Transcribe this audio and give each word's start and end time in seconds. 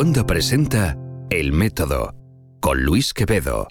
Evoonda 0.00 0.26
presenta 0.26 0.96
El 1.28 1.52
Método 1.52 2.14
con 2.60 2.84
Luis 2.84 3.12
Quevedo. 3.12 3.68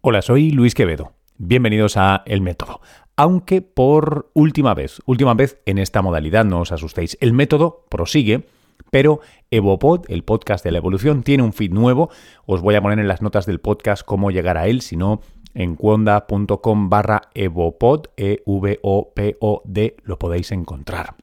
Hola, 0.00 0.22
soy 0.22 0.50
Luis 0.50 0.74
Quevedo. 0.74 1.12
Bienvenidos 1.38 1.96
a 1.96 2.24
El 2.26 2.40
Método. 2.40 2.80
Aunque 3.14 3.62
por 3.62 4.32
última 4.34 4.74
vez, 4.74 5.00
última 5.06 5.34
vez 5.34 5.60
en 5.66 5.78
esta 5.78 6.02
modalidad, 6.02 6.44
no 6.44 6.58
os 6.58 6.72
asustéis. 6.72 7.16
El 7.20 7.32
método 7.32 7.86
prosigue, 7.88 8.48
pero 8.90 9.20
Evopod, 9.52 10.06
el 10.08 10.24
podcast 10.24 10.64
de 10.64 10.72
la 10.72 10.78
evolución, 10.78 11.22
tiene 11.22 11.44
un 11.44 11.52
feed 11.52 11.70
nuevo. 11.70 12.10
Os 12.44 12.60
voy 12.60 12.74
a 12.74 12.82
poner 12.82 12.98
en 12.98 13.06
las 13.06 13.22
notas 13.22 13.46
del 13.46 13.60
podcast 13.60 14.04
cómo 14.04 14.32
llegar 14.32 14.56
a 14.56 14.66
él, 14.66 14.80
si 14.80 14.96
no, 14.96 15.20
en 15.54 15.76
cuonda.com 15.76 16.90
barra 16.90 17.22
evopod, 17.34 18.06
E-V-O-P-O-D, 18.16 19.96
lo 20.02 20.18
podéis 20.18 20.50
encontrar. 20.50 21.14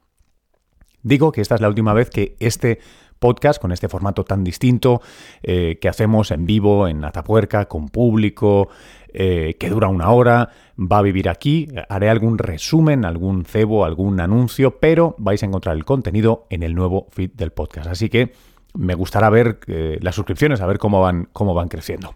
Digo 1.04 1.32
que 1.32 1.42
esta 1.42 1.55
es 1.55 1.61
la 1.61 1.69
última 1.69 1.93
vez 1.93 2.10
que 2.10 2.36
este 2.39 2.79
podcast 3.20 3.62
con 3.62 3.71
este 3.71 3.89
formato 3.89 4.24
tan 4.24 4.44
distinto 4.44 5.02
eh, 5.44 5.78
que 5.82 5.89
hacemos 5.89 6.32
en 6.32 6.46
vivo, 6.46 6.88
en 6.88 7.04
Atapuerca, 7.04 7.66
con 7.66 7.90
público, 7.90 8.70
eh, 9.14 9.56
que 9.60 9.70
dura 9.70 9.88
una 9.88 10.10
hora, 10.12 10.50
va 10.80 11.00
a 11.00 11.02
vivir 11.02 11.30
aquí. 11.30 11.68
Haré 11.90 12.10
algún 12.10 12.38
resumen, 12.38 13.06
algún 13.06 13.46
cebo, 13.46 13.86
algún 13.86 14.20
anuncio, 14.20 14.80
pero 14.80 15.16
vais 15.18 15.42
a 15.43 15.46
encontrar 15.46 15.76
el 15.76 15.86
contenido 15.86 16.46
en 16.50 16.64
el 16.64 16.76
nuevo 16.76 17.07
feed 17.12 17.32
del 17.32 17.52
podcast. 17.52 17.88
Así 17.88 18.10
que 18.10 18.34
me 18.74 18.96
gustará 18.96 19.29
ver 19.29 19.60
eh, 19.68 19.98
las 20.02 20.15
suscripciones, 20.15 20.62
a 20.62 20.68
ver 20.68 20.78
cómo 20.78 21.02
van, 21.02 21.29
cómo 21.34 21.54
van 21.54 21.68
creciendo. 21.68 22.15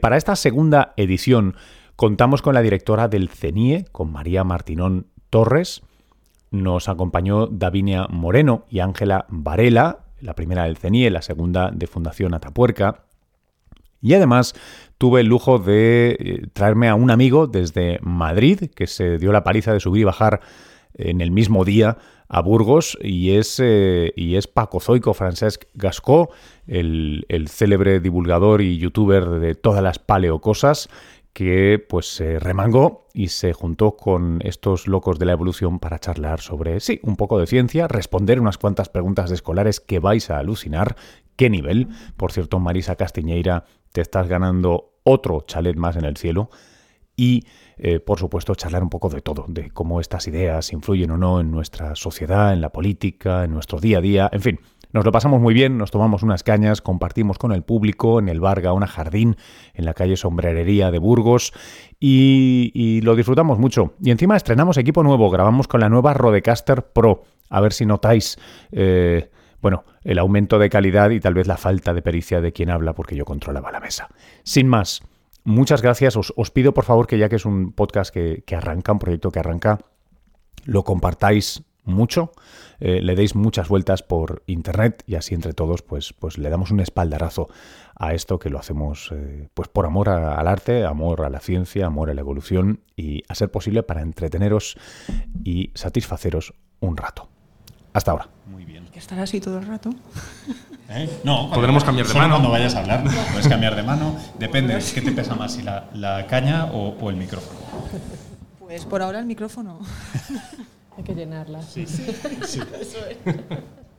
para 0.00 0.16
esta 0.16 0.36
segunda 0.36 0.94
edición 0.96 1.54
contamos 1.96 2.40
con 2.42 2.54
la 2.54 2.62
directora 2.62 3.08
del 3.08 3.28
CENIE, 3.28 3.84
con 3.92 4.12
María 4.12 4.44
Martinón 4.44 5.06
Torres. 5.30 5.82
Nos 6.50 6.88
acompañó 6.88 7.46
Davinia 7.46 8.06
Moreno 8.08 8.64
y 8.70 8.78
Ángela 8.78 9.26
Varela, 9.28 10.05
la 10.20 10.34
primera 10.34 10.64
del 10.64 10.76
CENIE, 10.76 11.10
la 11.10 11.22
segunda 11.22 11.70
de 11.72 11.86
Fundación 11.86 12.34
Atapuerca. 12.34 13.04
Y 14.00 14.14
además 14.14 14.54
tuve 14.98 15.20
el 15.20 15.26
lujo 15.26 15.58
de 15.58 16.16
eh, 16.18 16.46
traerme 16.52 16.88
a 16.88 16.94
un 16.94 17.10
amigo 17.10 17.46
desde 17.46 17.98
Madrid, 18.02 18.70
que 18.74 18.86
se 18.86 19.18
dio 19.18 19.32
la 19.32 19.44
paliza 19.44 19.72
de 19.72 19.80
subir 19.80 20.02
y 20.02 20.04
bajar 20.04 20.40
en 20.94 21.20
el 21.20 21.30
mismo 21.30 21.64
día 21.64 21.98
a 22.28 22.40
Burgos, 22.40 22.98
y 23.00 23.32
es, 23.32 23.60
eh, 23.62 24.12
y 24.16 24.36
es 24.36 24.46
Paco 24.48 24.80
Zoico 24.80 25.14
Francesc 25.14 25.64
Gascó, 25.74 26.30
el, 26.66 27.24
el 27.28 27.48
célebre 27.48 28.00
divulgador 28.00 28.62
y 28.62 28.78
youtuber 28.78 29.28
de 29.28 29.54
todas 29.54 29.82
las 29.82 29.98
paleocosas, 29.98 30.88
que 31.36 31.78
pues 31.86 32.06
se 32.06 32.38
remangó 32.38 33.08
y 33.12 33.28
se 33.28 33.52
juntó 33.52 33.94
con 33.94 34.38
estos 34.42 34.88
locos 34.88 35.18
de 35.18 35.26
la 35.26 35.32
evolución 35.32 35.80
para 35.80 35.98
charlar 35.98 36.40
sobre, 36.40 36.80
sí, 36.80 36.98
un 37.02 37.16
poco 37.16 37.38
de 37.38 37.46
ciencia, 37.46 37.88
responder 37.88 38.40
unas 38.40 38.56
cuantas 38.56 38.88
preguntas 38.88 39.28
de 39.28 39.34
escolares 39.34 39.80
que 39.80 39.98
vais 39.98 40.30
a 40.30 40.38
alucinar. 40.38 40.96
¿Qué 41.36 41.50
nivel? 41.50 41.88
Por 42.16 42.32
cierto, 42.32 42.58
Marisa 42.58 42.96
Castiñeira, 42.96 43.66
te 43.92 44.00
estás 44.00 44.28
ganando 44.28 44.94
otro 45.04 45.42
chalet 45.46 45.76
más 45.76 45.96
en 45.96 46.06
el 46.06 46.16
cielo. 46.16 46.48
Y, 47.16 47.44
eh, 47.76 48.00
por 48.00 48.18
supuesto, 48.18 48.54
charlar 48.54 48.82
un 48.82 48.88
poco 48.88 49.10
de 49.10 49.20
todo, 49.20 49.44
de 49.46 49.70
cómo 49.70 50.00
estas 50.00 50.26
ideas 50.28 50.72
influyen 50.72 51.10
o 51.10 51.18
no 51.18 51.40
en 51.40 51.50
nuestra 51.50 51.96
sociedad, 51.96 52.54
en 52.54 52.62
la 52.62 52.72
política, 52.72 53.44
en 53.44 53.50
nuestro 53.50 53.78
día 53.78 53.98
a 53.98 54.00
día, 54.00 54.30
en 54.32 54.40
fin, 54.40 54.60
nos 54.96 55.04
lo 55.04 55.12
pasamos 55.12 55.42
muy 55.42 55.52
bien, 55.52 55.76
nos 55.76 55.90
tomamos 55.90 56.22
unas 56.22 56.42
cañas, 56.42 56.80
compartimos 56.80 57.36
con 57.36 57.52
el 57.52 57.62
público 57.62 58.18
en 58.18 58.30
el 58.30 58.40
bar 58.40 58.62
Gaona 58.62 58.86
Jardín, 58.86 59.36
en 59.74 59.84
la 59.84 59.92
calle 59.92 60.16
Sombrerería 60.16 60.90
de 60.90 60.98
Burgos, 60.98 61.52
y, 62.00 63.02
lo 63.02 63.14
disfrutamos 63.14 63.58
mucho. 63.58 63.92
Y 64.02 64.10
encima 64.10 64.38
estrenamos 64.38 64.78
equipo 64.78 65.02
nuevo, 65.02 65.28
grabamos 65.28 65.68
con 65.68 65.80
la 65.80 65.90
nueva 65.90 66.14
Rodecaster 66.14 66.92
Pro. 66.94 67.24
A 67.50 67.60
ver 67.60 67.74
si 67.74 67.84
notáis, 67.84 68.38
eh, 68.72 69.30
bueno, 69.60 69.84
el 70.02 70.18
aumento 70.18 70.58
de 70.58 70.70
calidad 70.70 71.10
y 71.10 71.20
tal 71.20 71.34
vez 71.34 71.46
la 71.46 71.58
falta 71.58 71.92
de 71.92 72.00
pericia 72.00 72.40
de 72.40 72.54
quien 72.54 72.70
habla, 72.70 72.94
porque 72.94 73.16
yo 73.16 73.26
controlaba 73.26 73.70
la 73.70 73.80
mesa. 73.80 74.08
Sin 74.44 74.66
más, 74.66 75.02
muchas 75.44 75.82
gracias. 75.82 76.16
Os, 76.16 76.50
pido 76.52 76.72
por 76.72 76.84
favor 76.84 77.06
que 77.06 77.18
ya 77.18 77.28
que 77.28 77.36
es 77.36 77.44
un 77.44 77.72
podcast 77.72 78.14
que 78.14 78.56
arranca, 78.56 78.92
un 78.92 78.98
proyecto 78.98 79.30
que 79.30 79.40
arranca, 79.40 79.78
lo 80.64 80.84
compartáis 80.84 81.62
mucho, 81.86 82.32
eh, 82.80 83.00
le 83.00 83.14
deis 83.14 83.34
muchas 83.34 83.68
vueltas 83.68 84.02
por 84.02 84.42
internet 84.46 85.02
y 85.06 85.14
así 85.14 85.34
entre 85.34 85.52
todos 85.52 85.82
pues, 85.82 86.12
pues 86.12 86.38
le 86.38 86.50
damos 86.50 86.70
un 86.70 86.80
espaldarazo 86.80 87.48
a 87.94 88.12
esto 88.12 88.38
que 88.38 88.50
lo 88.50 88.58
hacemos 88.58 89.10
eh, 89.12 89.48
pues 89.54 89.68
por 89.68 89.86
amor 89.86 90.08
al 90.08 90.46
arte, 90.46 90.84
amor 90.84 91.24
a 91.24 91.30
la 91.30 91.40
ciencia, 91.40 91.86
amor 91.86 92.10
a 92.10 92.14
la 92.14 92.20
evolución 92.20 92.80
y 92.96 93.22
a 93.28 93.34
ser 93.34 93.50
posible 93.50 93.82
para 93.82 94.02
entreteneros 94.02 94.76
y 95.44 95.70
satisfaceros 95.74 96.54
un 96.80 96.96
rato. 96.96 97.28
Hasta 97.92 98.10
ahora. 98.10 98.28
Muy 98.44 98.66
bien. 98.66 98.84
¿Que 98.92 98.98
estar 98.98 99.18
así 99.18 99.40
todo 99.40 99.58
el 99.58 99.66
rato? 99.66 99.90
¿Eh? 100.90 101.08
No, 101.24 101.50
podremos 101.50 101.82
cambiar 101.82 102.06
de 102.06 102.14
mano. 102.14 102.34
Cuando 102.34 102.50
vayas 102.50 102.74
a 102.74 102.80
hablar, 102.80 103.02
puedes 103.32 103.48
cambiar 103.48 103.74
de 103.74 103.82
mano. 103.82 104.16
Depende, 104.38 104.78
¿qué 104.94 105.00
te 105.00 105.12
pesa 105.12 105.34
más, 105.34 105.54
si 105.54 105.62
la, 105.62 106.26
caña 106.28 106.66
o, 106.66 106.90
o 107.00 107.10
el 107.10 107.16
micrófono? 107.16 107.58
Pues 108.58 108.84
por 108.84 109.00
ahora 109.00 109.18
el 109.18 109.26
micrófono. 109.26 109.80
Hay 110.96 111.04
que 111.04 111.14
llenarla. 111.14 111.62
Sí, 111.62 111.86
sí. 111.86 112.60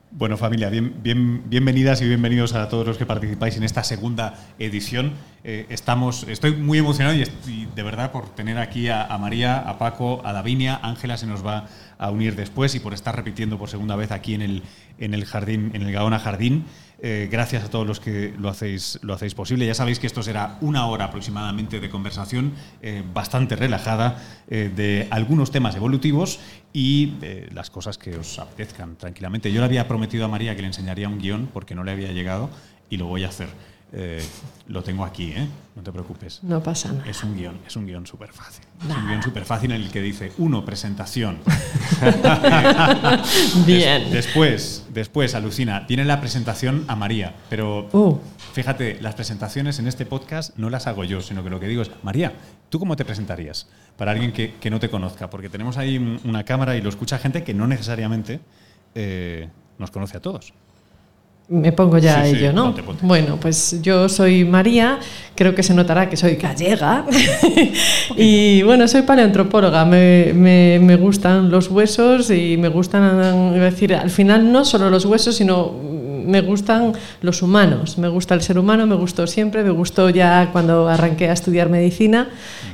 Bueno, 0.10 0.38
familia, 0.38 0.70
bien, 0.70 1.04
bien, 1.04 1.44
bienvenidas 1.48 2.02
y 2.02 2.08
bienvenidos 2.08 2.56
a 2.56 2.70
todos 2.70 2.88
los 2.88 2.98
que 2.98 3.06
participáis 3.06 3.58
en 3.58 3.64
esta 3.64 3.84
segunda 3.84 4.36
edición. 4.58 5.12
Eh, 5.44 5.66
estamos, 5.70 6.24
estoy 6.24 6.56
muy 6.56 6.80
emocionado 6.80 7.16
y, 7.16 7.68
de 7.76 7.84
verdad 7.84 8.12
por 8.12 8.30
tener 8.30 8.58
aquí 8.58 8.88
a, 8.88 9.04
a, 9.06 9.18
María, 9.18 9.60
a 9.60 9.78
Paco, 9.78 10.22
a 10.26 10.32
Davinia. 10.32 10.80
Ángela 10.82 11.18
se 11.18 11.28
nos 11.28 11.46
va 11.46 11.68
a 12.00 12.10
unir 12.10 12.36
después 12.36 12.74
y 12.74 12.80
por 12.80 12.94
estar 12.94 13.16
repitiendo 13.16 13.60
por 13.60 13.70
segunda 13.70 13.98
vez 13.98 14.12
aquí 14.12 14.34
en 14.34 14.42
el, 14.42 14.64
en 14.98 15.14
el 15.14 15.26
jardín, 15.26 15.72
en 15.74 15.82
el 15.82 15.92
Gaona 15.92 16.20
Jardín. 16.20 16.66
Eh, 17.00 17.28
gracias 17.32 17.64
a 17.64 17.70
todos 17.70 17.86
los 17.86 18.00
que 18.00 18.34
lo 18.38 18.50
hacéis, 18.50 19.00
lo 19.04 19.14
hacéis 19.14 19.36
posible. 19.36 19.66
Ya 19.66 19.76
sabéis 19.76 20.00
que 20.00 20.08
esto 20.08 20.24
será 20.24 20.58
una 20.62 20.88
hora 20.88 21.06
aproximadamente 21.06 21.80
de 21.80 21.90
conversación 21.90 22.54
eh, 22.82 23.04
bastante 23.14 23.56
relajada 23.56 24.24
eh, 24.50 24.72
de 24.76 25.08
algunos 25.12 25.52
temas 25.52 25.76
evolutivos 25.76 26.40
y 26.74 27.14
las 27.54 27.70
cosas 27.70 27.98
que 27.98 28.16
os 28.16 28.40
apetezcan 28.40 28.96
tranquilamente. 28.98 29.52
Yo 29.52 29.62
le 29.62 29.66
había 29.66 29.88
prometido 29.88 30.26
a 30.26 30.28
María 30.28 30.56
que 30.56 30.62
le 30.62 30.68
enseñaría 30.68 31.08
un 31.08 31.20
guion 31.20 31.50
porque 31.52 31.74
no 31.74 31.84
le 31.84 31.92
había 31.92 32.12
llegado 32.12 32.50
y 32.90 32.98
lo 32.98 33.08
voy 33.08 33.24
a 33.24 33.30
hacer. 33.30 33.48
Lo 34.68 34.84
tengo 34.84 35.04
aquí, 35.04 35.32
¿eh? 35.32 35.48
no 35.76 35.82
te 35.82 35.92
preocupes. 35.92 36.44
No 36.44 36.62
pasa 36.62 36.92
nada. 36.92 37.10
Es 37.10 37.24
un 37.24 37.36
guion, 37.36 37.58
es 37.66 37.76
un 37.76 37.88
guion 37.88 38.06
súper 38.06 38.32
fácil. 38.32 38.66
Un 38.84 39.08
guion 39.08 39.24
súper 39.24 39.44
fácil 39.44 39.72
en 39.72 39.82
el 39.82 39.90
que 39.90 40.02
dice, 40.02 40.32
uno, 40.38 40.64
presentación. 40.64 41.40
Bien. 43.66 44.12
después, 44.12 44.86
después, 44.94 45.34
alucina, 45.34 45.88
tiene 45.88 46.06
la 46.06 46.20
presentación 46.20 46.86
a 46.88 46.96
María, 46.96 47.34
pero 47.50 47.90
uh. 47.92 48.20
fíjate, 48.54 49.00
las 49.02 49.16
presentaciones 49.16 49.80
en 49.80 49.88
este 49.88 50.06
podcast 50.06 50.56
no 50.58 50.70
las 50.70 50.86
hago 50.86 51.04
yo, 51.04 51.22
sino 51.22 51.44
que 51.44 51.50
lo 51.50 51.60
que 51.60 51.68
digo 51.68 51.82
es, 51.82 51.90
María, 52.04 52.34
¿tú 52.70 52.78
cómo 52.78 52.96
te 52.96 53.04
presentarías? 53.04 53.68
Para 53.98 54.12
alguien 54.12 54.32
que, 54.32 54.54
que 54.60 54.70
no 54.70 54.80
te 54.80 54.90
conozca, 54.90 55.30
porque 55.30 55.50
tenemos 55.50 55.78
ahí 55.78 56.20
una 56.24 56.44
cámara 56.44 56.76
y 56.76 56.82
lo 56.82 56.90
escucha 56.90 57.18
gente 57.18 57.44
que 57.44 57.56
no 57.56 57.66
necesariamente 57.66 58.40
eh, 58.94 59.50
nos 59.80 59.92
conoce 59.92 60.18
a 60.18 60.22
todos. 60.22 60.54
Me 61.50 61.72
pongo 61.72 61.98
ya 61.98 62.20
a 62.20 62.28
ello, 62.28 62.52
¿no? 62.52 62.76
Bueno, 63.02 63.38
pues 63.40 63.82
yo 63.82 64.10
soy 64.10 64.44
María, 64.44 65.00
creo 65.34 65.56
que 65.56 65.64
se 65.64 65.74
notará 65.74 66.10
que 66.10 66.18
soy 66.18 66.36
gallega. 66.36 67.06
y 68.18 68.64
bueno, 68.64 68.86
soy 68.90 69.04
paleoantropóloga, 69.04 69.86
me, 69.86 70.34
me, 70.36 70.78
me, 70.82 70.98
gustan 70.98 71.50
los 71.50 71.70
huesos 71.70 72.32
y 72.32 72.58
me 72.58 72.68
gustan, 72.68 73.54
decir, 73.58 73.96
al 73.96 74.10
final 74.10 74.52
no 74.52 74.66
solo 74.66 74.90
los 74.90 75.06
huesos, 75.06 75.36
sino 75.38 75.74
me 76.28 76.42
gustan 76.42 76.94
los 77.22 77.42
humanos, 77.42 77.98
me 77.98 78.08
gusta 78.10 78.34
el 78.34 78.42
ser 78.42 78.60
humano, 78.60 78.86
me 78.86 78.96
gustó 78.96 79.26
siempre, 79.28 79.64
me 79.64 79.72
gustó 79.72 80.10
ya 80.10 80.50
cuando 80.52 80.88
arranqué 80.88 81.30
a 81.30 81.34
estudiar 81.34 81.70
medicina, 81.70 82.30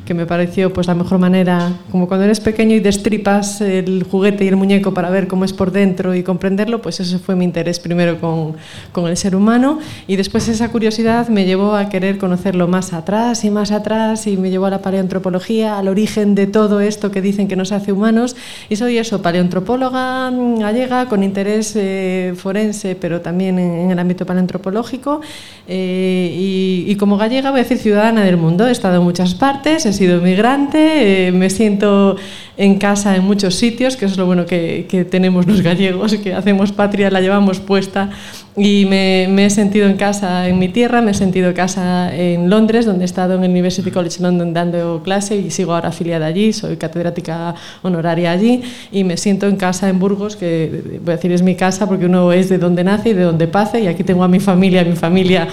que 0.06 0.14
me 0.14 0.26
pareció 0.26 0.74
pues 0.74 0.88
la 0.88 0.96
mejor 0.96 1.20
manera, 1.20 1.72
como 1.92 2.08
cuando 2.08 2.26
eres 2.26 2.40
pequeño 2.40 2.76
y 2.76 2.80
destripas 2.80 3.62
el 3.62 4.04
juguete 4.04 4.44
y 4.44 4.48
el 4.48 4.56
muñeco 4.56 4.94
para 4.94 5.10
ver 5.10 5.28
cómo 5.28 5.46
es 5.46 5.54
por 5.54 5.72
dentro 5.72 6.16
y 6.16 6.24
comprenderlo, 6.24 6.82
pues 6.82 7.00
ese 7.00 7.20
fue 7.20 7.36
mi 7.36 7.46
interés 7.46 7.80
primero 7.80 8.20
con, 8.20 8.56
con 8.92 9.08
el 9.08 9.16
ser 9.16 9.36
humano. 9.36 9.80
Y 10.08 10.16
después 10.16 10.48
esa 10.48 10.70
curiosidad 10.70 11.28
me 11.30 11.46
llevó 11.46 11.76
a 11.76 11.90
querer 11.90 12.18
conocerlo 12.18 12.68
más 12.68 12.94
atrás 12.94 13.46
y 13.46 13.52
más 13.52 13.72
atrás 13.72 14.28
y 14.28 14.38
me 14.38 14.50
llevó 14.50 14.66
a 14.66 14.70
la 14.72 14.82
paleoantropología, 14.82 15.78
al 15.78 15.88
origen 15.88 16.36
de 16.36 16.48
todo 16.48 16.82
esto 16.82 17.12
que 17.12 17.22
dicen 17.22 17.48
que 17.48 17.56
nos 17.56 17.72
hace 17.72 17.92
humanos. 17.92 18.36
Y 18.70 18.76
soy 18.76 18.98
eso, 18.98 19.22
paleoantropóloga 19.22 20.32
gallega 20.60 21.08
con 21.08 21.24
interés 21.24 21.74
eh, 21.76 22.34
forense, 22.36 22.96
pero 22.96 23.22
también 23.22 23.43
en, 23.48 23.60
el 23.60 24.00
ámbito 24.00 24.26
paleantropológico 24.26 25.22
eh, 25.68 26.86
y, 26.88 26.96
como 26.96 27.18
gallega 27.18 27.52
voy 27.52 27.60
a 27.60 27.64
decir 27.64 27.78
ciudadana 27.78 28.24
del 28.24 28.38
mundo. 28.38 28.68
He 28.68 28.72
estado 28.72 28.98
en 28.98 29.04
muchas 29.04 29.36
partes, 29.36 29.86
he 29.86 29.94
sido 29.94 30.22
migrante, 30.22 31.28
eh, 31.28 31.32
me 31.32 31.50
siento 31.50 32.16
en 32.58 32.78
casa 32.78 33.16
en 33.16 33.24
muchos 33.24 33.56
sitios, 33.56 33.98
que 33.98 34.06
es 34.06 34.18
lo 34.18 34.26
bueno 34.26 34.46
que, 34.46 34.86
que 34.90 35.06
tenemos 35.06 35.48
los 35.48 35.62
gallegos, 35.62 36.16
que 36.16 36.34
hacemos 36.34 36.72
patria, 36.72 37.10
la 37.10 37.22
llevamos 37.22 37.60
puesta 37.60 38.10
y 38.56 38.86
me, 38.86 39.46
he 39.46 39.50
sentido 39.50 39.88
en 39.88 39.98
casa 39.98 40.48
en 40.48 40.60
mi 40.60 40.70
tierra, 40.70 41.02
me 41.02 41.12
he 41.12 41.14
sentido 41.14 41.50
en 41.50 41.54
casa 41.54 42.16
en 42.16 42.50
Londres, 42.50 42.86
donde 42.86 43.04
he 43.04 43.06
estado 43.06 43.36
en 43.36 43.44
el 43.44 43.52
University 43.52 43.90
College 43.90 44.22
London 44.22 44.54
dando 44.54 45.02
clase 45.04 45.36
y 45.38 45.50
sigo 45.50 45.74
ahora 45.74 45.90
afiliada 45.90 46.28
allí, 46.28 46.54
soy 46.54 46.78
catedrática 46.78 47.56
honoraria 47.82 48.32
allí 48.32 48.62
y 48.92 49.04
me 49.04 49.18
siento 49.18 49.48
en 49.48 49.56
casa 49.56 49.90
en 49.90 50.00
Burgos, 50.00 50.36
que 50.36 51.00
voy 51.04 51.14
a 51.14 51.16
decir 51.16 51.32
es 51.32 51.42
mi 51.42 51.56
casa 51.56 51.88
porque 51.88 52.06
uno 52.06 52.32
es 52.32 52.50
de 52.50 52.58
donde 52.60 52.84
nace 52.84 53.10
y 53.10 53.14
de 53.14 53.24
donde 53.24 53.48
pase 53.48 53.80
y 53.82 53.88
aquí 53.88 54.04
tengo 54.04 54.24
a 54.24 54.28
mi 54.28 54.40
familia, 54.40 54.84
mi 54.84 54.96
familia 54.96 55.48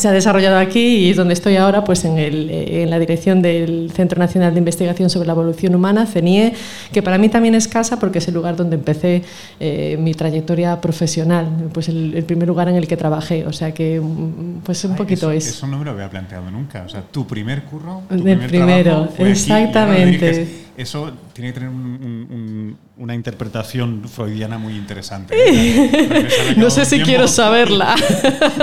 se 0.00 0.08
ha 0.08 0.12
desarrollado 0.12 0.58
aquí 0.58 0.80
y 0.80 1.10
es 1.10 1.16
donde 1.16 1.34
estoy 1.34 1.56
ahora, 1.56 1.84
pues 1.84 2.04
en, 2.04 2.18
el, 2.18 2.50
en, 2.50 2.90
la 2.90 2.98
dirección 2.98 3.42
del 3.42 3.92
Centro 3.94 4.18
Nacional 4.18 4.52
de 4.52 4.58
Investigación 4.58 5.10
sobre 5.10 5.26
la 5.26 5.34
Evolución 5.34 5.74
Humana, 5.74 6.06
CENIE, 6.06 6.54
que 6.92 7.02
para 7.02 7.18
mí 7.18 7.28
también 7.28 7.54
es 7.54 7.68
casa 7.68 7.98
porque 7.98 8.18
es 8.18 8.28
el 8.28 8.34
lugar 8.34 8.56
donde 8.56 8.76
empecé 8.76 9.22
eh, 9.60 9.96
mi 10.00 10.14
trayectoria 10.14 10.80
profesional, 10.80 11.68
pues 11.72 11.88
el, 11.88 12.14
el, 12.14 12.24
primer 12.24 12.48
lugar 12.48 12.68
en 12.68 12.76
el 12.76 12.88
que 12.88 12.96
trabajé, 12.96 13.46
o 13.46 13.52
sea 13.52 13.72
que 13.72 14.00
pues 14.64 14.84
un 14.84 14.92
Ay, 14.92 14.96
poquito 14.96 15.30
eso, 15.30 15.48
es. 15.48 15.56
Eso 15.56 15.66
no 15.66 15.78
me 15.78 15.84
lo 15.84 15.92
había 15.92 16.10
planteado 16.10 16.50
nunca, 16.50 16.82
o 16.84 16.88
sea, 16.88 17.02
tu 17.02 17.26
primer 17.26 17.62
curro, 17.62 18.02
tu 18.08 18.14
El 18.14 18.22
primer 18.22 18.48
primero, 18.48 19.08
fue 19.16 19.30
exactamente. 19.30 20.30
Aquí, 20.30 20.66
eso 20.76 21.12
tiene 21.34 21.52
que 21.52 21.60
tener 21.60 21.68
un, 21.68 21.84
un, 21.84 22.76
una 23.00 23.14
interpretación 23.14 24.02
freudiana 24.06 24.58
muy 24.58 24.76
interesante. 24.76 25.34
no 26.56 26.68
sé 26.68 26.84
si 26.84 26.96
tiempo. 26.96 27.06
quiero 27.06 27.28
saberla, 27.28 27.96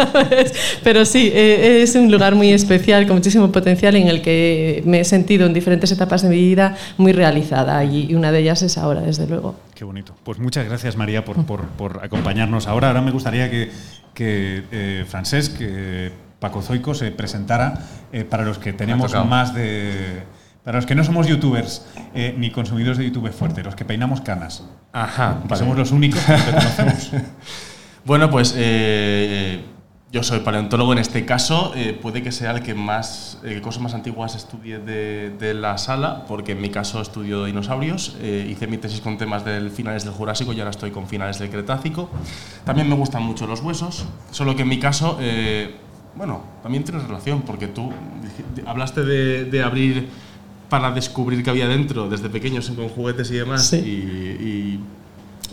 pero 0.83 1.05
sí, 1.05 1.31
eh, 1.33 1.81
es 1.81 1.95
un 1.95 2.11
lugar 2.11 2.35
muy 2.35 2.53
especial, 2.53 3.07
con 3.07 3.15
muchísimo 3.15 3.51
potencial, 3.51 3.95
en 3.95 4.07
el 4.07 4.21
que 4.21 4.83
me 4.85 4.99
he 4.99 5.05
sentido 5.05 5.47
en 5.47 5.53
diferentes 5.53 5.91
etapas 5.91 6.21
de 6.21 6.29
mi 6.29 6.37
vida 6.37 6.77
muy 6.97 7.13
realizada 7.13 7.83
y 7.83 8.13
una 8.13 8.31
de 8.31 8.39
ellas 8.39 8.61
es 8.61 8.77
ahora, 8.77 9.01
desde 9.01 9.25
luego. 9.25 9.55
Qué 9.73 9.83
bonito. 9.83 10.13
Pues 10.23 10.37
muchas 10.37 10.65
gracias, 10.65 10.95
María, 10.97 11.25
por, 11.25 11.43
por, 11.45 11.65
por 11.69 12.05
acompañarnos 12.05 12.67
ahora. 12.67 12.89
Ahora 12.89 13.01
me 13.01 13.11
gustaría 13.11 13.49
que, 13.49 13.71
que 14.13 14.63
eh, 14.71 15.05
Francesc, 15.07 15.57
que 15.57 16.11
Paco 16.39 16.61
Zoico 16.61 16.93
se 16.93 17.09
presentara 17.09 17.73
eh, 18.13 18.23
para 18.23 18.45
los 18.45 18.59
que 18.59 18.71
tenemos 18.71 19.13
más 19.25 19.55
de 19.55 20.21
para 20.67 20.79
los 20.79 20.85
que 20.85 20.95
no 20.95 21.03
somos 21.05 21.27
youtubers 21.27 21.85
eh, 22.13 22.35
ni 22.37 22.51
consumidores 22.51 22.97
de 22.97 23.05
YouTube 23.05 23.31
fuerte, 23.31 23.63
los 23.63 23.73
que 23.73 23.85
peinamos 23.85 24.19
canas. 24.19 24.65
Ajá. 24.91 25.39
Vale. 25.45 25.59
somos 25.59 25.77
los 25.77 25.91
únicos 25.93 26.19
que 26.19 26.33
te 26.33 26.51
conocemos. 26.51 27.11
bueno, 28.05 28.29
pues 28.29 28.53
eh, 28.57 29.61
yo 30.11 30.23
soy 30.23 30.41
paleontólogo 30.41 30.91
en 30.91 30.99
este 30.99 31.23
caso. 31.23 31.71
Eh, 31.73 31.97
puede 32.01 32.21
que 32.21 32.33
sea 32.33 32.51
el 32.51 32.63
que 32.63 32.73
más 32.75 33.39
cosas 33.63 33.81
más 33.81 33.93
antiguas 33.93 34.35
estudie 34.35 34.77
de, 34.79 35.29
de, 35.39 35.53
la 35.53 35.77
sala, 35.77 36.25
porque 36.27 36.51
en 36.51 36.59
mi 36.59 36.69
caso 36.69 37.01
estudio 37.01 37.45
dinosaurios. 37.45 38.17
Hice 38.21 38.67
mi 38.67 38.77
tesis 38.77 38.99
con 38.99 39.17
temas 39.17 39.45
del 39.45 39.71
finales 39.71 40.03
del 40.03 40.11
Jurásico 40.11 40.51
y 40.51 40.59
ahora 40.59 40.71
estoy 40.71 40.91
con 40.91 41.07
finales 41.07 41.39
del 41.39 41.49
Cretácico. 41.49 42.09
También 42.65 42.89
me 42.89 42.95
gustan 42.95 43.23
mucho 43.23 43.47
los 43.47 43.61
huesos, 43.61 44.05
solo 44.31 44.53
que 44.57 44.63
en 44.63 44.67
mi 44.67 44.79
caso, 44.79 45.17
bueno, 46.17 46.41
también 46.61 46.83
tiene 46.83 46.99
relación, 46.99 47.43
porque 47.43 47.67
tú 47.67 47.89
hablaste 48.65 49.05
de, 49.05 49.45
de 49.45 49.63
abrir 49.63 50.27
para 50.69 50.91
descubrir 50.91 51.43
qué 51.43 51.49
había 51.49 51.67
dentro 51.67 52.09
desde 52.09 52.29
pequeños 52.29 52.69
con 52.69 52.89
juguetes 52.89 53.31
y 53.31 53.35
demás. 53.35 53.67
Sí. 53.67 53.77
Y, 53.77 54.45
y, 54.45 54.79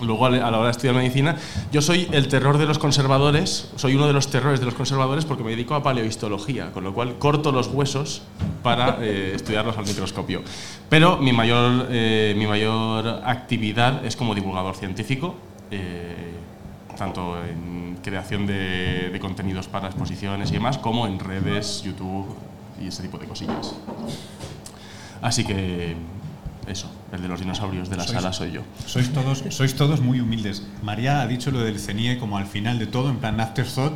luego 0.02 0.26
a 0.26 0.30
la 0.30 0.48
hora 0.48 0.64
de 0.64 0.70
estudiar 0.70 0.94
medicina, 0.96 1.36
yo 1.72 1.80
soy 1.80 2.08
el 2.10 2.26
terror 2.28 2.58
de 2.58 2.66
los 2.66 2.78
conservadores, 2.78 3.70
soy 3.76 3.94
uno 3.94 4.06
de 4.06 4.12
los 4.12 4.28
terrores 4.28 4.58
de 4.58 4.66
los 4.66 4.74
conservadores 4.74 5.24
porque 5.24 5.44
me 5.44 5.50
dedico 5.50 5.74
a 5.76 5.82
paleohistología, 5.82 6.72
con 6.72 6.82
lo 6.84 6.92
cual 6.92 7.16
corto 7.18 7.52
los 7.52 7.68
huesos 7.68 8.22
para 8.62 8.98
eh, 9.00 9.32
estudiarlos 9.34 9.78
al 9.78 9.86
microscopio. 9.86 10.42
Pero 10.88 11.18
mi 11.18 11.32
mayor, 11.32 11.86
eh, 11.90 12.34
mi 12.36 12.46
mayor 12.46 13.22
actividad 13.24 14.04
es 14.04 14.16
como 14.16 14.34
divulgador 14.34 14.74
científico. 14.74 15.36
Eh, 15.70 16.32
tanto 16.96 17.36
en 17.44 17.98
creación 18.02 18.46
de, 18.46 19.10
de 19.10 19.18
contenidos 19.18 19.66
para 19.66 19.88
exposiciones 19.88 20.50
y 20.50 20.54
demás, 20.54 20.78
como 20.78 21.08
en 21.08 21.18
redes, 21.18 21.82
YouTube 21.82 22.26
y 22.80 22.88
ese 22.88 23.02
tipo 23.02 23.18
de 23.18 23.26
cosillas. 23.26 23.74
Así 25.24 25.42
que 25.42 25.96
eso, 26.68 26.92
el 27.10 27.22
de 27.22 27.28
los 27.28 27.40
dinosaurios 27.40 27.88
de 27.88 27.96
la 27.96 28.04
sois, 28.04 28.14
sala 28.14 28.32
soy 28.34 28.52
yo. 28.52 28.60
Sois 28.84 29.10
todos, 29.10 29.42
sois 29.48 29.74
todos 29.74 30.02
muy 30.02 30.20
humildes. 30.20 30.66
María 30.82 31.22
ha 31.22 31.26
dicho 31.26 31.50
lo 31.50 31.60
del 31.60 31.78
CENIE 31.80 32.18
como 32.18 32.36
al 32.36 32.44
final 32.44 32.78
de 32.78 32.86
todo, 32.86 33.08
en 33.08 33.16
plan 33.16 33.40
afterthought, 33.40 33.94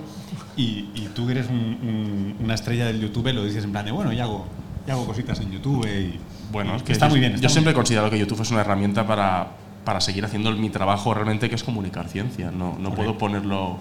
y, 0.56 0.88
y 0.94 1.10
tú 1.14 1.28
eres 1.28 1.50
un, 1.50 1.56
un, 1.58 2.36
una 2.42 2.54
estrella 2.54 2.86
del 2.86 2.98
YouTube, 3.02 3.30
lo 3.34 3.44
dices 3.44 3.62
en 3.64 3.72
plan 3.72 3.84
de, 3.84 3.92
bueno, 3.92 4.10
ya 4.10 4.24
hago, 4.24 4.46
ya 4.86 4.94
hago 4.94 5.04
cositas 5.04 5.38
en 5.40 5.52
YouTube 5.52 5.86
y... 5.86 6.18
Bueno, 6.50 6.76
es 6.76 6.82
que 6.82 6.92
está 6.92 7.08
yo, 7.08 7.10
muy 7.10 7.20
bien. 7.20 7.34
Está 7.34 7.42
yo 7.42 7.48
muy 7.48 7.52
siempre 7.52 7.72
he 7.72 7.74
considerado 7.74 8.10
que 8.10 8.18
YouTube 8.18 8.40
es 8.40 8.50
una 8.50 8.62
herramienta 8.62 9.06
para, 9.06 9.48
para 9.84 10.00
seguir 10.00 10.24
haciendo 10.24 10.50
mi 10.52 10.70
trabajo 10.70 11.12
realmente, 11.12 11.50
que 11.50 11.56
es 11.56 11.62
comunicar 11.62 12.08
ciencia. 12.08 12.50
No, 12.50 12.78
no 12.80 12.94
puedo 12.94 13.18
ponerlo 13.18 13.76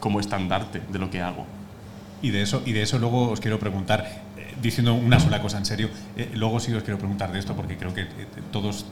como 0.00 0.20
estandarte 0.20 0.82
de 0.92 0.98
lo 0.98 1.08
que 1.08 1.22
hago. 1.22 1.46
Y 2.20 2.28
de 2.28 2.42
eso, 2.42 2.62
y 2.66 2.72
de 2.72 2.82
eso 2.82 2.98
luego 2.98 3.30
os 3.30 3.40
quiero 3.40 3.58
preguntar, 3.58 4.20
diciendo 4.62 4.94
una 4.94 5.18
sola 5.20 5.40
cosa 5.40 5.58
en 5.58 5.64
serio, 5.64 5.88
eh, 6.16 6.30
luego 6.34 6.60
sí 6.60 6.72
os 6.72 6.82
quiero 6.82 6.98
preguntar 6.98 7.32
de 7.32 7.38
esto 7.38 7.54
porque 7.54 7.76
creo 7.76 7.94
que 7.94 8.02
eh, 8.02 8.06
todos 8.52 8.86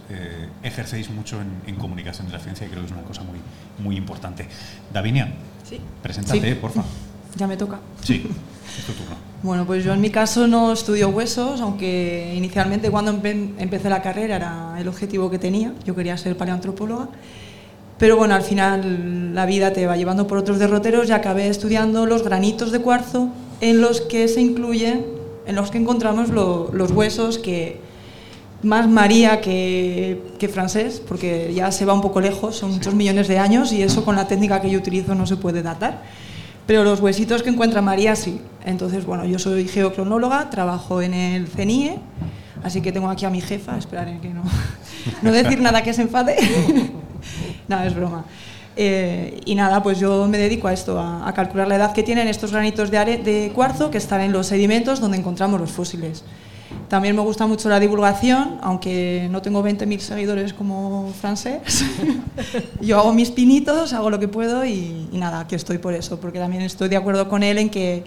ejercéis 0.62 1.10
mucho 1.10 1.40
en, 1.40 1.50
en, 1.66 1.76
comunicación 1.76 2.26
de 2.26 2.32
la 2.32 2.38
ciencia 2.38 2.66
y 2.66 2.70
creo 2.70 2.82
que 2.82 2.86
es 2.86 2.92
una 2.92 3.02
cosa 3.02 3.22
muy, 3.22 3.38
muy 3.82 3.96
importante. 3.96 4.46
Davinia, 4.92 5.32
sí. 5.68 5.80
preséntate, 6.02 6.54
sí. 6.54 6.58
porfa. 6.60 6.84
Ya 7.36 7.46
me 7.46 7.56
toca. 7.56 7.78
Sí, 8.02 8.26
es 8.78 8.84
tu 8.84 8.92
turno. 8.92 9.14
Bueno, 9.42 9.64
pues 9.66 9.84
yo 9.84 9.92
en 9.92 10.00
mi 10.00 10.10
caso 10.10 10.48
no 10.48 10.72
estudio 10.72 11.10
huesos, 11.10 11.60
aunque 11.60 12.32
inicialmente 12.34 12.90
cuando 12.90 13.12
empe 13.12 13.52
empecé 13.58 13.88
la 13.88 14.02
carrera 14.02 14.36
era 14.36 14.76
el 14.80 14.88
objetivo 14.88 15.30
que 15.30 15.38
tenía, 15.38 15.72
yo 15.84 15.94
quería 15.94 16.16
ser 16.16 16.36
paleoantropóloga. 16.36 17.08
Pero 17.98 18.16
bueno, 18.16 18.34
al 18.34 18.42
final 18.42 19.34
la 19.34 19.44
vida 19.44 19.72
te 19.72 19.86
va 19.86 19.96
llevando 19.96 20.26
por 20.26 20.38
otros 20.38 20.58
derroteros 20.58 21.08
y 21.08 21.12
acabé 21.12 21.48
estudiando 21.48 22.06
los 22.06 22.22
granitos 22.22 22.72
de 22.72 22.80
cuarzo 22.80 23.28
en 23.60 23.80
los 23.80 24.00
que 24.00 24.28
se 24.28 24.40
incluyen, 24.40 25.04
en 25.48 25.56
los 25.56 25.70
que 25.70 25.78
encontramos 25.78 26.28
lo, 26.28 26.70
los 26.72 26.92
huesos 26.92 27.38
que 27.38 27.80
más 28.62 28.88
María 28.88 29.40
que, 29.40 30.20
que 30.38 30.48
francés, 30.48 31.02
porque 31.06 31.52
ya 31.54 31.72
se 31.72 31.84
va 31.84 31.94
un 31.94 32.02
poco 32.02 32.20
lejos, 32.20 32.56
son 32.56 32.72
muchos 32.72 32.94
millones 32.94 33.28
de 33.28 33.38
años 33.38 33.72
y 33.72 33.82
eso 33.82 34.04
con 34.04 34.14
la 34.14 34.28
técnica 34.28 34.60
que 34.60 34.70
yo 34.70 34.78
utilizo 34.78 35.14
no 35.14 35.26
se 35.26 35.36
puede 35.36 35.62
datar. 35.62 36.02
Pero 36.66 36.84
los 36.84 37.00
huesitos 37.00 37.42
que 37.42 37.48
encuentra 37.48 37.80
María 37.80 38.14
sí. 38.14 38.40
Entonces, 38.64 39.06
bueno, 39.06 39.24
yo 39.24 39.38
soy 39.38 39.66
geocronóloga, 39.66 40.50
trabajo 40.50 41.00
en 41.00 41.14
el 41.14 41.48
CENIE, 41.48 41.98
así 42.62 42.82
que 42.82 42.92
tengo 42.92 43.08
aquí 43.08 43.24
a 43.24 43.30
mi 43.30 43.40
jefa, 43.40 43.78
esperaré 43.78 44.18
que 44.20 44.28
no, 44.28 44.42
no 45.22 45.32
decir 45.32 45.62
nada 45.62 45.82
que 45.82 45.94
se 45.94 46.02
enfade. 46.02 46.36
no, 47.68 47.82
es 47.82 47.94
broma. 47.94 48.26
Eh, 48.80 49.40
y 49.44 49.56
nada, 49.56 49.82
pues 49.82 49.98
yo 49.98 50.28
me 50.28 50.38
dedico 50.38 50.69
a 50.69 50.72
esto, 50.72 51.00
a, 51.00 51.26
a, 51.26 51.34
calcular 51.34 51.66
la 51.66 51.75
edad 51.75 51.92
que 51.92 52.04
tienen 52.04 52.28
estos 52.28 52.52
granitos 52.52 52.92
de, 52.92 52.98
are 52.98 53.16
de 53.16 53.50
cuarzo 53.52 53.90
que 53.90 53.98
están 53.98 54.20
en 54.20 54.30
los 54.30 54.46
sedimentos 54.46 55.00
donde 55.00 55.19
encontramos 55.19 55.60
los 55.60 55.72
fósiles. 55.72 56.22
También 56.86 57.16
me 57.16 57.22
gusta 57.22 57.48
mucho 57.48 57.69
la 57.69 57.80
divulgación, 57.80 58.58
aunque 58.62 59.26
no 59.32 59.42
tengo 59.42 59.64
20.000 59.64 59.98
seguidores 59.98 60.52
como 60.52 61.12
francés. 61.20 61.84
Yo 62.80 63.00
hago 63.00 63.12
mis 63.12 63.32
pinitos, 63.32 63.92
hago 63.94 64.11
lo 64.11 64.20
que 64.20 64.28
puedo 64.28 64.64
y, 64.64 65.08
y, 65.11 65.18
nada, 65.18 65.40
aquí 65.40 65.56
estoy 65.56 65.78
por 65.78 65.92
eso, 65.94 66.20
porque 66.20 66.38
también 66.38 66.62
estoy 66.62 66.88
de 66.88 66.97
acuerdo 66.97 67.28
con 67.28 67.42
él 67.42 67.58
en 67.58 67.70
que 67.70 68.04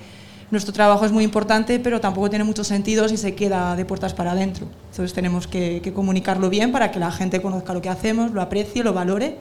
nuestro 0.51 0.71
trabajo 0.71 1.05
es 1.05 1.11
muy 1.11 1.25
importante, 1.25 1.79
pero 1.79 1.99
tampoco 1.99 2.29
tiene 2.29 2.45
mucho 2.45 2.63
sentido 2.63 3.09
si 3.09 3.17
se 3.17 3.35
queda 3.35 3.75
de 3.75 3.83
puertas 3.83 4.13
para 4.13 4.31
adentro. 4.31 4.67
Entonces 4.91 5.13
tenemos 5.13 5.47
que, 5.47 5.81
que 5.83 5.91
comunicarlo 5.91 6.49
bien 6.49 6.71
para 6.71 6.91
que 6.91 6.99
la 6.99 7.11
gente 7.11 7.41
conozca 7.41 7.73
lo 7.73 7.81
que 7.81 7.89
hacemos, 7.89 8.31
lo 8.31 8.41
aprecie, 8.41 8.85
lo 8.85 8.93
valore 8.93 9.37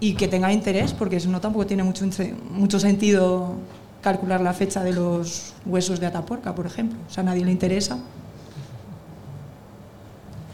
y 0.00 0.14
que 0.14 0.28
tenga 0.28 0.52
interés, 0.52 0.92
porque 0.92 1.20
si 1.20 1.28
no 1.28 1.40
tampoco 1.40 1.66
tiene 1.66 1.82
mucho, 1.82 2.04
mucho 2.50 2.78
sentido 2.78 3.54
calcular 4.02 4.40
la 4.40 4.52
fecha 4.52 4.84
de 4.84 4.92
los 4.92 5.54
huesos 5.64 5.98
de 6.00 6.06
Atapuerca, 6.06 6.54
por 6.54 6.66
ejemplo. 6.66 6.98
O 7.08 7.12
sea, 7.12 7.22
a 7.22 7.24
nadie 7.24 7.44
le 7.44 7.52
interesa. 7.52 7.98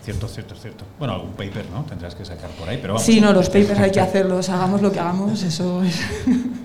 Cierto, 0.05 0.27
cierto, 0.27 0.55
cierto. 0.57 0.85
Bueno, 0.99 1.15
algún 1.15 1.33
paper, 1.33 1.67
¿no? 1.73 1.85
Tendrás 1.85 2.15
que 2.15 2.25
sacar 2.25 2.51
por 2.51 2.69
ahí, 2.69 2.79
pero 2.81 2.95
vamos. 2.95 3.07
Sí, 3.07 3.21
no, 3.21 3.33
los 3.33 3.49
papers 3.49 3.79
hay 3.79 3.91
que 3.91 4.01
hacerlos, 4.09 4.49
hagamos 4.49 4.83
lo 4.83 4.91
que 4.91 5.01
hagamos, 5.01 5.43
eso 5.43 5.83
es. 5.83 6.01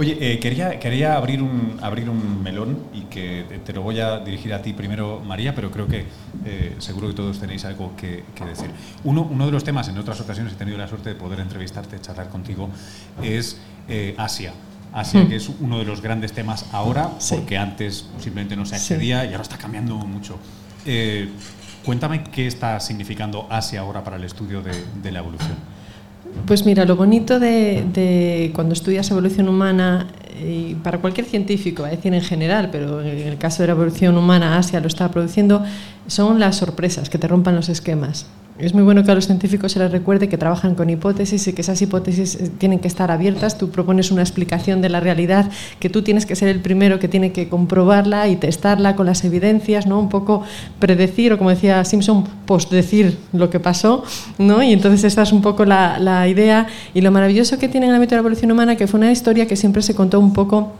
Oye, 0.00 0.16
eh, 0.18 0.38
quería, 0.38 0.80
quería 0.80 1.14
abrir, 1.14 1.42
un, 1.42 1.78
abrir 1.82 2.08
un 2.08 2.42
melón 2.42 2.86
y 2.94 3.02
que 3.02 3.60
te 3.66 3.74
lo 3.74 3.82
voy 3.82 4.00
a 4.00 4.20
dirigir 4.20 4.54
a 4.54 4.62
ti 4.62 4.72
primero, 4.72 5.20
María, 5.20 5.54
pero 5.54 5.70
creo 5.70 5.86
que 5.86 6.06
eh, 6.46 6.74
seguro 6.78 7.08
que 7.08 7.12
todos 7.12 7.38
tenéis 7.38 7.66
algo 7.66 7.94
que, 7.98 8.24
que, 8.34 8.46
decir. 8.46 8.70
Uno, 9.04 9.28
uno 9.30 9.44
de 9.44 9.52
los 9.52 9.62
temas, 9.62 9.88
en 9.88 9.98
otras 9.98 10.18
ocasiones 10.22 10.54
he 10.54 10.56
tenido 10.56 10.78
la 10.78 10.88
suerte 10.88 11.10
de 11.10 11.16
poder 11.16 11.40
entrevistarte, 11.40 12.00
charlar 12.00 12.30
contigo, 12.30 12.70
es 13.22 13.58
eh, 13.90 14.14
Asia. 14.16 14.54
Asia, 14.90 15.20
mm. 15.20 15.28
que 15.28 15.36
es 15.36 15.50
uno 15.60 15.78
de 15.78 15.84
los 15.84 16.00
grandes 16.00 16.32
temas 16.32 16.64
ahora, 16.72 17.10
sí. 17.18 17.34
porque 17.34 17.58
antes 17.58 18.06
simplemente 18.20 18.56
no 18.56 18.64
se 18.64 18.76
accedía 18.76 19.20
sí. 19.20 19.28
y 19.28 19.32
ahora 19.32 19.42
está 19.42 19.58
cambiando 19.58 19.96
mucho. 19.96 20.38
Cuéntame 21.84 22.24
qué 22.24 22.46
está 22.46 22.80
significando 22.80 23.46
Asia 23.50 23.80
ahora 23.80 24.02
para 24.02 24.16
el 24.16 24.24
estudio 24.24 24.62
de, 24.62 24.72
de 25.02 25.12
la 25.12 25.18
evolución. 25.18 25.58
Pues 26.46 26.66
mira, 26.66 26.84
lo 26.84 26.96
bonito 26.96 27.38
de, 27.38 27.84
de, 27.92 28.50
cuando 28.54 28.72
estudias 28.72 29.10
evolución 29.10 29.48
humana, 29.48 30.08
y 30.42 30.74
para 30.74 30.98
cualquier 30.98 31.26
científico, 31.26 31.84
a 31.84 31.88
decir 31.88 32.14
en 32.14 32.22
general, 32.22 32.70
pero 32.72 33.02
en 33.02 33.28
el 33.28 33.38
caso 33.38 33.62
de 33.62 33.68
la 33.68 33.72
evolución 33.72 34.16
humana, 34.16 34.56
Asia 34.56 34.80
lo 34.80 34.86
está 34.86 35.10
produciendo, 35.10 35.62
son 36.06 36.40
las 36.40 36.56
sorpresas 36.56 37.10
que 37.10 37.18
te 37.18 37.28
rompan 37.28 37.56
los 37.56 37.68
esquemas. 37.68 38.26
Es 38.60 38.74
muy 38.74 38.82
bueno 38.82 39.04
que 39.04 39.10
a 39.10 39.14
los 39.14 39.26
científicos 39.26 39.72
se 39.72 39.78
les 39.78 39.90
recuerde 39.90 40.28
que 40.28 40.38
trabajan 40.38 40.74
con 40.74 40.90
hipótesis 40.90 41.46
y 41.48 41.52
que 41.52 41.62
esas 41.62 41.80
hipótesis 41.80 42.34
eh, 42.34 42.50
tienen 42.58 42.78
que 42.78 42.88
estar 42.88 43.10
abiertas. 43.10 43.58
Tú 43.58 43.70
propones 43.70 44.10
una 44.10 44.22
explicación 44.22 44.80
de 44.82 44.88
la 44.88 45.00
realidad 45.00 45.50
que 45.78 45.88
tú 45.88 46.02
tienes 46.02 46.26
que 46.26 46.36
ser 46.36 46.48
el 46.48 46.60
primero 46.60 46.98
que 46.98 47.08
tiene 47.08 47.32
que 47.32 47.48
comprobarla 47.48 48.28
y 48.28 48.36
testarla 48.36 48.96
con 48.96 49.06
las 49.06 49.24
evidencias, 49.24 49.86
¿no? 49.86 49.98
Un 49.98 50.08
poco 50.08 50.42
predecir, 50.78 51.32
o 51.32 51.38
como 51.38 51.50
decía 51.50 51.84
Simpson, 51.84 52.24
posdecir 52.46 53.18
lo 53.32 53.50
que 53.50 53.60
pasó, 53.60 54.04
¿no? 54.38 54.62
Y 54.62 54.72
entonces 54.72 55.04
esta 55.04 55.22
es 55.22 55.32
un 55.32 55.42
poco 55.42 55.64
la, 55.64 55.98
la 55.98 56.28
idea 56.28 56.66
y 56.94 57.00
lo 57.00 57.10
maravilloso 57.10 57.58
que 57.58 57.68
tiene 57.68 57.86
en 57.86 57.90
el 57.90 57.96
ámbito 57.96 58.10
de 58.10 58.16
la 58.16 58.20
evolución 58.20 58.52
humana, 58.52 58.76
que 58.76 58.86
fue 58.86 58.98
una 58.98 59.10
historia 59.10 59.46
que 59.46 59.56
siempre 59.56 59.82
se 59.82 59.94
contó 59.94 60.20
un 60.20 60.32
poco 60.32 60.72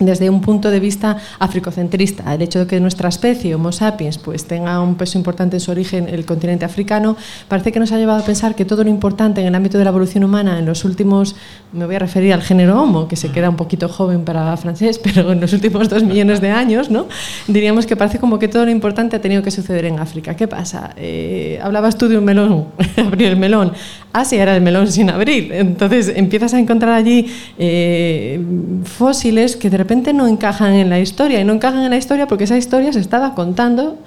desde 0.00 0.30
un 0.30 0.40
punto 0.40 0.70
de 0.70 0.80
vista 0.80 1.16
africocentrista. 1.38 2.34
El 2.34 2.42
hecho 2.42 2.60
de 2.60 2.66
que 2.66 2.80
nuestra 2.80 3.08
especie, 3.08 3.54
Homo 3.54 3.72
sapiens, 3.72 4.18
pues 4.18 4.46
tenga 4.46 4.80
un 4.80 4.96
peso 4.96 5.18
importante 5.18 5.56
en 5.56 5.60
su 5.60 5.70
origen 5.70 6.08
el 6.08 6.24
continente 6.24 6.64
africano, 6.64 7.16
parece 7.48 7.72
que 7.72 7.80
nos 7.80 7.92
ha 7.92 7.98
llevado 7.98 8.20
a 8.20 8.24
pensar 8.24 8.54
que 8.54 8.64
todo 8.64 8.84
lo 8.84 8.90
importante 8.90 9.40
en 9.40 9.46
el 9.46 9.54
ámbito 9.54 9.78
de 9.78 9.84
la 9.84 9.90
evolución 9.90 10.24
humana 10.24 10.58
en 10.58 10.66
los 10.66 10.84
últimos, 10.84 11.36
me 11.72 11.86
voy 11.86 11.96
a 11.96 11.98
referir 11.98 12.32
al 12.32 12.42
género 12.42 12.82
Homo, 12.82 13.08
que 13.08 13.16
se 13.16 13.30
queda 13.30 13.48
un 13.48 13.56
poquito 13.56 13.88
joven 13.88 14.24
para 14.24 14.56
francés, 14.56 14.98
pero 15.02 15.32
en 15.32 15.40
los 15.40 15.52
últimos 15.52 15.88
dos 15.88 16.02
millones 16.02 16.40
de 16.40 16.50
años, 16.50 16.90
¿no? 16.90 17.06
diríamos 17.46 17.86
que 17.86 17.96
parece 17.96 18.18
como 18.18 18.38
que 18.38 18.48
todo 18.48 18.64
lo 18.64 18.70
importante 18.70 19.16
ha 19.16 19.20
tenido 19.20 19.42
que 19.42 19.50
suceder 19.50 19.84
en 19.86 19.98
África. 19.98 20.34
¿Qué 20.34 20.46
pasa? 20.46 20.92
Eh, 20.96 21.58
hablabas 21.62 21.96
tú 21.96 22.08
de 22.08 22.18
un 22.18 22.24
melón, 22.24 22.66
abrir 22.96 23.28
el 23.28 23.36
melón. 23.36 23.72
Asia 24.12 24.42
era 24.42 24.56
el 24.56 24.62
melón 24.62 24.90
sin 24.90 25.10
abrir. 25.10 25.52
Entonces 25.52 26.12
empiezas 26.14 26.54
a 26.54 26.58
encontrar 26.58 26.94
allí 26.94 27.26
eh, 27.58 28.40
fósiles 28.84 29.56
que 29.56 29.70
de 29.70 29.76
repente 29.76 30.12
no 30.12 30.26
encajan 30.26 30.74
en 30.74 30.88
la 30.90 31.00
historia. 31.00 31.40
Y 31.40 31.44
no 31.44 31.52
encajan 31.52 31.82
en 31.84 31.90
la 31.90 31.96
historia 31.96 32.26
porque 32.26 32.44
esa 32.44 32.56
historia 32.56 32.92
se 32.92 33.00
estaba 33.00 33.34
contando 33.34 33.98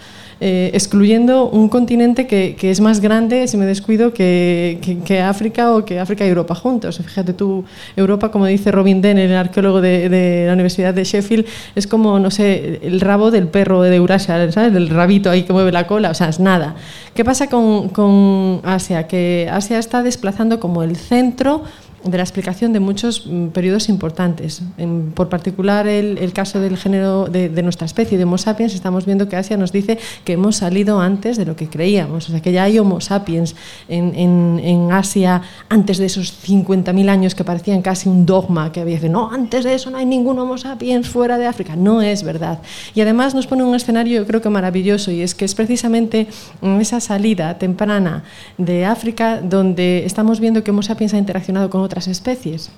eh, 0.44 0.72
excluyendo 0.74 1.50
un 1.50 1.70
continente 1.70 2.26
que, 2.26 2.56
que, 2.60 2.72
es 2.72 2.82
más 2.82 3.00
grande, 3.00 3.48
si 3.48 3.58
me 3.58 3.68
descuido, 3.68 4.12
que, 4.12 4.80
que, 5.06 5.22
África 5.22 5.72
o 5.72 5.86
que 5.86 6.00
África 6.00 6.26
y 6.26 6.30
Europa 6.30 6.56
juntos. 6.56 6.98
Fíjate 6.98 7.34
tú, 7.34 7.64
Europa, 7.96 8.32
como 8.32 8.48
dice 8.48 8.72
Robin 8.72 9.04
Den, 9.04 9.20
el 9.20 9.36
arqueólogo 9.36 9.82
de, 9.82 10.10
de, 10.10 10.48
la 10.48 10.54
Universidad 10.54 10.96
de 10.96 11.04
Sheffield, 11.04 11.46
es 11.76 11.86
como, 11.86 12.18
no 12.18 12.32
sé, 12.32 12.80
el 12.82 13.00
rabo 13.02 13.30
del 13.30 13.50
perro 13.50 13.84
de 13.84 13.96
Eurasia, 13.96 14.52
¿sabes? 14.52 14.74
Del 14.74 14.90
rabito 14.90 15.30
ahí 15.30 15.44
que 15.44 15.54
mueve 15.54 15.72
la 15.72 15.86
cola, 15.86 16.10
o 16.10 16.16
sea, 16.16 16.30
es 16.30 16.40
nada. 16.40 16.74
¿Qué 17.14 17.24
pasa 17.24 17.48
con, 17.48 17.90
con 17.90 18.62
Asia? 18.64 19.06
Que 19.06 19.48
Asia 19.52 19.78
está 19.78 20.02
desplazando 20.02 20.60
como 20.60 20.82
el 20.82 20.96
centro 20.96 21.62
de 22.03 22.17
la 22.17 22.24
explicación 22.24 22.74
de 22.74 22.79
muchos 22.79 23.25
mm, 23.25 23.48
periodos 23.48 23.89
importantes. 23.89 24.62
En, 24.77 25.12
por 25.12 25.29
particular, 25.29 25.88
el, 25.88 26.17
el, 26.17 26.34
caso 26.34 26.60
del 26.60 26.77
género 26.77 27.25
de, 27.25 27.50
de, 27.50 27.63
nuestra 27.63 27.86
especie, 27.86 28.17
de 28.17 28.24
Homo 28.24 28.38
sapiens, 28.38 28.74
estamos 28.74 29.05
viendo 29.05 29.29
que 29.29 29.36
Asia 29.36 29.58
nos 29.58 29.72
dice 29.72 30.00
que 30.24 30.34
hemos 30.34 30.58
salido 30.58 31.00
antes 31.00 31.38
de 31.38 31.46
lo 31.46 31.55
que 31.55 31.67
creíamos. 31.67 32.27
O 32.29 32.31
sea, 32.31 32.41
que 32.41 32.51
ya 32.51 32.63
hay 32.63 32.79
Homo 32.79 33.01
sapiens 33.01 33.55
en, 33.88 34.15
en, 34.15 34.60
en 34.63 34.91
Asia 34.91 35.41
antes 35.70 35.98
de 35.98 36.05
esos 36.05 36.34
50.000 36.48 37.10
años 37.10 37.36
que 37.36 37.43
parecían 37.43 37.81
casi 37.81 38.10
un 38.10 38.25
dogma, 38.25 38.72
que 38.72 38.81
había 38.81 39.00
que 39.00 39.10
no, 39.10 39.31
antes 39.31 39.63
de 39.63 39.74
eso 39.74 39.89
no 39.89 39.98
hay 39.98 40.05
ningún 40.05 40.39
Homo 40.39 40.58
sapiens 40.58 41.08
fuera 41.08 41.38
de 41.38 41.46
África. 41.46 41.75
No 41.75 42.01
es 42.01 42.24
verdad. 42.24 42.60
Y 42.96 43.01
además 43.01 43.36
nos 43.36 43.48
pone 43.48 43.63
un 43.63 43.75
escenario, 43.75 44.22
yo 44.22 44.27
creo 44.27 44.41
que 44.41 44.50
maravilloso, 44.50 45.12
y 45.12 45.22
es 45.22 45.36
que 45.36 45.46
es 45.46 45.55
precisamente 45.55 46.27
en 46.62 46.81
esa 46.81 47.00
salida 47.00 47.58
temprana 47.58 48.24
de 48.58 48.86
África 48.86 49.39
donde 49.41 50.05
estamos 50.05 50.39
viendo 50.39 50.63
que 50.63 50.72
Homo 50.72 50.81
sapiens 50.81 51.13
ha 51.13 51.17
interaccionado 51.17 51.70
con 51.70 51.81
otras 51.92 52.08
especies 52.08 52.72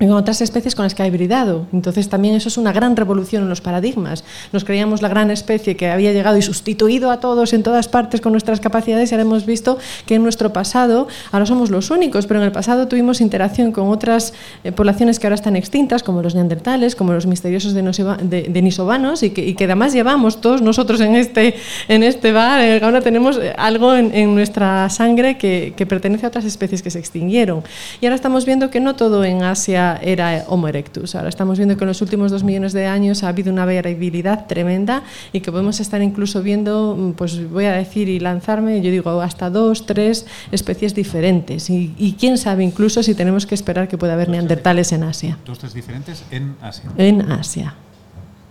en 0.00 0.10
otras 0.10 0.40
especies 0.40 0.74
con 0.74 0.84
las 0.84 0.94
que 0.94 1.02
ha 1.02 1.06
hibridado. 1.06 1.66
Entonces 1.72 2.08
también 2.08 2.34
eso 2.34 2.48
es 2.48 2.58
una 2.58 2.72
gran 2.72 2.96
revolución 2.96 3.44
en 3.44 3.48
los 3.48 3.60
paradigmas. 3.60 4.24
Nos 4.52 4.64
creíamos 4.64 5.02
la 5.02 5.08
gran 5.08 5.30
especie 5.30 5.76
que 5.76 5.88
había 5.88 6.12
llegado 6.12 6.36
y 6.36 6.42
sustituido 6.42 7.10
a 7.10 7.20
todos 7.20 7.52
en 7.52 7.62
todas 7.62 7.86
partes 7.88 8.20
con 8.20 8.32
nuestras 8.32 8.60
capacidades 8.60 9.10
y 9.10 9.14
ahora 9.14 9.22
hemos 9.22 9.46
visto 9.46 9.78
que 10.06 10.16
en 10.16 10.22
nuestro 10.24 10.52
pasado, 10.52 11.06
ahora 11.30 11.46
somos 11.46 11.70
los 11.70 11.90
únicos, 11.90 12.26
pero 12.26 12.40
en 12.40 12.46
el 12.46 12.52
pasado 12.52 12.88
tuvimos 12.88 13.20
interacción 13.20 13.70
con 13.70 13.88
otras 13.88 14.34
eh, 14.64 14.72
poblaciones 14.72 15.20
que 15.20 15.28
ahora 15.28 15.36
están 15.36 15.54
extintas, 15.54 16.02
como 16.02 16.22
los 16.22 16.34
neandertales, 16.34 16.96
como 16.96 17.12
los 17.12 17.26
misteriosos 17.26 17.74
denisovanos 17.74 19.22
y 19.22 19.30
que, 19.30 19.46
y 19.46 19.54
que 19.54 19.64
además 19.64 19.92
llevamos 19.92 20.40
todos 20.40 20.60
nosotros 20.60 21.00
en 21.00 21.14
este, 21.14 21.54
en 21.86 22.02
este 22.02 22.32
bar, 22.32 22.60
eh, 22.60 22.80
ahora 22.82 23.00
tenemos 23.00 23.38
eh, 23.38 23.54
algo 23.56 23.94
en, 23.94 24.12
en 24.12 24.34
nuestra 24.34 24.90
sangre 24.90 25.38
que, 25.38 25.72
que 25.76 25.86
pertenece 25.86 26.26
a 26.26 26.30
otras 26.30 26.44
especies 26.44 26.82
que 26.82 26.90
se 26.90 26.98
extinguieron. 26.98 27.62
Y 28.00 28.06
ahora 28.06 28.16
estamos 28.16 28.44
viendo 28.44 28.70
que 28.70 28.80
no 28.80 28.96
todo 28.96 29.24
en 29.24 29.42
Asia 29.44 29.83
era, 30.02 30.44
Homo 30.48 30.68
erectus. 30.68 31.14
Ahora 31.14 31.28
estamos 31.28 31.58
viendo 31.58 31.76
que 31.76 31.84
en 31.84 31.88
los 31.88 32.02
últimos 32.02 32.30
dos 32.30 32.44
millones 32.44 32.72
de 32.72 32.86
años 32.86 33.22
ha 33.22 33.28
habido 33.28 33.52
una 33.52 33.64
variabilidad 33.64 34.46
tremenda 34.46 35.02
y 35.32 35.40
que 35.40 35.50
podemos 35.50 35.80
estar 35.80 36.02
incluso 36.02 36.42
viendo, 36.42 36.96
mm, 36.96 37.12
pues 37.12 37.50
voy 37.50 37.64
a 37.66 37.72
decir 37.72 38.08
y 38.08 38.20
lanzarme, 38.20 38.80
yo 38.82 38.90
digo, 38.90 39.20
hasta 39.20 39.50
dos, 39.50 39.86
tres 39.86 40.26
especies 40.52 40.94
diferentes. 40.94 41.70
Y, 41.70 42.16
quién 42.18 42.38
sabe 42.38 42.64
incluso 42.64 43.02
si 43.02 43.14
tenemos 43.14 43.46
que 43.46 43.54
esperar 43.54 43.88
que 43.88 43.98
pueda 43.98 44.14
haber 44.14 44.28
neandertales 44.28 44.92
en 44.92 45.02
Asia. 45.02 45.38
Dos, 45.44 45.58
tres 45.58 45.74
diferentes 45.74 46.24
en 46.30 46.56
Asia. 46.62 46.90
En 46.96 47.32
Asia. 47.32 47.74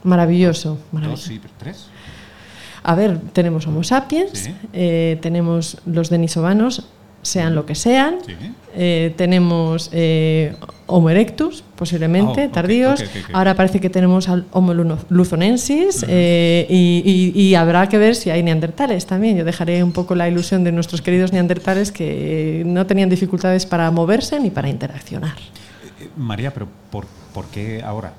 Maravilloso. 0.04 0.78
maravilloso. 0.92 1.30
Dos, 1.30 1.42
sí, 1.42 1.42
tres. 1.58 1.88
A 2.84 2.96
ver, 2.96 3.18
tenemos 3.32 3.66
Homo 3.66 3.84
sapiens, 3.84 4.50
eh, 4.74 5.18
tenemos 5.22 5.78
los 5.86 6.10
denisovanos, 6.10 6.86
sean 7.24 7.56
lo 7.56 7.66
que 7.66 7.74
sean. 7.74 8.18
Eh, 8.76 9.14
tenemos 9.18 9.90
eh, 9.92 10.56
Homo 10.86 11.10
erectus, 11.10 11.64
posiblemente, 11.76 12.46
oh, 12.46 12.50
tardíos. 12.50 13.04
Ahora 13.32 13.56
parece 13.56 13.80
que 13.80 13.90
tenemos 13.90 14.30
al 14.30 14.46
Homo 14.52 14.74
luzonensis 15.10 16.06
eh, 16.08 16.68
y, 16.70 17.56
habrá 17.56 17.88
que 17.90 17.98
ver 17.98 18.16
si 18.16 18.30
hay 18.30 18.44
neandertales 18.44 19.06
también. 19.06 19.38
Yo 19.38 19.46
dejaré 19.46 19.84
un 19.84 19.92
poco 19.92 20.16
la 20.16 20.28
ilusión 20.28 20.64
de 20.64 20.72
nuestros 20.72 21.02
queridos 21.02 21.34
neandertales 21.34 21.92
que 21.92 22.64
no 22.66 22.86
tenían 22.86 23.10
dificultades 23.10 23.66
para 23.66 23.90
moverse 23.90 24.40
ni 24.40 24.52
para 24.52 24.70
interaccionar. 24.70 25.36
María, 26.18 26.54
pero 26.54 26.68
¿por, 26.92 27.08
¿por 27.34 27.46
qué 27.48 27.82
ahora? 27.84 28.14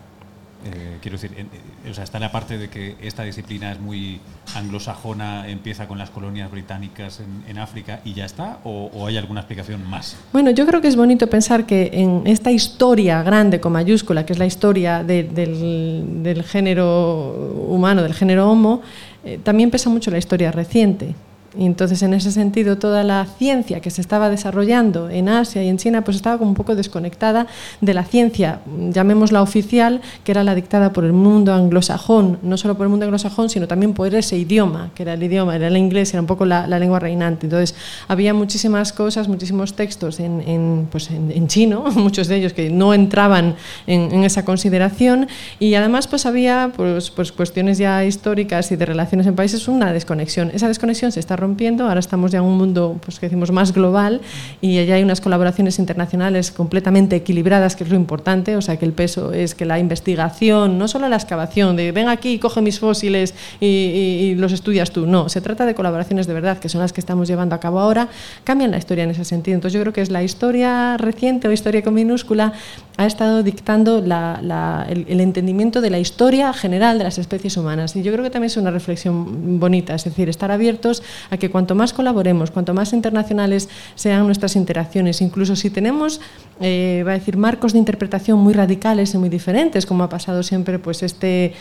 Eh, 0.64 0.98
quiero 1.02 1.18
decir, 1.18 1.32
eh, 1.36 1.90
o 1.90 1.94
sea, 1.94 2.04
está 2.04 2.18
la 2.18 2.32
parte 2.32 2.56
de 2.56 2.70
que 2.70 2.96
esta 3.02 3.22
disciplina 3.22 3.70
es 3.72 3.80
muy 3.80 4.20
anglosajona, 4.54 5.48
empieza 5.48 5.86
con 5.86 5.98
las 5.98 6.08
colonias 6.08 6.50
británicas 6.50 7.20
en, 7.20 7.58
África 7.58 8.00
y 8.04 8.14
ya 8.14 8.24
está, 8.24 8.58
o, 8.64 9.06
hay 9.06 9.16
alguna 9.16 9.40
explicación 9.40 9.88
más? 9.88 10.16
Bueno, 10.32 10.50
yo 10.50 10.66
creo 10.66 10.80
que 10.80 10.88
es 10.88 10.96
bonito 10.96 11.28
pensar 11.28 11.66
que 11.66 11.90
en 11.92 12.22
esta 12.26 12.50
historia 12.50 13.22
grande 13.22 13.60
con 13.60 13.72
mayúscula, 13.72 14.26
que 14.26 14.32
es 14.32 14.38
la 14.38 14.46
historia 14.46 15.04
del, 15.04 16.42
género 16.44 17.66
humano, 17.68 18.02
del 18.02 18.14
género 18.14 18.50
Homo, 18.50 18.82
eh, 19.24 19.38
también 19.42 19.70
pesa 19.70 19.88
mucho 19.88 20.10
la 20.10 20.18
historia 20.18 20.50
reciente. 20.50 21.14
Entonces, 21.58 22.02
en 22.02 22.14
ese 22.14 22.32
sentido, 22.32 22.78
toda 22.78 23.04
la 23.04 23.26
ciencia 23.38 23.80
que 23.80 23.90
se 23.90 24.00
estaba 24.00 24.28
desarrollando 24.28 25.10
en 25.10 25.28
Asia 25.28 25.62
y 25.62 25.68
en 25.68 25.78
China, 25.78 26.02
pues 26.02 26.16
estaba 26.16 26.38
como 26.38 26.50
un 26.50 26.56
poco 26.56 26.74
desconectada 26.74 27.46
de 27.80 27.94
la 27.94 28.04
ciencia, 28.04 28.60
llamémosla 28.90 29.42
oficial, 29.42 30.00
que 30.24 30.32
era 30.32 30.44
la 30.44 30.54
dictada 30.54 30.92
por 30.92 31.04
el 31.04 31.12
mundo 31.12 31.52
anglosajón, 31.52 32.38
no 32.42 32.56
solo 32.56 32.76
por 32.76 32.84
el 32.86 32.90
mundo 32.90 33.04
anglosajón, 33.04 33.48
sino 33.48 33.68
también 33.68 33.94
por 33.94 34.12
ese 34.14 34.36
idioma, 34.36 34.90
que 34.94 35.02
era 35.02 35.14
el 35.14 35.22
idioma, 35.22 35.56
era 35.56 35.68
el 35.68 35.76
inglés, 35.76 36.12
era 36.12 36.20
un 36.20 36.26
poco 36.26 36.44
la, 36.44 36.66
lengua 36.66 36.98
reinante. 36.98 37.46
Entonces, 37.46 37.74
había 38.08 38.34
muchísimas 38.34 38.92
cosas, 38.92 39.28
muchísimos 39.28 39.74
textos 39.74 40.20
en, 40.20 40.40
en, 40.46 40.88
pues 40.90 41.10
en, 41.10 41.46
chino, 41.48 41.84
muchos 41.94 42.28
de 42.28 42.36
ellos 42.36 42.52
que 42.52 42.70
no 42.70 42.94
entraban 42.94 43.56
en, 43.86 44.24
esa 44.24 44.44
consideración, 44.44 45.28
y 45.58 45.74
además, 45.74 46.08
pues 46.08 46.26
había 46.26 46.72
pues, 46.76 47.10
pues 47.10 47.32
cuestiones 47.32 47.78
ya 47.78 48.04
históricas 48.04 48.72
y 48.72 48.76
de 48.76 48.86
relaciones 48.86 49.26
en 49.26 49.34
países, 49.34 49.68
una 49.68 49.92
desconexión. 49.92 50.50
Esa 50.54 50.68
desconexión 50.68 51.12
se 51.12 51.20
está 51.20 51.36
rompiendo, 51.44 51.86
ahora 51.86 52.00
estamos 52.00 52.32
ya 52.32 52.38
en 52.38 52.44
un 52.44 52.56
mundo 52.56 52.98
pues, 53.04 53.18
que 53.18 53.26
decimos 53.26 53.52
más 53.52 53.72
global 53.72 54.22
y 54.60 54.84
ya 54.86 54.94
hay 54.94 55.02
unas 55.02 55.20
colaboraciones 55.20 55.78
internacionales 55.78 56.50
completamente 56.50 57.16
equilibradas, 57.16 57.76
que 57.76 57.84
es 57.84 57.90
lo 57.90 57.96
importante, 57.96 58.56
o 58.56 58.62
sea 58.62 58.78
que 58.78 58.86
el 58.86 58.92
peso 58.92 59.32
es 59.32 59.54
que 59.54 59.66
la 59.66 59.78
investigación, 59.78 60.78
no 60.78 60.88
solo 60.88 61.08
la 61.08 61.16
excavación, 61.16 61.76
de 61.76 61.92
ven 61.92 62.08
aquí, 62.08 62.38
coge 62.38 62.62
mis 62.62 62.78
fósiles 62.78 63.34
y, 63.60 63.66
y 63.66 64.34
los 64.36 64.52
estudias 64.52 64.90
tú, 64.90 65.06
no, 65.06 65.28
se 65.28 65.40
trata 65.40 65.66
de 65.66 65.74
colaboraciones 65.74 66.26
de 66.26 66.34
verdad, 66.34 66.58
que 66.58 66.68
son 66.68 66.80
las 66.80 66.92
que 66.92 67.00
estamos 67.00 67.28
llevando 67.28 67.54
a 67.54 67.60
cabo 67.60 67.78
ahora, 67.78 68.08
cambian 68.44 68.70
la 68.70 68.78
historia 68.78 69.04
en 69.04 69.10
ese 69.10 69.24
sentido. 69.24 69.54
Entonces 69.54 69.74
yo 69.74 69.82
creo 69.82 69.92
que 69.92 70.00
es 70.00 70.10
la 70.10 70.22
historia 70.22 70.96
reciente 70.96 71.46
o 71.48 71.52
historia 71.52 71.82
con 71.82 71.94
minúscula 71.94 72.52
ha 72.96 73.06
estado 73.06 73.42
dictando 73.42 74.00
la, 74.00 74.38
la, 74.40 74.86
el, 74.88 75.04
el, 75.08 75.20
entendimiento 75.20 75.80
de 75.80 75.90
la 75.90 75.98
historia 75.98 76.52
general 76.52 76.98
de 76.98 77.04
las 77.04 77.18
especies 77.18 77.56
humanas. 77.56 77.96
Y 77.96 78.02
yo 78.02 78.12
creo 78.12 78.22
que 78.22 78.30
también 78.30 78.50
es 78.50 78.56
una 78.56 78.70
reflexión 78.70 79.58
bonita, 79.58 79.94
es 79.94 80.04
decir, 80.04 80.28
estar 80.28 80.50
abiertos 80.52 81.02
a 81.30 81.33
que 81.38 81.50
cuanto 81.50 81.74
más 81.74 81.92
colaboremos, 81.92 82.50
cuanto 82.50 82.74
más 82.74 82.92
internacionales 82.92 83.68
sean 83.94 84.26
nuestras 84.26 84.56
interacciones, 84.56 85.20
incluso 85.20 85.56
si 85.56 85.70
tenemos, 85.70 86.20
eh, 86.60 87.02
va 87.06 87.12
a 87.12 87.14
decir, 87.14 87.36
marcos 87.36 87.72
de 87.72 87.78
interpretación 87.78 88.38
muy 88.38 88.54
radicales 88.54 89.14
y 89.14 89.18
muy 89.18 89.28
diferentes, 89.28 89.86
como 89.86 90.04
ha 90.04 90.08
pasado 90.08 90.42
siempre, 90.42 90.78
pues 90.78 91.02
este 91.02 91.54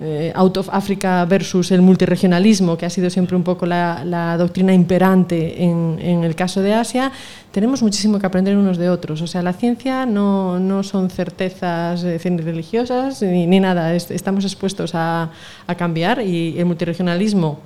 eh, 0.00 0.30
out 0.36 0.56
of 0.56 0.68
Africa 0.70 1.24
versus 1.24 1.72
el 1.72 1.82
multiregionalismo, 1.82 2.78
que 2.78 2.86
ha 2.86 2.90
sido 2.90 3.10
siempre 3.10 3.34
un 3.34 3.42
poco 3.42 3.66
la, 3.66 4.36
doctrina 4.38 4.72
imperante 4.72 5.64
en, 5.64 5.98
en, 6.00 6.22
el 6.22 6.36
caso 6.36 6.60
de 6.60 6.72
Asia, 6.72 7.10
tenemos 7.50 7.82
muchísimo 7.82 8.20
que 8.20 8.26
aprender 8.26 8.56
unos 8.56 8.78
de 8.78 8.90
otros. 8.90 9.22
O 9.22 9.26
sea, 9.26 9.42
la 9.42 9.52
ciencia 9.52 10.06
no, 10.06 10.60
no 10.60 10.84
son 10.84 11.10
certezas 11.10 12.04
eh, 12.04 12.20
religiosas 12.22 13.22
ni, 13.22 13.48
ni 13.48 13.58
nada, 13.58 13.92
estamos 13.92 14.44
expuestos 14.44 14.94
a, 14.94 15.32
a 15.66 15.74
cambiar 15.74 16.22
y 16.22 16.56
el 16.56 16.66
multiregionalismo 16.66 17.58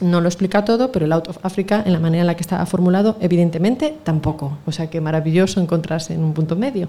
no 0.00 0.20
lo 0.20 0.28
explica 0.28 0.64
todo, 0.64 0.92
pero 0.92 1.06
el 1.06 1.12
Out 1.12 1.28
of 1.28 1.44
Africa, 1.44 1.82
en 1.84 1.92
la 1.92 2.00
manera 2.00 2.22
en 2.22 2.26
la 2.26 2.34
que 2.34 2.42
estaba 2.42 2.64
formulado, 2.66 3.16
evidentemente 3.20 3.96
tampoco. 4.04 4.58
O 4.66 4.72
sea 4.72 4.90
que 4.90 5.00
maravilloso 5.00 5.60
encontrarse 5.60 6.14
en 6.14 6.24
un 6.24 6.32
punto 6.34 6.56
medio. 6.56 6.88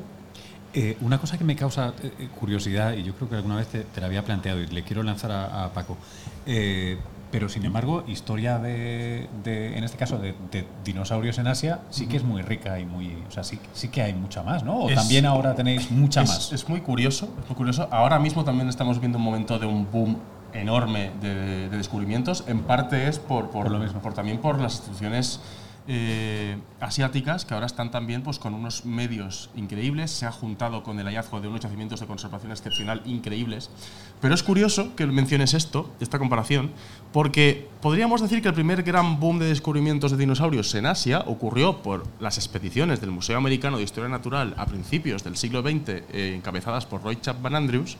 Eh, 0.75 0.98
una 1.01 1.19
cosa 1.19 1.38
que 1.38 1.43
me 1.43 1.55
causa 1.55 1.93
eh, 2.01 2.29
curiosidad, 2.39 2.93
y 2.93 3.03
yo 3.03 3.13
creo 3.13 3.29
que 3.29 3.36
alguna 3.36 3.57
vez 3.57 3.67
te, 3.67 4.01
la 4.01 4.07
había 4.07 4.24
planteado 4.24 4.60
y 4.60 4.67
le 4.67 4.83
quiero 4.83 5.03
lanzar 5.03 5.31
a, 5.31 5.72
Paco, 5.72 5.98
eh, 6.48 6.98
pero 7.31 7.48
sin 7.48 7.63
embargo, 7.65 8.03
historia 8.07 8.57
de, 8.57 9.27
en 9.45 9.83
este 9.83 9.98
caso, 9.98 10.17
de, 10.17 10.33
dinosaurios 10.83 11.38
en 11.38 11.48
Asia, 11.48 11.81
sí 11.91 12.07
que 12.07 12.17
es 12.17 12.24
muy 12.24 12.41
rica 12.41 12.79
y 12.79 12.86
muy. 12.86 13.17
O 13.27 13.31
sea, 13.31 13.43
sí, 13.43 13.60
sí 13.74 13.88
que 13.88 14.01
hay 14.01 14.13
mucha 14.13 14.43
más, 14.43 14.63
¿no? 14.63 14.83
O 14.83 14.93
también 14.93 15.25
ahora 15.25 15.55
tenéis 15.55 15.89
mucha 15.91 16.22
más. 16.22 16.51
Es 16.51 16.67
muy 16.69 16.81
curioso, 16.81 17.25
es 17.41 17.50
muy 17.50 17.55
curioso. 17.55 17.88
Ahora 17.91 18.19
mismo 18.19 18.43
también 18.43 18.69
estamos 18.69 19.00
viendo 19.00 19.17
un 19.17 19.24
momento 19.24 19.57
de 19.57 19.65
un 19.65 19.88
boom 19.91 20.17
enorme 20.53 21.12
de, 21.22 21.69
descubrimientos. 21.69 22.43
En 22.48 22.60
parte 22.60 23.07
es 23.07 23.19
por, 23.19 23.50
por, 23.50 23.72
lo 23.72 23.79
mismo. 23.79 24.01
por 24.01 24.13
también 24.13 24.39
por 24.39 24.60
las 24.60 24.75
instituciones 24.75 25.39
eh, 25.86 26.55
asiáticas 26.79 27.43
que 27.43 27.53
ahora 27.53 27.65
están 27.65 27.91
también 27.91 28.22
pues, 28.22 28.39
con 28.39 28.53
unos 28.53 28.86
medios 28.86 29.50
increíbles, 29.53 30.12
se 30.12 30.25
ha 30.25 30.31
juntado 30.31 30.81
con 30.81 30.98
el 30.98 31.05
hallazgo 31.05 31.41
de 31.41 31.50
unos 31.50 31.60
yacimientos 31.60 32.00
de 32.00 32.07
conservación 32.07 32.53
excepcional 32.53 33.01
increíbles. 33.03 33.69
Pero 34.22 34.33
es 34.33 34.43
curioso 34.43 34.95
que 34.95 35.05
menciones 35.05 35.53
esto, 35.53 35.89
esta 36.00 36.19
comparación, 36.19 36.72
porque 37.12 37.67
podríamos 37.81 38.22
decir 38.22 38.41
que 38.41 38.48
el 38.48 38.53
primer 38.53 38.83
gran 38.83 39.19
boom 39.19 39.39
de 39.39 39.48
descubrimientos 39.48 40.12
de 40.12 40.17
dinosaurios 40.17 40.74
en 40.75 40.86
Asia 40.86 41.24
ocurrió 41.27 41.81
por 41.81 42.05
las 42.22 42.38
expediciones 42.38 43.01
del 43.01 43.12
Museo 43.12 43.38
Americano 43.38 43.75
de 43.75 43.83
Historia 43.83 44.10
Natural 44.10 44.53
a 44.55 44.65
principios 44.65 45.25
del 45.25 45.36
siglo 45.36 45.63
XX, 45.63 45.89
eh, 45.89 46.33
encabezadas 46.38 46.86
por 46.86 47.03
Roy 47.03 47.17
Chapman 47.19 47.55
Andrews, 47.55 47.98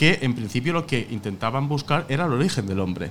que 0.00 0.20
en 0.22 0.34
principio 0.34 0.72
lo 0.72 0.86
que 0.86 1.06
intentaban 1.10 1.68
buscar 1.68 2.06
era 2.08 2.24
el 2.24 2.32
origen 2.32 2.66
del 2.66 2.80
hombre 2.80 3.10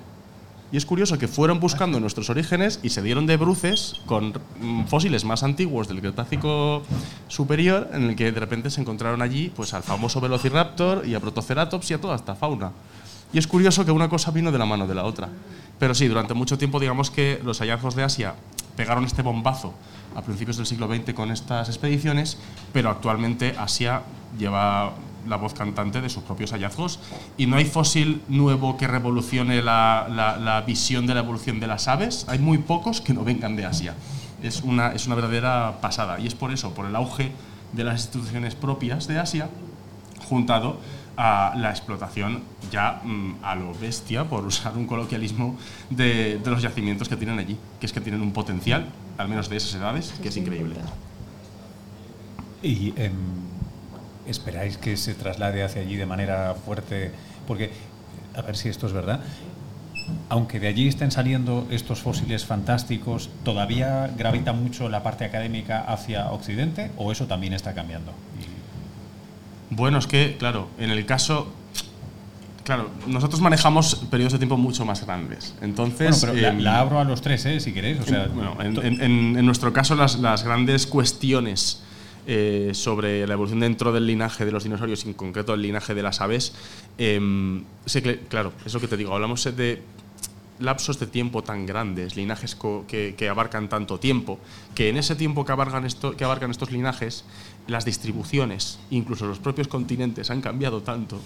y 0.71 0.77
es 0.77 0.87
curioso 0.87 1.19
que 1.19 1.27
fueron 1.27 1.59
buscando 1.59 1.99
nuestros 1.99 2.31
orígenes 2.31 2.79
y 2.81 2.89
se 2.89 3.03
dieron 3.03 3.27
de 3.27 3.37
bruces 3.37 4.01
con 4.07 4.33
mm, 4.59 4.85
fósiles 4.85 5.23
más 5.23 5.43
antiguos 5.43 5.87
del 5.87 6.01
Cretácico 6.01 6.81
superior, 7.27 7.89
en 7.93 8.09
el 8.09 8.15
que 8.15 8.31
de 8.31 8.39
repente 8.39 8.71
se 8.71 8.81
encontraron 8.81 9.21
allí 9.21 9.51
pues, 9.55 9.75
al 9.75 9.83
famoso 9.83 10.19
Velociraptor 10.19 11.07
y 11.07 11.13
a 11.13 11.19
Protoceratops 11.19 11.91
y 11.91 11.93
a 11.93 12.01
toda 12.01 12.15
esta 12.15 12.33
fauna. 12.33 12.71
Y 13.33 13.37
es 13.37 13.47
curioso 13.47 13.85
que 13.85 13.91
una 13.91 14.09
cosa 14.09 14.31
vino 14.31 14.51
de 14.51 14.57
la 14.57 14.65
mano 14.65 14.87
de 14.87 14.95
la 14.95 15.05
otra. 15.05 15.29
Pero 15.77 15.95
sí, 15.95 16.07
durante 16.07 16.33
mucho 16.33 16.57
tiempo 16.57 16.79
digamos 16.79 17.09
que 17.09 17.39
los 17.43 17.59
hallazgos 17.59 17.95
de 17.95 18.03
Asia 18.03 18.35
pegaron 18.75 19.05
este 19.05 19.23
bombazo 19.23 19.73
a 20.15 20.21
principios 20.21 20.57
del 20.57 20.65
siglo 20.65 20.87
XX 20.87 21.13
con 21.13 21.31
estas 21.31 21.69
expediciones, 21.69 22.37
pero 22.73 22.89
actualmente 22.89 23.55
Asia 23.57 24.03
lleva 24.37 24.93
la 25.27 25.37
voz 25.37 25.53
cantante 25.53 26.01
de 26.01 26.09
sus 26.09 26.23
propios 26.23 26.51
hallazgos 26.51 26.99
y 27.37 27.45
no 27.45 27.57
hay 27.57 27.65
fósil 27.65 28.21
nuevo 28.27 28.77
que 28.77 28.87
revolucione 28.87 29.61
la, 29.61 30.07
la, 30.09 30.61
visión 30.61 31.07
de 31.07 31.13
la 31.13 31.21
evolución 31.21 31.59
de 31.59 31.67
las 31.67 31.87
aves. 31.87 32.25
Hay 32.27 32.39
muy 32.39 32.59
pocos 32.59 33.01
que 33.01 33.13
no 33.13 33.23
vengan 33.23 33.55
de 33.55 33.65
Asia. 33.65 33.95
Es 34.43 34.61
una, 34.61 34.93
es 34.93 35.05
una 35.07 35.15
verdadera 35.15 35.79
pasada 35.81 36.19
y 36.19 36.27
es 36.27 36.35
por 36.35 36.51
eso, 36.51 36.73
por 36.73 36.85
el 36.85 36.95
auge 36.95 37.31
de 37.73 37.83
las 37.83 38.01
instituciones 38.01 38.55
propias 38.55 39.07
de 39.07 39.19
Asia, 39.19 39.49
juntado 40.27 40.79
a 41.17 41.53
la 41.57 41.71
explotación 41.71 42.43
ya 42.71 43.01
mm, 43.03 43.43
a 43.43 43.55
lo 43.55 43.73
bestia, 43.73 44.23
por 44.23 44.45
usar 44.45 44.77
un 44.77 44.87
coloquialismo, 44.87 45.57
de, 45.89 46.37
de, 46.37 46.49
los 46.49 46.61
yacimientos 46.61 47.09
que 47.09 47.17
tienen 47.17 47.39
allí, 47.39 47.57
que 47.79 47.85
es 47.85 47.91
que 47.91 47.99
tienen 47.99 48.21
un 48.21 48.31
potencial, 48.31 48.87
al 49.17 49.27
menos 49.27 49.49
de 49.49 49.57
esas 49.57 49.75
edades, 49.75 50.13
que 50.21 50.29
es 50.29 50.37
increíble. 50.37 50.75
Y 52.63 52.93
em, 52.95 53.13
esperáis 54.29 54.77
que 54.77 54.97
se 54.97 55.13
traslade 55.13 55.63
hacia 55.63 55.81
allí 55.81 55.95
de 55.95 56.05
manera 56.05 56.55
fuerte? 56.55 57.11
Porque, 57.47 57.71
a 58.35 58.41
ver 58.41 58.55
si 58.55 58.69
esto 58.69 58.87
es 58.87 58.93
verdad, 58.93 59.21
aunque 60.29 60.59
de 60.59 60.67
allí 60.67 60.87
estén 60.87 61.11
saliendo 61.11 61.67
estos 61.69 61.99
fósiles 62.01 62.45
fantásticos, 62.45 63.29
¿todavía 63.43 64.11
gravita 64.17 64.53
mucho 64.53 64.89
la 64.89 65.03
parte 65.03 65.25
académica 65.25 65.81
hacia 65.81 66.31
Occidente 66.31 66.91
o 66.97 67.11
eso 67.11 67.27
también 67.27 67.53
está 67.53 67.73
cambiando? 67.73 68.13
Bueno, 69.69 69.99
es 69.99 70.07
que, 70.07 70.35
claro, 70.37 70.69
en 70.79 70.89
el 70.89 71.05
caso 71.05 71.53
Claro, 72.69 72.91
nosotros 73.07 73.41
manejamos 73.41 73.95
periodos 74.11 74.33
de 74.33 74.37
tiempo 74.37 74.55
mucho 74.55 74.85
más 74.85 75.03
grandes. 75.03 75.55
Entonces, 75.59 76.21
bueno, 76.21 76.35
pero 76.35 76.61
la, 76.61 76.73
em, 76.73 76.79
abro 76.79 76.99
a 76.99 77.03
los 77.03 77.19
tres, 77.19 77.43
¿eh? 77.47 77.59
si 77.59 77.73
queréis. 77.73 77.99
O 77.99 78.03
sea, 78.03 78.27
bueno, 78.27 78.57
en, 78.61 79.01
en, 79.01 79.43
nuestro 79.43 79.73
caso, 79.73 79.95
las, 79.95 80.19
las 80.19 80.43
grandes 80.43 80.85
cuestiones 80.85 81.81
eh, 82.31 82.75
sobre 82.75 83.25
la 83.25 83.33
evolución 83.33 83.59
dentro 83.59 83.91
del 83.91 84.05
linaje 84.05 84.45
de 84.45 84.51
los 84.51 84.63
dinosaurios, 84.63 85.03
en 85.03 85.13
concreto 85.13 85.55
el 85.55 85.63
linaje 85.63 85.95
de 85.95 86.03
las 86.03 86.21
aves, 86.21 86.53
eh, 86.99 87.19
claro, 88.29 88.53
es 88.63 88.71
lo 88.71 88.79
que 88.79 88.87
te 88.87 88.97
digo, 88.97 89.15
hablamos 89.15 89.43
de 89.45 89.81
lapsos 90.59 90.99
de 90.99 91.07
tiempo 91.07 91.41
tan 91.41 91.65
grandes, 91.65 92.15
linajes 92.15 92.55
que, 92.87 93.29
abarcan 93.29 93.67
tanto 93.67 93.99
tiempo, 93.99 94.37
que 94.75 94.89
en 94.89 94.97
ese 94.97 95.15
tiempo 95.15 95.43
que 95.43 95.53
que 96.15 96.23
abarcan 96.23 96.51
estos 96.51 96.71
linajes, 96.71 97.25
las 97.65 97.83
distribuciones, 97.83 98.77
incluso 98.91 99.25
los 99.25 99.39
propios 99.39 99.67
continentes, 99.67 100.29
han 100.29 100.41
cambiado 100.41 100.83
tanto 100.83 101.19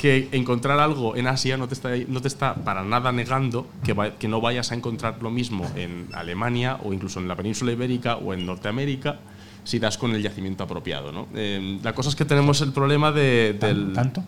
que 0.00 0.30
encontrar 0.32 0.80
algo 0.80 1.14
en 1.14 1.26
Asia 1.26 1.58
no 1.58 1.68
te 1.68 1.74
está, 1.74 1.90
no 2.08 2.22
te 2.22 2.28
está 2.28 2.54
para 2.54 2.82
nada 2.82 3.12
negando 3.12 3.66
que, 3.84 3.94
que 4.18 4.28
no 4.28 4.40
vayas 4.40 4.72
a 4.72 4.74
encontrar 4.74 5.18
lo 5.20 5.30
mismo 5.30 5.70
en 5.76 6.08
Alemania 6.14 6.78
o 6.82 6.94
incluso 6.94 7.20
en 7.20 7.28
la 7.28 7.36
península 7.36 7.72
ibérica 7.72 8.16
o 8.16 8.32
en 8.32 8.46
Norteamérica 8.46 9.18
si 9.62 9.78
das 9.78 9.98
con 9.98 10.14
el 10.14 10.22
yacimiento 10.22 10.64
apropiado. 10.64 11.12
¿no? 11.12 11.28
Eh, 11.34 11.78
la 11.82 11.92
cosa 11.92 12.08
es 12.08 12.16
que 12.16 12.24
tenemos 12.24 12.62
el 12.62 12.72
problema 12.72 13.12
de, 13.12 13.58
del, 13.60 13.92
¿Tanto? 13.92 14.24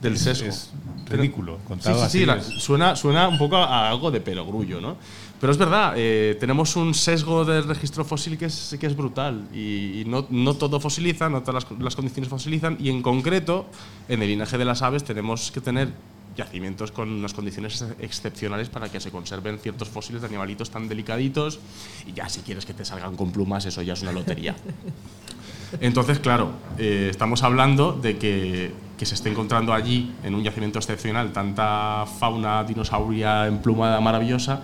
del 0.00 0.18
sesgo. 0.18 0.48
Es, 0.48 0.72
ridículo, 1.12 1.58
contado 1.66 2.08
sí, 2.08 2.24
sí, 2.24 2.26
sí, 2.26 2.60
suena, 2.60 2.96
suena 2.96 3.28
un 3.28 3.38
poco 3.38 3.56
a 3.56 3.88
algo 3.88 4.10
de 4.10 4.20
perogrullo, 4.20 4.80
¿no? 4.80 4.96
Pero 5.40 5.50
es 5.50 5.58
verdad, 5.58 5.94
eh, 5.96 6.36
tenemos 6.38 6.76
un 6.76 6.94
sesgo 6.94 7.44
del 7.44 7.64
registro 7.64 8.04
fósil 8.04 8.38
que 8.38 8.44
es, 8.44 8.76
que 8.78 8.86
es 8.86 8.96
brutal 8.96 9.48
y, 9.52 10.04
no, 10.06 10.24
no, 10.30 10.54
todo 10.54 10.78
fosiliza, 10.78 11.28
no 11.28 11.40
todas 11.42 11.64
las, 11.64 11.80
las 11.80 11.96
condiciones 11.96 12.28
fosilizan 12.28 12.76
y 12.78 12.90
en 12.90 13.02
concreto 13.02 13.66
en 14.08 14.22
el 14.22 14.28
linaje 14.28 14.56
de 14.56 14.64
las 14.64 14.82
aves 14.82 15.02
tenemos 15.02 15.50
que 15.50 15.60
tener 15.60 15.88
yacimientos 16.36 16.92
con 16.92 17.10
unas 17.10 17.34
condiciones 17.34 17.84
excepcionales 17.98 18.68
para 18.68 18.88
que 18.88 19.00
se 19.00 19.10
conserven 19.10 19.58
ciertos 19.58 19.88
fósiles 19.88 20.22
de 20.22 20.28
animalitos 20.28 20.70
tan 20.70 20.88
delicaditos 20.88 21.58
y 22.06 22.12
ya 22.12 22.28
si 22.28 22.40
quieres 22.42 22.64
que 22.64 22.74
te 22.74 22.84
salgan 22.84 23.16
con 23.16 23.32
plumas, 23.32 23.66
eso 23.66 23.82
ya 23.82 23.94
es 23.94 24.02
una 24.02 24.12
lotería. 24.12 24.54
Entonces, 25.80 26.18
claro, 26.18 26.52
eh, 26.78 27.08
estamos 27.10 27.42
hablando 27.42 27.92
de 27.92 28.18
que, 28.18 28.92
se 29.02 29.14
esté 29.16 29.30
encontrando 29.30 29.72
allí, 29.72 30.14
en 30.22 30.32
un 30.36 30.44
yacimiento 30.44 30.78
excepcional, 30.78 31.32
tanta 31.32 32.06
fauna 32.20 32.62
dinosauria 32.62 33.48
emplumada 33.48 34.00
maravillosa, 34.00 34.62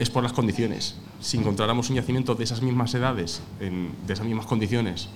es 0.00 0.10
por 0.10 0.24
las 0.24 0.32
condiciones. 0.32 0.96
Si 1.20 1.38
encontráramos 1.38 1.88
un 1.88 1.94
yacimiento 1.94 2.34
de 2.34 2.42
esas 2.42 2.62
mismas 2.62 2.92
edades, 2.94 3.42
en, 3.60 3.92
de 4.08 4.12
esas 4.12 4.26
mismas 4.26 4.46
condiciones, 4.46 5.08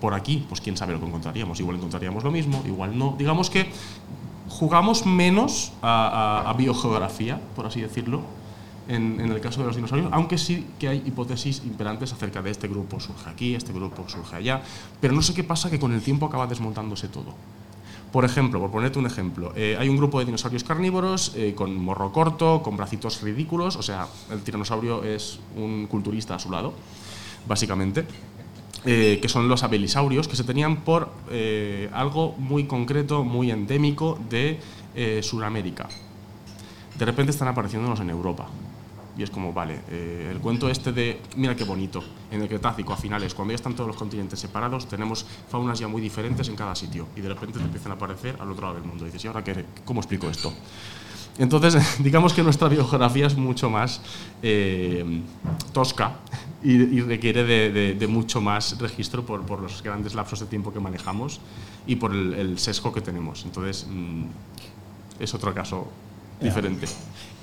por 0.00 0.14
aquí, 0.14 0.44
pues 0.48 0.60
quién 0.60 0.76
sabe 0.76 0.92
lo 0.92 1.00
que 1.00 1.06
encontraríamos. 1.06 1.58
Igual 1.60 1.76
encontraríamos 1.76 2.22
lo 2.22 2.30
mismo, 2.30 2.62
igual 2.66 2.98
no. 2.98 3.16
Digamos 3.18 3.50
que 3.50 3.70
jugamos 4.48 5.06
menos 5.06 5.72
a, 5.80 6.54
biogeografía, 6.58 7.40
por 7.56 7.66
así 7.66 7.80
decirlo, 7.80 8.22
en, 8.88 9.20
el 9.20 9.40
caso 9.40 9.60
de 9.60 9.66
los 9.66 9.76
dinosaurios, 9.76 10.10
aunque 10.12 10.38
sí 10.38 10.66
que 10.78 10.88
hay 10.88 11.02
hipótesis 11.06 11.62
imperantes 11.64 12.12
acerca 12.12 12.42
de 12.42 12.50
este 12.50 12.68
grupo 12.68 13.00
surge 13.00 13.30
aquí, 13.30 13.54
este 13.54 13.72
grupo 13.72 14.08
surge 14.08 14.36
allá, 14.36 14.62
pero 15.00 15.14
no 15.14 15.22
sé 15.22 15.34
qué 15.34 15.44
pasa 15.44 15.70
que 15.70 15.78
con 15.78 15.92
el 15.92 16.02
tiempo 16.02 16.26
acaba 16.26 16.46
desmontándose 16.46 17.08
todo. 17.08 17.34
Por 18.12 18.26
ejemplo, 18.26 18.60
por 18.60 18.70
ponerte 18.70 18.98
un 18.98 19.06
ejemplo, 19.06 19.52
eh, 19.56 19.76
hay 19.78 19.88
un 19.88 19.96
grupo 19.96 20.18
de 20.18 20.26
dinosaurios 20.26 20.64
carnívoros 20.64 21.32
eh, 21.34 21.54
con 21.54 21.74
morro 21.74 22.12
corto, 22.12 22.62
con 22.62 22.76
bracitos 22.76 23.22
ridículos, 23.22 23.76
o 23.76 23.82
sea, 23.82 24.06
el 24.30 24.42
tiranosaurio 24.42 25.02
es 25.02 25.40
un 25.56 25.86
culturista 25.86 26.34
a 26.34 26.38
su 26.38 26.50
lado, 26.50 26.74
básicamente. 27.46 28.04
Eh, 28.84 29.20
que 29.22 29.28
son 29.28 29.46
los 29.48 29.62
abelisaurios, 29.62 30.26
que 30.26 30.34
se 30.34 30.42
tenían 30.42 30.78
por 30.78 31.08
algo 31.92 32.34
muy 32.36 32.64
concreto, 32.64 33.22
muy 33.22 33.52
endémico 33.52 34.18
de 34.28 34.58
Sudamérica. 35.22 35.88
De 36.98 37.04
repente 37.04 37.30
están 37.30 37.46
apareciéndonos 37.46 38.00
en 38.00 38.10
Europa. 38.10 38.48
Y 39.16 39.22
es 39.22 39.30
como, 39.30 39.52
vale, 39.52 39.80
el 39.90 40.38
cuento 40.38 40.70
este 40.70 40.92
de, 40.92 41.20
mira 41.36 41.54
qué 41.54 41.64
bonito, 41.64 42.02
en 42.30 42.40
el 42.40 42.48
Cretácico 42.48 42.94
a 42.94 42.96
finales, 42.96 43.34
cuando 43.34 43.52
ya 43.52 43.56
están 43.56 43.74
todos 43.74 43.88
los 43.88 43.96
continentes 43.96 44.38
separados, 44.38 44.88
tenemos 44.88 45.26
faunas 45.50 45.78
ya 45.78 45.88
muy 45.88 46.00
diferentes 46.00 46.48
en 46.48 46.56
cada 46.56 46.74
sitio. 46.74 47.08
Y 47.14 47.20
de 47.20 47.28
repente 47.28 47.58
te 47.58 47.64
empiezan 47.64 47.92
a 47.92 47.94
aparecer 47.96 48.36
al 48.40 48.50
otro 48.50 48.62
lado 48.62 48.78
del 48.78 48.84
mundo. 48.84 49.04
Y 49.04 49.08
dices, 49.08 49.24
¿y 49.24 49.28
ahora 49.28 49.44
qué, 49.44 49.64
cómo 49.84 50.00
explico 50.00 50.30
esto? 50.30 50.52
Entonces, 51.38 51.98
digamos 52.02 52.32
que 52.32 52.42
nuestra 52.42 52.68
biografía 52.68 53.26
es 53.26 53.36
mucho 53.36 53.70
más 53.70 54.00
tosca 55.72 56.16
y, 56.62 57.00
requiere 57.00 57.44
de, 57.94 58.06
mucho 58.06 58.40
más 58.40 58.78
registro 58.78 59.24
por, 59.24 59.44
por, 59.44 59.60
los 59.60 59.82
grandes 59.82 60.14
lapsos 60.14 60.40
de 60.40 60.46
tiempo 60.46 60.72
que 60.72 60.80
manejamos 60.80 61.40
y 61.86 61.96
por 61.96 62.14
el, 62.14 62.58
sesgo 62.58 62.92
que 62.92 63.00
tenemos. 63.00 63.44
Entonces, 63.44 63.86
mm, 63.90 64.24
es 65.20 65.34
otro 65.34 65.52
caso 65.54 65.88
diferente. 66.40 66.86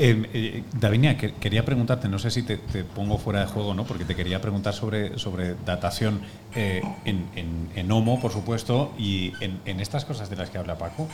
Eh, 0.01 0.29
eh, 0.33 0.63
Davinia, 0.79 1.17
quería 1.17 1.65
preguntarte, 1.65 2.07
no 2.07 2.19
sé 2.19 2.31
si 2.31 2.43
te, 2.43 2.57
pongo 2.95 3.17
fuera 3.17 3.41
de 3.41 3.47
juego, 3.47 3.73
¿no? 3.73 3.83
porque 3.83 4.05
te 4.05 4.15
quería 4.15 4.39
preguntar 4.39 4.73
sobre, 4.73 5.19
sobre 5.19 5.55
datación 5.65 6.21
eh, 6.55 6.81
en, 7.03 7.27
en, 7.75 7.91
Homo, 7.91 8.21
por 8.21 8.31
supuesto, 8.31 8.93
y 8.97 9.33
en, 9.41 9.59
en, 9.65 9.81
estas 9.81 10.05
cosas 10.05 10.29
de 10.29 10.37
las 10.37 10.49
que 10.49 10.57
habla 10.57 10.77
Paco. 10.77 11.05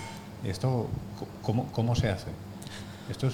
¿Esto 0.44 0.88
cómo, 1.42 1.66
cómo 1.72 1.96
se 1.96 2.10
hace? 2.10 2.28
Esto 3.10 3.28
es 3.28 3.34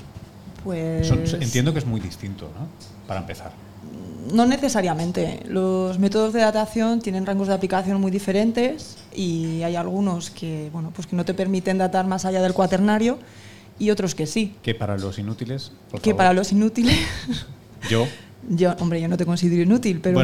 pues... 0.64 1.12
entiendo 1.34 1.74
que 1.74 1.80
es 1.80 1.86
muy 1.86 2.00
distinto, 2.00 2.50
¿no? 2.58 2.68
Para 3.06 3.20
empezar. 3.20 3.52
No 4.32 4.46
necesariamente. 4.46 5.42
Los 5.48 6.00
métodos 6.00 6.32
de 6.32 6.40
datación 6.40 7.02
tienen 7.02 7.26
rangos 7.26 7.50
de 7.50 7.56
aplicación 7.56 8.00
muy 8.00 8.12
diferentes 8.12 9.00
y 9.14 9.64
hay 9.64 9.76
algunos 9.76 10.30
que, 10.30 10.70
bueno, 10.72 10.94
pues 10.96 11.08
que 11.08 11.16
no 11.18 11.26
te 11.26 11.34
permiten 11.34 11.78
datar 11.78 12.08
más 12.08 12.24
allá 12.24 12.42
del 12.42 12.54
cuaternario 12.54 13.20
y 13.82 13.90
otros 13.90 14.14
que 14.14 14.28
sí. 14.28 14.54
¿Que 14.62 14.76
para 14.76 14.96
los 14.96 15.18
inútiles? 15.18 15.72
que 16.04 16.14
para 16.14 16.34
los 16.34 16.52
inútiles. 16.52 16.96
Yo. 17.90 18.08
Yo, 18.50 18.76
hombre, 18.80 19.00
yo 19.00 19.08
no 19.08 19.18
te 19.18 19.26
considero 19.26 19.62
inútil, 19.62 20.00
pero 20.02 20.20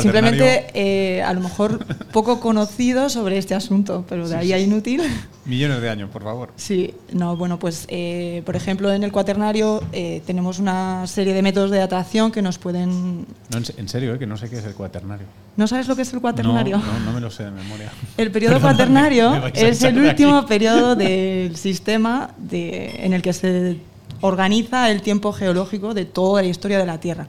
simplemente 0.00 0.66
eh, 0.74 1.22
a 1.22 1.32
lo 1.32 1.40
mejor 1.40 1.84
poco 2.12 2.40
conocido 2.40 3.08
sobre 3.10 3.38
este 3.38 3.54
asunto, 3.54 4.04
pero 4.08 4.28
de 4.28 4.36
ahí 4.36 4.52
a 4.52 4.58
inútil. 4.58 5.02
Millones 5.44 5.80
de 5.80 5.90
años, 5.90 6.10
por 6.10 6.22
favor. 6.22 6.52
Sí, 6.56 6.94
no, 7.12 7.36
bueno, 7.36 7.58
pues 7.58 7.86
eh, 7.88 8.42
por 8.44 8.54
ejemplo 8.54 8.92
en 8.92 9.02
el 9.02 9.12
cuaternario 9.12 9.82
eh, 9.92 10.22
tenemos 10.26 10.58
una 10.58 11.06
serie 11.06 11.34
de 11.34 11.42
métodos 11.42 11.70
de 11.70 11.78
datación 11.78 12.30
que 12.30 12.42
nos 12.42 12.58
pueden... 12.58 13.26
No, 13.50 13.58
en 13.76 13.88
serio, 13.88 14.18
que 14.18 14.26
no 14.26 14.36
sé 14.36 14.48
qué 14.48 14.58
es 14.58 14.64
el 14.64 14.74
cuaternario. 14.74 15.26
¿No 15.56 15.66
sabes 15.66 15.88
lo 15.88 15.96
que 15.96 16.02
es 16.02 16.12
el 16.12 16.20
cuaternario? 16.20 16.78
No, 16.78 17.00
no, 17.00 17.12
me 17.12 17.20
lo 17.20 17.30
sé 17.30 17.44
de 17.44 17.50
memoria. 17.50 17.90
El 18.16 18.30
periodo 18.30 18.60
cuaternario 18.60 19.44
es 19.54 19.82
el 19.82 19.98
último 19.98 20.46
periodo 20.46 20.94
del 20.94 21.56
sistema 21.56 22.30
de, 22.36 23.04
en 23.04 23.12
el 23.12 23.22
que 23.22 23.32
se 23.32 23.80
organiza 24.20 24.90
el 24.90 25.02
tiempo 25.02 25.32
geológico 25.32 25.94
de 25.94 26.04
toda 26.04 26.42
la 26.42 26.48
historia 26.48 26.78
de 26.78 26.86
la 26.86 27.00
Tierra 27.00 27.28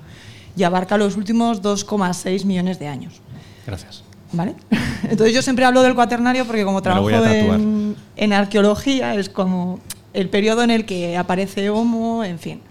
y 0.56 0.64
abarca 0.64 0.98
los 0.98 1.16
últimos 1.16 1.62
2,6 1.62 2.46
millones 2.46 2.80
de 2.80 2.88
años. 2.88 3.22
Gracias. 3.66 4.04
¿Vale? 4.32 4.56
Entonces 5.04 5.34
yo 5.34 5.42
siempre 5.42 5.66
hablo 5.66 5.82
del 5.82 5.96
cuaternario 5.96 6.46
porque 6.46 6.64
como 6.64 6.82
trabajo 6.82 7.10
en, 7.10 7.96
en, 8.16 8.34
arqueología 8.34 9.16
es 9.16 9.30
como 9.30 9.80
el 10.14 10.30
periodo 10.30 10.64
en 10.64 10.72
el 10.72 10.86
que 10.86 11.18
aparece 11.18 11.70
Homo, 11.70 12.24
en 12.24 12.40
fin. 12.40 12.62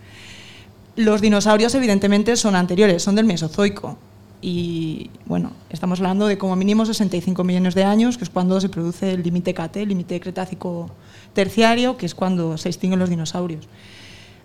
Los 0.97 1.21
dinosaurios 1.21 1.75
evidentemente 1.75 2.37
son 2.37 2.57
anteriores, 2.57 3.03
son 3.03 3.15
del 3.15 3.25
Mesozoico. 3.25 3.97
Y 4.41 5.11
bueno, 5.27 5.53
estamos 5.71 5.99
hablando 5.99 6.27
de 6.27 6.39
como 6.39 6.55
mínimo 6.55 6.87
65 6.87 7.43
millones 7.43 7.75
de 7.75 7.85
años, 7.85 8.19
que 8.19 8.25
es 8.25 8.31
cuando 8.31 8.61
se 8.61 8.69
produce 8.69 9.13
el 9.13 9.23
límite 9.23 9.53
KT, 9.53 9.77
el 9.77 9.89
límite 9.89 10.21
cretácico 10.21 10.91
terciario, 11.33 11.97
que 11.97 12.07
es 12.07 12.15
cuando 12.15 12.57
se 12.57 12.69
extinguen 12.69 13.01
los 13.01 13.11
dinosaurios. 13.11 13.69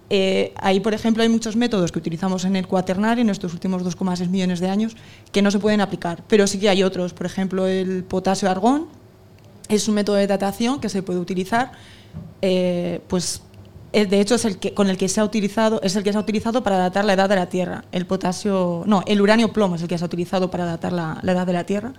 Eh, 0.10 0.54
ahí, 0.58 0.80
por 0.80 0.94
ejemplo, 0.94 1.24
hay 1.24 1.30
muchos 1.30 1.56
métodos 1.56 1.92
que 1.92 2.00
utilizamos 2.00 2.46
en 2.46 2.56
el 2.56 2.68
cuaternario 2.68 3.22
en 3.22 3.30
estos 3.30 3.54
últimos 3.54 3.84
2,6 3.84 4.28
millones 4.30 4.60
de 4.60 4.70
años 4.70 4.96
que 5.32 5.42
no 5.42 5.50
se 5.50 5.60
pueden 5.60 5.82
aplicar, 5.82 6.24
pero 6.28 6.46
sí 6.48 6.60
que 6.60 6.70
hay 6.70 6.84
otros. 6.84 7.14
Por 7.14 7.26
ejemplo, 7.26 7.68
el 7.68 8.04
potasio-argón 8.04 8.88
es 9.70 9.88
un 9.88 9.96
método 9.96 10.18
de 10.18 10.28
datación 10.28 10.80
que 10.80 10.90
se 10.90 11.04
puede 11.04 11.20
utilizar, 11.20 11.72
eh, 12.42 13.02
pues 13.08 13.42
de 13.92 14.20
hecho 14.20 14.36
es 14.36 14.46
el 14.46 14.58
que 14.58 14.74
con 14.74 14.90
el 14.90 14.98
que 14.98 15.08
se 15.08 15.22
ha 15.22 15.24
utilizado 15.24 15.80
es 15.84 15.96
el 15.96 16.04
que 16.04 16.12
se 16.12 16.18
ha 16.18 16.22
utilizado 16.22 16.64
para 16.64 16.78
datar 16.78 17.06
la 17.06 17.14
edad 17.14 17.30
de 17.30 17.36
la 17.36 17.48
Tierra. 17.48 17.86
El 17.92 18.06
potasio, 18.06 18.84
no, 18.86 19.04
el 19.06 19.22
uranio 19.22 19.54
plomo 19.54 19.76
es 19.76 19.82
el 19.84 19.88
que 19.88 19.98
se 19.98 20.04
ha 20.04 20.08
utilizado 20.08 20.52
para 20.52 20.66
datar 20.66 20.92
la, 20.92 21.20
edad 21.24 21.46
de 21.46 21.54
la 21.54 21.64
Tierra, 21.64 21.94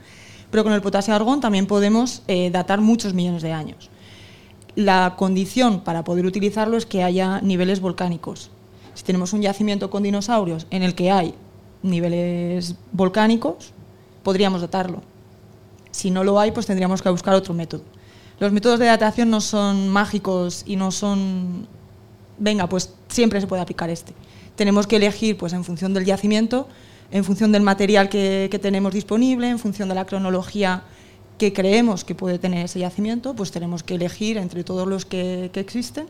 pero 0.51 0.63
con 0.63 0.73
el 0.73 0.83
potasio 0.83 1.15
argón 1.15 1.41
también 1.41 1.67
podemos 1.67 2.23
eh, 2.29 2.51
datar 2.51 2.81
muchos 2.81 3.15
millones 3.15 3.43
de 3.43 3.53
años 3.53 3.91
la 4.77 5.15
condición 5.17 5.81
para 5.81 6.05
poder 6.05 6.27
utilizarlo 6.27 6.77
es 6.77 6.87
que 6.87 7.03
haya 7.03 7.41
niveles 7.41 7.81
volcánicos. 7.81 8.51
Si 8.95 9.05
tenemos 9.05 9.33
un 9.33 9.43
yacimiento 9.43 9.91
con 9.91 10.03
dinosaurios 10.03 10.67
en 10.71 10.83
el 10.83 10.95
que 10.95 11.11
hay 11.11 11.35
niveles 11.83 12.77
volcánicos, 12.93 13.73
podríamos 14.23 14.61
datarlo. 14.61 15.03
Si 15.91 16.11
no 16.11 16.25
lo 16.25 16.41
hay, 16.41 16.51
pues 16.51 16.67
tendríamos 16.67 17.03
que 17.03 17.09
buscar 17.09 17.35
otro 17.35 17.55
método. 17.55 17.83
Los 18.41 18.53
métodos 18.53 18.81
de 18.81 18.87
datación 18.87 19.31
no 19.31 19.41
son 19.41 19.89
mágicos 19.89 20.65
y 20.67 20.77
no 20.77 20.91
son, 20.91 21.69
venga, 22.39 22.69
pues 22.69 22.95
siempre 23.09 23.41
se 23.41 23.47
puede 23.47 23.63
aplicar 23.63 23.91
este. 23.91 24.13
Tenemos 24.57 24.87
que 24.87 24.97
elegir 24.97 25.37
pues, 25.37 25.53
en 25.53 25.63
función 25.63 25.95
del 25.95 26.05
yacimiento, 26.05 26.69
en 27.13 27.23
función 27.23 27.53
del 27.53 27.63
material 27.63 28.09
que, 28.09 28.49
que 28.51 28.59
tenemos 28.59 28.93
disponible, 28.93 29.49
en 29.49 29.59
función 29.59 29.89
de 29.89 29.95
la 29.95 30.05
cronología 30.05 30.83
que 31.39 31.53
creemos 31.53 32.05
que 32.05 32.15
puede 32.15 32.39
tener 32.39 32.67
ese 32.67 32.79
yacimiento, 32.79 33.35
pues 33.35 33.51
tenemos 33.51 33.83
que 33.83 33.97
elegir 33.97 34.39
entre 34.39 34.65
todos 34.65 34.87
los 34.87 35.05
que, 35.05 35.51
existen 35.55 36.07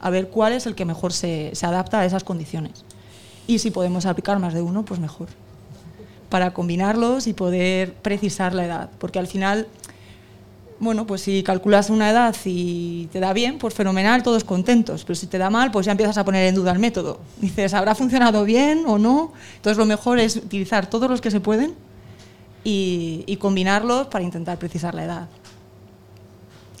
a 0.00 0.10
ver 0.10 0.28
cuál 0.28 0.52
es 0.52 0.66
el 0.66 0.74
que 0.74 0.84
mejor 0.84 1.12
se, 1.12 1.52
adapta 1.62 2.00
a 2.00 2.04
esas 2.04 2.24
condiciones. 2.24 2.84
Y 3.46 3.60
si 3.60 3.70
podemos 3.70 4.06
aplicar 4.06 4.38
más 4.38 4.52
de 4.52 4.60
uno, 4.60 4.84
pues 4.84 5.00
mejor. 5.00 5.28
Para 6.28 6.52
combinarlos 6.52 7.26
y 7.26 7.32
poder 7.32 7.94
precisar 7.94 8.52
la 8.52 8.66
edad. 8.66 8.90
Porque 8.98 9.18
al 9.18 9.28
final, 9.28 9.68
bueno, 10.80 11.06
pues 11.06 11.22
si 11.22 11.42
calculas 11.42 11.88
una 11.88 12.10
edad 12.10 12.34
y 12.44 13.06
te 13.12 13.20
da 13.20 13.32
bien, 13.32 13.58
pues 13.58 13.72
fenomenal, 13.72 14.22
todos 14.22 14.44
contentos. 14.44 15.04
Pero 15.04 15.14
si 15.14 15.28
te 15.28 15.38
da 15.38 15.48
mal, 15.48 15.70
pues 15.70 15.86
ya 15.86 15.92
empiezas 15.92 16.18
a 16.18 16.24
poner 16.24 16.46
en 16.46 16.56
duda 16.56 16.72
el 16.72 16.78
método. 16.80 17.20
Dices, 17.40 17.72
¿habrá 17.72 17.94
funcionado 17.94 18.44
bien 18.44 18.84
o 18.86 18.98
no? 18.98 19.32
Entonces 19.54 19.78
lo 19.78 19.86
mejor 19.86 20.18
es 20.18 20.36
utilizar 20.36 20.90
todos 20.90 21.08
los 21.08 21.20
que 21.20 21.30
se 21.30 21.40
pueden 21.40 21.74
y, 22.68 23.36
combinarlos 23.36 24.08
para 24.08 24.24
intentar 24.24 24.58
precisar 24.58 24.94
la 24.94 25.04
edad. 25.04 25.28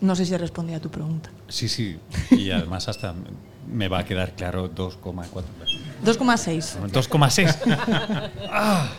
No 0.00 0.16
sé 0.16 0.26
si 0.26 0.36
respondí 0.36 0.74
a 0.74 0.80
tu 0.80 0.90
pregunta. 0.90 1.30
Sí, 1.48 1.68
sí, 1.68 1.98
y 2.30 2.50
además 2.50 2.88
hasta 2.88 3.14
me 3.70 3.88
va 3.88 4.00
a 4.00 4.04
quedar 4.04 4.32
claro 4.32 4.72
2,4. 4.74 5.44
2,6. 6.04 6.90
2,6. 6.90 8.30
ah, 8.50 8.90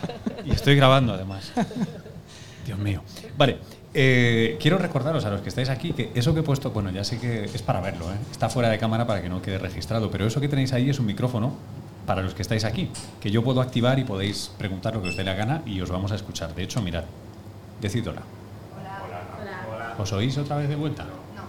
y 0.44 0.50
estoy 0.50 0.76
grabando 0.76 1.12
además. 1.12 1.52
Dios 2.66 2.78
mío. 2.78 3.02
Vale, 3.36 3.58
eh, 3.92 4.56
quiero 4.60 4.78
recordaros 4.78 5.24
a 5.24 5.30
los 5.30 5.42
que 5.42 5.50
estáis 5.50 5.68
aquí 5.68 5.92
que 5.92 6.10
eso 6.14 6.32
que 6.32 6.40
he 6.40 6.42
puesto, 6.42 6.70
bueno, 6.70 6.90
ya 6.90 7.04
sé 7.04 7.18
que 7.18 7.44
es 7.44 7.62
para 7.62 7.80
verlo, 7.80 8.10
¿eh? 8.10 8.16
está 8.30 8.48
fuera 8.48 8.70
de 8.70 8.78
cámara 8.78 9.06
para 9.06 9.22
que 9.22 9.28
no 9.28 9.42
quede 9.42 9.58
registrado, 9.58 10.10
pero 10.10 10.26
eso 10.26 10.40
que 10.40 10.48
tenéis 10.48 10.72
ahí 10.72 10.90
es 10.90 10.98
un 10.98 11.06
micrófono 11.06 11.54
para 12.08 12.22
los 12.22 12.32
que 12.32 12.40
estáis 12.40 12.64
aquí, 12.64 12.88
que 13.20 13.30
yo 13.30 13.44
puedo 13.44 13.60
activar 13.60 13.98
y 13.98 14.04
podéis 14.04 14.50
preguntar 14.56 14.94
lo 14.94 15.02
que 15.02 15.10
os 15.10 15.16
dé 15.16 15.24
la 15.24 15.34
gana 15.34 15.60
y 15.66 15.78
os 15.82 15.90
vamos 15.90 16.10
a 16.10 16.14
escuchar. 16.14 16.54
De 16.54 16.62
hecho, 16.62 16.80
mirad, 16.80 17.04
decid 17.82 18.08
hola. 18.08 18.22
Hola. 18.74 19.94
¿Os 19.98 20.10
oís 20.14 20.38
otra 20.38 20.56
vez 20.56 20.70
de 20.70 20.76
vuelta? 20.76 21.04
No. 21.04 21.42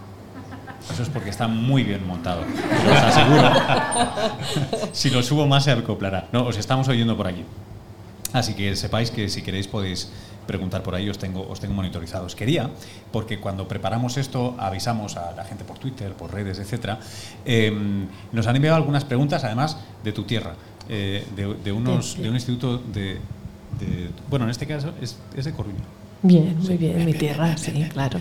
Eso 0.92 1.02
es 1.02 1.08
porque 1.08 1.30
está 1.30 1.48
muy 1.48 1.82
bien 1.82 2.06
montado, 2.06 2.42
os 2.42 3.02
aseguro. 3.02 3.50
si 4.92 5.08
lo 5.08 5.22
subo 5.22 5.46
más 5.46 5.64
se 5.64 5.70
acoplará. 5.70 6.28
No, 6.30 6.44
os 6.44 6.58
estamos 6.58 6.86
oyendo 6.88 7.16
por 7.16 7.26
aquí. 7.26 7.42
Así 8.34 8.52
que 8.52 8.76
sepáis 8.76 9.10
que 9.10 9.30
si 9.30 9.40
queréis 9.40 9.66
podéis 9.66 10.12
preguntar 10.46 10.82
por 10.82 10.94
ahí, 10.94 11.08
os 11.08 11.18
tengo, 11.18 11.46
os 11.48 11.60
tengo 11.60 11.74
monitorizados. 11.74 12.34
Quería, 12.34 12.70
porque 13.12 13.38
cuando 13.38 13.68
preparamos 13.68 14.16
esto 14.16 14.56
avisamos 14.58 15.16
a 15.16 15.32
la 15.32 15.44
gente 15.44 15.64
por 15.64 15.78
Twitter, 15.78 16.12
por 16.12 16.32
redes, 16.32 16.58
etcétera, 16.58 16.98
em, 17.44 18.06
nos 18.32 18.46
han 18.46 18.56
enviado 18.56 18.76
algunas 18.76 19.04
preguntas, 19.04 19.44
además, 19.44 19.76
de 20.02 20.12
tu 20.12 20.24
tierra, 20.24 20.54
eh, 20.88 21.24
de, 21.36 21.72
unos, 21.72 22.16
de 22.20 22.28
un 22.28 22.34
instituto 22.34 22.78
de, 22.78 23.18
Bueno, 24.28 24.44
en 24.46 24.50
este 24.50 24.66
caso 24.66 24.92
es, 25.00 25.16
de 25.34 25.52
Coruña. 25.52 25.84
Bien, 26.22 26.56
muy 26.58 26.76
bien, 26.76 27.04
mi 27.04 27.14
tierra, 27.14 27.56
sí, 27.56 27.86
claro. 27.92 28.20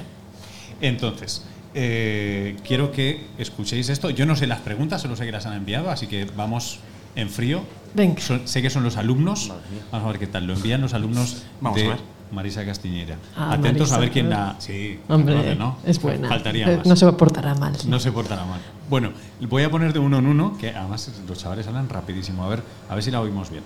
Entonces, 0.79 1.43
eh, 1.73 2.55
quiero 2.65 2.91
que 2.91 3.25
escuchéis 3.37 3.89
esto. 3.89 4.09
Yo 4.09 4.25
no 4.25 4.35
sé 4.35 4.47
las 4.47 4.59
preguntas, 4.59 5.01
solo 5.01 5.15
sé 5.15 5.25
que 5.25 5.31
las 5.31 5.45
han 5.45 5.53
enviado, 5.53 5.89
así 5.89 6.07
que 6.07 6.25
vamos 6.25 6.79
en 7.15 7.29
frío. 7.29 7.63
Venga. 7.93 8.21
sé 8.45 8.61
que 8.61 8.69
son 8.69 8.83
los 8.83 8.97
alumnos. 8.97 9.51
Vamos 9.91 10.07
a 10.07 10.11
ver 10.11 10.19
qué 10.19 10.27
tal. 10.27 10.45
Lo 10.47 10.53
envían 10.53 10.81
los 10.81 10.93
alumnos 10.93 11.43
Vamos 11.61 11.79
a 11.81 11.87
ver. 11.87 11.97
Marisa 12.31 12.63
Castiñera. 12.63 13.17
Ah, 13.35 13.53
Atentos 13.53 13.91
a 13.91 13.97
ver 13.97 14.11
quién 14.11 14.29
da. 14.29 14.55
Sí, 14.59 14.99
Hombre, 15.09 15.57
es 15.85 16.01
buena. 16.01 16.27
Faltaría 16.29 16.67
más. 16.67 16.85
No 16.85 16.95
se 16.95 17.11
portará 17.13 17.55
mal. 17.55 17.73
No 17.87 17.99
se 17.99 18.11
portará 18.11 18.45
mal. 18.45 18.59
Bueno, 18.89 19.11
voy 19.41 19.63
a 19.63 19.71
poner 19.71 19.93
de 19.93 19.99
uno 19.99 20.19
en 20.19 20.27
uno, 20.27 20.55
que 20.59 20.69
además 20.69 21.11
los 21.27 21.37
chavales 21.37 21.67
hablan 21.67 21.89
rapidísimo. 21.89 22.43
A 22.43 22.49
ver, 22.49 22.61
a 22.87 22.93
ver 22.93 23.03
si 23.03 23.11
la 23.11 23.21
oímos 23.21 23.49
bien. 23.49 23.63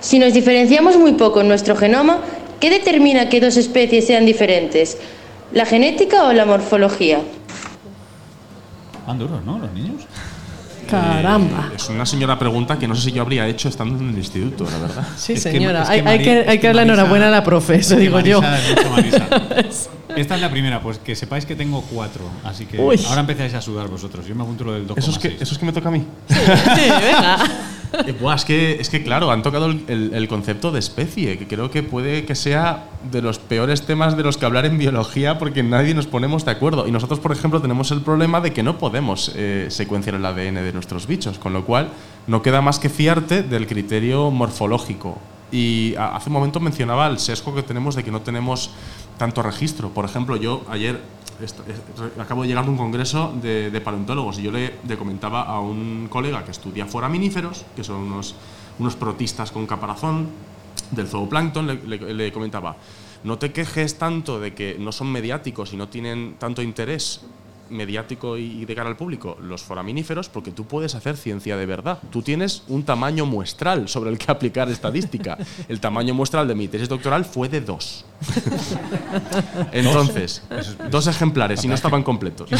Si 0.00 0.18
nos 0.18 0.32
diferenciamos 0.32 0.96
muy 0.96 1.14
poco 1.14 1.40
en 1.40 1.48
nuestro 1.48 1.74
genoma, 1.74 2.20
¿qué 2.60 2.70
determina 2.70 3.28
que 3.28 3.40
dos 3.40 3.56
especies 3.56 4.06
sean 4.06 4.24
diferentes? 4.24 4.96
¿La 5.52 5.66
genética 5.66 6.24
o 6.24 6.32
la 6.32 6.44
morfología? 6.44 7.20
Van 9.06 9.18
duros, 9.18 9.44
¿no? 9.44 9.58
Los 9.58 9.72
niños. 9.72 10.02
Caramba. 10.88 11.70
Eh, 11.72 11.76
es 11.76 11.88
una 11.88 12.06
señora 12.06 12.38
pregunta 12.38 12.78
que 12.78 12.88
no 12.88 12.94
sé 12.94 13.02
si 13.02 13.12
yo 13.12 13.22
habría 13.22 13.46
hecho 13.46 13.68
estando 13.68 13.98
en 13.98 14.10
el 14.10 14.18
instituto, 14.18 14.64
la 14.64 14.78
verdad. 14.78 15.06
Sí, 15.16 15.36
señora. 15.36 15.88
hay, 15.88 16.02
que, 16.20 16.44
hay 16.48 16.58
que 16.58 16.66
darle 16.66 16.82
enhorabuena 16.82 17.28
a 17.28 17.30
la 17.30 17.44
profe, 17.44 17.76
eso 17.76 17.96
digo 17.96 18.20
yo. 18.20 18.40
Esta 20.16 20.34
es 20.34 20.40
la 20.40 20.50
primera, 20.50 20.80
pues 20.80 20.98
que 20.98 21.14
sepáis 21.14 21.46
que 21.46 21.54
tengo 21.54 21.82
cuatro, 21.82 22.24
así 22.42 22.66
que 22.66 22.78
ahora 22.78 23.20
empezáis 23.20 23.54
a 23.54 23.60
sudar 23.60 23.88
vosotros. 23.88 24.26
Yo 24.26 24.34
me 24.34 24.42
apunto 24.42 24.64
lo 24.64 24.72
del 24.72 24.86
2,6. 24.88 24.98
¿Eso, 24.98 25.10
es 25.10 25.18
que, 25.18 25.28
¿Eso 25.40 25.52
es 25.52 25.58
que 25.58 25.66
me 25.66 25.72
toca 25.72 25.88
a 25.88 25.92
mí? 25.92 26.04
Sí, 26.28 26.34
venga. 27.00 27.38
Eh, 27.92 28.14
es, 28.34 28.44
que, 28.44 28.80
es 28.80 28.90
que, 28.90 29.02
claro, 29.02 29.30
han 29.30 29.42
tocado 29.42 29.66
el, 29.66 30.28
concepto 30.28 30.70
de 30.70 30.78
especie, 30.78 31.38
que 31.38 31.46
creo 31.46 31.70
que 31.70 31.82
puede 31.82 32.24
que 32.24 32.34
sea 32.34 32.88
de 33.10 33.22
los 33.22 33.38
peores 33.38 33.82
temas 33.82 34.16
de 34.16 34.22
los 34.22 34.36
que 34.36 34.46
hablar 34.46 34.66
en 34.66 34.78
biología 34.78 35.38
porque 35.38 35.62
nadie 35.62 35.94
nos 35.94 36.06
ponemos 36.06 36.44
de 36.44 36.50
acuerdo. 36.50 36.86
Y 36.86 36.90
nosotros, 36.90 37.20
por 37.20 37.32
ejemplo, 37.32 37.60
tenemos 37.60 37.90
el 37.90 38.02
problema 38.02 38.40
de 38.40 38.52
que 38.52 38.62
no 38.62 38.78
podemos 38.78 39.32
eh, 39.34 39.66
secuenciar 39.70 40.16
el 40.16 40.24
ADN 40.24 40.54
de 40.54 40.72
nuestros 40.72 41.06
bichos, 41.06 41.38
con 41.38 41.52
lo 41.52 41.64
cual 41.64 41.90
no 42.26 42.42
queda 42.42 42.60
más 42.60 42.78
que 42.78 42.88
fiarte 42.88 43.42
del 43.42 43.66
criterio 43.66 44.30
morfológico. 44.30 45.18
Y 45.50 45.94
hace 45.96 46.28
un 46.28 46.34
momento 46.34 46.60
mencionaba 46.60 47.06
el 47.06 47.18
sesgo 47.18 47.54
que 47.54 47.62
tenemos 47.62 47.94
de 47.94 48.04
que 48.04 48.10
no 48.10 48.20
tenemos 48.20 48.70
tanto 49.18 49.42
registro. 49.42 49.90
Por 49.90 50.04
ejemplo, 50.04 50.36
yo 50.36 50.64
ayer 50.70 51.00
acabo 52.18 52.42
de 52.42 52.48
llegar 52.48 52.64
de 52.64 52.70
un 52.70 52.76
congreso 52.76 53.32
de, 53.40 53.80
paleontólogos 53.84 54.38
y 54.38 54.42
yo 54.42 54.50
le, 54.50 54.72
comentaba 54.98 55.42
a 55.42 55.60
un 55.60 56.08
colega 56.10 56.44
que 56.44 56.50
estudia 56.50 56.86
foraminíferos, 56.86 57.64
que 57.76 57.84
son 57.84 58.02
unos, 58.02 58.34
unos 58.78 58.96
protistas 58.96 59.50
con 59.50 59.66
caparazón 59.66 60.28
del 60.90 61.06
zooplancton, 61.06 61.66
le, 61.66 62.14
le 62.14 62.32
comentaba, 62.32 62.76
no 63.24 63.38
te 63.38 63.52
quejes 63.52 63.98
tanto 63.98 64.40
de 64.40 64.54
que 64.54 64.76
no 64.78 64.92
son 64.92 65.12
mediáticos 65.12 65.72
y 65.72 65.76
no 65.76 65.88
tienen 65.88 66.36
tanto 66.38 66.62
interés 66.62 67.20
mediático 67.70 68.36
y 68.36 68.64
de 68.64 68.74
cara 68.74 68.88
al 68.88 68.96
público 68.96 69.36
los 69.40 69.62
foraminíferos 69.62 70.28
porque 70.28 70.50
tú 70.50 70.64
puedes 70.64 70.94
hacer 70.94 71.16
ciencia 71.16 71.56
de 71.56 71.66
verdad. 71.66 71.98
Tú 72.10 72.22
tienes 72.22 72.62
un 72.68 72.82
tamaño 72.84 73.26
muestral 73.26 73.88
sobre 73.88 74.10
el 74.10 74.18
que 74.18 74.30
aplicar 74.30 74.68
estadística. 74.70 75.38
El 75.68 75.80
tamaño 75.80 76.14
muestral 76.14 76.48
de 76.48 76.54
mi 76.54 76.68
tesis 76.68 76.88
doctoral 76.88 77.24
fue 77.24 77.48
de 77.48 77.60
dos. 77.60 78.04
Entonces, 79.72 80.42
dos 80.90 81.06
ejemplares 81.06 81.64
y 81.64 81.68
no 81.68 81.74
estaban 81.74 82.02
completos. 82.02 82.50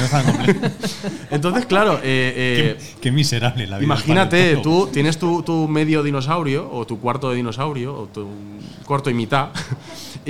Entonces, 1.31 1.67
claro... 1.67 1.99
Eh, 2.03 2.77
eh, 2.77 2.79
qué, 3.01 3.11
miserable 3.11 3.67
la 3.67 3.79
vida. 3.79 3.85
Imagínate, 3.85 4.57
tú 4.57 4.89
tienes 4.93 5.19
tu, 5.19 5.43
tu, 5.43 5.69
medio 5.69 6.03
dinosaurio 6.03 6.71
o 6.71 6.87
tu 6.87 7.01
cuarto 7.01 7.31
de 7.31 7.37
dinosaurio 7.37 7.95
o 7.95 8.07
tu 8.07 8.29
cuarto 8.85 9.11
y 9.11 9.15
mitad 9.15 9.51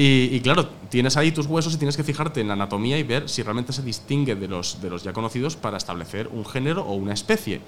y, 0.00 0.40
claro, 0.40 0.68
tienes 0.88 1.16
ahí 1.16 1.32
tus 1.32 1.46
huesos 1.46 1.74
y 1.74 1.76
tienes 1.76 1.96
que 1.96 2.04
fijarte 2.04 2.40
en 2.40 2.48
la 2.48 2.54
anatomía 2.54 2.98
y 2.98 3.02
ver 3.02 3.28
si 3.28 3.42
realmente 3.42 3.72
se 3.72 3.82
distingue 3.82 4.34
de 4.34 4.48
los, 4.48 4.80
de 4.80 4.90
los 4.90 5.02
ya 5.02 5.12
conocidos 5.12 5.56
para 5.56 5.76
establecer 5.76 6.28
un 6.28 6.44
género 6.44 6.82
o 6.82 6.94
una 6.94 7.12
especie. 7.12 7.60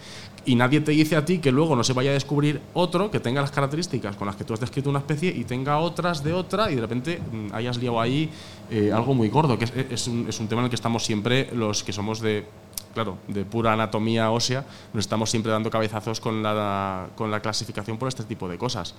Y 0.44 0.54
nadie 0.54 0.80
te 0.80 0.92
dice 0.92 1.16
a 1.16 1.24
ti 1.24 1.38
que 1.38 1.52
luego 1.52 1.76
no 1.76 1.85
se 1.85 1.92
vaya 1.92 2.11
a 2.11 2.14
descubrir 2.14 2.61
otro 2.74 3.11
que 3.11 3.20
tenga 3.20 3.40
las 3.40 3.50
características 3.50 4.16
con 4.16 4.26
las 4.26 4.37
que 4.37 4.44
tú 4.44 4.54
has 4.54 4.61
descrito 4.61 4.90
una 4.90 5.00
especie 5.00 5.30
y 5.30 5.44
tenga 5.44 5.78
otras 5.78 6.24
de 6.24 6.33
otra 6.33 6.70
y 6.70 6.76
de 6.76 6.80
repente 6.80 7.18
mm, 7.18 7.54
hayas 7.54 7.76
liado 7.78 8.00
ahí 8.00 8.30
eh, 8.70 8.90
algo 8.92 9.14
muy 9.14 9.28
gordo, 9.28 9.59
que 9.59 9.66
es, 9.90 10.06
un, 10.06 10.26
es 10.28 10.40
un 10.40 10.48
tema 10.48 10.62
en 10.62 10.66
el 10.66 10.70
que 10.70 10.76
estamos 10.76 11.04
siempre 11.04 11.50
los 11.52 11.85
que 11.85 11.92
somos 11.92 12.20
de 12.20 12.46
claro, 12.94 13.18
de 13.29 13.44
pura 13.44 13.72
anatomía 13.72 14.31
ósea, 14.31 14.64
nos 14.92 15.05
estamos 15.05 15.31
siempre 15.31 15.53
dando 15.53 15.70
cabezazos 15.70 16.20
con 16.20 16.42
la, 16.42 17.09
con 17.16 17.31
la 17.31 17.40
clasificación 17.40 17.98
por 17.98 18.09
este 18.09 18.24
tipo 18.24 18.48
de 18.48 18.59
cosas. 18.59 18.94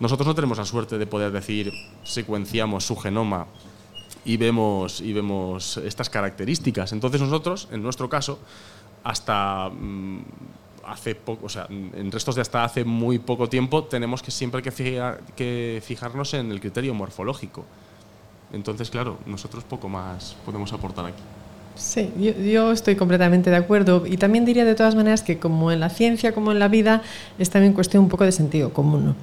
Nosotros 0.00 0.26
no 0.26 0.34
tenemos 0.34 0.58
la 0.58 0.64
suerte 0.64 0.98
de 0.98 1.06
poder 1.06 1.32
decir, 1.32 1.72
secuenciamos 2.04 2.86
su 2.86 2.96
genoma 2.96 3.46
y 4.24 4.36
vemos, 4.36 5.00
y 5.00 5.12
vemos 5.12 5.76
estas 5.78 6.10
características. 6.10 6.92
Entonces 6.92 7.20
nosotros, 7.20 7.68
en 7.70 7.82
nuestro 7.82 8.08
caso, 8.08 8.38
hasta 9.04 9.70
mm, 9.70 10.20
hace 10.84 11.14
poco, 11.14 11.46
o 11.46 11.48
sea, 11.48 11.66
en 11.68 12.10
restos 12.10 12.34
de 12.34 12.42
hasta 12.42 12.64
hace 12.64 12.84
muy 12.84 13.18
poco 13.18 13.48
tiempo, 13.48 13.84
tenemos 13.84 14.22
que 14.22 14.30
siempre 14.30 14.62
que, 14.62 15.16
que 15.36 15.82
fijarnos 15.84 16.34
en 16.34 16.50
el 16.50 16.60
criterio 16.60 16.94
morfológico. 16.94 17.64
Entonces, 18.52 18.90
claro, 18.90 19.18
nosotros 19.26 19.64
poco 19.64 19.88
más 19.88 20.36
podemos 20.44 20.72
aportar 20.72 21.06
aquí. 21.06 21.22
Sí, 21.76 22.10
yo, 22.50 22.72
estoy 22.72 22.96
completamente 22.96 23.50
de 23.50 23.56
acuerdo 23.56 24.06
y 24.06 24.16
también 24.16 24.46
diría 24.46 24.64
de 24.64 24.74
todas 24.74 24.94
maneras 24.94 25.22
que 25.22 25.38
como 25.38 25.70
en 25.70 25.80
la 25.80 25.90
ciencia 25.90 26.32
como 26.32 26.50
en 26.50 26.58
la 26.58 26.68
vida 26.68 27.02
es 27.38 27.50
también 27.50 27.74
cuestión 27.74 28.04
un 28.04 28.08
poco 28.08 28.24
de 28.24 28.32
sentido 28.32 28.72
común. 28.72 29.14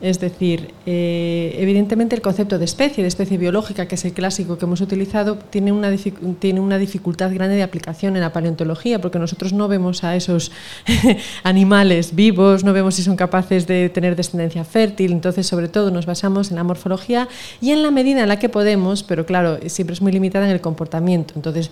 Es 0.00 0.20
decir, 0.20 0.72
eh, 0.86 1.56
evidentemente 1.58 2.14
el 2.14 2.22
concepto 2.22 2.58
de 2.58 2.64
especie, 2.64 3.02
de 3.02 3.08
especie 3.08 3.38
biológica, 3.38 3.86
que 3.86 3.94
es 3.94 4.04
el 4.04 4.12
clásico 4.12 4.58
que 4.58 4.64
hemos 4.64 4.80
utilizado, 4.80 5.36
tiene 5.50 5.72
una, 5.72 5.90
tiene 6.38 6.60
una 6.60 6.78
dificultad 6.78 7.32
grande 7.32 7.56
de 7.56 7.62
aplicación 7.62 8.16
en 8.16 8.22
la 8.22 8.32
paleontología, 8.32 9.00
porque 9.00 9.18
nosotros 9.18 9.52
no 9.52 9.68
vemos 9.68 10.04
a 10.04 10.16
esos 10.16 10.52
animales 11.42 12.14
vivos, 12.14 12.64
no 12.64 12.72
vemos 12.72 12.94
si 12.94 13.02
son 13.02 13.16
capaces 13.16 13.66
de 13.66 13.88
tener 13.88 14.16
descendencia 14.16 14.64
fértil, 14.64 15.12
entonces 15.12 15.46
sobre 15.46 15.68
todo 15.68 15.90
nos 15.90 16.06
basamos 16.06 16.50
en 16.50 16.56
la 16.56 16.64
morfología 16.64 17.28
y 17.60 17.70
en 17.70 17.82
la 17.82 17.90
medida 17.90 18.22
en 18.22 18.28
la 18.28 18.38
que 18.38 18.48
podemos, 18.48 19.02
pero 19.02 19.26
claro, 19.26 19.58
siempre 19.66 19.94
es 19.94 20.02
muy 20.02 20.12
limitada 20.12 20.44
en 20.44 20.50
el 20.50 20.60
comportamiento. 20.60 21.34
Entonces, 21.36 21.70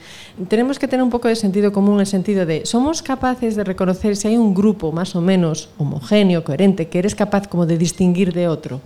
tenemos 0.49 0.79
que 0.79 0.89
tener 0.89 1.03
un 1.03 1.11
poco 1.11 1.29
de 1.29 1.37
sentido 1.37 1.73
común 1.73 2.01
el 2.01 2.07
sentido 2.07 2.47
de, 2.47 2.67
¿somos 2.67 3.03
capaces 3.03 3.57
de 3.57 3.65
reconocer 3.65 4.17
si 4.17 4.29
hay 4.29 4.37
un 4.37 4.55
grupo 4.55 4.93
más 4.93 5.15
o 5.15 5.21
menos 5.21 5.69
homogéneo, 5.79 6.45
coherente, 6.45 6.89
que 6.89 6.99
eres 6.99 7.15
capaz 7.15 7.49
como 7.49 7.67
de 7.67 7.79
distinguir 7.83 8.33
de 8.33 8.47
otro. 8.47 8.81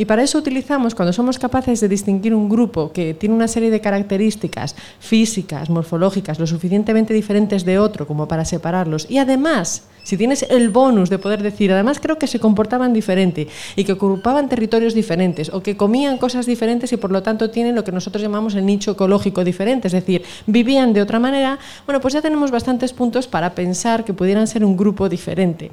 Y 0.00 0.06
para 0.06 0.22
eso 0.22 0.38
utilizamos, 0.38 0.94
cuando 0.94 1.12
somos 1.12 1.38
capaces 1.38 1.78
de 1.80 1.88
distinguir 1.88 2.34
un 2.34 2.48
grupo 2.48 2.90
que 2.90 3.12
tiene 3.12 3.34
una 3.34 3.48
serie 3.48 3.70
de 3.70 3.82
características 3.82 4.74
físicas, 4.98 5.68
morfológicas, 5.68 6.38
lo 6.38 6.46
suficientemente 6.46 7.12
diferentes 7.12 7.66
de 7.66 7.78
otro 7.78 8.06
como 8.06 8.26
para 8.26 8.46
separarlos, 8.46 9.06
y 9.10 9.18
además, 9.18 9.84
si 10.02 10.16
tienes 10.16 10.42
el 10.48 10.70
bonus 10.70 11.10
de 11.10 11.18
poder 11.18 11.42
decir, 11.42 11.70
además 11.70 12.00
creo 12.00 12.16
que 12.16 12.26
se 12.26 12.40
comportaban 12.40 12.94
diferente 12.94 13.48
y 13.76 13.84
que 13.84 13.92
ocupaban 13.92 14.48
territorios 14.48 14.94
diferentes 14.94 15.52
o 15.52 15.62
que 15.62 15.76
comían 15.76 16.16
cosas 16.16 16.46
diferentes 16.46 16.90
y 16.94 16.96
por 16.96 17.10
lo 17.10 17.22
tanto 17.22 17.50
tienen 17.50 17.74
lo 17.74 17.84
que 17.84 17.92
nosotros 17.92 18.22
llamamos 18.22 18.54
el 18.54 18.64
nicho 18.64 18.92
ecológico 18.92 19.44
diferente, 19.44 19.88
es 19.88 19.92
decir, 19.92 20.22
vivían 20.46 20.94
de 20.94 21.02
otra 21.02 21.18
manera, 21.18 21.58
bueno, 21.84 22.00
pues 22.00 22.14
ya 22.14 22.22
tenemos 22.22 22.50
bastantes 22.50 22.94
puntos 22.94 23.28
para 23.28 23.54
pensar 23.54 24.04
que 24.04 24.14
pudieran 24.14 24.46
ser 24.46 24.64
un 24.64 24.78
grupo 24.78 25.10
diferente. 25.10 25.72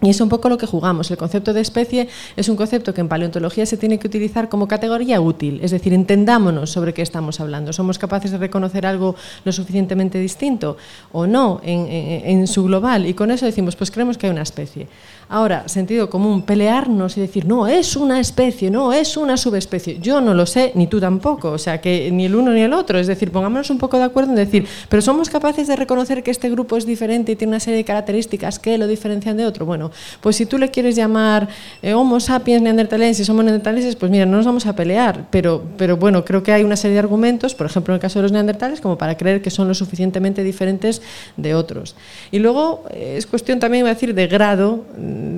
Y 0.00 0.10
es 0.10 0.20
un 0.20 0.28
poco 0.28 0.48
lo 0.48 0.58
que 0.58 0.66
jugamos. 0.66 1.10
El 1.10 1.16
concepto 1.16 1.52
de 1.52 1.60
especie 1.60 2.08
es 2.36 2.48
un 2.48 2.54
concepto 2.54 2.94
que 2.94 3.00
en 3.00 3.08
paleontología 3.08 3.66
se 3.66 3.76
tiene 3.76 3.98
que 3.98 4.06
utilizar 4.06 4.48
como 4.48 4.68
categoría 4.68 5.20
útil, 5.20 5.58
es 5.60 5.72
decir, 5.72 5.92
entendámonos 5.92 6.70
sobre 6.70 6.94
qué 6.94 7.02
estamos 7.02 7.40
hablando. 7.40 7.72
¿Somos 7.72 7.98
capaces 7.98 8.30
de 8.30 8.38
reconocer 8.38 8.86
algo 8.86 9.16
lo 9.44 9.50
suficientemente 9.50 10.20
distinto 10.20 10.76
o 11.10 11.26
no 11.26 11.60
en, 11.64 12.46
su 12.46 12.64
global? 12.64 13.06
Y 13.06 13.14
con 13.14 13.32
eso 13.32 13.44
decimos, 13.44 13.74
pues 13.74 13.90
creemos 13.90 14.18
que 14.18 14.26
hay 14.26 14.32
una 14.32 14.42
especie. 14.42 14.86
Ahora, 15.30 15.68
sentido 15.68 16.08
común, 16.08 16.40
pelearnos 16.40 17.18
y 17.18 17.20
decir, 17.20 17.44
no, 17.44 17.66
es 17.66 17.96
una 17.96 18.18
especie, 18.18 18.70
no, 18.70 18.94
es 18.94 19.14
una 19.18 19.36
subespecie. 19.36 19.98
Yo 20.00 20.22
no 20.22 20.32
lo 20.32 20.46
sé, 20.46 20.72
ni 20.74 20.86
tú 20.86 21.00
tampoco, 21.00 21.50
o 21.50 21.58
sea, 21.58 21.82
que 21.82 22.10
ni 22.10 22.24
el 22.24 22.34
uno 22.34 22.50
ni 22.52 22.62
el 22.62 22.72
otro. 22.72 22.98
Es 22.98 23.06
decir, 23.06 23.30
pongámonos 23.30 23.68
un 23.68 23.76
poco 23.76 23.98
de 23.98 24.04
acuerdo 24.04 24.30
en 24.30 24.36
decir, 24.36 24.66
pero 24.88 25.02
somos 25.02 25.28
capaces 25.28 25.68
de 25.68 25.76
reconocer 25.76 26.22
que 26.22 26.30
este 26.30 26.48
grupo 26.48 26.78
es 26.78 26.86
diferente 26.86 27.32
y 27.32 27.36
tiene 27.36 27.50
una 27.50 27.60
serie 27.60 27.76
de 27.76 27.84
características 27.84 28.58
que 28.58 28.78
lo 28.78 28.86
diferencian 28.86 29.36
de 29.36 29.44
otro. 29.44 29.66
Bueno, 29.66 29.90
pues 30.22 30.36
si 30.36 30.46
tú 30.46 30.56
le 30.56 30.70
quieres 30.70 30.96
llamar 30.96 31.48
eh, 31.82 31.92
Homo 31.92 32.20
sapiens 32.20 32.62
neandertalensis, 32.62 33.28
Homo 33.28 33.42
neandertalenses, 33.42 33.96
pues 33.96 34.10
mira, 34.10 34.24
no 34.24 34.38
nos 34.38 34.46
vamos 34.46 34.64
a 34.64 34.74
pelear, 34.74 35.26
pero, 35.30 35.62
pero 35.76 35.98
bueno, 35.98 36.24
creo 36.24 36.42
que 36.42 36.52
hay 36.52 36.64
una 36.64 36.76
serie 36.76 36.94
de 36.94 37.00
argumentos, 37.00 37.54
por 37.54 37.66
ejemplo, 37.66 37.92
en 37.92 37.96
el 37.96 38.00
caso 38.00 38.18
de 38.18 38.22
los 38.22 38.32
neandertales, 38.32 38.80
como 38.80 38.96
para 38.96 39.18
creer 39.18 39.42
que 39.42 39.50
son 39.50 39.68
lo 39.68 39.74
suficientemente 39.74 40.42
diferentes 40.42 41.02
de 41.36 41.54
otros. 41.54 41.96
Y 42.30 42.38
luego 42.38 42.84
eh, 42.90 43.16
es 43.18 43.26
cuestión 43.26 43.60
también, 43.60 43.80
iba 43.80 43.90
a 43.90 43.94
decir, 43.94 44.14
de 44.14 44.26
grado 44.26 44.84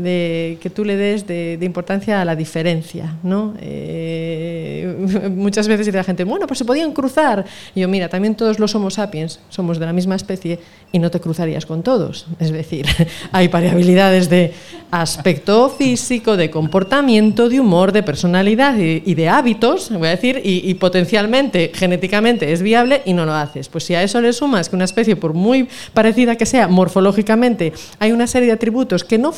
de, 0.02 0.58
que 0.60 0.70
tú 0.70 0.84
le 0.84 0.96
des 0.96 1.26
de, 1.26 1.58
importancia 1.62 2.20
a 2.20 2.24
la 2.24 2.36
diferencia. 2.36 3.16
¿no? 3.22 3.54
Eh, 3.60 5.30
muchas 5.34 5.68
veces 5.68 5.86
dice 5.86 5.96
la 5.96 6.04
gente, 6.04 6.24
bueno, 6.24 6.46
pues 6.46 6.58
se 6.58 6.64
podían 6.64 6.92
cruzar. 6.92 7.44
Y 7.74 7.80
yo, 7.80 7.88
mira, 7.88 8.08
también 8.08 8.34
todos 8.34 8.58
los 8.58 8.74
Homo 8.74 8.90
sapiens 8.90 9.40
somos 9.48 9.78
de 9.78 9.86
la 9.86 9.92
misma 9.92 10.16
especie 10.16 10.58
y 10.92 10.98
no 10.98 11.10
te 11.10 11.20
cruzarías 11.20 11.66
con 11.66 11.82
todos. 11.82 12.26
Es 12.38 12.52
decir, 12.52 12.86
hay 13.32 13.48
variabilidades 13.48 14.28
de 14.28 14.52
aspecto 14.90 15.68
físico, 15.70 16.36
de 16.36 16.50
comportamiento, 16.50 17.48
de 17.48 17.60
humor, 17.60 17.92
de 17.92 18.02
personalidad 18.02 18.76
y, 18.76 19.14
de 19.14 19.28
hábitos, 19.28 19.90
voy 19.90 20.08
a 20.08 20.10
decir, 20.10 20.40
y, 20.44 20.68
y, 20.68 20.74
potencialmente, 20.74 21.70
genéticamente 21.74 22.52
es 22.52 22.62
viable 22.62 23.02
y 23.04 23.12
no 23.12 23.24
lo 23.24 23.34
haces. 23.34 23.68
Pues 23.68 23.84
si 23.84 23.94
a 23.94 24.02
eso 24.02 24.20
le 24.20 24.32
sumas 24.32 24.68
que 24.68 24.76
una 24.76 24.84
especie, 24.84 25.16
por 25.16 25.34
muy 25.34 25.68
parecida 25.94 26.36
que 26.36 26.46
sea 26.46 26.68
morfológicamente, 26.68 27.72
hay 27.98 28.12
una 28.12 28.26
serie 28.26 28.48
de 28.48 28.54
atributos 28.54 29.04
que 29.04 29.18
no 29.18 29.32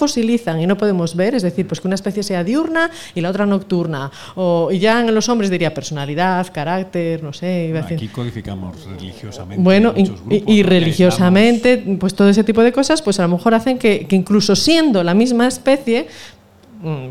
y 0.60 0.66
no 0.66 0.76
podemos 0.76 1.14
ver, 1.14 1.34
es 1.34 1.42
decir, 1.42 1.66
pues 1.66 1.80
que 1.80 1.88
una 1.88 1.94
especie 1.94 2.22
sea 2.22 2.44
diurna 2.44 2.90
y 3.14 3.20
la 3.20 3.30
otra 3.30 3.46
nocturna, 3.46 4.10
o 4.34 4.70
y 4.70 4.78
ya 4.78 5.00
en 5.00 5.14
los 5.14 5.28
hombres 5.28 5.50
diría 5.50 5.74
personalidad, 5.74 6.52
carácter, 6.52 7.22
no 7.22 7.32
sé. 7.32 7.66
Iba 7.68 7.80
a 7.80 7.82
decir. 7.82 7.96
Aquí 7.96 8.08
codificamos 8.08 8.84
religiosamente. 8.86 9.62
Bueno, 9.62 9.94
y, 9.96 10.62
religiosamente, 10.62 11.78
pues 11.98 12.14
todo 12.14 12.28
ese 12.28 12.44
tipo 12.44 12.62
de 12.62 12.72
cosas, 12.72 13.02
pues 13.02 13.18
a 13.20 13.22
lo 13.22 13.28
mejor 13.28 13.54
hacen 13.54 13.78
que, 13.78 14.06
que 14.06 14.16
incluso 14.16 14.56
siendo 14.56 15.02
la 15.02 15.14
misma 15.14 15.46
especie, 15.46 16.06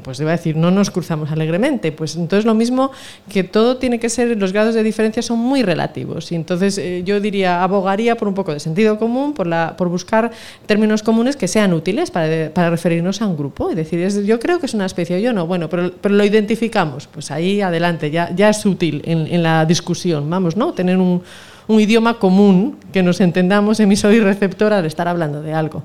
pues 0.04 0.20
iba 0.20 0.32
a 0.32 0.36
decir, 0.36 0.58
no 0.58 0.72
nos 0.72 0.92
cruzamos 0.92 1.32
alegremente. 1.32 1.92
Pues 1.92 2.16
entonces 2.16 2.46
lo 2.46 2.54
mismo 2.54 2.92
que 3.32 3.44
todo 3.44 3.78
tiene 3.78 4.00
que 4.00 4.10
ser, 4.10 4.38
los 4.38 4.54
grados 4.54 4.76
de 4.76 4.84
diferencia 4.84 5.22
son 5.22 5.40
muy 5.40 5.64
relativos. 5.64 6.32
Y 6.32 6.36
entonces 6.36 6.78
eh, 6.78 7.04
yo 7.06 7.20
diría, 7.20 7.64
abogaría 7.64 8.16
por 8.16 8.28
un 8.28 8.34
poco 8.34 8.54
de 8.54 8.60
sentido 8.60 9.00
común, 9.00 9.34
por, 9.34 9.48
la, 9.48 9.76
por 9.78 9.90
buscar 9.90 10.32
términos 10.66 11.04
comunes 11.04 11.36
que 11.36 11.48
sean 11.48 11.74
útiles 11.74 12.12
para, 12.12 12.52
para 12.54 12.70
referirnos 12.70 13.22
a 13.22 13.28
un 13.28 13.38
grupo. 13.38 13.70
Es 13.70 13.76
decir, 13.76 14.26
yo 14.26 14.40
creo 14.40 14.60
que 14.60 14.66
es 14.66 14.74
una 14.74 14.86
especie 14.86 15.22
yo 15.22 15.34
no, 15.34 15.48
bueno, 15.48 15.70
pero, 15.70 15.92
pero 16.00 16.16
lo 16.16 16.24
identificamos. 16.24 17.08
Pues 17.08 17.32
ahí 17.32 17.62
adelante, 17.62 18.12
ya, 18.12 18.34
ya 18.36 18.50
es 18.50 18.66
útil 18.66 19.02
en, 19.06 19.28
en 19.28 19.44
la 19.44 19.66
discusión. 19.66 20.30
Vamos, 20.30 20.56
¿no? 20.58 20.74
Tener 20.74 20.98
un, 20.98 21.22
un 21.68 21.80
idioma 21.80 22.20
común 22.20 22.78
que 22.92 23.04
nos 23.04 23.22
entendamos 23.22 23.80
emisor 23.80 24.14
y 24.14 24.20
receptor 24.20 24.74
al 24.74 24.86
estar 24.86 25.08
hablando 25.08 25.42
de 25.42 25.54
algo. 25.54 25.84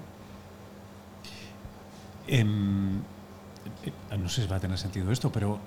Em, 2.28 3.00
no 4.26 4.30
sé 4.30 4.42
si 4.42 4.48
va 4.48 4.56
a 4.56 4.60
tener 4.60 4.76
sentido 4.76 5.12
esto, 5.12 5.30
pero 5.30 5.60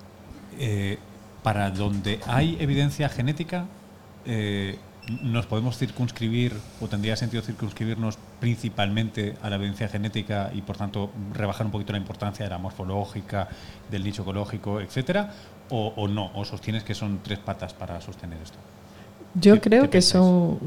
eh, 0.58 0.98
para 1.42 1.70
donde 1.70 2.20
hay 2.26 2.58
evidencia 2.60 3.08
genética, 3.08 3.64
eh, 4.26 4.78
¿nos 5.22 5.46
podemos 5.46 5.78
circunscribir 5.78 6.54
o 6.78 6.86
tendría 6.86 7.16
sentido 7.16 7.42
circunscribirnos 7.42 8.18
principalmente 8.38 9.34
a 9.40 9.48
la 9.48 9.56
evidencia 9.56 9.88
genética 9.88 10.50
y 10.52 10.60
por 10.60 10.76
tanto 10.76 11.10
rebajar 11.32 11.64
un 11.64 11.72
poquito 11.72 11.92
la 11.92 11.98
importancia 11.98 12.44
de 12.44 12.50
la 12.50 12.58
morfológica, 12.58 13.48
del 13.90 14.04
nicho 14.04 14.22
ecológico, 14.22 14.78
etcétera? 14.78 15.32
¿O, 15.70 15.94
o 15.96 16.06
no? 16.06 16.30
¿O 16.34 16.44
sostienes 16.44 16.84
que 16.84 16.94
son 16.94 17.20
tres 17.22 17.38
patas 17.38 17.72
para 17.72 17.98
sostener 18.02 18.42
esto? 18.42 18.58
Yo 19.34 19.60
creo 19.60 19.88
que 19.90 20.02
son, 20.02 20.58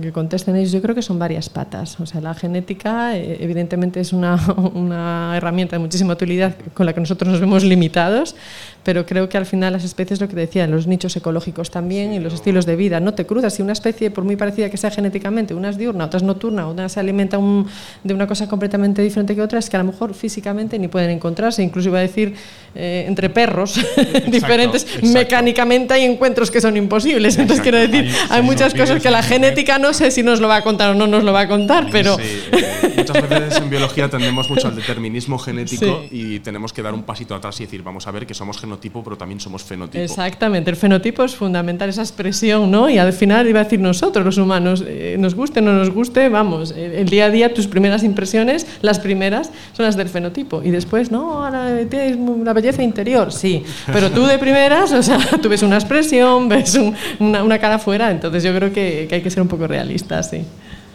que 0.00 0.12
contesten 0.12 0.54
ellos, 0.54 0.70
yo 0.70 0.80
creo 0.80 0.94
que 0.94 1.02
son 1.02 1.18
varias 1.18 1.48
patas. 1.48 1.98
O 1.98 2.06
sea, 2.06 2.20
la 2.20 2.34
genética 2.34 3.16
eh, 3.16 3.38
evidentemente 3.40 3.98
es 3.98 4.12
una, 4.12 4.38
una, 4.74 5.36
herramienta 5.36 5.74
de 5.74 5.80
muchísima 5.80 6.12
utilidad 6.12 6.54
con 6.72 6.86
la 6.86 6.92
que 6.92 7.00
nosotros 7.00 7.28
nos 7.32 7.40
vemos 7.40 7.64
limitados, 7.64 8.36
pero 8.84 9.04
creo 9.06 9.28
que 9.28 9.36
al 9.36 9.44
final 9.44 9.72
las 9.72 9.82
especies, 9.82 10.20
lo 10.20 10.28
que 10.28 10.36
decía, 10.36 10.68
los 10.68 10.86
nichos 10.86 11.16
ecológicos 11.16 11.72
también 11.72 12.12
y 12.12 12.20
los 12.20 12.32
estilos 12.32 12.64
de 12.64 12.76
vida, 12.76 13.00
no 13.00 13.14
te 13.14 13.26
cruzas. 13.26 13.54
Si 13.54 13.62
una 13.62 13.72
especie, 13.72 14.12
por 14.12 14.22
muy 14.22 14.36
parecida 14.36 14.70
que 14.70 14.76
sea 14.76 14.92
genéticamente, 14.92 15.52
una 15.52 15.70
es 15.70 15.76
diurna, 15.76 16.04
otra 16.04 16.18
es 16.18 16.22
nocturna, 16.22 16.68
una 16.68 16.88
se 16.88 17.00
alimenta 17.00 17.38
un, 17.38 17.66
de 18.04 18.14
una 18.14 18.28
cosa 18.28 18.48
completamente 18.48 19.02
diferente 19.02 19.34
que 19.34 19.42
otra, 19.42 19.58
es 19.58 19.68
que 19.68 19.76
a 19.76 19.80
lo 19.80 19.90
mejor 19.90 20.14
físicamente 20.14 20.78
ni 20.78 20.86
pueden 20.86 21.10
encontrarse. 21.10 21.60
Incluso 21.64 21.88
iba 21.88 21.98
a 21.98 22.02
decir, 22.02 22.34
eh, 22.76 23.04
entre 23.08 23.30
perros 23.30 23.80
diferentes, 24.28 24.86
mecánicamente 25.02 25.92
hay 25.92 26.04
encuentros 26.04 26.52
que 26.52 26.60
son 26.60 26.76
imposibles. 26.76 27.36
Entonces 27.38 27.62
quiero 27.62 27.78
decir, 27.78 27.95
hay, 28.30 28.42
muchas 28.46 28.74
cosas 28.74 29.02
que 29.02 29.10
la 29.10 29.22
genética 29.22 29.78
no 29.78 29.92
sé 29.92 30.10
si 30.10 30.22
nos 30.22 30.40
lo 30.40 30.48
va 30.48 30.56
a 30.56 30.62
contar 30.62 30.90
o 30.90 30.94
no 30.94 31.06
nos 31.06 31.24
lo 31.24 31.32
va 31.32 31.40
a 31.40 31.48
contar, 31.48 31.88
pero... 31.90 32.16
Eh, 32.20 32.94
muchas 32.96 33.28
veces 33.28 33.56
en 33.58 33.70
biología 33.70 34.08
tendemos 34.08 34.48
mucho 34.50 34.68
al 34.68 34.76
determinismo 34.76 35.38
genético 35.38 36.04
y 36.10 36.40
tenemos 36.40 36.72
que 36.72 36.82
dar 36.82 36.94
un 36.94 37.02
pasito 37.02 37.34
atrás 37.34 37.60
y 37.60 37.64
decir, 37.64 37.82
vamos 37.82 38.06
a 38.06 38.10
ver 38.10 38.26
que 38.26 38.34
somos 38.34 38.58
genotipo, 38.58 39.02
pero 39.04 39.16
también 39.16 39.40
somos 39.40 39.62
fenotipo. 39.62 40.02
Exactamente, 40.02 40.70
el 40.70 40.76
fenotipo 40.76 41.24
es 41.24 41.34
fundamental, 41.34 41.88
esa 41.88 42.02
expresión, 42.02 42.70
¿no? 42.70 42.88
Y 42.88 42.98
al 42.98 43.12
final 43.12 43.46
iba 43.46 43.60
a 43.60 43.64
decir 43.64 43.80
nosotros, 43.80 44.24
los 44.24 44.38
humanos, 44.38 44.82
eh, 44.86 45.16
nos 45.18 45.34
guste 45.34 45.60
o 45.60 45.62
no 45.62 45.72
nos 45.72 45.90
guste, 45.90 46.28
vamos, 46.28 46.72
el 46.72 47.08
día 47.08 47.26
a 47.26 47.30
día 47.30 47.54
tus 47.54 47.66
primeras 47.66 48.02
impresiones, 48.02 48.66
las 48.82 48.98
primeras, 48.98 49.50
son 49.72 49.86
las 49.86 49.96
del 49.96 50.08
fenotipo. 50.08 50.62
Y 50.62 50.70
después, 50.70 51.10
no, 51.10 51.44
ahora 51.44 51.76
tienes 51.88 52.16
la 52.44 52.52
belleza 52.52 52.82
interior, 52.82 53.32
sí, 53.32 53.64
pero 53.92 54.10
tú 54.10 54.26
de 54.26 54.38
primeras, 54.38 54.92
o 54.92 55.02
sea, 55.02 55.18
tú 55.42 55.48
ves 55.48 55.62
una 55.62 55.76
expresión, 55.76 56.48
ves 56.48 56.78
una, 57.18 57.42
una 57.42 57.58
cara 57.58 57.78
fuera, 57.86 58.10
entonces 58.10 58.42
yo 58.42 58.52
creo 58.52 58.72
que, 58.72 59.06
que, 59.08 59.14
hay 59.14 59.22
que 59.22 59.30
ser 59.30 59.40
un 59.42 59.46
poco 59.46 59.68
realistas, 59.68 60.28
sí. 60.30 60.44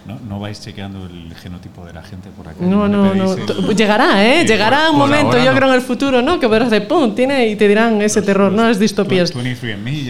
No, 0.06 0.20
no, 0.28 0.40
vais 0.42 0.60
chequeando 0.60 1.06
el 1.06 1.34
genotipo 1.36 1.86
de 1.86 1.94
la 1.94 2.04
gente 2.04 2.28
por 2.36 2.50
aquí. 2.50 2.66
No, 2.66 2.90
no, 2.90 3.16
no. 3.16 3.72
Llegará, 3.72 4.26
¿eh? 4.26 4.46
Llegará 4.46 4.92
un 4.92 4.98
momento, 4.98 5.38
yo 5.38 5.56
creo 5.56 5.70
en 5.70 5.76
el 5.76 5.82
futuro, 5.82 6.22
¿no? 6.22 6.38
Que 6.38 6.50
podrás 6.50 6.68
hacer 6.68 6.90
pum, 6.90 7.16
tiene 7.16 7.48
y 7.48 7.56
te 7.56 7.66
dirán 7.66 8.02
ese 8.02 8.22
terror, 8.22 8.52
¿no? 8.52 8.68
Es 8.68 8.78
distopías. 8.78 9.32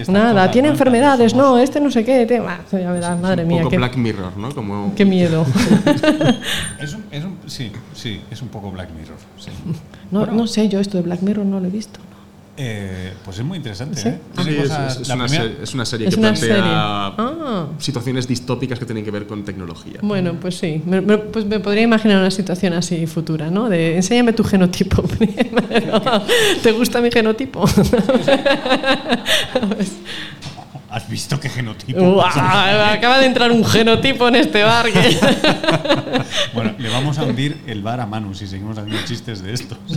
Nada, 0.07 0.49
tiene 0.49 0.69
enfermedades, 0.69 1.35
no, 1.35 1.59
este 1.59 1.79
no 1.79 1.91
sé 1.91 2.03
qué. 2.03 2.25
Te... 2.25 2.41
ya 2.71 2.91
verás, 2.91 3.19
madre 3.19 3.45
mía. 3.45 3.57
Un 3.57 3.63
poco 3.65 3.75
Black 3.75 3.95
Mirror, 3.95 4.37
¿no? 4.37 4.49
Como... 4.55 4.91
Qué 4.97 5.05
miedo. 5.05 5.45
es 6.79 6.93
un, 6.95 7.03
es 7.11 7.23
un, 7.23 7.37
sí, 7.45 7.71
sí, 7.93 8.21
es 8.31 8.41
un 8.41 8.47
poco 8.47 8.71
Black 8.71 8.89
Mirror. 8.97 9.17
Sí. 9.37 9.51
No, 10.09 10.21
bueno. 10.21 10.33
no 10.33 10.47
sé, 10.47 10.67
yo 10.67 10.79
esto 10.79 10.97
de 10.97 11.03
Black 11.03 11.21
Mirror 11.21 11.45
no 11.45 11.59
lo 11.59 11.67
he 11.67 11.71
visto. 11.71 11.99
Eh, 12.57 13.13
pues 13.23 13.39
es 13.39 13.45
muy 13.45 13.57
interesante. 13.57 13.99
¿Sí? 13.99 14.09
¿eh? 14.09 14.19
Sí, 14.43 14.49
es, 14.49 14.71
es, 15.01 15.09
una 15.09 15.27
serie, 15.27 15.57
es, 15.63 15.73
una 15.73 15.85
serie, 15.85 16.07
es 16.07 16.15
que 16.15 16.19
una 16.19 16.33
plantea 16.33 16.55
serie. 16.55 16.63
Ah. 16.65 17.67
situaciones 17.77 18.27
distópicas 18.27 18.77
que 18.77 18.85
tienen 18.85 19.05
que 19.05 19.11
ver 19.11 19.25
con 19.25 19.43
tecnología. 19.45 19.99
Bueno, 20.01 20.35
pues 20.39 20.55
sí. 20.55 20.81
Me, 20.85 20.99
me, 21.01 21.17
pues 21.17 21.45
me 21.45 21.59
podría 21.59 21.83
imaginar 21.83 22.17
una 22.19 22.31
situación 22.31 22.73
así 22.73 23.07
futura, 23.07 23.49
¿no? 23.49 23.69
De 23.69 23.95
enséñame 23.95 24.33
tu 24.33 24.43
genotipo 24.43 25.01
primero. 25.17 26.01
¿Te 26.61 26.71
gusta 26.73 26.99
mi 27.01 27.09
genotipo? 27.09 27.63
¿Has 30.91 31.07
visto 31.07 31.39
qué 31.39 31.47
genotipo? 31.47 32.21
Acaba 32.21 33.19
de 33.19 33.25
entrar 33.25 33.49
un 33.49 33.63
genotipo 33.63 34.27
en 34.27 34.35
este 34.35 34.61
bar. 34.61 34.91
Que... 34.91 34.99
bueno, 36.53 36.75
le 36.77 36.89
vamos 36.89 37.17
a 37.17 37.23
hundir 37.23 37.63
el 37.65 37.81
bar 37.81 38.01
a 38.01 38.05
Manu 38.05 38.33
si 38.33 38.45
seguimos 38.45 38.77
haciendo 38.77 39.01
chistes 39.05 39.41
de 39.41 39.53
estos. 39.53 39.77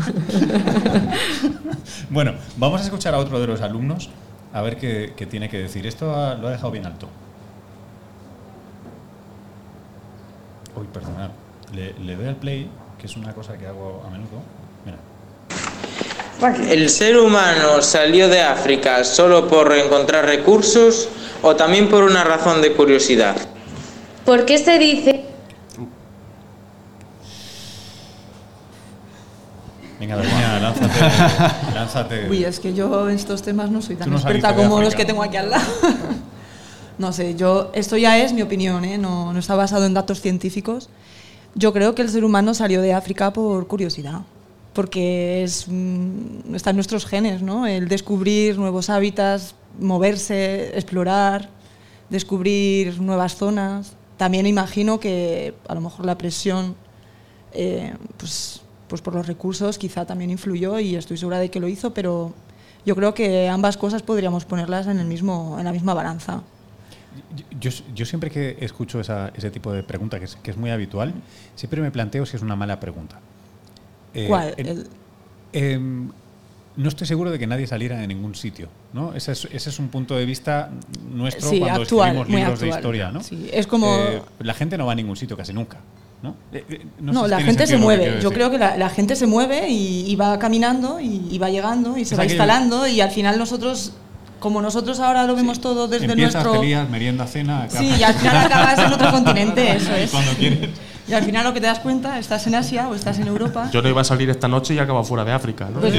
bueno, 2.10 2.34
vamos 2.56 2.80
a 2.80 2.84
escuchar 2.84 3.12
a 3.12 3.18
otro 3.18 3.40
de 3.40 3.48
los 3.48 3.60
alumnos 3.60 4.08
a 4.52 4.62
ver 4.62 4.76
qué, 4.76 5.14
qué 5.16 5.26
tiene 5.26 5.48
que 5.48 5.58
decir. 5.58 5.84
Esto 5.84 6.14
ha, 6.14 6.36
lo 6.36 6.46
ha 6.46 6.52
dejado 6.52 6.70
bien 6.70 6.86
alto. 6.86 7.08
Uy, 10.76 10.86
perdonad. 10.92 11.30
Le, 11.72 11.94
le 11.94 12.14
doy 12.14 12.28
al 12.28 12.36
play, 12.36 12.70
que 12.98 13.06
es 13.06 13.16
una 13.16 13.32
cosa 13.32 13.58
que 13.58 13.66
hago 13.66 14.04
a 14.06 14.10
menudo. 14.10 14.42
¿El 16.52 16.90
ser 16.90 17.16
humano 17.16 17.80
salió 17.80 18.28
de 18.28 18.42
África 18.42 19.02
solo 19.04 19.48
por 19.48 19.72
encontrar 19.72 20.26
recursos 20.26 21.08
o 21.42 21.56
también 21.56 21.88
por 21.88 22.04
una 22.04 22.22
razón 22.22 22.60
de 22.60 22.72
curiosidad? 22.72 23.36
¿Por 24.26 24.44
qué 24.44 24.58
se 24.58 24.78
dice? 24.78 25.24
Venga, 29.98 30.16
Daniela, 30.16 30.60
lánzate, 30.60 31.00
lánzate. 31.74 32.28
Uy, 32.28 32.44
es 32.44 32.60
que 32.60 32.74
yo 32.74 33.08
en 33.08 33.16
estos 33.16 33.40
temas 33.40 33.70
no 33.70 33.80
soy 33.80 33.96
tan 33.96 34.10
no 34.10 34.16
experta 34.16 34.54
como 34.54 34.82
los 34.82 34.94
que 34.94 35.06
tengo 35.06 35.22
aquí 35.22 35.38
al 35.38 35.50
lado. 35.50 35.64
no 36.98 37.12
sé, 37.12 37.36
yo 37.36 37.70
esto 37.72 37.96
ya 37.96 38.18
es 38.18 38.34
mi 38.34 38.42
opinión, 38.42 38.84
¿eh? 38.84 38.98
no, 38.98 39.32
no 39.32 39.38
está 39.38 39.54
basado 39.54 39.86
en 39.86 39.94
datos 39.94 40.20
científicos. 40.20 40.90
Yo 41.54 41.72
creo 41.72 41.94
que 41.94 42.02
el 42.02 42.10
ser 42.10 42.24
humano 42.24 42.52
salió 42.52 42.82
de 42.82 42.92
África 42.92 43.32
por 43.32 43.66
curiosidad 43.66 44.22
porque 44.74 45.44
es, 45.44 45.68
está 46.52 46.70
en 46.70 46.76
nuestros 46.76 47.06
genes, 47.06 47.42
¿no? 47.42 47.66
El 47.66 47.88
descubrir 47.88 48.58
nuevos 48.58 48.90
hábitats, 48.90 49.54
moverse, 49.78 50.76
explorar, 50.76 51.48
descubrir 52.10 53.00
nuevas 53.00 53.36
zonas. 53.36 53.96
También 54.16 54.46
imagino 54.46 55.00
que 55.00 55.54
a 55.68 55.74
lo 55.74 55.80
mejor 55.80 56.04
la 56.04 56.18
presión, 56.18 56.74
eh, 57.52 57.94
pues, 58.16 58.62
pues 58.88 59.00
por 59.00 59.14
los 59.14 59.26
recursos, 59.26 59.78
quizá 59.78 60.04
también 60.04 60.30
influyó 60.30 60.78
y 60.80 60.96
estoy 60.96 61.16
segura 61.16 61.38
de 61.38 61.50
que 61.50 61.60
lo 61.60 61.68
hizo, 61.68 61.94
pero 61.94 62.34
yo 62.84 62.94
creo 62.96 63.14
que 63.14 63.48
ambas 63.48 63.76
cosas 63.76 64.02
podríamos 64.02 64.44
ponerlas 64.44 64.88
en, 64.88 64.98
el 64.98 65.06
mismo, 65.06 65.56
en 65.58 65.64
la 65.64 65.72
misma 65.72 65.94
balanza. 65.94 66.42
Yo, 67.60 67.70
yo, 67.94 68.04
siempre 68.04 68.28
que 68.28 68.56
escucho 68.60 69.00
esa, 69.00 69.30
ese 69.36 69.50
tipo 69.50 69.72
de 69.72 69.84
pregunta, 69.84 70.18
que 70.18 70.24
es, 70.24 70.36
que 70.36 70.50
es 70.50 70.56
muy 70.56 70.70
habitual, 70.70 71.14
siempre 71.54 71.80
me 71.80 71.92
planteo 71.92 72.26
si 72.26 72.36
es 72.36 72.42
una 72.42 72.56
mala 72.56 72.80
pregunta. 72.80 73.20
Eh, 74.14 74.26
¿Cuál? 74.28 74.54
Eh, 75.52 75.78
no 76.76 76.88
estoy 76.88 77.06
seguro 77.06 77.30
de 77.30 77.38
que 77.38 77.46
nadie 77.46 77.66
saliera 77.66 77.98
de 77.98 78.06
ningún 78.06 78.34
sitio. 78.34 78.68
¿no? 78.92 79.14
Ese, 79.14 79.32
es, 79.32 79.46
ese 79.52 79.70
es 79.70 79.78
un 79.78 79.88
punto 79.88 80.16
de 80.16 80.24
vista 80.26 80.70
nuestro 81.10 81.48
sí, 81.50 81.60
cuando 81.60 81.82
actual, 81.82 82.08
escribimos 82.16 82.28
libros 82.28 82.52
actual. 82.54 82.70
de 82.70 82.76
historia. 82.76 83.10
¿no? 83.12 83.22
Sí, 83.22 83.48
es 83.52 83.66
como... 83.66 83.94
Eh, 83.94 84.22
la 84.40 84.54
gente 84.54 84.76
no 84.78 84.86
va 84.86 84.92
a 84.92 84.96
ningún 84.96 85.16
sitio 85.16 85.36
casi 85.36 85.52
nunca. 85.52 85.78
No, 86.22 86.34
no, 87.00 87.12
no 87.12 87.22
sé 87.24 87.28
la 87.28 87.40
gente 87.42 87.66
se 87.66 87.76
mueve. 87.76 88.18
Yo 88.22 88.30
creo 88.32 88.50
que 88.50 88.56
la, 88.56 88.78
la, 88.78 88.88
gente 88.88 89.14
se 89.14 89.26
mueve 89.26 89.68
y, 89.68 90.10
y 90.10 90.16
va 90.16 90.38
caminando 90.38 90.98
y, 90.98 91.28
y, 91.30 91.36
va 91.38 91.50
llegando 91.50 91.98
y 91.98 92.06
se 92.06 92.14
Es 92.14 92.18
va 92.18 92.22
aquello- 92.24 92.32
instalando 92.36 92.86
y 92.86 93.02
al 93.02 93.10
final 93.10 93.38
nosotros, 93.38 93.92
como 94.40 94.62
nosotros 94.62 95.00
ahora 95.00 95.24
lo 95.26 95.36
vemos 95.36 95.60
todo 95.60 95.86
desde 95.86 96.06
Empiezas, 96.06 96.42
nuestro... 96.42 96.60
te 96.60 96.66
lías, 96.66 96.88
merienda, 96.88 97.26
cena. 97.26 97.68
Sí, 97.68 97.92
y 97.98 98.02
al 98.02 98.14
final 98.14 98.36
acabas 98.46 98.78
en 98.78 98.92
otro 98.94 99.10
continente, 99.10 99.70
eso 99.76 99.94
es. 99.94 100.10
Cuando 100.10 100.32
quieres. 100.32 100.70
Y 101.06 101.12
al 101.12 101.22
final 101.22 101.44
lo 101.44 101.52
que 101.52 101.60
te 101.60 101.66
das 101.66 101.80
cuenta, 101.80 102.18
estás 102.18 102.46
en 102.46 102.54
Asia 102.54 102.88
o 102.88 102.94
estás 102.94 103.18
en 103.18 103.26
Europa. 103.26 103.68
Yo 103.70 103.82
no 103.82 103.90
iba 103.90 104.00
a 104.00 104.04
salir 104.04 104.30
esta 104.30 104.48
noche 104.48 104.72
y 104.74 104.78
acabo 104.78 105.04
fuera 105.04 105.22
de 105.24 105.32
África. 105.32 105.68
¿no? 105.72 105.80
Pues. 105.80 105.92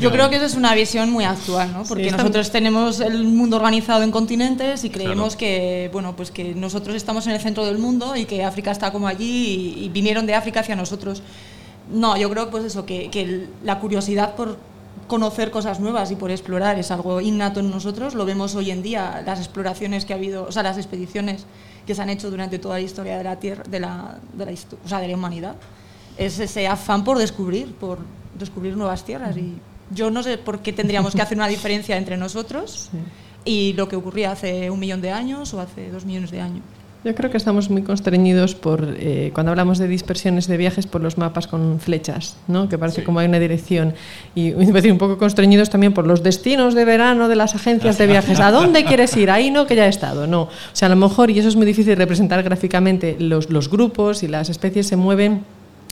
Yo 0.00 0.10
creo 0.10 0.28
que 0.28 0.36
eso 0.36 0.44
es 0.44 0.54
una 0.56 0.74
visión 0.74 1.10
muy 1.10 1.24
actual, 1.24 1.72
¿no? 1.72 1.82
Porque 1.84 2.10
nosotros 2.10 2.50
tenemos 2.50 3.00
el 3.00 3.24
mundo 3.24 3.56
organizado 3.56 4.02
en 4.02 4.10
continentes 4.10 4.84
y 4.84 4.90
creemos 4.90 5.36
Claro. 5.36 5.38
que, 5.38 5.90
bueno, 5.92 6.14
pues 6.16 6.30
que 6.30 6.54
nosotros 6.54 6.96
estamos 6.96 7.26
en 7.26 7.32
el 7.32 7.40
centro 7.40 7.64
del 7.64 7.78
mundo 7.78 8.14
y 8.14 8.26
que 8.26 8.44
África 8.44 8.70
está 8.70 8.92
como 8.92 9.08
allí 9.08 9.74
y, 9.78 9.84
y 9.84 9.88
vinieron 9.88 10.26
de 10.26 10.34
África 10.34 10.60
hacia 10.60 10.76
nosotros. 10.76 11.22
No, 11.90 12.16
yo 12.16 12.28
creo 12.30 12.50
pues 12.50 12.64
eso, 12.64 12.84
que, 12.84 13.10
que 13.10 13.48
la 13.64 13.78
curiosidad 13.78 14.34
por 14.34 14.58
conocer 15.06 15.50
cosas 15.50 15.80
nuevas 15.80 16.10
y 16.10 16.16
por 16.16 16.30
explorar 16.30 16.78
es 16.78 16.90
algo 16.90 17.20
innato 17.22 17.60
en 17.60 17.70
nosotros. 17.70 18.14
Lo 18.14 18.24
vemos 18.26 18.54
hoy 18.54 18.70
en 18.70 18.82
día, 18.82 19.22
las 19.24 19.38
exploraciones 19.38 20.04
que 20.04 20.12
ha 20.12 20.16
habido, 20.16 20.44
o 20.46 20.52
sea, 20.52 20.62
las 20.62 20.76
expediciones 20.76 21.46
que 21.86 21.94
se 21.94 22.02
han 22.02 22.10
hecho 22.10 22.30
durante 22.30 22.58
toda 22.58 22.76
la 22.76 22.80
historia 22.80 23.18
de 23.18 23.24
la 23.24 23.38
Tierra, 23.38 23.64
de 23.68 23.80
la, 23.80 24.18
de 24.32 24.46
la, 24.46 24.52
o 24.52 24.88
sea, 24.88 25.00
de 25.00 25.08
la 25.08 25.14
humanidad. 25.14 25.56
Es 26.16 26.38
ese 26.38 26.66
afán 26.66 27.04
por 27.04 27.18
descubrir, 27.18 27.74
por 27.74 27.98
descubrir 28.38 28.76
nuevas 28.76 29.04
tierras. 29.04 29.36
Y 29.36 29.58
yo 29.90 30.10
no 30.10 30.22
sé 30.22 30.38
por 30.38 30.60
qué 30.60 30.72
tendríamos 30.72 31.14
que 31.14 31.22
hacer 31.22 31.36
una 31.36 31.48
diferencia 31.48 31.96
entre 31.96 32.16
nosotros 32.16 32.90
y 33.44 33.72
lo 33.74 33.88
que 33.88 33.96
ocurría 33.96 34.32
hace 34.32 34.70
un 34.70 34.78
millón 34.78 35.00
de 35.00 35.10
años 35.10 35.52
o 35.54 35.60
hace 35.60 35.90
dos 35.90 36.04
millones 36.04 36.30
de 36.30 36.40
años. 36.40 36.62
Yo 37.04 37.16
creo 37.16 37.30
que 37.32 37.36
estamos 37.36 37.68
muy 37.68 37.82
constreñidos 37.82 38.54
por, 38.54 38.94
eh, 38.96 39.32
cuando 39.34 39.50
hablamos 39.50 39.78
de 39.78 39.88
dispersiones 39.88 40.46
de 40.46 40.56
viajes, 40.56 40.86
por 40.86 41.00
los 41.00 41.18
mapas 41.18 41.48
con 41.48 41.80
flechas, 41.80 42.36
¿no? 42.46 42.68
que 42.68 42.78
parece 42.78 43.00
Sí. 43.00 43.04
como 43.04 43.18
hay 43.18 43.26
una 43.26 43.40
dirección. 43.40 43.94
Y 44.36 44.52
un 44.52 44.98
poco 44.98 45.18
constreñidos 45.18 45.68
también 45.68 45.94
por 45.94 46.06
los 46.06 46.22
destinos 46.22 46.74
de 46.74 46.84
verano 46.84 47.26
de 47.28 47.34
las 47.34 47.56
agencias 47.56 47.98
de 47.98 48.06
viajes. 48.06 48.38
¿A 48.38 48.52
dónde 48.52 48.84
quieres 48.86 49.16
ir? 49.16 49.32
Ahí 49.32 49.50
no, 49.50 49.66
que 49.66 49.74
ya 49.74 49.86
he 49.86 49.88
estado. 49.88 50.28
No. 50.28 50.42
O 50.42 50.48
sea, 50.74 50.86
a 50.86 50.90
lo 50.90 50.96
mejor, 50.96 51.30
y 51.32 51.38
eso 51.40 51.48
es 51.48 51.56
muy 51.56 51.66
difícil 51.66 51.96
representar 51.96 52.40
gráficamente, 52.44 53.16
los, 53.18 53.50
los 53.50 53.68
grupos 53.68 54.22
y 54.22 54.28
las 54.28 54.48
especies 54.48 54.86
se 54.86 54.94
mueven 54.96 55.42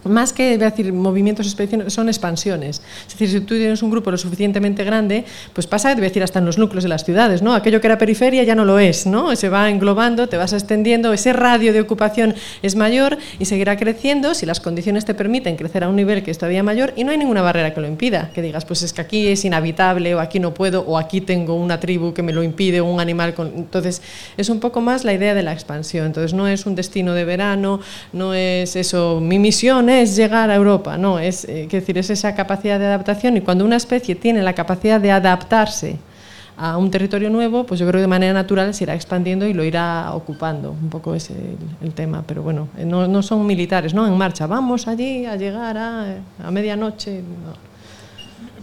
más 0.04 0.32
que 0.32 0.56
decir 0.58 0.92
movimientos 0.92 1.46
expediciones, 1.46 1.92
son 1.92 2.08
expansiones. 2.08 2.82
Es 3.06 3.12
decir, 3.12 3.28
si 3.28 3.40
tú 3.40 3.56
tienes 3.56 3.82
un 3.82 3.90
grupo 3.90 4.10
lo 4.10 4.16
suficientemente 4.16 4.84
grande, 4.84 5.24
pues 5.52 5.66
pasa, 5.66 5.94
debe 5.94 6.08
decir, 6.08 6.22
hasta 6.22 6.38
en 6.38 6.46
los 6.46 6.58
núcleos 6.58 6.84
de 6.84 6.88
las 6.88 7.04
ciudades, 7.04 7.42
¿no? 7.42 7.54
Aquello 7.54 7.80
que 7.80 7.86
era 7.86 7.98
periferia 7.98 8.42
ya 8.42 8.54
no 8.54 8.64
lo 8.64 8.78
es, 8.78 9.06
¿no? 9.06 9.34
Se 9.36 9.48
va 9.48 9.68
englobando, 9.68 10.28
te 10.28 10.36
vas 10.36 10.52
extendiendo, 10.52 11.12
ese 11.12 11.32
radio 11.32 11.72
de 11.72 11.80
ocupación 11.80 12.34
es 12.62 12.76
mayor 12.76 13.18
y 13.38 13.44
seguirá 13.44 13.76
creciendo 13.76 14.34
si 14.34 14.46
las 14.46 14.60
condiciones 14.60 15.04
te 15.04 15.14
permiten 15.14 15.56
crecer 15.56 15.84
a 15.84 15.88
un 15.88 15.96
nivel 15.96 16.22
que 16.22 16.30
es 16.30 16.38
todavía 16.38 16.62
mayor 16.62 16.92
y 16.96 17.04
no 17.04 17.12
hay 17.12 17.18
ninguna 17.18 17.42
barrera 17.42 17.74
que 17.74 17.80
lo 17.80 17.86
impida, 17.86 18.30
que 18.34 18.42
digas, 18.42 18.64
pues 18.64 18.82
es 18.82 18.92
que 18.92 19.00
aquí 19.02 19.26
es 19.26 19.44
inhabitable 19.44 20.14
o 20.14 20.20
aquí 20.20 20.40
no 20.40 20.54
puedo 20.54 20.82
o 20.82 20.98
aquí 20.98 21.20
tengo 21.20 21.54
una 21.54 21.78
tribu 21.78 22.14
que 22.14 22.22
me 22.22 22.32
lo 22.32 22.42
impide 22.42 22.80
o 22.80 22.86
un 22.86 23.00
animal 23.00 23.34
con... 23.34 23.52
Entonces, 23.54 24.00
es 24.36 24.48
un 24.48 24.60
poco 24.60 24.80
más 24.80 25.04
la 25.04 25.12
idea 25.12 25.34
de 25.34 25.42
la 25.42 25.52
expansión. 25.52 26.06
Entonces, 26.06 26.32
no 26.32 26.48
es 26.48 26.66
un 26.66 26.74
destino 26.74 27.12
de 27.14 27.24
verano, 27.24 27.80
no 28.12 28.34
es 28.34 28.76
eso, 28.76 29.20
mi 29.20 29.38
misión 29.38 29.89
es 29.90 30.16
llegar 30.16 30.50
a 30.50 30.54
Europa, 30.54 30.96
no, 30.96 31.18
es, 31.18 31.44
eh, 31.44 31.68
decir, 31.70 31.98
es 31.98 32.10
esa 32.10 32.34
capacidad 32.34 32.78
de 32.78 32.86
adaptación 32.86 33.36
y 33.36 33.40
cuando 33.40 33.64
una 33.64 33.76
especie 33.76 34.14
tiene 34.14 34.42
la 34.42 34.54
capacidad 34.54 35.00
de 35.00 35.10
adaptarse 35.10 35.98
a 36.56 36.76
un 36.76 36.90
territorio 36.90 37.30
nuevo, 37.30 37.64
pues 37.64 37.80
yo 37.80 37.86
creo 37.86 37.98
que 37.98 38.02
de 38.02 38.06
manera 38.06 38.34
natural 38.34 38.74
se 38.74 38.84
irá 38.84 38.94
expandiendo 38.94 39.46
y 39.46 39.54
lo 39.54 39.64
irá 39.64 40.12
ocupando. 40.12 40.72
Un 40.72 40.90
poco 40.90 41.14
ese 41.14 41.34
el, 41.80 41.92
tema, 41.94 42.22
pero 42.26 42.42
bueno, 42.42 42.68
eh, 42.76 42.84
no, 42.84 43.08
no, 43.08 43.22
son 43.22 43.46
militares, 43.46 43.94
¿no? 43.94 44.06
En 44.06 44.16
marcha, 44.18 44.46
vamos 44.46 44.86
allí 44.86 45.24
a 45.24 45.36
llegar 45.36 45.78
a, 45.78 46.16
a 46.44 46.50
medianoche. 46.50 47.22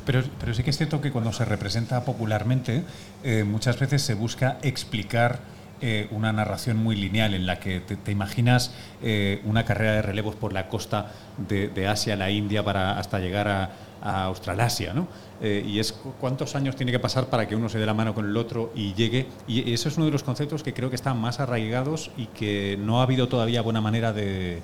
Pero, 0.06 0.24
pero, 0.40 0.54
sí 0.54 0.62
que 0.62 0.70
es 0.70 0.78
cierto 0.78 1.02
que 1.02 1.12
cuando 1.12 1.34
se 1.34 1.44
representa 1.44 2.06
popularmente, 2.06 2.84
eh, 3.24 3.44
muchas 3.44 3.80
veces 3.80 4.04
se 4.04 4.14
busca 4.14 4.60
explicar 4.62 5.40
eh, 5.80 6.08
una 6.12 6.34
narración 6.34 6.78
muy 6.78 6.96
lineal 6.96 7.34
en 7.34 7.46
la 7.46 7.60
que 7.60 7.80
te, 7.82 8.12
imaginas 8.12 8.72
eh, 9.04 9.42
una 9.46 9.64
carrera 9.64 9.94
de 9.94 10.02
relevos 10.02 10.36
por 10.36 10.52
la 10.52 10.70
costa 10.70 11.12
de, 11.38 11.88
Asia, 11.88 12.16
la 12.16 12.32
India, 12.32 12.64
para 12.64 12.98
hasta 12.98 13.20
llegar 13.20 13.48
a, 13.48 13.70
Australasia, 14.00 14.94
¿no? 14.94 15.08
Eh, 15.42 15.66
y 15.68 15.80
es 15.80 15.92
cuántos 15.92 16.56
años 16.56 16.78
tiene 16.78 16.94
que 16.94 17.00
pasar 17.00 17.26
para 17.26 17.46
que 17.48 17.58
uno 17.58 17.68
se 17.68 17.78
dé 17.78 17.86
la 17.86 17.94
mano 17.94 18.14
con 18.14 18.26
el 18.26 18.38
otro 18.38 18.72
y 18.74 18.94
llegue. 18.94 19.26
Y 19.48 19.74
eso 19.74 19.90
es 19.90 19.98
uno 19.98 20.06
de 20.06 20.14
los 20.14 20.24
conceptos 20.24 20.64
que 20.64 20.74
creo 20.74 20.90
que 20.90 20.96
están 20.96 21.20
más 21.20 21.42
arraigados 21.42 22.12
y 22.16 22.28
que 22.28 22.78
no 22.80 23.02
ha 23.02 23.04
habido 23.04 23.28
todavía 23.28 23.62
buena 23.62 23.82
manera 23.82 24.14
de, 24.14 24.62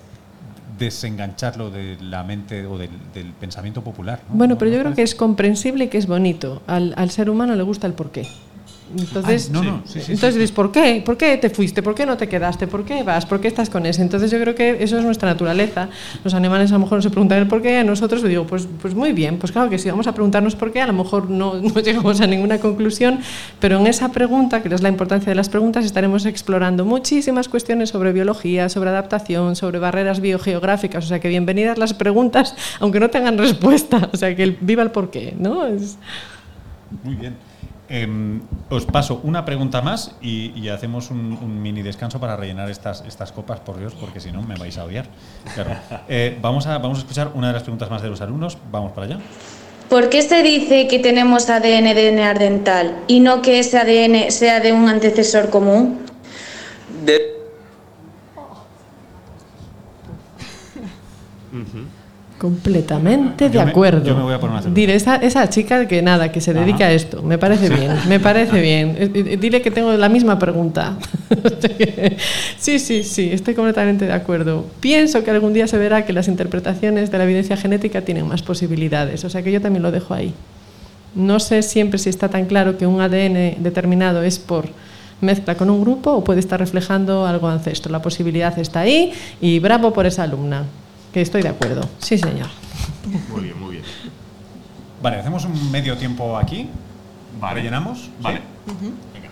desengancharlo 0.78 1.70
de 1.70 1.98
la 2.02 2.24
mente 2.24 2.66
o 2.66 2.78
del, 2.78 2.90
pensamiento 3.40 3.84
popular. 3.84 4.22
Bueno, 4.30 4.58
pero 4.58 4.72
yo 4.72 4.80
creo 4.80 4.94
que 4.94 5.04
es 5.04 5.16
comprensible 5.16 5.86
y 5.86 5.88
que 5.90 5.98
es 5.98 6.08
bonito. 6.08 6.62
Al, 6.68 6.94
al 6.98 7.10
ser 7.10 7.30
humano 7.30 7.56
le 7.56 7.64
gusta 7.64 7.88
el 7.88 7.94
porqué. 7.94 8.28
Entonces, 8.98 9.52
entonces 10.10 10.52
¿por 10.52 10.72
qué? 10.72 11.02
¿Por 11.04 11.18
qué 11.18 11.38
te 11.38 11.50
fuiste? 11.50 11.82
¿Por 11.82 11.96
qué 11.96 12.06
no 12.06 12.18
te 12.18 12.28
quedaste? 12.28 12.68
¿Por 12.68 12.86
qué 12.86 13.04
vas? 13.04 13.26
¿Por 13.26 13.40
qué 13.40 13.48
estás 13.48 13.70
con 13.70 13.86
ese? 13.86 14.02
Entonces 14.02 14.30
yo 14.30 14.40
creo 14.40 14.54
que 14.54 14.84
eso 14.84 14.98
es 14.98 15.04
nuestra 15.04 15.30
naturaleza. 15.30 15.90
Los 16.24 16.34
animales 16.34 16.72
a 16.72 16.76
lo 16.76 16.80
mejor 16.82 17.00
no 17.00 17.02
se 17.02 17.10
preguntan 17.10 17.40
el 17.40 17.48
por 17.48 17.62
qué, 17.62 17.78
a 17.78 17.84
nosotros 17.84 18.22
le 18.24 18.30
digo, 18.30 18.46
pues, 18.46 18.68
pues 18.82 18.94
muy 18.94 19.12
bien, 19.12 19.38
pues 19.38 19.52
claro 19.52 19.70
que 19.70 19.80
si 19.80 19.90
vamos 19.90 20.08
a 20.08 20.14
preguntarnos 20.14 20.56
por 20.56 20.72
qué, 20.72 20.82
a 20.82 20.88
lo 20.88 20.94
mejor 20.94 21.30
no, 21.30 21.56
no 21.62 21.80
llegamos 21.82 22.22
a 22.22 22.28
ninguna 22.28 22.60
conclusión, 22.60 23.20
pero 23.60 23.80
en 23.80 23.88
esa 23.88 24.12
pregunta, 24.12 24.62
que 24.62 24.74
es 24.74 24.82
la 24.82 24.90
importancia 24.90 25.30
de 25.30 25.36
las 25.36 25.50
preguntas, 25.50 25.86
estaremos 25.86 26.26
explorando 26.26 26.86
muchísimas 26.86 27.50
cuestiones 27.50 27.90
sobre 27.90 28.14
biología, 28.14 28.70
sobre 28.70 28.90
adaptación, 28.90 29.56
sobre 29.56 29.80
barreras 29.80 30.20
biogeográficas, 30.20 31.06
o 31.06 31.08
sea 31.08 31.20
que 31.20 31.30
bienvenidas 31.30 31.78
las 31.78 31.94
preguntas, 31.94 32.56
aunque 32.80 33.00
no 33.00 33.10
tengan 33.10 33.38
respuesta, 33.38 34.10
o 34.12 34.18
sea 34.18 34.36
que 34.36 34.56
viva 34.60 34.84
el 34.84 34.92
porqué, 34.92 35.34
¿no? 35.38 35.66
Es... 35.66 35.98
Muy 37.04 37.16
bien. 37.16 37.53
Em, 37.94 38.42
os 38.74 38.90
paso 38.90 39.22
una 39.22 39.46
pregunta 39.46 39.84
más 39.84 40.18
y, 40.20 40.68
hacemos 40.70 41.12
un, 41.12 41.62
mini 41.62 41.84
descanso 41.84 42.20
para 42.20 42.36
rellenar 42.36 42.72
estas, 42.72 43.04
estas 43.08 43.32
copas, 43.32 43.60
por 43.60 43.78
Dios, 43.78 43.94
porque 43.94 44.20
si 44.20 44.32
no 44.32 44.42
me 44.42 44.56
vais 44.56 44.76
a 44.80 44.86
odiar. 44.86 45.06
Eh, 46.10 46.38
vamos, 46.42 46.66
a, 46.66 46.80
vamos 46.80 46.98
a 46.98 47.02
escuchar 47.02 47.30
una 47.36 47.48
de 47.48 47.54
las 47.54 47.62
preguntas 47.62 47.92
más 47.92 48.02
de 48.02 48.10
los 48.10 48.20
alumnos. 48.22 48.58
Vamos 48.72 48.94
para 48.94 49.06
allá. 49.06 49.20
¿Por 49.90 50.10
qué 50.10 50.24
se 50.24 50.42
dice 50.42 50.88
que 50.88 50.98
tenemos 50.98 51.52
ADN 51.52 51.94
de 51.94 52.12
neandertal 52.12 52.96
y 53.08 53.20
no 53.20 53.44
que 53.44 53.60
ese 53.60 53.78
ADN 53.78 54.32
sea 54.32 54.60
de 54.60 54.74
un 54.74 54.90
antecesor 54.90 55.52
común? 55.52 56.00
De 57.06 57.34
Completamente 62.44 63.50
de 63.50 63.58
acuerdo. 63.58 64.04
yo 64.04 64.18
me 64.18 64.24
voy 64.24 64.34
a 64.34 64.38
poner 64.38 64.58
una 64.60 64.76
Dile, 64.76 64.96
esa, 64.96 65.16
esa 65.16 65.48
chica 65.48 65.88
que 65.88 66.02
nada, 66.02 66.30
que 66.30 66.42
se 66.42 66.54
dedica 66.54 66.88
a 66.88 66.92
esto, 66.92 67.24
me 67.24 67.38
parece 67.38 67.70
bien, 67.70 67.94
me 68.10 68.20
parece 68.20 68.60
bien. 68.62 68.98
Eh, 69.00 69.12
eh, 69.16 69.38
dile 69.38 69.62
que 69.62 69.72
tengo 69.72 69.94
la 69.94 70.10
misma 70.10 70.38
pregunta. 70.38 70.98
sí, 72.58 72.80
sí, 72.80 73.06
sí, 73.06 73.30
estoy 73.32 73.54
completamente 73.54 74.06
de 74.06 74.12
acuerdo. 74.12 74.66
Pienso 74.82 75.24
que 75.24 75.32
algún 75.32 75.54
día 75.54 75.68
se 75.68 75.78
verá 75.78 76.04
que 76.04 76.12
las 76.12 76.28
interpretaciones 76.28 77.12
de 77.12 77.18
la 77.18 77.24
evidencia 77.24 77.56
genética 77.56 78.02
tienen 78.02 78.28
más 78.28 78.42
posibilidades, 78.42 79.24
o 79.24 79.30
sea 79.30 79.42
que 79.42 79.50
yo 79.50 79.62
también 79.62 79.82
lo 79.82 79.92
dejo 79.92 80.14
ahí. 80.14 80.34
No 81.16 81.40
sé 81.40 81.62
siempre 81.62 81.98
si 81.98 82.10
está 82.10 82.28
tan 82.28 82.44
claro 82.44 82.78
que 82.78 82.86
un 82.86 83.00
ADN 83.00 83.64
determinado 83.64 84.22
es 84.22 84.38
por 84.38 84.66
mezcla 85.22 85.56
con 85.56 85.70
un 85.70 85.80
grupo 85.80 86.12
o 86.12 86.26
puede 86.26 86.42
estar 86.42 86.60
reflejando 86.60 87.26
algo 87.26 87.48
ancestro. 87.48 87.90
La 87.90 88.02
posibilidad 88.02 88.60
está 88.60 88.82
ahí 88.82 89.14
y 89.40 89.60
bravo 89.60 89.94
por 89.94 90.06
esa 90.06 90.24
alumna. 90.24 90.66
Que 91.14 91.22
estoy 91.22 91.44
de 91.44 91.50
acuerdo. 91.50 91.88
Sí, 92.00 92.18
señor. 92.18 92.48
Muy 93.30 93.44
bien, 93.44 93.60
muy 93.60 93.74
bien. 93.74 93.84
Vale, 95.02 95.18
hacemos 95.18 95.46
un 95.46 95.72
medio 95.72 95.96
tiempo 95.96 96.36
aquí. 96.36 96.70
Vale. 97.40 97.62
¿Rellenamos? 97.62 98.10
Vale. 98.20 98.42
Venga. 99.14 99.30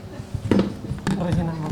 Rellenamos. 1.25 1.71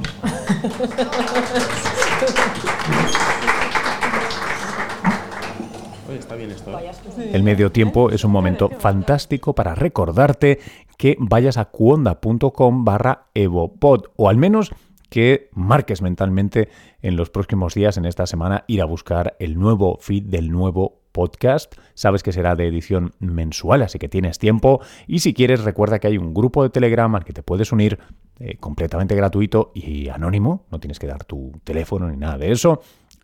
está 6.18 6.36
bien 6.36 6.52
esto. 6.52 6.72
¿eh? 6.80 7.30
El 7.32 7.44
medio 7.44 7.72
tiempo 7.72 8.10
es 8.10 8.24
un 8.24 8.32
momento 8.32 8.70
fantástico 8.80 9.54
para 9.54 9.76
recordarte 9.76 10.60
que 10.98 11.16
vayas 11.20 11.58
a 11.58 11.66
cuonda.com 11.66 12.84
barra 12.84 13.28
evopod 13.36 14.06
o 14.16 14.28
al 14.28 14.38
menos 14.38 14.72
que 15.10 15.50
marques 15.54 16.02
mentalmente 16.02 16.70
en 17.02 17.16
los 17.16 17.30
próximos 17.30 17.74
días, 17.74 17.98
en 17.98 18.06
esta 18.06 18.26
semana, 18.28 18.64
ir 18.68 18.82
a 18.82 18.86
buscar 18.86 19.36
el 19.40 19.60
nuevo 19.60 19.98
feed 20.00 20.24
del 20.24 20.52
nuevo 20.52 21.00
podcast. 21.12 21.76
Sabes 21.94 22.24
que 22.24 22.32
será 22.32 22.56
de 22.56 22.68
edición 22.68 23.14
mensual, 23.20 23.82
así 23.82 24.00
que 24.00 24.10
tienes 24.10 24.40
tiempo. 24.40 24.82
Y 25.08 25.20
si 25.20 25.34
quieres, 25.34 25.64
recuerda 25.64 26.00
que 26.00 26.08
hay 26.08 26.18
un 26.18 26.34
grupo 26.34 26.64
de 26.64 26.70
Telegram 26.70 27.14
al 27.16 27.26
que 27.26 27.34
te 27.34 27.44
puedes 27.44 27.72
unir 27.72 28.00
eh, 28.40 28.58
completamente 28.58 29.16
gratuito 29.16 29.72
y 29.74 30.10
anónimo. 30.10 30.66
No 30.72 30.80
tienes 30.80 31.00
que 31.00 31.08
dar 31.08 31.24
tu 31.24 31.52
teléfono 31.64 32.10
ni 32.10 32.18
nada 32.18 32.38
de 32.38 32.52
eso. 32.52 32.82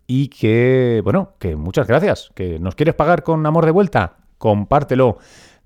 Y 0.07 0.27
que, 0.27 1.01
bueno, 1.03 1.33
que 1.39 1.55
muchas 1.55 1.87
gracias. 1.87 2.31
Que 2.35 2.59
nos 2.59 2.75
quieres 2.75 2.95
pagar 2.95 3.23
con 3.23 3.45
amor 3.45 3.65
de 3.65 3.71
vuelta. 3.71 4.17
Compártelo. 4.37 5.17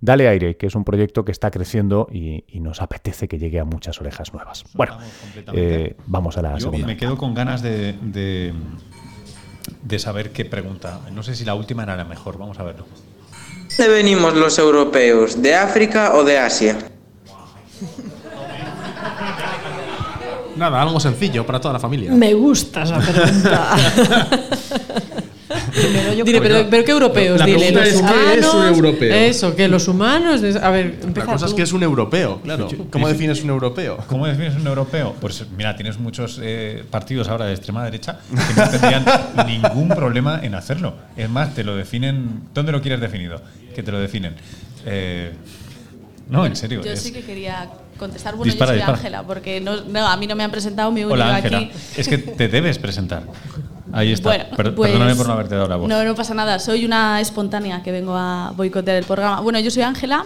Dale 0.02 0.30
Aire, 0.30 0.56
que 0.56 0.68
es 0.68 0.76
un 0.76 0.86
proyecto 0.86 1.26
que 1.26 1.32
está 1.32 1.52
creciendo 1.52 2.08
y, 2.12 2.44
nos 2.60 2.82
apetece 2.82 3.28
que 3.28 3.38
llegue 3.38 3.60
a 3.60 3.66
muchas 3.66 4.00
orejas 4.00 4.34
nuevas. 4.34 4.64
Bueno, 4.74 4.98
eh, 5.54 5.96
vamos 6.06 6.38
a 6.38 6.42
la 6.42 6.54
Yo 6.54 6.66
segunda. 6.66 6.88
Me 6.88 6.98
quedo 6.98 7.18
con 7.18 7.34
ganas 7.34 7.62
de, 7.62 7.96
de, 8.02 10.00
saber 10.00 10.32
qué 10.32 10.46
pregunta. 10.46 11.02
No 11.14 11.24
sé 11.24 11.36
si 11.36 11.46
la 11.46 11.56
última 11.56 11.84
era 11.84 11.96
la 11.96 12.06
mejor, 12.06 12.38
vamos 12.38 12.60
a 12.60 12.64
verlo. 12.64 12.86
¿De 13.78 13.88
venimos 13.88 14.34
los 14.36 14.58
europeos? 14.60 15.42
¿De 15.42 15.56
África 15.56 16.14
o 16.16 16.24
de 16.24 16.38
Asia? 16.38 16.78
Nada, 20.56 20.82
algo 20.82 21.00
sencillo 21.00 21.46
para 21.46 21.62
toda 21.62 21.74
la 21.74 21.80
familia. 21.80 22.12
Me 22.12 22.34
gusta 22.34 22.84
esa 22.84 23.00
pregunta. 23.00 23.76
pero, 25.72 26.86
¿qué 26.86 26.92
europeos? 26.92 27.46
Dile, 27.46 27.72
los 27.72 27.96
humanos, 27.96 28.38
es 28.38 28.54
un 28.54 28.66
europeo? 28.66 29.14
Eso, 29.14 29.56
que 29.56 29.68
los 29.68 29.88
humanos. 29.88 30.42
A 30.62 30.70
ver, 30.70 31.00
La 31.16 31.26
cosa 31.26 31.46
es 31.46 31.54
que 31.54 31.64
es 31.64 31.74
un 31.74 31.84
europeo, 31.84 32.42
claro. 32.42 32.68
¿Cómo 32.90 33.08
defines 33.08 33.44
un 33.44 33.50
europeo? 33.50 33.98
¿Cómo 34.08 34.28
defines 34.28 34.56
un 34.56 34.68
europeo? 34.68 35.16
Pues 35.20 35.46
mira, 35.58 35.76
tienes 35.76 36.00
muchos 36.00 36.40
eh, 36.42 36.84
partidos 36.90 37.28
ahora 37.28 37.46
de 37.46 37.54
extrema 37.54 37.84
derecha 37.84 38.20
que 38.30 38.62
no 38.62 38.70
tendrían 38.70 39.06
ningún 39.48 39.90
problema 39.90 40.40
en 40.44 40.56
hacerlo. 40.56 40.96
Es 41.16 41.30
más, 41.30 41.54
te 41.54 41.64
lo 41.64 41.76
definen. 41.76 42.42
¿Dónde 42.54 42.72
lo 42.72 42.82
quieres 42.82 43.00
definido? 43.00 43.42
Que 43.76 43.84
te 43.84 43.92
lo 43.92 44.00
definen. 44.00 44.36
Eh, 44.86 45.32
no, 46.30 46.46
en 46.46 46.56
serio. 46.56 46.82
Yo 46.84 46.96
sí 46.96 47.12
que 47.12 47.22
quería 47.22 47.70
contestar. 47.98 48.36
Bueno, 48.36 48.54
yo 48.54 48.66
soy 48.66 48.80
Ángela, 48.80 49.24
porque 49.24 49.60
no, 49.60 49.74
a 50.08 50.18
mí 50.18 50.28
no 50.28 50.36
me 50.36 50.44
han 50.44 50.52
presentado 50.52 50.92
mi 50.92 51.04
Hola, 51.04 51.36
Ángela. 51.36 51.70
Es 51.98 52.08
que 52.08 52.18
te 52.18 52.48
debes 52.50 52.78
presentar. 52.78 53.24
Ahí 53.92 54.12
está. 54.12 54.50
Pues, 54.56 54.70
perdóname 54.70 55.16
por 55.16 55.28
no 55.28 55.34
haberte 55.34 55.56
dado 55.56 55.68
la 55.68 55.76
voz. 55.76 55.90
No, 55.90 56.04
no 56.04 56.16
pasa 56.16 56.34
nada. 56.34 56.60
Soy 56.60 56.86
una 56.86 57.20
espontánea 57.22 57.82
que 57.84 57.92
vengo 57.92 58.16
a 58.16 58.54
boicotear 58.56 58.98
el 58.98 59.06
programa. 59.06 59.42
Bueno, 59.42 59.60
yo 59.60 59.72
soy 59.72 59.84
Ángela. 59.84 60.26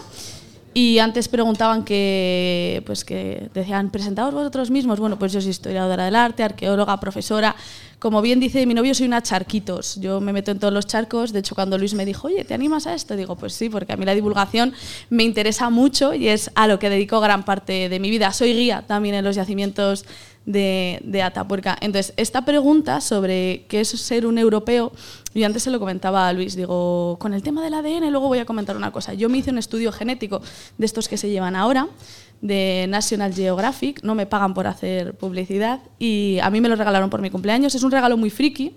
Y 0.76 0.98
antes 0.98 1.28
preguntaban 1.28 1.84
que, 1.84 2.82
pues 2.88 3.06
que 3.06 3.50
decían, 3.54 3.92
presentaos 3.92 4.34
vosotros 4.34 4.72
mismos. 4.72 5.00
Bueno, 5.00 5.20
pues 5.20 5.32
yo 5.32 5.40
soy 5.40 5.52
historiadora 5.52 6.06
del 6.06 6.16
arte, 6.16 6.42
arqueóloga, 6.42 7.00
profesora. 7.00 7.56
Como 8.00 8.24
bien 8.24 8.40
dice 8.40 8.66
mi 8.66 8.74
novio, 8.74 8.96
soy 8.96 9.06
una 9.06 9.22
charquitos. 9.22 9.98
Yo 9.98 10.20
me 10.20 10.34
meto 10.34 10.50
en 10.50 10.58
todos 10.58 10.74
los 10.74 10.88
charcos. 10.88 11.32
De 11.32 11.40
hecho, 11.40 11.54
cuando 11.54 11.78
Luis 11.78 11.94
me 11.94 12.06
dijo, 12.06 12.28
oye, 12.28 12.44
¿te 12.44 12.56
animas 12.56 12.88
a 12.88 12.96
esto? 12.96 13.16
Digo, 13.16 13.36
pues 13.36 13.54
sí, 13.54 13.70
porque 13.70 13.94
a 13.94 13.98
mí 13.98 14.06
la 14.06 14.16
divulgación 14.16 14.74
me 15.12 15.24
interesa 15.24 15.70
mucho 15.70 16.16
y 16.16 16.28
es 16.28 16.50
a 16.56 16.66
lo 16.66 16.80
que 16.80 16.90
dedico 16.90 17.22
gran 17.22 17.46
parte 17.46 17.88
de 17.88 18.00
mi 18.00 18.10
vida. 18.10 18.34
Soy 18.34 18.54
guía 18.54 18.84
también 18.88 19.14
en 19.14 19.24
los 19.24 19.36
yacimientos 19.36 20.06
de, 20.46 21.22
Atapuerca. 21.24 21.78
Entonces, 21.80 22.14
esta 22.18 22.44
pregunta 22.46 23.02
sobre 23.02 23.66
qué 23.68 23.82
es 23.82 23.90
ser 23.90 24.26
un 24.26 24.38
europeo, 24.38 24.92
yo 25.34 25.46
antes 25.46 25.64
se 25.64 25.72
lo 25.72 25.80
comentaba 25.80 26.28
a 26.28 26.34
Luis, 26.34 26.56
digo, 26.56 27.18
con 27.20 27.34
el 27.34 27.44
tema 27.44 27.64
del 27.64 27.74
ADN 27.74 28.12
luego 28.12 28.28
voy 28.28 28.40
a 28.40 28.46
comentar 28.46 28.76
una 28.76 28.92
cosa. 28.92 29.14
Yo 29.14 29.30
me 29.30 29.38
hice 29.38 29.52
un 29.52 29.58
estudio 29.58 29.92
genético 29.92 30.42
de 30.78 30.86
estos 30.86 31.08
que 31.08 31.18
se 31.18 31.30
llevan 31.30 31.56
ahora, 31.56 31.88
de 32.42 32.88
National 32.90 33.34
Geographic, 33.34 34.04
no 34.04 34.16
me 34.16 34.26
pagan 34.26 34.54
por 34.54 34.68
hacer 34.68 35.16
publicidad 35.16 35.80
y 35.98 36.40
a 36.42 36.50
mí 36.50 36.60
me 36.60 36.68
lo 36.68 36.76
regalaron 36.76 37.10
por 37.10 37.22
mi 37.22 37.30
cumpleaños, 37.30 37.74
es 37.74 37.84
un 37.84 37.92
regalo 37.92 38.18
muy 38.18 38.30
friki 38.30 38.76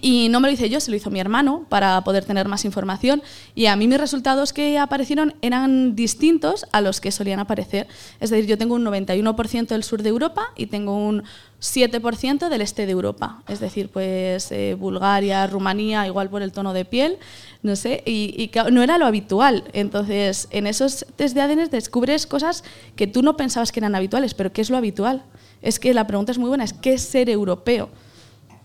y 0.00 0.28
no 0.28 0.40
me 0.40 0.48
lo 0.48 0.54
hice 0.54 0.70
yo, 0.70 0.80
se 0.80 0.90
lo 0.90 0.96
hizo 0.96 1.10
mi 1.10 1.20
hermano 1.20 1.66
para 1.68 2.00
poder 2.02 2.24
tener 2.24 2.48
más 2.48 2.64
información. 2.64 3.22
Y 3.54 3.66
a 3.66 3.76
mí 3.76 3.88
mis 3.88 3.98
resultados 3.98 4.52
que 4.52 4.78
aparecieron 4.78 5.34
eran 5.42 5.94
distintos 5.94 6.66
a 6.72 6.80
los 6.80 7.00
que 7.00 7.12
solían 7.12 7.40
aparecer. 7.40 7.86
Es 8.20 8.30
decir, 8.30 8.46
yo 8.46 8.56
tengo 8.58 8.74
un 8.74 8.84
91% 8.84 9.66
del 9.66 9.84
sur 9.84 10.02
de 10.02 10.08
Europa 10.08 10.48
y 10.56 10.66
tengo 10.66 10.96
un 10.96 11.24
7% 11.60 12.48
del 12.48 12.60
este 12.60 12.86
de 12.86 12.92
Europa. 12.92 13.42
Es 13.48 13.60
decir, 13.60 13.88
pues 13.88 14.50
eh, 14.50 14.74
Bulgaria, 14.78 15.46
Rumanía, 15.46 16.06
igual 16.06 16.28
por 16.28 16.42
el 16.42 16.52
tono 16.52 16.72
de 16.72 16.84
piel, 16.84 17.18
no 17.62 17.76
sé, 17.76 18.02
y, 18.04 18.34
y, 18.36 18.70
no 18.70 18.82
era 18.82 18.98
lo 18.98 19.06
habitual. 19.06 19.64
Entonces, 19.72 20.48
en 20.50 20.66
esos 20.66 21.06
test 21.16 21.34
de 21.34 21.42
ADN 21.42 21.68
descubres 21.70 22.26
cosas 22.26 22.64
que 22.96 23.06
tú 23.06 23.22
no 23.22 23.36
pensabas 23.36 23.70
que 23.70 23.80
eran 23.80 23.94
habituales, 23.94 24.34
pero 24.34 24.52
¿qué 24.52 24.62
es 24.62 24.70
lo 24.70 24.76
habitual? 24.76 25.22
Es 25.60 25.78
que 25.78 25.94
la 25.94 26.06
pregunta 26.06 26.32
es 26.32 26.38
muy 26.38 26.48
buena, 26.48 26.64
es 26.64 26.72
¿qué 26.72 26.94
es 26.94 27.02
ser 27.02 27.30
europeo? 27.30 27.90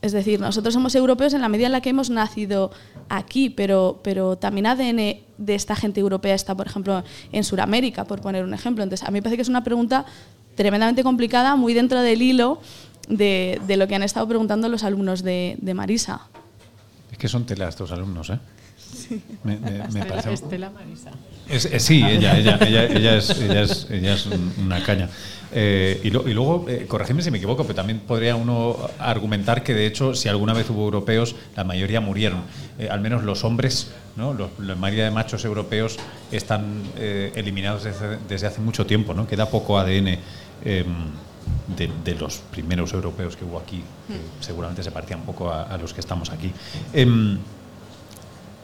Es 0.07 0.13
decir, 0.13 0.39
nosotros 0.39 0.73
somos 0.73 0.95
europeos 0.95 1.33
en 1.33 1.41
la 1.41 1.49
medida 1.49 1.65
en 1.65 1.73
la 1.73 1.81
que 1.81 1.89
hemos 1.89 2.09
nacido 2.09 2.71
aquí, 3.09 3.49
pero, 3.49 3.99
pero 4.03 4.37
también 4.37 4.65
ADN 4.65 5.17
de 5.37 5.55
esta 5.55 5.75
gente 5.75 5.99
europea 5.99 6.33
está, 6.33 6.55
por 6.55 6.65
ejemplo, 6.65 7.03
en 7.33 7.43
Sudamérica, 7.43 8.05
por 8.05 8.21
poner 8.21 8.45
un 8.45 8.53
ejemplo. 8.53 8.83
Entonces, 8.83 9.05
a 9.05 9.11
mí 9.11 9.15
me 9.15 9.21
parece 9.21 9.35
que 9.35 9.41
es 9.41 9.49
una 9.49 9.65
pregunta 9.65 10.05
tremendamente 10.55 11.03
complicada, 11.03 11.57
muy 11.57 11.73
dentro 11.73 12.01
del 12.01 12.21
hilo 12.21 12.61
de, 13.09 13.59
de 13.67 13.75
lo 13.75 13.85
que 13.89 13.95
han 13.95 14.03
estado 14.03 14.25
preguntando 14.29 14.69
los 14.69 14.85
alumnos 14.85 15.23
de, 15.23 15.57
de 15.59 15.73
Marisa. 15.73 16.21
Es 17.11 17.17
que 17.17 17.27
son 17.27 17.45
telas 17.45 17.69
estos 17.69 17.91
alumnos, 17.91 18.29
¿eh? 18.29 18.39
Sí. 18.77 19.21
Me, 19.43 19.57
me, 19.57 19.87
me 19.93 20.05
parece... 20.05 20.31
Estela 20.33 20.69
Marisa. 20.69 21.11
Es, 21.49 21.65
es, 21.65 21.83
sí, 21.83 22.01
ella, 22.01 22.37
ella, 22.37 22.57
ella, 22.61 22.85
ella, 22.85 23.17
es, 23.17 23.29
ella, 23.31 23.61
es, 23.61 23.87
ella 23.91 24.13
es 24.13 24.27
una 24.57 24.81
caña. 24.83 25.09
Eh, 25.59 25.99
y, 26.03 26.11
lo, 26.11 26.29
y, 26.29 26.35
luego, 26.35 26.65
eh, 26.69 26.85
corregidme 26.87 27.23
si 27.23 27.31
me 27.31 27.39
equivoco, 27.39 27.63
pero 27.63 27.73
también 27.73 28.01
podría 28.01 28.35
uno 28.35 28.77
argumentar 28.99 29.63
que, 29.63 29.73
de 29.73 29.87
hecho, 29.87 30.13
si 30.13 30.29
alguna 30.29 30.53
vez 30.53 30.69
hubo 30.69 30.83
europeos, 30.83 31.35
la 31.55 31.63
mayoría 31.63 31.99
murieron. 31.99 32.41
Eh, 32.77 32.89
al 32.91 33.01
menos 33.01 33.23
los 33.23 33.43
hombres, 33.43 33.91
¿no? 34.15 34.35
Los, 34.35 34.51
la 34.59 34.75
mayoría 34.75 35.05
de 35.05 35.11
machos 35.11 35.45
europeos 35.45 35.97
están 36.31 36.83
eh, 36.97 37.31
eliminados 37.33 37.85
desde, 37.85 38.19
desde, 38.29 38.45
hace 38.45 38.61
mucho 38.61 38.85
tiempo. 38.85 39.15
¿no? 39.15 39.25
Queda 39.25 39.49
poco 39.49 39.79
ADN 39.79 40.19
de, 40.63 41.89
de, 42.03 42.15
los 42.15 42.37
primeros 42.37 42.93
europeos 42.93 43.35
que 43.35 43.43
hubo 43.43 43.57
aquí. 43.57 43.83
Que 44.07 44.45
seguramente 44.45 44.83
se 44.83 44.91
parecía 44.91 45.17
un 45.17 45.23
poco 45.23 45.49
a, 45.49 45.63
a 45.63 45.77
los 45.79 45.91
que 45.91 46.01
estamos 46.01 46.29
aquí. 46.29 46.51
Em, 46.93 47.39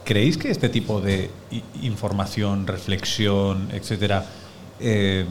¿Creéis 0.04 0.38
que 0.38 0.50
este 0.50 0.68
tipo 0.68 1.00
de 1.00 1.30
información, 1.82 2.68
reflexión, 2.68 3.68
etcétera, 3.72 4.26
eh, 4.78 5.24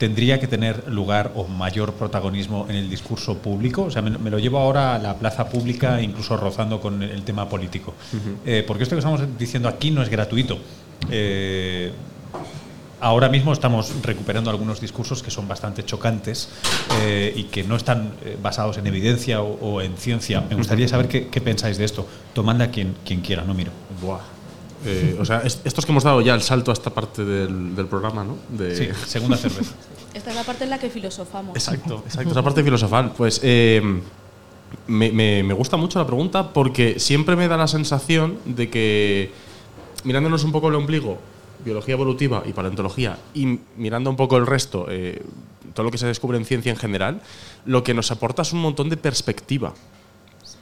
tendría 0.00 0.40
que 0.40 0.46
tener 0.48 0.88
lugar 0.88 1.32
o 1.34 1.46
mayor 1.46 1.92
protagonismo 1.92 2.64
en 2.70 2.76
el 2.76 2.88
discurso 2.88 3.36
público? 3.36 3.82
O 3.82 3.90
sea, 3.90 4.00
me, 4.00 4.10
me, 4.16 4.30
lo 4.30 4.38
llevo 4.38 4.58
ahora 4.58 4.94
a 4.94 4.98
la 4.98 5.14
plaza 5.16 5.50
pública, 5.50 6.00
incluso 6.00 6.38
rozando 6.38 6.80
con 6.80 7.02
el 7.02 7.22
tema 7.22 7.46
político. 7.50 7.92
Uh 8.12 8.16
-huh. 8.16 8.36
eh, 8.46 8.64
porque 8.66 8.84
esto 8.84 8.96
que 8.96 9.00
estamos 9.00 9.20
diciendo 9.38 9.68
aquí 9.68 9.90
no 9.90 10.02
es 10.02 10.08
gratuito. 10.08 10.58
Eh, 11.10 11.92
ahora 13.00 13.28
mismo 13.28 13.52
estamos 13.52 13.92
recuperando 14.02 14.48
algunos 14.48 14.80
discursos 14.80 15.22
que 15.22 15.30
son 15.30 15.46
bastante 15.46 15.84
chocantes 15.84 16.48
eh, 17.02 17.34
y 17.36 17.44
que 17.44 17.62
no 17.62 17.76
están 17.76 18.12
eh, 18.24 18.38
basados 18.42 18.78
en 18.78 18.86
evidencia 18.86 19.42
o, 19.42 19.52
o, 19.60 19.82
en 19.82 19.98
ciencia. 19.98 20.40
Me 20.48 20.56
gustaría 20.56 20.88
saber 20.88 21.08
qué, 21.08 21.28
qué 21.28 21.42
pensáis 21.42 21.76
de 21.76 21.84
esto. 21.84 22.06
Tomando 22.32 22.64
a 22.64 22.68
quien, 22.68 22.94
quien 23.04 23.20
quiera, 23.20 23.44
no 23.44 23.52
miro. 23.52 23.72
Buah. 24.00 24.20
Eh, 24.84 25.16
o 25.20 25.24
sea, 25.24 25.40
es, 25.40 25.60
estos 25.64 25.84
que 25.84 25.92
hemos 25.92 26.04
dado 26.04 26.20
ya 26.20 26.34
el 26.34 26.42
salto 26.42 26.70
a 26.70 26.74
esta 26.74 26.90
parte 26.90 27.24
del, 27.24 27.76
del 27.76 27.86
programa, 27.86 28.24
¿no? 28.24 28.36
De... 28.48 28.74
Sí, 28.74 28.88
segunda 29.06 29.36
cerveza. 29.36 29.74
Esta 30.14 30.30
es 30.30 30.36
la 30.36 30.42
parte 30.42 30.64
en 30.64 30.70
la 30.70 30.78
que 30.78 30.90
filosofamos. 30.90 31.54
Exacto, 31.54 32.02
exacto, 32.06 32.30
esa 32.30 32.42
parte 32.42 32.64
filosofal. 32.64 33.12
Pues 33.12 33.40
eh, 33.42 33.82
me, 34.86 35.12
me, 35.12 35.42
me 35.42 35.54
gusta 35.54 35.76
mucho 35.76 35.98
la 35.98 36.06
pregunta 36.06 36.52
porque 36.52 36.98
siempre 36.98 37.36
me 37.36 37.46
da 37.46 37.56
la 37.56 37.68
sensación 37.68 38.38
de 38.44 38.70
que, 38.70 39.32
mirándonos 40.04 40.44
un 40.44 40.52
poco 40.52 40.68
el 40.68 40.74
ombligo, 40.74 41.18
biología 41.64 41.94
evolutiva 41.94 42.42
y 42.46 42.52
paleontología, 42.52 43.18
y 43.34 43.60
mirando 43.76 44.08
un 44.08 44.16
poco 44.16 44.38
el 44.38 44.46
resto, 44.46 44.86
eh, 44.88 45.22
todo 45.74 45.84
lo 45.84 45.90
que 45.90 45.98
se 45.98 46.06
descubre 46.06 46.38
en 46.38 46.44
ciencia 46.44 46.70
en 46.72 46.78
general, 46.78 47.20
lo 47.66 47.84
que 47.84 47.94
nos 47.94 48.10
aporta 48.10 48.42
es 48.42 48.52
un 48.52 48.62
montón 48.62 48.88
de 48.88 48.96
perspectiva. 48.96 49.74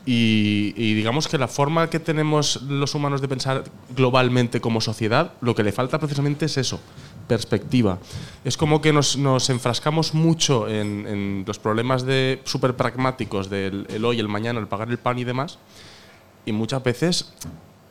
Y, 0.06 0.72
y, 0.76 0.94
digamos 0.94 1.28
que 1.28 1.36
la 1.36 1.48
forma 1.48 1.90
que 1.90 2.00
tenemos 2.00 2.62
los 2.62 2.94
humanos 2.94 3.20
de 3.20 3.28
pensar 3.28 3.64
globalmente 3.94 4.60
como 4.60 4.80
sociedad, 4.80 5.32
lo 5.40 5.54
que 5.54 5.62
le 5.62 5.72
falta 5.72 5.98
precisamente 5.98 6.46
es 6.46 6.56
eso, 6.56 6.80
perspectiva. 7.26 7.98
Es 8.44 8.56
como 8.56 8.80
que 8.80 8.92
nos, 8.92 9.16
nos 9.16 9.50
enfrascamos 9.50 10.14
mucho 10.14 10.66
en, 10.66 11.06
en, 11.06 11.44
los 11.46 11.58
problemas 11.58 12.04
de 12.04 12.40
súper 12.44 12.74
pragmáticos 12.74 13.50
del 13.50 13.86
el 13.90 14.04
hoy, 14.04 14.18
el 14.18 14.28
mañana, 14.28 14.60
el 14.60 14.66
pagar 14.66 14.88
el 14.88 14.98
pan 14.98 15.18
y 15.18 15.24
demás, 15.24 15.58
y 16.46 16.52
muchas 16.52 16.82
veces 16.82 17.34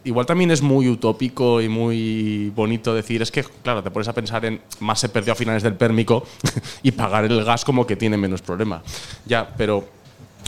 igual 0.08 0.26
también 0.26 0.52
es 0.52 0.62
muy 0.62 0.88
utópico 0.90 1.62
y 1.62 1.68
muy 1.68 2.52
bonito 2.56 2.94
decir, 2.94 3.22
es 3.22 3.32
que, 3.32 3.44
claro, 3.44 3.84
te 3.84 3.92
pones 3.92 4.08
a 4.08 4.14
pensar 4.14 4.46
en 4.46 4.62
más 4.80 5.00
se 5.00 5.10
perdió 5.10 5.34
a 5.34 5.36
finales 5.36 5.64
del 5.64 5.74
pérmico 5.76 6.26
y 6.84 6.92
pagar 6.92 7.26
el 7.26 7.44
gas 7.44 7.66
como 7.66 7.86
que 7.86 7.96
tiene 7.96 8.18
menos 8.18 8.42
problema. 8.42 8.82
Ya, 9.26 9.54
pero 9.58 9.88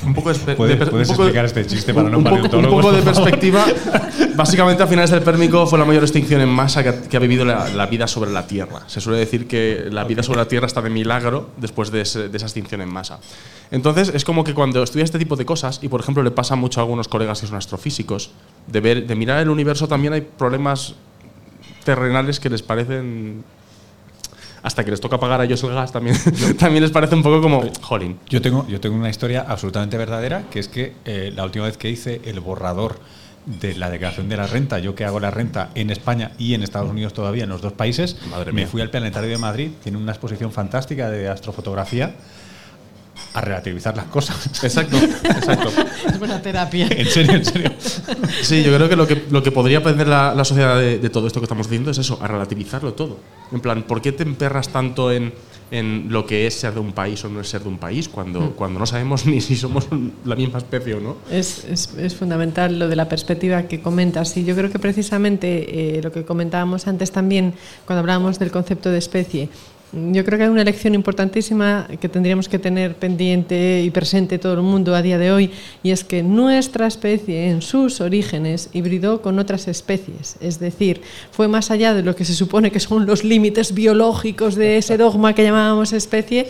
un 0.04 0.14
poco 0.14 0.34
de, 0.34 0.56
¿Puedes, 0.56 0.80
de, 0.80 0.86
¿puedes 0.86 1.10
un 1.10 1.16
poco 1.16 1.24
explicar 1.24 1.46
este 1.46 1.66
chiste 1.66 1.94
para 1.94 2.08
un, 2.08 2.12
no 2.12 2.18
un 2.20 2.24
poco, 2.24 2.58
un 2.58 2.66
poco 2.66 2.92
de 2.92 3.02
perspectiva. 3.02 3.66
Básicamente, 4.36 4.84
a 4.84 4.88
finales 4.88 5.10
del 5.10 5.22
Pérmico 5.22 5.68
fue 5.68 5.78
la 5.78 5.86
mayor 5.86 6.04
extinción 6.04 6.42
en 6.42 6.50
masa 6.50 6.84
que 6.84 6.90
ha, 6.90 7.02
que 7.02 7.18
ha 7.18 7.20
vivido 7.20 7.44
la, 7.46 7.70
la, 7.70 7.86
vida 7.88 8.08
sobre 8.08 8.32
la 8.32 8.48
Tierra. 8.48 8.82
Se 8.88 9.02
suele 9.02 9.20
decir 9.20 9.48
que 9.48 9.88
la 9.92 10.04
vida 10.06 10.24
sobre 10.24 10.40
la 10.40 10.48
Tierra 10.48 10.68
está 10.68 10.82
de 10.82 10.90
milagro 10.90 11.50
después 11.58 11.92
de, 11.92 12.02
ese, 12.02 12.30
de 12.30 12.38
esa 12.38 12.46
extinción 12.46 12.82
en 12.82 12.92
masa. 12.92 13.20
Entonces, 13.72 14.12
es 14.14 14.24
como 14.24 14.44
que 14.44 14.54
cuando 14.54 14.82
estudias 14.82 15.08
este 15.08 15.20
tipo 15.20 15.36
de 15.36 15.46
cosas, 15.46 15.80
y 15.82 15.90
por 15.90 16.02
ejemplo 16.02 16.24
le 16.24 16.32
pasa 16.32 16.56
mucho 16.56 16.80
a 16.80 16.84
algunos 16.84 17.08
colegas 17.08 17.42
que 17.42 17.48
son 17.48 17.58
astrofísicos, 17.58 18.32
de, 18.68 18.80
ver, 18.80 19.06
de 19.06 19.16
mirar 19.16 19.40
el 19.42 19.50
universo 19.50 19.88
también 19.88 20.14
hay 20.14 20.22
problemas 20.22 20.96
terrenales 21.84 22.40
que 22.40 22.50
les 22.50 22.62
parecen 22.62 23.44
hasta 24.62 24.84
que 24.84 24.92
les 24.92 25.02
toca 25.02 25.20
pagar 25.20 25.42
a 25.42 25.46
ellos 25.46 25.64
el 25.64 25.74
gas, 25.74 25.92
también, 25.92 26.16
también 26.60 26.84
les 26.84 26.92
parece 26.92 27.16
un 27.16 27.24
poco 27.24 27.42
como, 27.42 27.64
jolín. 27.82 28.20
Yo 28.30 28.42
tengo, 28.42 28.68
yo 28.68 28.80
tengo 28.80 28.96
una 28.96 29.10
historia 29.10 29.46
absolutamente 29.48 29.98
verdadera, 29.98 30.44
que 30.50 30.60
es 30.60 30.68
que 30.68 30.96
eh, 31.06 31.32
la 31.36 31.46
última 31.46 31.66
vez 31.66 31.78
que 31.78 31.90
hice 31.90 32.22
el 32.26 32.40
borrador 32.40 33.00
de 33.46 33.74
la 33.76 33.90
declaración 33.90 34.30
de 34.30 34.38
la 34.38 34.48
renta, 34.48 34.80
yo 34.80 34.96
que 34.96 35.06
hago 35.06 35.20
la 35.20 35.32
renta 35.32 35.70
en 35.76 35.90
España 35.90 36.32
y 36.38 36.54
en 36.54 36.62
Estados 36.62 36.90
Unidos 36.90 37.14
todavía, 37.14 37.44
en 37.44 37.50
los 37.50 37.62
dos 37.62 37.74
países, 37.74 38.18
Madre 38.30 38.52
me 38.52 38.62
mía. 38.62 38.68
fui 38.68 38.82
al 38.82 38.90
Planetario 38.90 39.30
de 39.30 39.38
Madrid, 39.38 39.72
tiene 39.82 39.98
una 39.98 40.12
exposición 40.12 40.52
fantástica 40.52 41.10
de 41.10 41.30
astrofotografía, 41.30 42.16
a 43.34 43.42
relativizar 43.42 43.96
las 43.96 44.06
cosas. 44.06 44.48
Exacto, 44.64 44.98
exacto. 44.98 45.70
Es 46.08 46.20
buena 46.20 46.42
terapia. 46.42 46.88
En 46.90 47.08
serio, 47.08 47.34
en 47.34 47.46
serio. 47.46 47.72
Sí, 48.42 48.64
yo 48.64 48.76
creo 48.76 48.90
que 48.90 48.96
lo 48.96 49.08
que, 49.08 49.24
lo 49.30 49.44
que 49.44 49.52
podría 49.52 49.80
aprender 49.80 50.08
la, 50.08 50.34
la 50.34 50.44
sociedad 50.44 50.78
de, 50.78 51.00
de, 51.00 51.10
todo 51.10 51.28
esto 51.28 51.40
que 51.40 51.46
estamos 51.46 51.68
diciendo 51.68 51.92
es 51.92 51.98
eso, 51.98 52.20
a 52.22 52.28
relativizarlo 52.28 52.94
todo. 52.94 53.18
En 53.52 53.62
plan, 53.62 53.84
¿por 53.84 54.02
qué 54.02 54.12
te 54.12 54.24
emperras 54.24 54.70
tanto 54.70 55.12
en, 55.12 55.34
en 55.72 56.08
lo 56.10 56.26
que 56.26 56.48
es 56.48 56.56
ser 56.56 56.74
de 56.74 56.80
un 56.80 56.94
país 56.94 57.24
o 57.26 57.30
no 57.30 57.42
es 57.42 57.50
ser 57.50 57.62
de 57.62 57.70
un 57.70 57.78
país 57.78 58.10
cuando, 58.10 58.42
mm. 58.42 58.50
cuando 58.52 58.80
no 58.80 58.86
sabemos 58.86 59.26
ni 59.26 59.42
si 59.42 59.56
somos 59.56 59.88
la 60.26 60.36
misma 60.36 60.58
especie 60.58 60.96
o 60.96 61.00
no? 61.00 61.18
Es, 61.30 61.66
es, 61.66 61.94
es 61.98 62.16
fundamental 62.16 62.80
lo 62.80 62.88
de 62.88 62.96
la 62.96 63.08
perspectiva 63.08 63.64
que 63.64 63.82
comentas 63.82 64.36
y 64.38 64.46
yo 64.46 64.56
creo 64.56 64.72
que 64.72 64.80
precisamente 64.80 65.98
eh, 65.98 66.02
lo 66.02 66.12
que 66.12 66.26
comentábamos 66.26 66.88
antes 66.88 67.12
también 67.12 67.54
cuando 67.86 68.00
hablábamos 68.02 68.40
del 68.40 68.52
concepto 68.52 68.90
de 68.90 68.98
especie, 68.98 69.50
yo 69.92 70.24
creo 70.24 70.38
que 70.38 70.44
hay 70.44 70.50
una 70.50 70.64
lección 70.64 70.94
importantísima 70.94 71.88
que 72.00 72.10
tendríamos 72.10 72.48
que 72.48 72.60
tener 72.60 72.96
pendiente 72.96 73.82
y 73.84 73.90
presente 73.90 74.38
todo 74.38 74.54
el 74.54 74.62
mundo 74.62 74.96
a 74.96 75.02
día 75.02 75.18
de 75.18 75.32
hoy, 75.32 75.52
y 75.82 75.92
es 75.92 76.04
que 76.04 76.22
nuestra 76.22 76.86
especie 76.86 77.50
en 77.50 77.62
sus 77.62 78.00
orígenes 78.00 78.70
hibridó 78.74 79.22
con 79.22 79.40
otras 79.40 79.68
especies. 79.68 80.38
Es 80.42 80.60
decir, 80.60 81.02
fue 81.32 81.48
más 81.48 81.72
allá 81.72 81.94
de 81.94 82.04
lo 82.04 82.16
que 82.16 82.26
se 82.26 82.36
supone 82.36 82.72
que 82.72 82.80
son 82.80 83.06
los 83.06 83.24
límites 83.24 83.74
biológicos 83.74 84.56
de 84.56 84.78
ese 84.78 84.98
dogma 84.98 85.34
que 85.34 85.44
llamábamos 85.44 85.94
especie, 85.94 86.48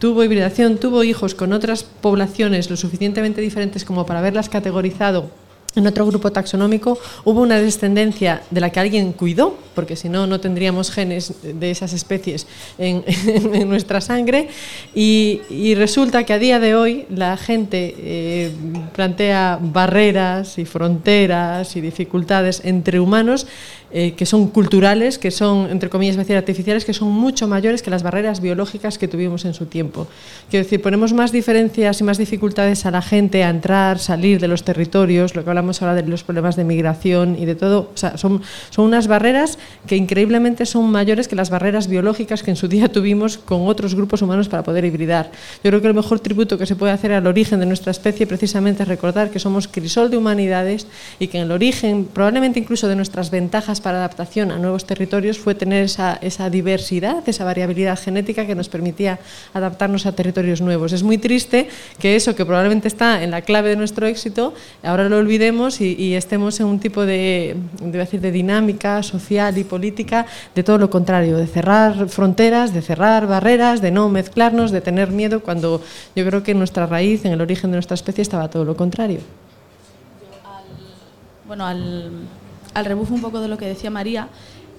tuvo 0.00 0.24
hibridación, 0.24 0.78
tuvo 0.78 1.04
hijos 1.04 1.34
con 1.34 1.52
otras 1.52 1.84
poblaciones 1.84 2.70
lo 2.70 2.76
suficientemente 2.76 3.40
diferentes 3.40 3.84
como 3.84 4.04
para 4.06 4.18
haberlas 4.18 4.48
categorizado 4.48 5.30
en 5.76 5.86
otro 5.86 6.06
grupo 6.06 6.32
taxonómico 6.32 6.98
hubo 7.24 7.40
una 7.40 7.58
descendencia 7.58 8.42
de 8.50 8.60
la 8.60 8.70
que 8.70 8.80
alguien 8.80 9.12
cuidó, 9.12 9.56
porque 9.74 9.96
si 9.96 10.08
no, 10.08 10.26
no 10.26 10.40
tendríamos 10.40 10.90
genes 10.90 11.34
de 11.42 11.70
esas 11.70 11.92
especies 11.92 12.46
en, 12.78 13.04
nuestra 13.68 14.00
sangre, 14.00 14.48
y, 14.94 15.42
y, 15.48 15.74
resulta 15.74 16.24
que 16.24 16.32
a 16.32 16.38
día 16.38 16.58
de 16.58 16.74
hoy 16.74 17.06
la 17.08 17.36
gente 17.36 17.94
eh, 17.98 18.50
plantea 18.94 19.58
barreras 19.60 20.58
y 20.58 20.64
fronteras 20.64 21.76
y 21.76 21.80
dificultades 21.80 22.62
entre 22.64 22.98
humanos 23.00 23.46
eh, 23.92 24.12
que 24.12 24.24
son 24.24 24.48
culturales, 24.48 25.18
que 25.18 25.30
son, 25.30 25.70
entre 25.70 25.90
comillas, 25.90 26.16
decir, 26.16 26.36
artificiales, 26.36 26.84
que 26.84 26.94
son 26.94 27.10
mucho 27.10 27.48
mayores 27.48 27.82
que 27.82 27.90
las 27.90 28.02
barreras 28.02 28.40
biológicas 28.40 28.98
que 28.98 29.08
tuvimos 29.08 29.44
en 29.44 29.54
su 29.54 29.66
tiempo. 29.66 30.06
Quiero 30.48 30.64
decir, 30.64 30.80
ponemos 30.80 31.12
más 31.12 31.32
diferencias 31.32 32.00
y 32.00 32.04
más 32.04 32.16
dificultades 32.16 32.86
a 32.86 32.90
la 32.90 33.02
gente 33.02 33.42
a 33.42 33.50
entrar, 33.50 33.98
salir 33.98 34.40
de 34.40 34.48
los 34.48 34.62
territorios, 34.62 35.34
lo 35.34 35.42
que 35.42 35.50
hablamos 35.50 35.82
ahora 35.82 35.94
de 35.94 36.06
los 36.06 36.22
problemas 36.22 36.54
de 36.54 36.64
migración 36.64 37.36
y 37.36 37.46
de 37.46 37.54
todo. 37.56 37.90
O 37.92 37.96
sea, 37.96 38.16
son, 38.16 38.42
son 38.70 38.84
unas 38.84 39.08
barreras 39.08 39.58
que 39.86 39.96
increíblemente 39.96 40.66
son 40.66 40.90
mayores 40.90 41.26
que 41.26 41.34
las 41.34 41.50
barreras 41.50 41.88
biológicas 41.88 42.42
que 42.42 42.50
en 42.50 42.56
su 42.56 42.68
día 42.68 42.88
tuvimos 42.88 43.38
con 43.38 43.66
otros 43.66 43.94
grupos 43.94 44.22
humanos 44.22 44.48
para 44.48 44.62
poder 44.62 44.84
hibridar. 44.84 45.32
Yo 45.64 45.70
creo 45.70 45.80
que 45.80 45.88
el 45.88 45.94
mejor 45.94 46.20
tributo 46.20 46.58
que 46.58 46.66
se 46.66 46.76
puede 46.76 46.92
hacer 46.92 47.12
al 47.12 47.26
origen 47.26 47.58
de 47.60 47.66
nuestra 47.66 47.90
especie 47.90 48.26
precisamente 48.26 48.82
es 48.82 48.88
recordar 48.88 49.30
que 49.30 49.38
somos 49.38 49.66
crisol 49.66 50.10
de 50.10 50.16
humanidades 50.16 50.86
y 51.18 51.26
que 51.26 51.38
en 51.38 51.44
el 51.44 51.52
origen, 51.52 52.06
probablemente 52.12 52.60
incluso 52.60 52.86
de 52.86 52.96
nuestras 52.96 53.30
ventajas 53.30 53.79
para 53.80 53.98
adaptación 53.98 54.50
a 54.50 54.58
nuevos 54.58 54.86
territorios, 54.86 55.38
fue 55.38 55.54
tener 55.54 55.84
esa, 55.84 56.18
esa 56.20 56.50
diversidad, 56.50 57.28
esa 57.28 57.44
variabilidad 57.44 57.98
genética 57.98 58.46
que 58.46 58.54
nos 58.54 58.68
permitía 58.68 59.18
adaptarnos 59.52 60.06
a 60.06 60.12
territorios 60.12 60.60
nuevos. 60.60 60.92
Es 60.92 61.02
muy 61.02 61.18
triste 61.18 61.68
que 61.98 62.16
eso, 62.16 62.34
que 62.34 62.44
probablemente 62.44 62.88
está 62.88 63.22
en 63.22 63.30
la 63.30 63.42
clave 63.42 63.70
de 63.70 63.76
nuestro 63.76 64.06
éxito, 64.06 64.54
ahora 64.82 65.08
lo 65.08 65.18
olvidemos 65.18 65.80
y, 65.80 66.10
estemos 66.10 66.58
en 66.60 66.66
un 66.66 66.80
tipo 66.80 67.06
de, 67.06 67.56
de, 67.80 67.98
decir, 67.98 68.20
de 68.20 68.32
dinámica 68.32 69.02
social 69.02 69.56
y 69.58 69.64
política 69.64 70.26
de 70.54 70.62
todo 70.62 70.76
lo 70.78 70.90
contrario, 70.90 71.38
de 71.38 71.46
cerrar 71.46 72.08
fronteras, 72.08 72.74
de 72.74 72.82
cerrar 72.82 73.26
barreras, 73.26 73.80
de 73.80 73.90
no 73.90 74.08
mezclarnos, 74.08 74.70
de 74.70 74.80
tener 74.80 75.10
miedo, 75.10 75.40
cuando 75.40 75.82
yo 76.14 76.26
creo 76.26 76.42
que 76.42 76.52
en 76.52 76.58
nuestra 76.58 76.86
raíz, 76.86 77.24
en 77.24 77.32
el 77.32 77.40
origen 77.40 77.70
de 77.70 77.76
nuestra 77.76 77.94
especie, 77.94 78.22
estaba 78.22 78.48
todo 78.48 78.64
lo 78.64 78.76
contrario. 78.76 79.20
bueno, 81.46 81.66
al, 81.66 82.10
al 82.74 82.84
rebufo 82.84 83.14
un 83.14 83.20
poco 83.20 83.40
de 83.40 83.48
lo 83.48 83.58
que 83.58 83.66
decía 83.66 83.90
María, 83.90 84.28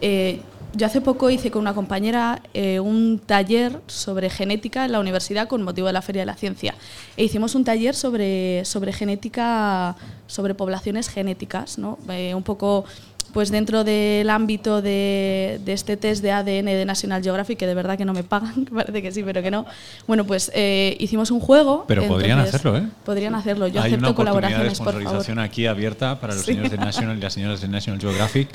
eh, 0.01 0.41
yo 0.73 0.85
hace 0.85 1.01
poco 1.01 1.29
hice 1.29 1.51
con 1.51 1.61
una 1.61 1.73
compañera 1.73 2.41
eh, 2.53 2.79
un 2.79 3.19
taller 3.19 3.81
sobre 3.87 4.29
genética 4.29 4.85
en 4.85 4.93
la 4.93 5.01
universidad 5.01 5.49
con 5.49 5.63
motivo 5.63 5.87
de 5.87 5.93
la 5.93 6.01
Feria 6.01 6.21
de 6.21 6.25
la 6.27 6.35
Ciencia. 6.35 6.75
E 7.17 7.25
hicimos 7.25 7.55
un 7.55 7.65
taller 7.65 7.93
sobre, 7.93 8.63
sobre 8.63 8.93
genética, 8.93 9.97
sobre 10.27 10.55
poblaciones 10.55 11.09
genéticas, 11.09 11.77
¿no? 11.77 11.97
Eh, 12.09 12.33
un 12.33 12.43
poco 12.43 12.85
pues 13.33 13.51
dentro 13.51 13.83
del 13.83 14.29
ámbito 14.29 14.81
de, 14.81 15.59
este 15.65 15.97
test 15.97 16.21
de 16.21 16.31
ADN 16.31 16.65
de 16.65 16.85
National 16.85 17.23
Geographic, 17.23 17.57
que 17.57 17.67
de 17.67 17.73
verdad 17.73 17.97
que 17.97 18.05
no 18.05 18.13
me 18.13 18.23
pagan, 18.23 18.65
parece 18.73 19.01
que 19.01 19.11
sí, 19.11 19.23
pero 19.23 19.41
que 19.41 19.51
no. 19.51 19.65
Bueno, 20.07 20.25
pues 20.25 20.51
eh, 20.53 20.95
hicimos 20.99 21.31
un 21.31 21.39
juego. 21.39 21.85
Pero 21.87 22.07
podrían 22.07 22.39
hacerlo, 22.39 22.77
¿eh? 22.77 22.87
Podrían 23.05 23.35
hacerlo. 23.35 23.67
Yo 23.67 23.81
Hay 23.81 23.91
acepto 23.91 24.07
una 24.07 24.15
colaboraciones, 24.15 24.69
de 24.69 24.75
sponsorización 24.75 25.39
aquí 25.39 25.65
abierta 25.65 26.19
para 26.19 26.35
los 26.35 26.45
señores 26.45 26.71
de 26.71 26.77
National 26.77 27.17
y 27.17 27.21
las 27.21 27.33
señoras 27.33 27.61
de 27.61 27.67
National 27.67 27.99
Geographic. 27.99 28.49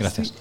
Gracias. 0.00 0.32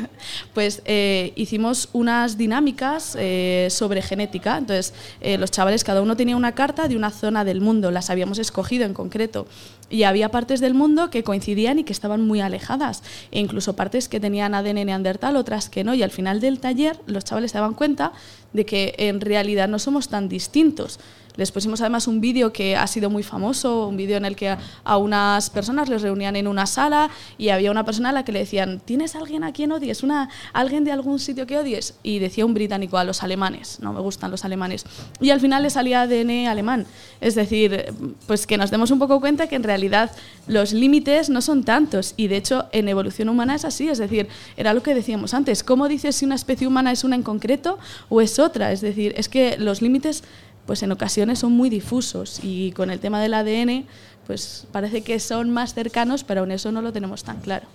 pues 0.54 0.82
eh, 0.84 1.32
hicimos 1.36 1.88
unas 1.92 2.36
dinámicas 2.36 3.16
eh, 3.18 3.68
sobre 3.70 4.02
genética. 4.02 4.58
Entonces, 4.58 4.92
los 5.38 5.50
chavales, 5.50 5.84
cada 5.84 6.02
uno 6.02 6.16
tenía 6.16 6.36
una 6.36 6.52
carta 6.52 6.88
de 6.88 6.96
una 6.96 7.10
zona 7.10 7.44
del 7.44 7.60
mundo, 7.60 7.90
las 7.90 8.10
habíamos 8.10 8.38
escogido 8.38 8.84
en 8.84 8.92
concreto. 8.92 9.46
Y 9.88 10.02
había 10.02 10.30
partes 10.30 10.60
del 10.60 10.74
mundo 10.74 11.10
que 11.10 11.22
coincidían 11.22 11.78
y 11.78 11.84
que 11.84 11.92
estaban 11.92 12.26
muy 12.26 12.40
alejadas, 12.40 13.02
e 13.30 13.38
incluso 13.38 13.76
partes 13.76 14.08
que 14.08 14.18
tenían 14.18 14.54
ADN 14.54 14.86
neandertal, 14.86 15.36
otras 15.36 15.68
que 15.68 15.84
no. 15.84 15.94
Y 15.94 16.02
al 16.02 16.10
final 16.10 16.40
del 16.40 16.58
taller 16.58 16.98
los 17.06 17.24
chavales 17.24 17.52
se 17.52 17.58
daban 17.58 17.74
cuenta 17.74 18.12
de 18.52 18.66
que 18.66 18.94
en 18.98 19.20
realidad 19.20 19.68
no 19.68 19.78
somos 19.78 20.08
tan 20.08 20.28
distintos. 20.28 20.98
Les 21.36 21.50
pusimos 21.50 21.80
además 21.80 22.06
un 22.06 22.20
vídeo 22.20 22.52
que 22.52 22.76
ha 22.76 22.86
sido 22.86 23.10
muy 23.10 23.24
famoso, 23.24 23.88
un 23.88 23.96
vídeo 23.96 24.16
en 24.16 24.24
el 24.24 24.36
que 24.36 24.56
a 24.84 24.96
unas 24.96 25.50
personas 25.50 25.88
les 25.88 26.02
reunían 26.02 26.36
en 26.36 26.46
una 26.46 26.66
sala 26.66 27.10
y 27.38 27.48
había 27.48 27.72
una 27.72 27.84
persona 27.84 28.10
a 28.10 28.12
la 28.12 28.24
que 28.24 28.30
le 28.30 28.38
decían, 28.38 28.80
¿tienes 28.84 29.16
alguien 29.16 29.42
a 29.42 29.52
quien 29.52 29.72
odies? 29.72 30.02
Una, 30.04 30.28
¿Alguien 30.52 30.84
de 30.84 30.92
algún 30.92 31.18
sitio 31.18 31.46
que 31.46 31.58
odies? 31.58 31.94
Y 32.04 32.20
decía 32.20 32.46
un 32.46 32.54
británico, 32.54 32.98
a 32.98 33.04
los 33.04 33.22
alemanes, 33.22 33.80
no 33.80 33.92
me 33.92 34.00
gustan 34.00 34.30
los 34.30 34.44
alemanes. 34.44 34.84
Y 35.20 35.30
al 35.30 35.40
final 35.40 35.64
le 35.64 35.70
salía 35.70 36.02
ADN 36.02 36.46
alemán. 36.46 36.86
Es 37.20 37.34
decir, 37.34 37.92
pues 38.26 38.46
que 38.46 38.56
nos 38.56 38.70
demos 38.70 38.90
un 38.90 38.98
poco 38.98 39.20
cuenta 39.20 39.48
que 39.48 39.56
en 39.56 39.64
realidad 39.64 40.12
los 40.46 40.72
límites 40.72 41.30
no 41.30 41.40
son 41.40 41.64
tantos 41.64 42.14
y 42.16 42.28
de 42.28 42.36
hecho 42.36 42.66
en 42.72 42.88
evolución 42.88 43.28
humana 43.28 43.54
es 43.54 43.64
así, 43.64 43.88
es 43.88 43.98
decir, 43.98 44.28
era 44.56 44.74
lo 44.74 44.82
que 44.82 44.94
decíamos 44.94 45.34
antes, 45.34 45.64
¿cómo 45.64 45.88
dices 45.88 46.16
si 46.16 46.24
una 46.24 46.34
especie 46.34 46.66
humana 46.66 46.92
es 46.92 47.04
una 47.04 47.16
en 47.16 47.22
concreto 47.22 47.78
o 48.08 48.20
es 48.20 48.38
otra? 48.38 48.72
Es 48.72 48.80
decir, 48.80 49.14
es 49.16 49.28
que 49.28 49.56
los 49.58 49.82
límites 49.82 50.22
pues 50.66 50.82
en 50.82 50.92
ocasiones 50.92 51.38
son 51.38 51.52
muy 51.52 51.68
difusos 51.68 52.40
y 52.42 52.72
con 52.72 52.90
el 52.90 53.00
tema 53.00 53.20
del 53.20 53.34
ADN 53.34 53.84
pues 54.26 54.66
parece 54.72 55.02
que 55.02 55.20
son 55.20 55.50
más 55.50 55.74
cercanos, 55.74 56.24
pero 56.24 56.40
aún 56.40 56.50
eso 56.50 56.72
no 56.72 56.80
lo 56.82 56.92
tenemos 56.92 57.24
tan 57.24 57.40
claro. 57.40 57.66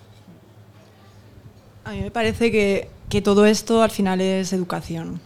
A 1.84 1.92
mí 1.92 2.02
me 2.02 2.12
parece 2.12 2.52
que, 2.52 2.90
que 3.10 3.22
todo 3.22 3.46
esto 3.46 3.84
al 3.84 3.92
final 3.92 4.22
es 4.22 4.52
educación, 4.54 5.20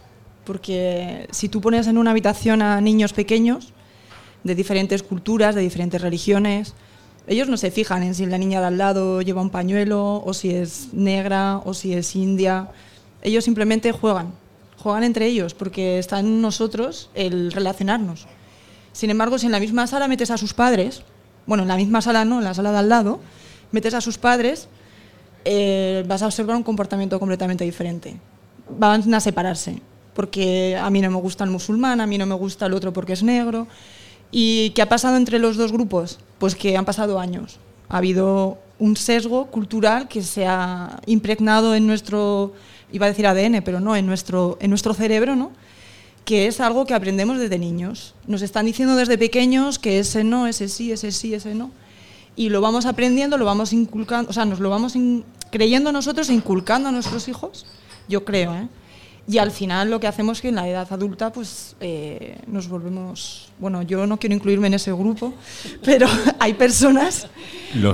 porque 0.44 1.26
si 1.30 1.48
tú 1.48 1.60
pones 1.60 1.86
en 1.86 1.98
una 1.98 2.10
habitación 2.10 2.62
a 2.62 2.80
niños 2.80 3.12
pequeños 3.12 3.72
de 4.44 4.54
diferentes 4.54 5.02
culturas, 5.02 5.54
de 5.54 5.62
diferentes 5.62 6.00
religiones, 6.00 6.74
ellos 7.26 7.48
no 7.48 7.56
se 7.56 7.70
fijan 7.70 8.02
en 8.02 8.14
si 8.14 8.26
la 8.26 8.36
niña 8.36 8.60
de 8.60 8.66
al 8.66 8.78
lado 8.78 9.22
lleva 9.22 9.40
un 9.40 9.50
pañuelo 9.50 10.22
o 10.24 10.34
si 10.34 10.50
es 10.50 10.92
negra 10.92 11.58
o 11.64 11.72
si 11.72 11.94
es 11.94 12.14
india, 12.14 12.68
ellos 13.22 13.44
simplemente 13.44 13.92
juegan 13.92 14.32
juegan 14.84 15.02
entre 15.02 15.26
ellos, 15.26 15.54
porque 15.54 15.98
está 15.98 16.20
en 16.20 16.42
nosotros 16.42 17.08
el 17.14 17.52
relacionarnos. 17.52 18.26
Sin 18.92 19.08
embargo, 19.08 19.38
si 19.38 19.46
en 19.46 19.52
la 19.52 19.58
misma 19.58 19.86
sala 19.86 20.08
metes 20.08 20.30
a 20.30 20.36
sus 20.36 20.52
padres, 20.52 21.02
bueno, 21.46 21.62
en 21.62 21.68
la 21.68 21.76
misma 21.76 22.02
sala 22.02 22.26
no, 22.26 22.38
en 22.38 22.44
la 22.44 22.52
sala 22.52 22.70
de 22.70 22.78
al 22.78 22.90
lado, 22.90 23.18
metes 23.72 23.94
a 23.94 24.02
sus 24.02 24.18
padres, 24.18 24.68
eh, 25.46 26.04
vas 26.06 26.20
a 26.20 26.26
observar 26.26 26.54
un 26.54 26.62
comportamiento 26.62 27.18
completamente 27.18 27.64
diferente. 27.64 28.20
Van 28.68 29.14
a 29.14 29.20
separarse, 29.20 29.80
porque 30.12 30.76
a 30.78 30.90
mí 30.90 31.00
no 31.00 31.10
me 31.10 31.16
gusta 31.16 31.44
el 31.44 31.50
musulmán, 31.50 32.02
a 32.02 32.06
mí 32.06 32.18
no 32.18 32.26
me 32.26 32.34
gusta 32.34 32.66
el 32.66 32.74
otro 32.74 32.92
porque 32.92 33.14
es 33.14 33.22
negro. 33.22 33.66
¿Y 34.30 34.70
qué 34.70 34.82
ha 34.82 34.88
pasado 34.90 35.16
entre 35.16 35.38
los 35.38 35.56
dos 35.56 35.72
grupos? 35.72 36.18
Pues 36.38 36.54
que 36.54 36.76
han 36.76 36.84
pasado 36.84 37.18
años. 37.18 37.58
Ha 37.88 37.96
habido 37.96 38.58
un 38.78 38.98
sesgo 38.98 39.46
cultural 39.46 40.08
que 40.08 40.22
se 40.22 40.46
ha 40.46 41.00
impregnado 41.06 41.74
en 41.74 41.86
nuestro 41.86 42.52
iba 42.94 43.06
a 43.06 43.10
decir 43.10 43.26
ADN, 43.26 43.62
pero 43.62 43.80
no, 43.80 43.94
en 43.94 44.06
nuestro, 44.06 44.56
en 44.60 44.70
nuestro 44.70 44.94
cerebro, 44.94 45.36
¿no? 45.36 45.52
que 46.24 46.46
es 46.46 46.60
algo 46.60 46.86
que 46.86 46.94
aprendemos 46.94 47.38
desde 47.38 47.58
niños. 47.58 48.14
Nos 48.26 48.42
están 48.42 48.66
diciendo 48.66 48.96
desde 48.96 49.18
pequeños 49.18 49.78
que 49.78 49.98
ese 49.98 50.24
no, 50.24 50.46
ese 50.46 50.68
sí, 50.68 50.90
ese 50.90 51.12
sí, 51.12 51.34
ese 51.34 51.54
no. 51.54 51.70
Y 52.36 52.48
lo 52.48 52.60
vamos 52.60 52.86
aprendiendo, 52.86 53.36
lo 53.36 53.44
vamos 53.44 53.72
inculcando, 53.72 54.30
o 54.30 54.32
sea, 54.32 54.44
nos 54.44 54.58
lo 54.58 54.70
vamos 54.70 54.94
creyendo 55.50 55.92
nosotros 55.92 56.30
e 56.30 56.34
inculcando 56.34 56.88
a 56.88 56.92
nuestros 56.92 57.28
hijos, 57.28 57.66
yo 58.08 58.24
creo, 58.24 58.54
¿eh? 58.54 58.68
Y 59.26 59.38
al 59.38 59.50
final 59.50 59.90
lo 59.90 60.00
que 60.00 60.06
hacemos 60.06 60.38
es 60.38 60.42
que 60.42 60.48
en 60.48 60.56
la 60.56 60.68
edad 60.68 60.86
adulta 60.90 61.32
pues 61.32 61.76
eh, 61.80 62.38
nos 62.46 62.68
volvemos, 62.68 63.48
bueno, 63.58 63.80
yo 63.80 64.06
no 64.06 64.18
quiero 64.18 64.34
incluirme 64.34 64.66
en 64.66 64.74
ese 64.74 64.92
grupo, 64.92 65.32
pero 65.84 66.06
hay 66.38 66.52
personas 66.52 67.28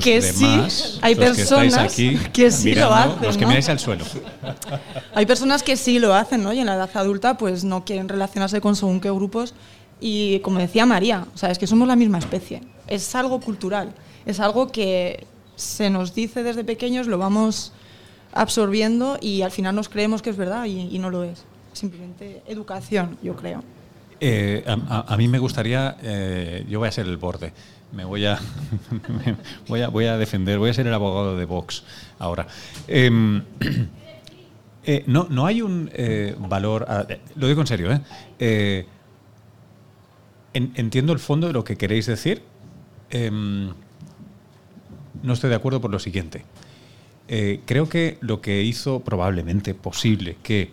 que 0.03 0.21
sí, 0.23 0.61
hay 1.01 1.15
personas 1.15 1.95
que, 2.33 2.51
sí 2.51 2.75
lo 2.75 2.93
hacen, 2.93 3.23
los 3.23 3.37
que 3.37 3.47
miráis 3.47 3.69
al 3.69 3.79
suelo. 3.79 4.05
Hay 5.15 5.27
personas 5.27 5.63
que 5.63 5.77
sí 5.77 5.99
lo 5.99 6.15
hacen, 6.15 6.43
¿no? 6.43 6.53
Y 6.53 6.61
en 6.61 6.67
la 6.67 6.75
edad 6.75 6.91
adulta 6.95 7.37
pues 7.37 7.65
no 7.65 7.85
quieren 7.85 8.09
relacionarse 8.09 8.61
con 8.61 8.77
según 8.77 9.01
qué 9.01 9.11
grupos 9.11 9.55
y 10.01 10.41
como 10.41 10.59
decía 10.59 10.87
María, 10.87 11.27
o 11.35 11.39
sea, 11.39 11.51
es 11.51 11.59
que 11.59 11.67
somos 11.67 11.87
la 11.87 11.97
misma 11.97 12.19
especie. 12.19 12.63
Es 12.87 13.15
algo 13.15 13.41
cultural, 13.41 13.95
es 14.27 14.41
algo 14.41 14.73
que 14.73 15.27
se 15.57 15.91
nos 15.91 16.15
dice 16.15 16.43
desde 16.43 16.65
pequeños, 16.65 17.07
lo 17.07 17.19
vamos 17.19 17.73
absorbiendo 18.33 19.19
y 19.21 19.43
al 19.43 19.51
final 19.51 19.75
nos 19.75 19.89
creemos 19.89 20.23
que 20.23 20.31
es 20.31 20.37
verdad 20.37 20.65
y, 20.67 20.99
no 20.99 21.11
lo 21.11 21.25
es. 21.25 21.45
Simplemente 21.73 22.43
educación, 22.47 23.17
yo 23.23 23.37
creo. 23.37 23.63
Eh, 24.21 24.65
a, 24.67 25.17
mí 25.17 25.29
me 25.29 25.39
gustaría, 25.39 25.97
eh, 26.03 26.67
yo 26.69 26.79
voy 26.79 26.89
a 26.89 26.93
ser 26.93 27.07
el 27.07 27.17
borde, 27.17 27.53
me 27.93 28.05
voy 28.05 28.27
a, 28.27 28.39
voy 29.69 29.81
a, 29.81 29.89
voy 29.89 30.05
a 30.07 30.19
defender, 30.19 30.59
voy 30.59 30.71
a 30.71 30.75
ser 30.75 30.87
el 30.87 30.93
abogado 30.93 31.37
de 31.37 31.45
Vox 31.47 31.85
ahora. 32.19 32.47
Em, 32.87 33.43
eh, 34.85 35.05
no, 35.07 35.27
no 35.31 35.47
hay 35.47 35.63
un 35.63 35.91
valor, 36.49 36.87
lo 37.37 37.49
digo 37.49 37.63
en 37.63 37.67
serio, 37.67 38.01
entiendo 40.53 41.13
el 41.13 41.19
fondo 41.19 41.47
de 41.47 41.53
lo 41.53 41.65
que 41.65 41.77
queréis 41.77 42.07
decir. 42.07 42.43
Em, 43.11 43.73
no 45.23 45.33
estoy 45.33 45.51
de 45.51 45.57
acuerdo 45.57 45.81
por 45.81 45.91
lo 45.91 45.99
siguiente. 45.99 46.45
Eh, 47.33 47.61
creo 47.65 47.89
que 47.89 48.19
lo 48.21 48.41
que 48.41 48.63
hizo 48.63 49.01
probablemente 49.01 49.73
posible 49.73 50.37
que 50.43 50.73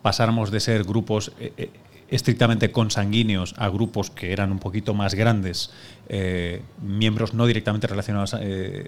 pasáramos 0.00 0.52
de 0.52 0.60
ser 0.60 0.84
grupos 0.84 1.32
eh, 1.40 1.52
eh, 1.56 1.70
estrictamente 2.08 2.70
consanguíneos 2.70 3.56
a 3.58 3.68
grupos 3.68 4.08
que 4.08 4.32
eran 4.32 4.52
un 4.52 4.60
poquito 4.60 4.94
más 4.94 5.14
grandes, 5.14 5.70
miembros 6.80 7.34
no 7.34 7.44
directamente 7.44 7.86
relacionados 7.86 8.34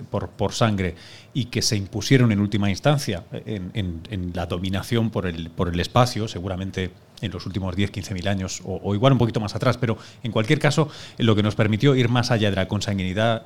por, 0.08 0.52
sangre 0.54 0.94
y 1.34 1.46
que 1.46 1.61
se 1.61 1.76
impusieron 1.76 2.32
en 2.32 2.40
última 2.40 2.70
instancia 2.70 3.24
en, 3.44 4.32
la 4.32 4.46
dominación 4.46 5.11
por 5.11 5.26
el, 5.26 5.50
por 5.50 5.68
el 5.68 5.78
espacio, 5.80 6.28
seguramente 6.28 6.92
en 7.20 7.30
los 7.30 7.44
últimos 7.44 7.76
10, 7.76 7.90
15 7.90 8.26
años 8.26 8.62
o, 8.64 8.80
o, 8.82 8.94
igual 8.94 9.12
un 9.12 9.18
poquito 9.18 9.38
más 9.38 9.54
atrás, 9.54 9.76
pero 9.76 9.98
en 10.22 10.32
cualquier 10.32 10.58
caso 10.58 10.88
lo 11.18 11.36
que 11.36 11.42
nos 11.42 11.56
permitió 11.56 11.94
ir 11.94 12.08
más 12.08 12.30
allá 12.30 12.48
de 12.48 12.56
la 12.56 12.68
consanguinidad 12.68 13.44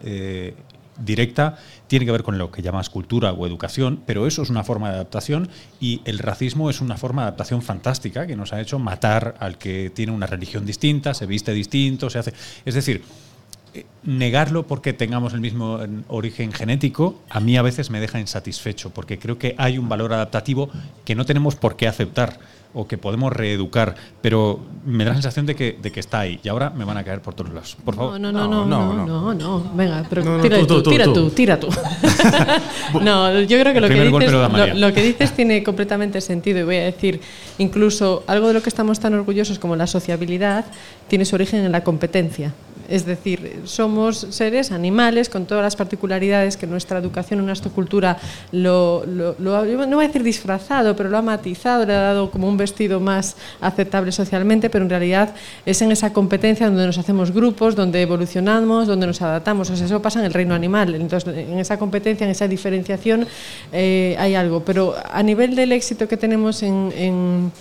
directa, 0.99 1.57
tiene 1.87 2.05
que 2.05 2.13
ver 2.13 2.23
con 2.23 2.39
lo 2.39 2.51
que 2.51 2.63
llamas 2.63 2.91
cultura 2.91 3.33
o 3.33 3.47
educación, 3.47 4.01
pero 4.07 4.27
eso 4.27 4.43
es 4.43 4.51
una 4.51 4.65
forma 4.65 4.89
de 4.89 4.97
adaptación 4.97 5.49
y 5.81 6.01
el 6.05 6.19
racismo 6.19 6.71
es 6.71 6.81
una 6.81 6.97
forma 6.97 7.23
de 7.23 7.29
adaptación 7.29 7.63
fantástica 7.63 8.27
que 8.27 8.37
nos 8.37 8.53
ha 8.53 8.61
hecho 8.61 8.79
matar 8.79 9.35
al 9.41 9.59
que 9.59 9.91
tiene 9.91 10.13
una 10.13 10.27
religión 10.27 10.65
distinta, 10.65 11.15
se 11.15 11.27
viste 11.27 11.53
distinto, 11.53 12.11
se 12.11 12.19
hace... 12.19 12.33
Es 12.65 12.75
decir, 12.75 13.03
eh, 13.75 13.87
negarlo 14.05 14.67
porque 14.67 14.93
tengamos 14.93 15.35
el 15.35 15.41
mismo 15.41 15.81
origen 16.09 16.53
genético, 16.53 17.21
a 17.29 17.41
mí 17.41 17.57
a 17.57 17.63
veces 17.63 17.91
me 17.91 18.01
deja 18.01 18.21
insatisfecho, 18.21 18.91
porque 18.91 19.19
creo 19.19 19.39
que 19.39 19.55
hay 19.59 19.79
un 19.79 19.89
valor 19.89 20.13
adaptativo 20.13 20.71
que 21.05 21.15
no 21.15 21.25
tenemos 21.25 21.57
por 21.57 21.77
qué 21.77 21.89
aceptar 21.89 22.39
o 22.75 22.87
que 22.87 22.99
podemos 22.99 23.33
reeducar, 23.33 23.95
pero 24.20 24.61
me 24.85 25.05
da 25.05 25.11
la 25.11 25.16
sensación 25.16 25.47
de 25.47 25.55
que, 25.55 25.79
de 25.81 25.93
que 25.93 26.01
está 26.01 26.20
ahí 26.20 26.41
y 26.43 26.49
ahora 26.49 26.70
me 26.70 26.85
van 26.85 26.97
a 26.97 27.05
caer 27.05 27.22
por 27.22 27.35
todos 27.35 27.53
lados. 27.53 27.77
Por 27.85 27.95
favor. 27.95 28.20
No, 28.20 28.33
no, 28.33 28.49
no, 28.49 28.66
no, 28.66 29.07
no, 29.07 29.35
no, 29.35 29.70
venga, 29.75 30.05
pero 30.11 30.41
tira 30.43 30.66
tú, 30.66 30.83
tira 30.83 31.05
tú, 31.05 31.31
tira 31.31 31.61
tú. 31.61 31.68
no, 33.01 33.41
yo 33.41 33.61
creo 33.61 33.72
que 33.72 33.81
lo 33.81 33.89
que, 33.89 33.95
dices, 33.95 34.33
lo, 34.33 34.75
lo 34.75 34.93
que 34.93 35.03
dices 35.03 35.33
tiene 35.33 35.62
completamente 35.62 36.20
sentido 36.20 36.59
y 36.59 36.62
voy 36.64 36.77
a 36.77 36.85
decir, 36.85 37.20
incluso 37.59 38.25
algo 38.27 38.49
de 38.49 38.55
lo 38.55 38.62
que 38.62 38.68
estamos 38.68 38.99
tan 38.99 39.14
orgullosos 39.14 39.59
como 39.59 39.77
la 39.77 39.87
sociabilidad 39.87 40.64
tiene 41.09 41.25
su 41.25 41.37
origen 41.37 41.64
en 41.64 41.72
la 41.72 41.85
competencia. 41.85 42.53
Es 42.89 43.07
decir, 43.07 43.62
somos 43.64 44.26
seres 44.30 44.72
animales 44.72 45.28
con 45.28 45.47
todas 45.47 45.62
las 45.62 45.76
particularidades 45.76 46.57
que 46.57 46.66
nuestra 46.66 46.99
educación, 46.99 47.45
nuestra 47.45 47.70
cultura, 47.70 48.18
lo, 48.53 49.05
lo, 49.07 49.37
no 49.39 49.97
voy 49.97 50.05
a 50.05 50.09
decir 50.09 50.22
disfrazado, 50.22 50.95
pero 50.97 51.09
lo 51.09 51.18
ha 51.18 51.22
matizado, 51.22 51.87
le 51.87 51.95
ha 51.95 52.01
dado 52.01 52.30
como 52.30 52.49
un 52.49 52.57
vestido 52.57 53.01
más 53.01 53.37
aceptable 53.61 54.12
socialmente, 54.12 54.70
pero 54.70 54.85
en 54.85 54.91
realidad 54.91 55.35
es 55.66 55.80
en 55.82 55.93
esa 55.93 56.12
competencia 56.12 56.66
donde 56.66 56.87
nos 56.87 56.99
hacemos 56.99 57.32
grupos, 57.32 57.74
donde 57.74 58.03
evolucionamos, 58.03 58.87
donde 58.87 59.07
nos 59.07 59.20
adaptamos. 59.22 59.70
O 59.70 59.76
sea, 59.76 59.87
eso 59.87 60.03
pasa 60.03 60.20
en 60.20 60.26
el 60.26 60.35
reino 60.35 60.55
animal. 60.55 60.95
Entonces, 60.95 61.37
en 61.37 61.59
esa 61.59 61.78
competencia, 61.78 62.24
en 62.24 62.30
esa 62.30 62.49
diferenciación, 62.49 63.26
eh, 63.72 64.16
hay 64.18 64.35
algo. 64.35 64.64
Pero 64.64 64.95
a 65.11 65.22
nivel 65.22 65.55
del 65.55 65.72
éxito 65.72 66.09
que 66.09 66.16
tenemos 66.16 66.62
en 66.62 67.53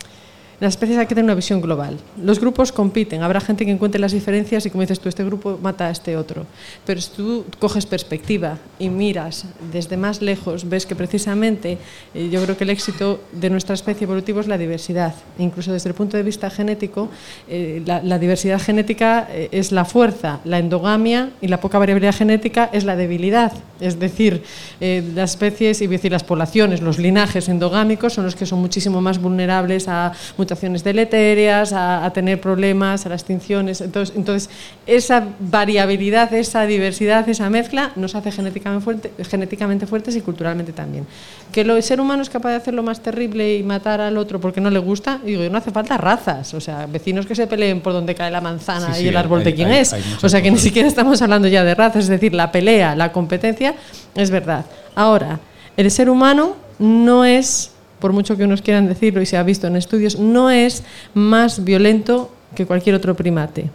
las 0.64 0.76
especies 0.76 0.98
hay 0.98 1.08
que 1.08 1.14
tener 1.14 1.26
una 1.26 1.36
visión 1.36 1.60
global. 1.60 1.98
Los 2.24 2.40
grupos 2.40 2.72
compiten, 2.72 3.22
habrá 3.22 3.42
gente 3.42 3.66
que 3.66 3.72
encuentre 3.72 4.00
las 4.00 4.14
diferencias 4.14 4.66
y 4.66 4.70
como 4.70 4.80
dices 4.80 4.98
tú, 4.98 5.10
este 5.10 5.26
grupo 5.26 5.60
mata 5.62 5.88
a 5.88 5.90
este 5.90 6.16
otro. 6.16 6.46
Pero 6.86 7.02
si 7.02 7.12
tú 7.12 7.44
coges 7.60 7.86
perspectiva 7.86 8.58
y 8.80 8.88
miras 8.88 9.44
desde 9.74 9.98
más 9.98 10.22
lejos, 10.22 10.70
ves 10.70 10.86
que 10.86 10.96
precisamente 10.96 11.78
eh, 12.14 12.30
yo 12.32 12.42
creo 12.44 12.56
que 12.56 12.64
el 12.64 12.70
éxito 12.70 13.20
de 13.34 13.50
nuestra 13.50 13.76
especie 13.76 14.06
evolutiva 14.06 14.40
es 14.40 14.48
la 14.48 14.58
diversidad. 14.58 15.14
Incluso 15.38 15.74
desde 15.74 15.90
el 15.90 15.96
punto 15.96 16.16
de 16.16 16.24
vista 16.24 16.50
genético, 16.50 17.10
eh, 17.50 17.82
la, 17.86 18.18
diversidad 18.18 18.62
genética 18.62 19.28
eh, 19.30 19.50
es 19.52 19.74
la 19.74 19.84
fuerza, 19.84 20.40
la 20.46 20.60
endogamia 20.60 21.32
y 21.42 21.50
la 21.50 21.60
poca 21.60 21.78
variabilidad 21.78 22.16
genética 22.16 22.70
es 22.72 22.86
la 22.86 22.96
debilidad. 22.96 23.52
Es 23.82 24.00
decir, 24.00 24.44
las 24.80 25.32
especies, 25.32 25.82
y 25.82 25.88
decir 25.88 26.14
las 26.14 26.24
poblaciones, 26.24 26.82
los 26.82 27.00
linajes 27.00 27.50
endogámicos 27.50 28.14
son 28.14 28.24
los 28.24 28.36
que 28.36 28.46
son 28.46 28.60
muchísimo 28.60 29.02
más 29.02 29.20
vulnerables 29.20 29.90
a 29.90 30.14
muchas 30.38 30.53
mutaciones 30.54 30.84
deleterias, 30.84 31.74
a, 31.74 32.10
tener 32.14 32.40
problemas, 32.40 33.06
a 33.06 33.10
las 33.10 33.22
extinciones. 33.22 33.82
Entonces, 33.82 34.16
entonces, 34.16 34.50
esa 34.86 35.24
variabilidad, 35.40 36.32
esa 36.34 36.66
diversidad, 36.66 37.28
esa 37.28 37.50
mezcla 37.50 37.92
nos 37.96 38.14
hace 38.14 38.32
genéticamente, 38.32 38.84
fuerte, 38.84 39.12
genéticamente 39.30 39.88
fuertes 39.88 40.16
y 40.16 40.22
culturalmente 40.22 40.72
también. 40.72 41.08
Que 41.52 41.62
el 41.62 41.82
ser 41.82 42.00
humano 42.00 42.22
es 42.22 42.30
capaz 42.30 42.52
de 42.52 42.56
hacerlo 42.58 42.84
más 42.84 43.02
terrible 43.02 43.58
y 43.58 43.64
matar 43.64 44.00
al 44.00 44.18
otro 44.18 44.40
porque 44.40 44.62
no 44.62 44.70
le 44.70 44.80
gusta, 44.80 45.20
digo, 45.24 45.44
no 45.50 45.58
hace 45.58 45.72
falta 45.72 45.98
razas, 45.98 46.54
o 46.54 46.62
sea, 46.62 46.86
vecinos 46.86 47.26
que 47.26 47.36
se 47.36 47.48
peleen 47.48 47.82
por 47.82 47.94
donde 47.94 48.14
cae 48.14 48.30
la 48.30 48.42
manzana 48.42 49.00
y 49.00 49.08
el 49.08 49.18
árbol 49.18 49.44
de 49.44 49.56
quién 49.56 49.72
es. 49.72 49.96
o 50.22 50.30
sea, 50.30 50.42
que 50.42 50.52
ni 50.52 50.60
siquiera 50.60 50.88
estamos 50.88 51.22
hablando 51.22 51.48
ya 51.48 51.64
de 51.64 51.74
razas, 51.74 52.04
es 52.04 52.10
decir, 52.10 52.34
la 52.34 52.52
pelea, 52.52 52.96
la 52.96 53.12
competencia, 53.12 53.74
es 54.14 54.30
verdad. 54.30 54.66
Ahora, 54.96 55.40
el 55.76 55.90
ser 55.90 56.10
humano 56.10 56.56
no 56.78 57.26
es 57.26 57.73
por 58.04 58.12
mucho 58.12 58.36
que 58.36 58.44
unos 58.44 58.62
quieran 58.62 58.88
decirlo 58.88 59.22
y 59.22 59.26
se 59.26 59.38
ha 59.38 59.44
visto 59.44 59.66
en 59.66 59.78
estudios, 59.78 60.20
no 60.20 60.52
es 60.52 60.84
más 61.14 61.64
violento 61.64 62.30
que 62.54 62.66
cualquier 62.66 62.96
otro 62.96 63.16
primate. 63.16 63.70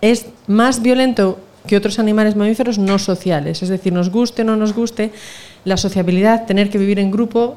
Es 0.00 0.28
más 0.46 0.80
violento 0.80 1.38
que 1.66 1.76
otros 1.76 1.98
animales 1.98 2.36
mamíferos 2.36 2.78
no 2.78 2.98
sociales, 2.98 3.62
es 3.62 3.68
decir, 3.68 3.92
nos 3.92 4.08
guste 4.08 4.40
o 4.40 4.44
no 4.46 4.56
nos 4.56 4.72
guste, 4.72 5.12
la 5.64 5.76
sociabilidad, 5.76 6.44
tener 6.46 6.68
que 6.68 6.78
vivir 6.78 6.98
en 6.98 7.10
grupo, 7.10 7.56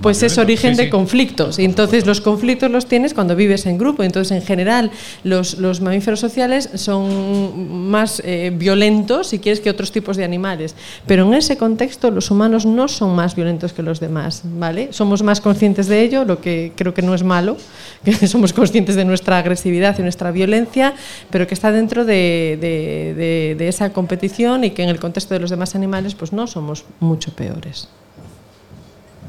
pues 0.00 0.22
es 0.22 0.38
origen 0.38 0.76
de 0.76 0.88
conflictos. 0.88 1.58
Y 1.58 1.64
entonces 1.64 2.06
los 2.06 2.20
conflictos 2.20 2.70
los 2.70 2.86
tienes 2.86 3.12
cuando 3.12 3.36
vives 3.36 3.66
en 3.66 3.76
grupo. 3.76 4.02
Entonces, 4.02 4.36
en 4.36 4.42
general, 4.42 4.90
los, 5.24 5.58
los 5.58 5.80
mamíferos 5.80 6.20
sociales 6.20 6.70
son 6.74 7.90
más 7.90 8.22
eh, 8.24 8.52
violentos, 8.54 9.28
si 9.28 9.38
quieres, 9.38 9.60
que 9.60 9.68
otros 9.68 9.92
tipos 9.92 10.16
de 10.16 10.24
animales. 10.24 10.74
Pero 11.06 11.26
en 11.26 11.34
ese 11.34 11.56
contexto, 11.58 12.10
los 12.10 12.30
humanos 12.30 12.64
no 12.64 12.88
son 12.88 13.14
más 13.14 13.34
violentos 13.36 13.72
que 13.72 13.82
los 13.82 14.00
demás. 14.00 14.42
¿vale? 14.44 14.88
Somos 14.92 15.22
más 15.22 15.40
conscientes 15.40 15.86
de 15.86 16.02
ello, 16.02 16.24
lo 16.24 16.40
que 16.40 16.72
creo 16.74 16.94
que 16.94 17.02
no 17.02 17.14
es 17.14 17.24
malo, 17.24 17.58
que 18.04 18.26
somos 18.26 18.54
conscientes 18.54 18.96
de 18.96 19.04
nuestra 19.04 19.38
agresividad 19.38 19.98
y 19.98 20.02
nuestra 20.02 20.30
violencia, 20.30 20.94
pero 21.30 21.46
que 21.46 21.54
está 21.54 21.72
dentro 21.72 22.06
de, 22.06 22.58
de, 22.60 23.54
de 23.58 23.68
esa 23.68 23.92
competición 23.92 24.64
y 24.64 24.70
que 24.70 24.82
en 24.82 24.88
el 24.88 24.98
contexto 24.98 25.34
de 25.34 25.40
los 25.40 25.50
demás 25.50 25.74
animales, 25.74 26.14
pues 26.14 26.32
no 26.32 26.46
somos 26.46 26.84
mucho 27.00 27.33
peores. 27.34 27.88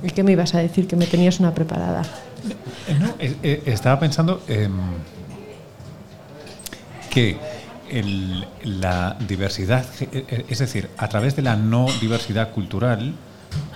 ¿Y 0.04 0.10
qué 0.10 0.24
me 0.24 0.32
ibas 0.32 0.54
a 0.56 0.60
decir? 0.60 0.88
Que 0.88 0.96
me 0.96 1.08
tenías 1.08 1.40
una 1.40 1.54
preparada. 1.54 2.04
Eh, 2.88 2.98
no, 3.00 3.16
eh, 3.20 3.36
eh, 3.42 3.64
estaba 3.66 4.00
pensando 4.00 4.42
que 7.10 7.38
la 8.64 9.18
diversidad, 9.28 9.86
es 10.50 10.60
decir, 10.60 10.90
a 10.98 11.08
través 11.08 11.36
de 11.36 11.42
la 11.42 11.56
no 11.56 11.88
diversidad 12.02 12.52
cultural 12.52 13.14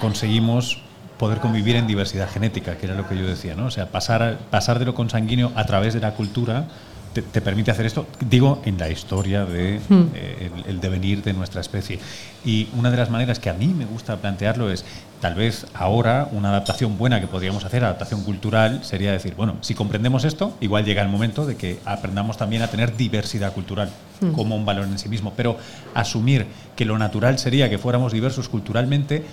conseguimos 0.02 0.82
poder 1.18 1.40
convivir 1.40 1.76
en 1.76 1.88
diversidad 1.88 2.30
genética, 2.30 2.78
que 2.78 2.86
era 2.86 2.96
lo 2.96 3.08
que 3.08 3.18
yo 3.18 3.26
decía, 3.28 3.56
¿no? 3.56 3.66
O 3.66 3.72
sea, 3.72 3.88
pasar, 3.88 4.40
pasar 4.50 4.80
de 4.80 4.86
lo 4.86 4.96
consanguíneo 4.96 5.52
a 5.56 5.66
través 5.66 5.94
de 5.94 6.00
la 6.00 6.12
cultura 6.16 6.68
te, 7.14 7.42
permite 7.42 7.72
hacer 7.72 7.86
esto, 7.86 8.06
digo, 8.20 8.62
en 8.66 8.78
la 8.78 8.90
historia 8.90 9.46
de 9.46 9.80
hmm. 9.88 10.04
eh, 10.14 10.52
el, 10.68 10.80
devenir 10.80 11.24
de 11.24 11.34
nuestra 11.34 11.62
especie. 11.62 12.00
Y 12.46 12.68
una 12.78 12.92
de 12.92 12.98
las 12.98 13.10
maneras 13.10 13.40
que 13.40 13.50
a 13.50 13.54
mí 13.54 13.68
me 13.68 13.86
gusta 13.86 14.18
plantearlo 14.18 14.72
es, 14.72 14.86
tal 15.20 15.36
vez 15.36 15.66
ahora 15.74 16.30
una 16.32 16.50
adaptación 16.50 16.98
buena 16.98 17.20
que 17.20 17.28
podríamos 17.28 17.66
hacer, 17.66 17.84
adaptación 17.84 18.24
cultural, 18.24 18.84
sería 18.84 19.12
decir, 19.12 19.36
bueno, 19.36 19.58
si 19.62 19.74
comprendemos 19.74 20.24
esto, 20.24 20.54
igual 20.62 20.86
llega 20.86 21.02
el 21.02 21.10
momento 21.10 21.46
de 21.46 21.58
que 21.58 21.80
aprendamos 21.86 22.38
también 22.38 22.62
a 22.62 22.68
tener 22.68 22.96
diversidad 22.96 23.54
cultural 23.54 23.90
hmm. 24.22 24.32
como 24.32 24.56
un 24.56 24.66
valor 24.66 24.86
en 24.86 25.00
sí 25.00 25.10
mismo, 25.10 25.34
pero 25.36 25.58
asumir 25.94 26.46
que 26.76 26.86
lo 26.86 26.98
natural 26.98 27.40
sería 27.40 27.70
que 27.70 27.78
fuéramos 27.78 28.14
diversos 28.14 28.50
culturalmente 28.50 29.24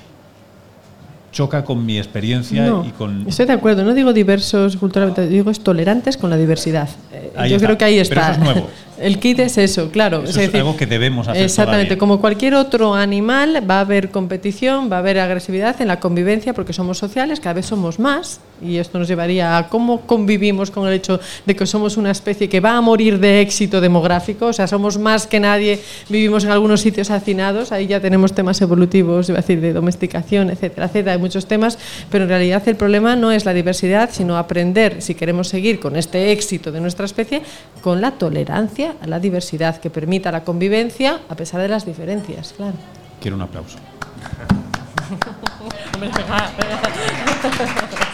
choca 1.37 1.62
con 1.64 1.84
mi 1.84 1.99
experiencia 1.99 2.82
y 2.82 2.91
con... 2.93 3.28
Estoy 3.28 3.45
de 3.45 3.53
acuerdo, 3.53 3.84
no 3.84 3.93
digo 3.93 4.14
diversos 4.14 4.78
culturalmente, 4.78 5.28
digo 5.28 5.51
es 5.51 5.61
tolerantes 5.61 6.16
con 6.16 6.30
la 6.30 6.39
diversidad. 6.39 6.89
Eh, 7.12 7.51
yo 7.51 7.59
creo 7.59 7.76
que 7.76 7.84
ahí 7.84 7.99
está. 7.99 8.14
Pero 8.14 8.22
eso 8.24 8.32
es 8.32 8.39
nuevo. 8.39 8.70
El 8.99 9.18
kit 9.18 9.41
es 9.41 9.59
eso, 9.59 9.91
claro. 9.91 10.24
es, 10.24 10.55
algo 10.55 10.74
que 10.78 10.87
debemos 10.87 11.28
hacer. 11.28 11.43
Exactamente, 11.43 11.99
como 11.99 12.22
cualquier 12.22 12.55
otro 12.55 12.95
animal, 12.95 13.62
va 13.68 13.76
a 13.76 13.80
haber 13.80 14.11
competición, 14.11 14.91
va 14.91 14.97
a 14.97 14.99
haber 15.01 15.18
agresividad 15.18 15.78
en 15.82 15.89
la 15.89 16.01
convivencia 16.01 16.55
porque 16.55 16.72
somos 16.72 16.97
sociales, 16.97 17.39
cada 17.39 17.53
vez 17.53 17.66
somos 17.66 17.99
más 17.99 18.41
y 18.61 18.78
esto 18.78 18.98
nos 18.98 19.09
llevaría 19.09 19.59
a 19.59 19.68
cómo 19.68 20.02
convivimos 20.02 20.70
con 20.70 20.86
el 20.86 20.94
hecho 20.94 21.20
de 21.44 21.57
que 21.57 21.66
somos 21.66 21.96
una 21.96 22.11
especie 22.11 22.48
que 22.48 22.61
va 22.61 22.76
a 22.76 22.80
morir 22.80 23.18
de 23.18 23.40
éxito 23.40 23.80
demográfico, 23.80 24.46
o 24.46 24.52
sea, 24.52 24.66
somos 24.66 24.98
más 24.98 25.26
que 25.26 25.40
nadie, 25.40 25.80
vivimos 26.09 26.44
en 26.44 26.50
algunos 26.50 26.80
sitios 26.80 27.11
hacinados, 27.11 27.72
ahí 27.72 27.86
ya 27.86 28.00
tenemos 28.00 28.34
temas 28.34 28.61
evolutivos, 28.61 29.28
iba 29.28 29.38
a 29.38 29.42
decir, 29.42 29.61
de 29.61 29.72
domesticación, 29.72 30.50
etcétera, 30.50 30.86
etcétera, 30.86 31.12
hay 31.12 31.18
muchos 31.18 31.46
temas, 31.46 31.78
pero 32.11 32.24
en 32.24 32.30
realidad 32.30 32.62
el 32.66 32.76
problema 32.76 33.16
no 33.16 33.32
es 33.32 33.44
la 33.44 33.54
diversidad, 33.54 34.11
sino 34.12 34.36
aprender, 34.36 35.02
si 35.02 35.14
queremos 35.14 35.48
seguir 35.48 35.80
con 35.80 35.96
este 35.96 36.32
éxito 36.32 36.72
de 36.72 36.80
nuestra 36.80 37.07
especie, 37.07 37.42
con 37.82 38.00
la 38.00 38.12
tolerancia 38.12 38.94
a 39.00 39.07
la 39.07 39.20
diversidad, 39.20 39.80
que 39.80 39.90
permita 39.90 40.32
la 40.32 40.44
convivencia 40.44 41.20
a 41.28 41.36
pesar 41.36 41.61
de 41.61 41.68
las 41.68 41.86
diferencias, 41.86 42.54
claro. 42.57 42.74
Quiero 43.20 43.36
un 43.36 43.42
aplauso. 43.42 43.78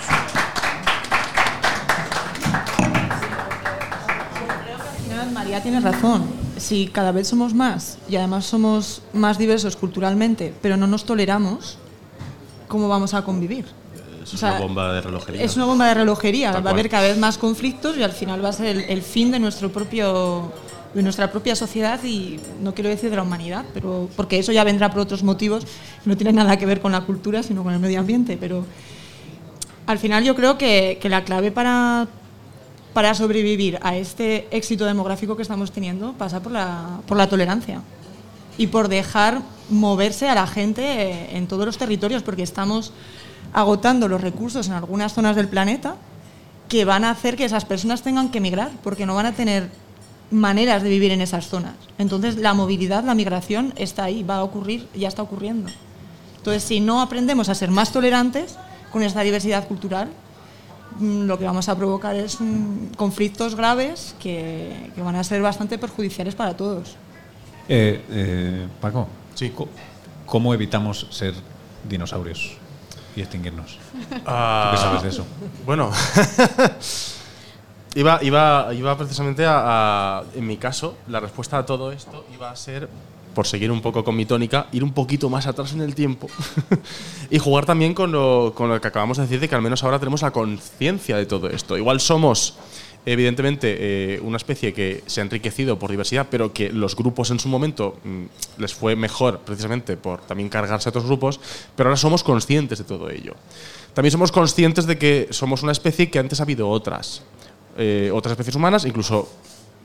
María 5.43 5.61
tiene 5.61 5.81
razón. 5.81 6.23
Si 6.57 6.87
cada 6.87 7.11
vez 7.11 7.27
somos 7.27 7.53
más 7.53 7.99
y 8.09 8.15
además 8.15 8.45
somos 8.45 9.03
más 9.13 9.39
diversos 9.39 9.75
culturalmente, 9.75 10.55
pero 10.63 10.77
no 10.77 10.87
nos 10.87 11.05
toleramos, 11.05 11.79
¿cómo 12.69 12.89
vamos 12.89 13.13
a 13.13 13.25
convivir? 13.25 13.65
Es 14.23 14.41
una 14.41 14.61
bomba 14.61 14.93
de 14.93 15.01
relojería. 15.01 15.43
Es 15.43 15.57
una 15.57 15.65
bomba 15.65 15.89
de 15.89 15.95
relojería. 15.95 16.53
va 16.61 16.71
a 16.71 16.73
haber 16.73 16.89
cada 16.89 17.09
vez 17.09 17.19
más 17.19 17.39
conflictos 17.39 17.97
y 17.97 18.05
al 18.05 18.13
final 18.13 18.45
va 18.45 18.51
a 18.51 18.53
ser 18.53 18.87
el, 18.89 19.03
fin 19.03 19.33
de 19.33 19.41
nuestro 19.41 19.73
propio 19.73 20.53
de 20.95 21.03
nuestra 21.03 21.33
propia 21.33 21.57
sociedad 21.57 21.99
y 22.05 22.39
no 22.61 22.73
quiero 22.73 22.91
decir 22.91 23.11
de 23.11 23.17
la 23.17 23.23
humanidad, 23.23 23.65
pero 23.75 24.09
porque 24.15 24.39
eso 24.39 24.53
ya 24.53 24.63
vendrá 24.63 24.93
por 24.93 25.01
otros 25.01 25.25
motivos, 25.25 25.67
no 26.05 26.17
tiene 26.17 26.35
nada 26.35 26.57
que 26.57 26.67
ver 26.67 26.81
con 26.81 26.93
la 26.93 27.01
cultura, 27.01 27.43
sino 27.43 27.65
con 27.65 27.73
el 27.73 27.81
medio 27.81 27.99
ambiente, 27.99 28.37
pero 28.39 28.65
al 29.87 29.99
final 29.99 30.23
yo 30.23 30.37
creo 30.37 30.57
que, 30.57 30.99
que 31.01 31.09
la 31.09 31.25
clave 31.25 31.51
para, 31.51 32.07
para 32.93 33.15
sobrevivir 33.15 33.79
a 33.83 33.97
este 33.97 34.49
éxito 34.51 34.85
demográfico 34.85 35.37
que 35.37 35.43
estamos 35.43 35.73
teniendo 35.73 36.13
pasa 36.13 36.43
por 36.43 36.53
la, 36.53 37.01
por 37.07 37.17
la 37.17 37.29
tolerancia. 37.29 37.83
y 38.59 38.67
por 38.67 38.89
dejar 38.89 39.41
moverse 39.71 40.29
a 40.29 40.35
la 40.35 40.47
gente 40.47 40.83
eh, 40.83 41.37
en 41.37 41.47
todos 41.47 41.65
los 41.65 41.79
territorios, 41.79 42.23
porque 42.23 42.43
estamos 42.43 42.93
agotando 43.53 44.09
los 44.09 44.21
recursos 44.21 44.67
en 44.67 44.75
algunas 44.75 45.15
zonas 45.15 45.37
del 45.37 45.49
planeta 45.49 45.97
que 46.69 46.85
van 46.85 47.05
a 47.05 47.11
hacer 47.11 47.37
que 47.37 47.45
esas 47.45 47.65
personas 47.65 48.03
tengan 48.03 48.31
que 48.31 48.39
emigrar, 48.39 48.71
porque 48.83 49.07
no 49.07 49.15
van 49.15 49.27
a 49.27 49.33
tener 49.33 49.71
maneras 50.31 50.83
de 50.83 50.89
vivir 50.89 51.13
en 51.13 51.21
esas 51.21 51.49
zonas. 51.49 51.75
Entonces, 51.99 52.37
la 52.37 52.55
movilidad, 52.55 53.05
la 53.05 53.15
migración 53.15 53.73
está 53.77 54.05
ahí, 54.05 54.23
va 54.23 54.37
a 54.37 54.45
ocurrir, 54.45 54.89
ya 54.95 55.09
está 55.09 55.23
ocurriendo. 55.23 55.71
Entonces, 56.39 56.63
si 56.63 56.81
no 56.81 57.01
aprendemos 57.01 57.49
a 57.49 57.55
ser 57.55 57.71
más 57.71 57.93
tolerantes 57.93 58.57
con 58.91 59.03
esta 59.03 59.21
diversidad 59.21 59.69
cultural, 59.69 60.09
lo 61.01 61.39
que 61.39 61.45
vamos 61.45 61.69
a 61.69 61.77
provocar 61.77 62.15
es 62.17 62.41
mm, 62.41 62.95
conflictos 62.97 63.55
graves 63.55 64.15
que, 64.21 64.91
van 64.97 65.17
a 65.17 65.25
ser 65.25 65.43
bastante 65.43 65.79
perjudiciales 65.79 66.35
para 66.35 66.57
todos. 66.57 66.97
Eh, 67.69 68.05
eh, 68.11 68.69
Paco, 68.81 69.09
sí. 69.35 69.53
¿cómo 70.27 70.55
evitamos 70.55 71.07
ser 71.11 71.35
dinosaurios 71.89 72.57
y 73.17 73.21
extinguirnos? 73.21 73.79
Ah, 74.27 74.71
¿Tú 74.71 74.77
qué 74.77 74.83
sabes 74.83 75.03
de 75.03 75.09
eso? 75.09 75.27
Bueno, 75.65 75.91
iba, 77.95 78.23
iba, 78.23 78.75
iba 78.75 78.97
precisamente 78.97 79.45
a, 79.47 80.23
en 80.35 80.47
mi 80.47 80.57
caso, 80.57 80.97
la 81.09 81.21
respuesta 81.21 81.59
a 81.59 81.67
todo 81.67 81.93
esto 81.93 82.25
iba 82.35 82.51
a 82.51 82.57
ser 82.57 82.89
por 83.35 83.47
seguir 83.47 83.71
un 83.71 83.81
poco 83.81 84.05
con 84.05 84.17
mi 84.17 84.27
tónica, 84.27 84.67
ir 84.73 84.85
un 84.85 84.93
poquito 84.93 85.29
más 85.29 85.47
atrás 85.47 85.73
en 85.73 85.81
el 85.81 85.95
tiempo 85.95 86.29
y 87.31 87.39
jugar 87.39 87.67
también 87.67 87.95
con 87.95 88.13
lo, 88.13 88.53
con 88.55 88.69
lo, 88.69 88.81
que 88.81 88.89
acabamos 88.89 89.17
de 89.17 89.25
decir, 89.25 89.41
de 89.41 89.49
que 89.49 89.55
al 89.55 89.63
menos 89.63 89.83
ahora 89.85 89.99
tenemos 89.99 90.23
la 90.23 90.31
conciencia 90.31 91.17
de 91.17 91.27
todo 91.27 91.49
esto. 91.49 91.77
Igual 91.77 92.01
somos 92.01 92.57
evidentemente 93.05 93.77
eh, 94.15 94.21
una 94.21 94.37
especie 94.37 94.73
que 94.73 95.03
se 95.07 95.21
ha 95.21 95.25
enriquecido 95.25 95.79
por 95.79 95.91
diversidad, 95.91 96.29
pero 96.31 96.53
que 96.53 96.71
los 96.71 96.95
grupos 96.95 97.31
en 97.31 97.41
su 97.41 97.49
momento 97.49 97.99
mm, 98.05 98.25
les 98.59 98.75
fue 98.75 98.95
mejor 98.95 99.41
precisamente 99.41 99.97
por 99.97 100.21
también 100.21 100.49
cargarse 100.49 100.89
a 100.89 100.91
otros 100.91 101.07
grupos, 101.07 101.41
pero 101.77 101.89
ahora 101.89 101.97
somos 101.97 102.23
conscientes 102.23 102.79
de 102.79 102.85
todo 102.85 103.11
ello. 103.11 103.35
También 103.95 104.13
somos 104.13 104.33
conscientes 104.33 104.87
de 104.87 104.99
que 104.99 105.29
somos 105.31 105.63
una 105.63 105.73
especie 105.73 106.11
que 106.11 106.19
antes 106.19 106.41
ha 106.41 106.45
habido 106.45 106.69
otras, 106.69 107.23
eh, 107.77 108.11
otras 108.15 108.33
especies 108.33 108.55
humanas, 108.55 108.85
incluso 108.85 109.29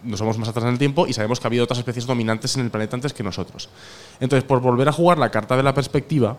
nos 0.03 0.19
somos 0.19 0.37
más 0.37 0.49
atrás 0.49 0.65
en 0.65 0.71
el 0.71 0.77
tiempo 0.77 1.07
y 1.07 1.13
sabemos 1.13 1.39
que 1.39 1.47
ha 1.47 1.49
habido 1.49 1.63
otras 1.63 1.79
especies 1.79 2.05
dominantes 2.05 2.55
en 2.55 2.63
el 2.63 2.71
planeta 2.71 2.95
antes 2.95 3.13
que 3.13 3.23
nosotros. 3.23 3.69
Entonces, 4.19 4.43
por 4.43 4.61
volver 4.61 4.89
a 4.89 4.91
jugar 4.91 5.17
la 5.17 5.29
carta 5.29 5.57
de 5.57 5.63
la 5.63 5.73
perspectiva, 5.73 6.37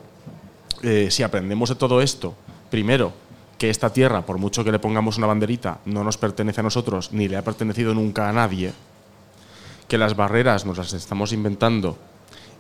eh, 0.83 1.09
si 1.11 1.23
aprendemos 1.23 1.69
de 1.69 1.75
todo 1.75 2.01
esto, 2.01 2.35
primero, 2.71 3.13
que 3.59 3.71
esta 3.71 3.93
tierra, 3.93 4.23
por 4.23 4.39
mucho 4.39 4.63
que 4.63 4.71
le 4.71 4.79
pongamos 4.79 5.19
una 5.19 5.27
banderita, 5.27 5.81
no 5.85 6.05
nos 6.05 6.17
pertenece 6.17 6.61
a 6.61 6.63
nosotros 6.63 7.13
ni 7.13 7.29
le 7.29 7.37
ha 7.37 7.43
pertenecido 7.43 7.93
nunca 7.93 8.29
a 8.29 8.33
nadie, 8.33 8.73
que 9.89 9.99
las 9.99 10.15
barreras 10.15 10.65
nos 10.65 10.79
las 10.79 10.93
estamos 10.93 11.33
inventando 11.33 11.99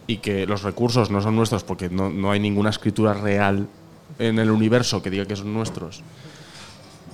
y 0.08 0.16
que 0.16 0.46
los 0.46 0.62
recursos 0.62 1.10
no 1.10 1.20
son 1.20 1.36
nuestros 1.36 1.62
porque 1.62 1.88
no, 1.88 2.30
hay 2.30 2.40
ninguna 2.40 2.70
escritura 2.70 3.14
real 3.14 3.68
en 4.18 4.38
el 4.38 4.50
universo 4.50 5.02
que 5.02 5.10
diga 5.10 5.26
que 5.26 5.36
son 5.36 5.52
nuestros 5.52 6.02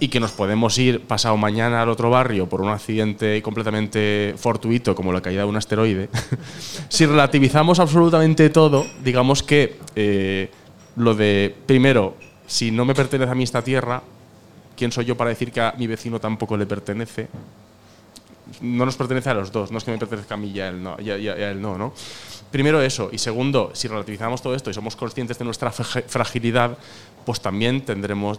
y 0.01 0.09
que 0.09 0.21
nos 0.21 0.33
podemos 0.33 0.77
ir 0.79 1.03
pasado 1.03 1.37
mañana 1.37 1.83
al 1.83 1.89
otro 1.89 2.11
barrio 2.11 2.49
por 2.49 2.61
un 2.61 2.69
accidente 2.69 3.41
completamente 3.43 4.35
fortuito 4.37 4.95
como 4.95 5.13
la 5.13 5.21
caída 5.21 5.43
de 5.43 5.49
un 5.49 5.57
asteroide, 5.57 6.09
si 6.89 7.07
relativizamos 7.07 7.79
absolutamente 7.79 8.51
todo, 8.51 8.87
digamos 9.03 9.43
que 9.43 9.79
eh, 9.95 10.51
lo 10.97 11.15
de, 11.15 11.55
primero, 11.67 12.17
si 12.47 12.71
no 12.71 12.85
me 12.85 12.95
pertenece 12.95 13.31
a 13.31 13.35
mí 13.35 13.45
esta 13.45 13.63
tierra, 13.63 14.03
¿quién 14.77 14.93
soy 14.93 15.05
yo 15.05 15.17
para 15.17 15.31
decir 15.31 15.53
que 15.53 15.61
a 15.61 15.75
mi 15.79 15.87
vecino 15.87 16.21
tampoco 16.21 16.57
le 16.57 16.67
pertenece? 16.67 17.29
No 18.61 18.85
nos 18.85 18.97
pertenece 18.97 19.31
a 19.31 19.35
los 19.35 19.51
dos, 19.51 19.71
no 19.71 19.79
es 19.79 19.85
que 19.85 19.91
me 19.91 19.99
pertenezca 19.99 20.35
a 20.35 20.37
mí 20.37 20.51
y 20.51 20.61
a 20.61 20.69
él 20.69 20.83
no, 20.83 20.99
ya, 21.01 21.17
él 21.17 21.61
no, 21.61 21.79
¿no? 21.79 21.93
Primero 22.51 22.81
eso, 22.81 23.09
y 23.11 23.19
segundo, 23.19 23.71
si 23.75 23.89
relativizamos 23.89 24.41
todo 24.41 24.55
esto 24.55 24.71
y 24.71 24.75
somos 24.75 24.95
conscientes 24.95 25.39
de 25.39 25.45
nuestra 25.45 25.73
fragilidad, 25.73 26.79
pues 27.25 27.41
también 27.41 27.81
tendremos 27.81 28.39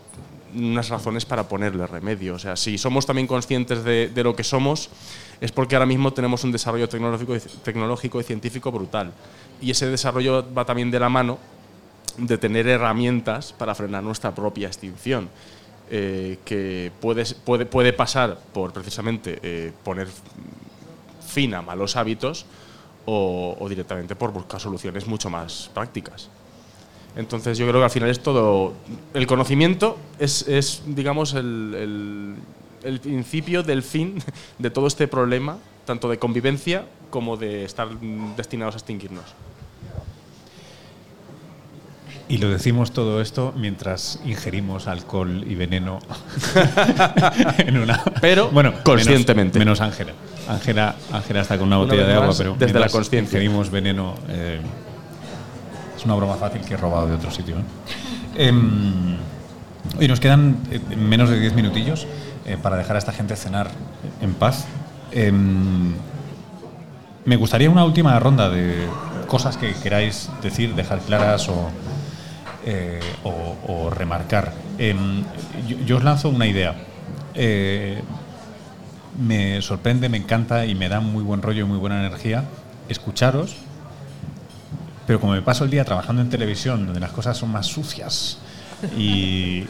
unas 0.55 0.89
razones 0.89 1.25
para 1.25 1.47
ponerle 1.47 1.85
remedio. 1.87 2.35
O 2.35 2.39
sea, 2.39 2.55
si 2.55 2.77
somos 2.77 3.05
también 3.05 3.27
conscientes 3.27 3.83
de, 3.83 4.11
lo 4.23 4.35
que 4.35 4.43
somos, 4.43 4.89
es 5.41 5.51
porque 5.51 5.75
ahora 5.75 5.85
mismo 5.85 6.13
tenemos 6.13 6.43
un 6.43 6.51
desarrollo 6.51 6.89
tecnológico, 6.89 7.37
tecnológico 7.63 8.19
y 8.19 8.23
científico 8.23 8.71
brutal. 8.71 9.11
Y 9.61 9.71
ese 9.71 9.87
desarrollo 9.87 10.45
va 10.53 10.65
también 10.65 10.91
de 10.91 10.99
la 10.99 11.09
mano 11.09 11.37
de 12.17 12.37
tener 12.37 12.67
herramientas 12.67 13.53
para 13.53 13.75
frenar 13.75 14.03
nuestra 14.03 14.33
propia 14.33 14.67
extinción. 14.67 15.29
Eh, 15.91 16.39
que 16.43 16.91
puede, 16.99 17.23
puede, 17.45 17.67
puede, 17.67 17.93
pasar 17.93 18.39
por 18.51 18.73
precisamente 18.73 19.37
eh, 19.43 19.71
poner 19.83 20.07
fin 21.27 21.53
a 21.53 21.61
malos 21.61 21.95
hábitos 21.95 22.47
o, 23.05 23.65
directamente 23.69 24.15
por 24.15 24.31
buscar 24.31 24.59
soluciones 24.59 25.05
mucho 25.07 25.29
más 25.29 25.69
prácticas. 25.73 26.29
Entonces 27.15 27.57
yo 27.57 27.67
creo 27.67 27.79
que 27.79 27.85
al 27.85 27.91
final 27.91 28.09
es 28.09 28.21
todo... 28.21 28.73
El 29.13 29.25
conocimiento 29.27 29.97
es, 30.19 30.47
es 30.47 30.83
digamos, 30.85 31.33
el, 31.33 31.73
el, 31.77 32.35
el 32.83 32.99
principio 32.99 33.63
del 33.63 33.83
fin 33.83 34.21
de 34.59 34.69
todo 34.69 34.87
este 34.87 35.07
problema, 35.07 35.57
tanto 35.85 36.09
de 36.09 36.17
convivencia 36.19 36.85
como 37.09 37.37
de 37.37 37.65
estar 37.65 37.87
destinados 38.35 38.75
a 38.75 38.77
extinguirnos. 38.77 39.23
Y 42.27 42.39
lo 42.39 42.49
decimos 42.49 42.91
todo 42.91 43.21
esto 43.21 43.53
mientras 43.55 44.19
ingerimos 44.25 44.87
alcohol 44.87 45.43
y 45.47 45.53
veneno 45.53 45.99
en 47.59 47.77
una. 47.77 48.03
Pero 48.19 48.49
bueno, 48.49 48.73
conscientemente. 48.83 49.59
Menos 49.59 49.79
Ángela. 49.79 50.13
Ángela 50.47 50.95
Ángela 51.11 51.41
está 51.41 51.57
con 51.57 51.67
una 51.67 51.77
botella 51.77 52.07
de 52.07 52.13
agua, 52.13 52.33
pero 52.35 52.55
desde 52.57 52.79
la 52.79 52.89
conciencia 52.89 53.37
ingerimos 53.37 53.69
veneno. 53.69 54.15
Eh, 54.29 54.59
una 56.05 56.15
broma 56.15 56.35
fácil 56.35 56.61
que 56.61 56.75
he 56.75 56.77
robado 56.77 57.07
de 57.07 57.15
otro 57.15 57.31
sitio. 57.31 57.57
¿eh? 57.57 58.47
Em, 58.47 59.17
y 59.99 60.07
nos 60.07 60.19
quedan 60.19 60.57
eh, 60.71 60.79
menos 60.95 61.29
de 61.29 61.39
10 61.39 61.53
minutillos 61.53 62.07
para 62.61 62.77
dejar 62.77 62.95
a 62.95 62.99
esta 62.99 63.11
gente 63.11 63.35
cenar 63.35 63.71
en 64.21 64.33
paz. 64.35 64.65
Em, 65.11 65.93
me 67.25 67.35
gustaría 67.37 67.69
una 67.69 67.83
última 67.83 68.17
ronda 68.19 68.49
de 68.49 68.87
cosas 69.27 69.57
que 69.57 69.73
queráis 69.73 70.29
decir, 70.43 70.75
dejar 70.75 70.99
claras 70.99 71.49
o 71.49 71.69
eh, 72.67 72.99
o, 73.23 73.91
remarcar. 73.91 74.51
Em, 74.79 75.23
yo, 75.85 75.97
os 75.97 76.03
lanzo 76.03 76.29
una 76.29 76.47
idea. 76.47 76.73
Eh, 77.35 78.01
me 79.19 79.61
sorprende, 79.61 80.09
me 80.09 80.17
encanta 80.17 80.65
y 80.65 80.73
me 80.73 80.89
da 80.89 80.99
muy 80.99 81.23
buen 81.23 81.43
rollo 81.43 81.61
y 81.61 81.67
muy 81.67 81.77
buena 81.77 81.99
energía 81.99 82.43
escucharos, 82.89 83.55
pero 85.05 85.19
como 85.19 85.33
me 85.33 85.41
paso 85.41 85.63
el 85.63 85.69
día 85.69 85.85
trabajando 85.85 86.21
en 86.21 86.29
televisión, 86.29 86.85
donde 86.85 86.99
las 86.99 87.11
cosas 87.11 87.37
son 87.37 87.51
más 87.51 87.67
sucias 87.67 88.39
y, 88.97 89.65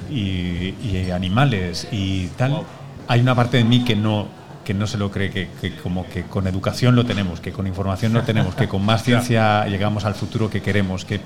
animales 1.14 1.88
y 1.92 2.28
tal, 2.38 2.62
hay 3.08 3.22
una 3.22 3.36
parte 3.36 3.58
de 3.58 3.64
mí 3.64 3.84
que 3.84 3.96
no 3.96 4.46
que 4.66 4.74
no 4.74 4.88
se 4.88 4.98
lo 4.98 5.12
cree, 5.12 5.30
que, 5.30 5.48
que, 5.62 5.76
como 5.76 6.08
que 6.08 6.24
con 6.24 6.48
educación 6.48 6.96
lo 6.96 7.06
tenemos, 7.06 7.40
que 7.40 7.52
con 7.52 7.68
información 7.68 8.14
lo 8.14 8.24
tenemos, 8.24 8.56
que 8.56 8.68
con 8.68 8.84
más 8.84 9.04
ciencia 9.06 9.68
llegamos 9.68 10.06
al 10.06 10.16
futuro 10.16 10.50
que 10.50 10.64
queremos, 10.64 11.06
que 11.06 11.22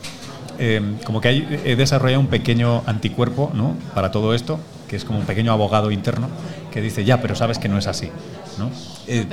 Em, 0.59 0.97
como 1.05 1.21
que 1.21 1.29
hay, 1.29 1.61
he 1.63 1.77
desarrollado 1.77 2.19
un 2.19 2.27
pequeño 2.27 2.83
anticuerpo 2.85 3.49
¿no? 3.53 3.77
para 3.95 4.11
todo 4.11 4.33
esto, 4.33 4.59
que 4.89 4.97
es 4.97 5.05
como 5.05 5.17
un 5.19 5.25
pequeño 5.25 5.53
abogado 5.53 5.89
interno, 5.89 6.27
que 6.69 6.81
dice, 6.81 7.05
ya, 7.05 7.21
pero 7.21 7.33
sabes 7.33 7.57
que 7.57 7.69
no 7.69 7.77
es 7.77 7.87
así. 7.87 8.09
¿no? 8.57 8.69
Eh, 9.07 9.25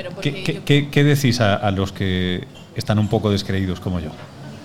¿qué, 0.62 1.04
decís 1.04 1.40
a, 1.40 1.68
los 1.72 1.90
que 1.90 2.46
están 2.76 3.00
un 3.00 3.08
poco 3.08 3.32
descreídos 3.32 3.80
como 3.80 3.98
yo? 3.98 4.10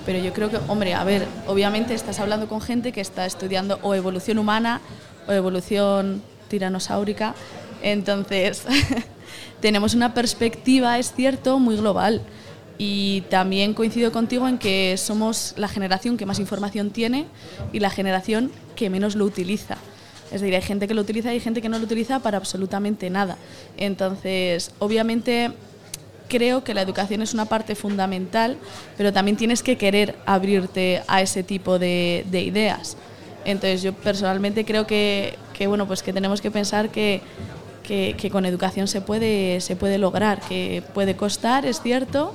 Pero 0.06 0.20
yo 0.20 0.34
creo 0.34 0.49
que, 0.49 0.58
hombre, 0.68 0.93
a 0.93 1.04
ver, 1.04 1.28
obviamente 1.47 1.93
estás 1.93 2.20
hablando 2.20 2.47
con 2.47 2.62
gente 2.62 2.91
que 2.91 3.02
está 3.02 3.26
estudiando 3.26 3.80
o 3.84 3.93
evolución 3.93 4.39
humana 4.39 4.82
o 5.28 5.32
evolución 5.32 6.22
tiranosáurica, 6.47 7.36
entonces 7.84 8.64
tenemos 9.62 9.93
una 9.93 10.14
perspectiva, 10.14 10.97
es 10.99 11.14
cierto, 11.14 11.60
muy 11.60 11.76
global. 11.76 12.22
Y 12.78 13.22
también 13.30 13.76
coincido 13.76 14.12
contigo 14.12 14.47
en 14.47 14.58
que 14.58 14.95
somos 14.97 15.54
la 15.56 15.68
generación 15.68 16.18
que 16.18 16.26
más 16.26 16.39
información 16.39 16.89
tiene 16.89 17.28
y 17.72 17.80
la 17.80 17.91
generación 17.91 18.52
que 18.76 18.89
menos 18.89 19.16
lo 19.16 19.26
utiliza. 19.26 19.78
Es 20.32 20.41
decir, 20.41 20.56
hay 20.56 20.62
gente 20.62 20.88
que 20.88 20.95
lo 20.95 21.02
utiliza 21.02 21.30
y 21.30 21.36
hay 21.36 21.39
gente 21.41 21.62
que 21.62 21.70
no 21.70 21.78
lo 21.78 21.84
utiliza 21.84 22.20
para 22.20 22.38
absolutamente 22.38 23.10
nada. 23.12 23.38
Entonces, 23.78 24.72
obviamente, 24.80 25.52
creo 26.32 26.64
que 26.64 26.74
la 26.74 26.82
educación 26.82 27.22
es 27.22 27.34
una 27.34 27.46
parte 27.46 27.76
fundamental, 27.76 28.56
pero 28.98 29.12
también 29.12 29.36
tienes 29.36 29.62
que 29.62 29.78
querer 29.78 30.16
abrirte 30.26 31.04
a 31.08 31.22
ese 31.22 31.44
tipo 31.44 31.78
de, 31.78 32.26
ideas. 32.32 32.96
Entonces, 33.44 33.82
yo 33.82 33.92
personalmente 33.92 34.64
creo 34.64 34.88
que, 34.88 35.36
bueno, 35.68 35.86
pues 35.86 36.02
que 36.02 36.14
tenemos 36.14 36.40
que 36.40 36.50
pensar 36.50 36.90
que, 36.90 37.22
que, 37.84 38.16
que, 38.18 38.30
con 38.30 38.46
educación 38.46 38.88
se 38.88 39.02
puede, 39.02 39.60
se 39.60 39.76
puede 39.76 39.98
lograr, 39.98 40.40
que 40.40 40.82
puede 40.94 41.16
costar, 41.16 41.66
es 41.66 41.82
cierto, 41.82 42.34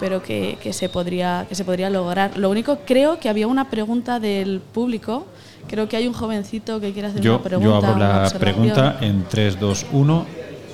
pero 0.00 0.22
que, 0.22 0.58
que, 0.60 0.72
se 0.72 0.88
podría, 0.88 1.46
que 1.48 1.54
se 1.54 1.64
podría 1.64 1.88
lograr. 1.88 2.36
Lo 2.36 2.50
único, 2.50 2.78
creo 2.84 3.20
que 3.20 3.28
había 3.28 3.46
una 3.46 3.70
pregunta 3.70 4.18
del 4.18 4.60
público. 4.60 5.26
Creo 5.68 5.88
que 5.88 5.96
hay 5.96 6.06
un 6.06 6.14
jovencito 6.14 6.80
que 6.80 6.92
quiere 6.92 7.08
hacer 7.08 7.20
una 7.28 7.42
pregunta. 7.42 7.70
Yo 7.70 7.76
abro 7.76 7.98
la 7.98 8.30
pregunta 8.38 8.98
en 9.00 9.24
3, 9.28 9.60
2, 9.60 9.86
1. 9.92 10.26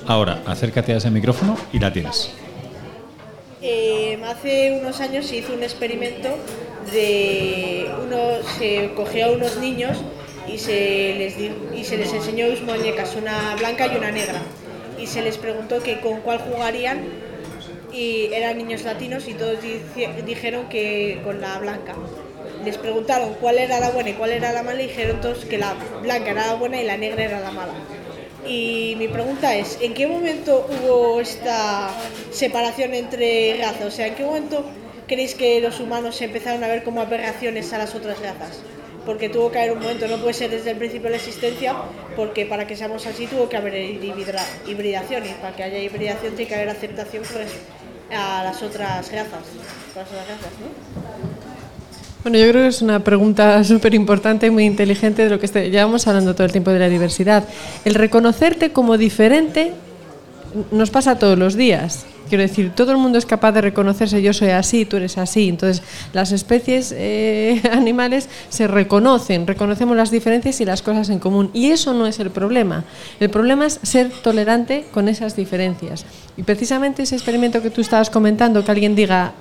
Ahora, 0.07 0.41
acércate 0.45 0.93
a 0.93 0.97
ese 0.97 1.09
micrófono 1.09 1.55
y 1.71 1.79
la 1.79 1.93
tienes. 1.93 2.42
Eh, 3.65 4.19
hace 4.25 4.77
unos 4.77 4.99
años 4.99 5.25
se 5.25 5.37
hizo 5.37 5.53
un 5.53 5.63
experimento 5.63 6.27
de 6.91 7.87
uno 8.03 8.43
se 8.57 8.91
cogió 8.93 9.27
a 9.27 9.31
unos 9.31 9.55
niños 9.55 10.03
y 10.51 10.57
se 10.57 11.15
les 11.17 11.35
y 11.73 11.85
se 11.85 11.95
les 11.95 12.11
enseñó 12.11 12.49
dos 12.49 12.61
muñecas, 12.61 13.15
una 13.15 13.55
blanca 13.55 13.87
y 13.87 13.95
una 13.95 14.11
negra, 14.11 14.41
y 14.99 15.07
se 15.07 15.21
les 15.21 15.37
preguntó 15.37 15.81
que 15.81 16.01
con 16.01 16.19
cuál 16.19 16.39
jugarían 16.39 17.05
y 17.93 18.33
eran 18.33 18.57
niños 18.57 18.83
latinos 18.83 19.29
y 19.29 19.33
todos 19.33 19.59
dijeron 20.25 20.67
que 20.67 21.21
con 21.23 21.39
la 21.39 21.57
blanca. 21.59 21.95
Les 22.65 22.77
preguntaron 22.77 23.33
cuál 23.35 23.59
era 23.59 23.79
la 23.79 23.91
buena 23.91 24.09
y 24.09 24.13
cuál 24.13 24.31
era 24.31 24.51
la 24.51 24.63
mala 24.63 24.81
y 24.81 24.87
dijeron 24.87 25.21
todos 25.21 25.45
que 25.45 25.57
la 25.57 25.73
blanca 26.01 26.31
era 26.31 26.47
la 26.47 26.55
buena 26.55 26.81
y 26.81 26.85
la 26.85 26.97
negra 26.97 27.23
era 27.23 27.39
la 27.39 27.51
mala. 27.51 27.73
Y 28.45 28.95
mi 28.97 29.07
pregunta 29.07 29.55
es, 29.55 29.77
¿en 29.81 29.93
qué 29.93 30.05
momento 30.05 30.67
hubo 30.69 31.21
esta 31.21 31.89
separación 32.31 32.93
entre 32.93 33.57
razas? 33.57 33.85
O 33.85 33.91
sea, 33.91 34.07
¿en 34.07 34.15
qué 34.15 34.23
momento 34.23 34.65
creéis 35.07 35.35
que 35.35 35.61
los 35.61 35.79
humanos 35.79 36.21
empezaron 36.21 36.63
a 36.63 36.67
ver 36.67 36.83
como 36.83 37.01
aberraciones 37.01 37.71
a 37.73 37.77
las 37.77 37.95
otras 37.95 38.19
razas? 38.19 38.61
Porque 39.05 39.29
tuvo 39.29 39.51
que 39.51 39.59
haber 39.59 39.73
un 39.73 39.79
momento, 39.79 40.07
no 40.07 40.17
puede 40.17 40.33
ser 40.33 40.49
desde 40.49 40.71
el 40.71 40.77
principio 40.77 41.05
de 41.05 41.11
la 41.11 41.17
existencia, 41.17 41.75
porque 42.15 42.45
para 42.45 42.67
que 42.67 42.75
seamos 42.75 43.05
así 43.05 43.27
tuvo 43.27 43.49
que 43.49 43.57
haber 43.57 43.75
hibridación 43.75 45.25
y 45.25 45.29
para 45.41 45.55
que 45.55 45.63
haya 45.63 45.79
hibridación 45.79 46.35
tiene 46.35 46.49
que 46.49 46.55
haber 46.55 46.69
aceptación 46.69 47.23
pues, 47.31 47.47
a 48.11 48.43
las 48.43 48.61
otras 48.61 49.11
razas. 49.11 49.43
Bueno, 52.23 52.37
yo 52.37 52.49
creo 52.49 52.63
que 52.63 52.69
es 52.69 52.81
una 52.81 53.03
pregunta 53.03 53.61
súper 53.65 53.93
importante 53.93 54.47
y 54.47 54.49
muy 54.49 54.63
inteligente 54.63 55.23
de 55.23 55.29
lo 55.29 55.39
que 55.39 55.47
llevamos 55.69 56.07
hablando 56.07 56.33
todo 56.33 56.45
el 56.45 56.53
tiempo 56.53 56.71
de 56.71 56.79
la 56.79 56.87
diversidad. 56.87 57.43
El 57.83 57.95
reconocerte 57.95 58.71
como 58.71 58.97
diferente 58.97 59.73
nos 60.71 60.89
pasa 60.89 61.19
todos 61.19 61.37
los 61.37 61.55
días. 61.55 62.05
Quiero 62.29 62.43
decir, 62.43 62.71
todo 62.73 62.93
el 62.93 62.97
mundo 62.97 63.17
es 63.17 63.25
capaz 63.25 63.51
de 63.51 63.59
reconocerse, 63.59 64.21
yo 64.21 64.31
soy 64.31 64.49
así, 64.51 64.85
tú 64.85 64.95
eres 64.95 65.17
así. 65.17 65.49
Entonces, 65.49 65.83
las 66.13 66.31
especies 66.31 66.93
eh, 66.95 67.61
animales 67.71 68.29
se 68.47 68.67
reconocen, 68.67 69.45
reconocemos 69.45 69.97
las 69.97 70.09
diferencias 70.09 70.61
y 70.61 70.65
las 70.65 70.81
cosas 70.81 71.09
en 71.09 71.19
común. 71.19 71.49
Y 71.53 71.71
eso 71.71 71.93
no 71.93 72.07
es 72.07 72.19
el 72.19 72.31
problema. 72.31 72.85
El 73.19 73.29
problema 73.29 73.65
es 73.65 73.79
ser 73.83 74.09
tolerante 74.09 74.85
con 74.93 75.09
esas 75.09 75.35
diferencias. 75.35 76.05
Y 76.37 76.43
precisamente 76.43 77.03
ese 77.03 77.15
experimento 77.15 77.61
que 77.61 77.69
tú 77.69 77.81
estabas 77.81 78.09
comentando, 78.09 78.63
que 78.63 78.71
alguien 78.71 78.95
diga, 78.95 79.33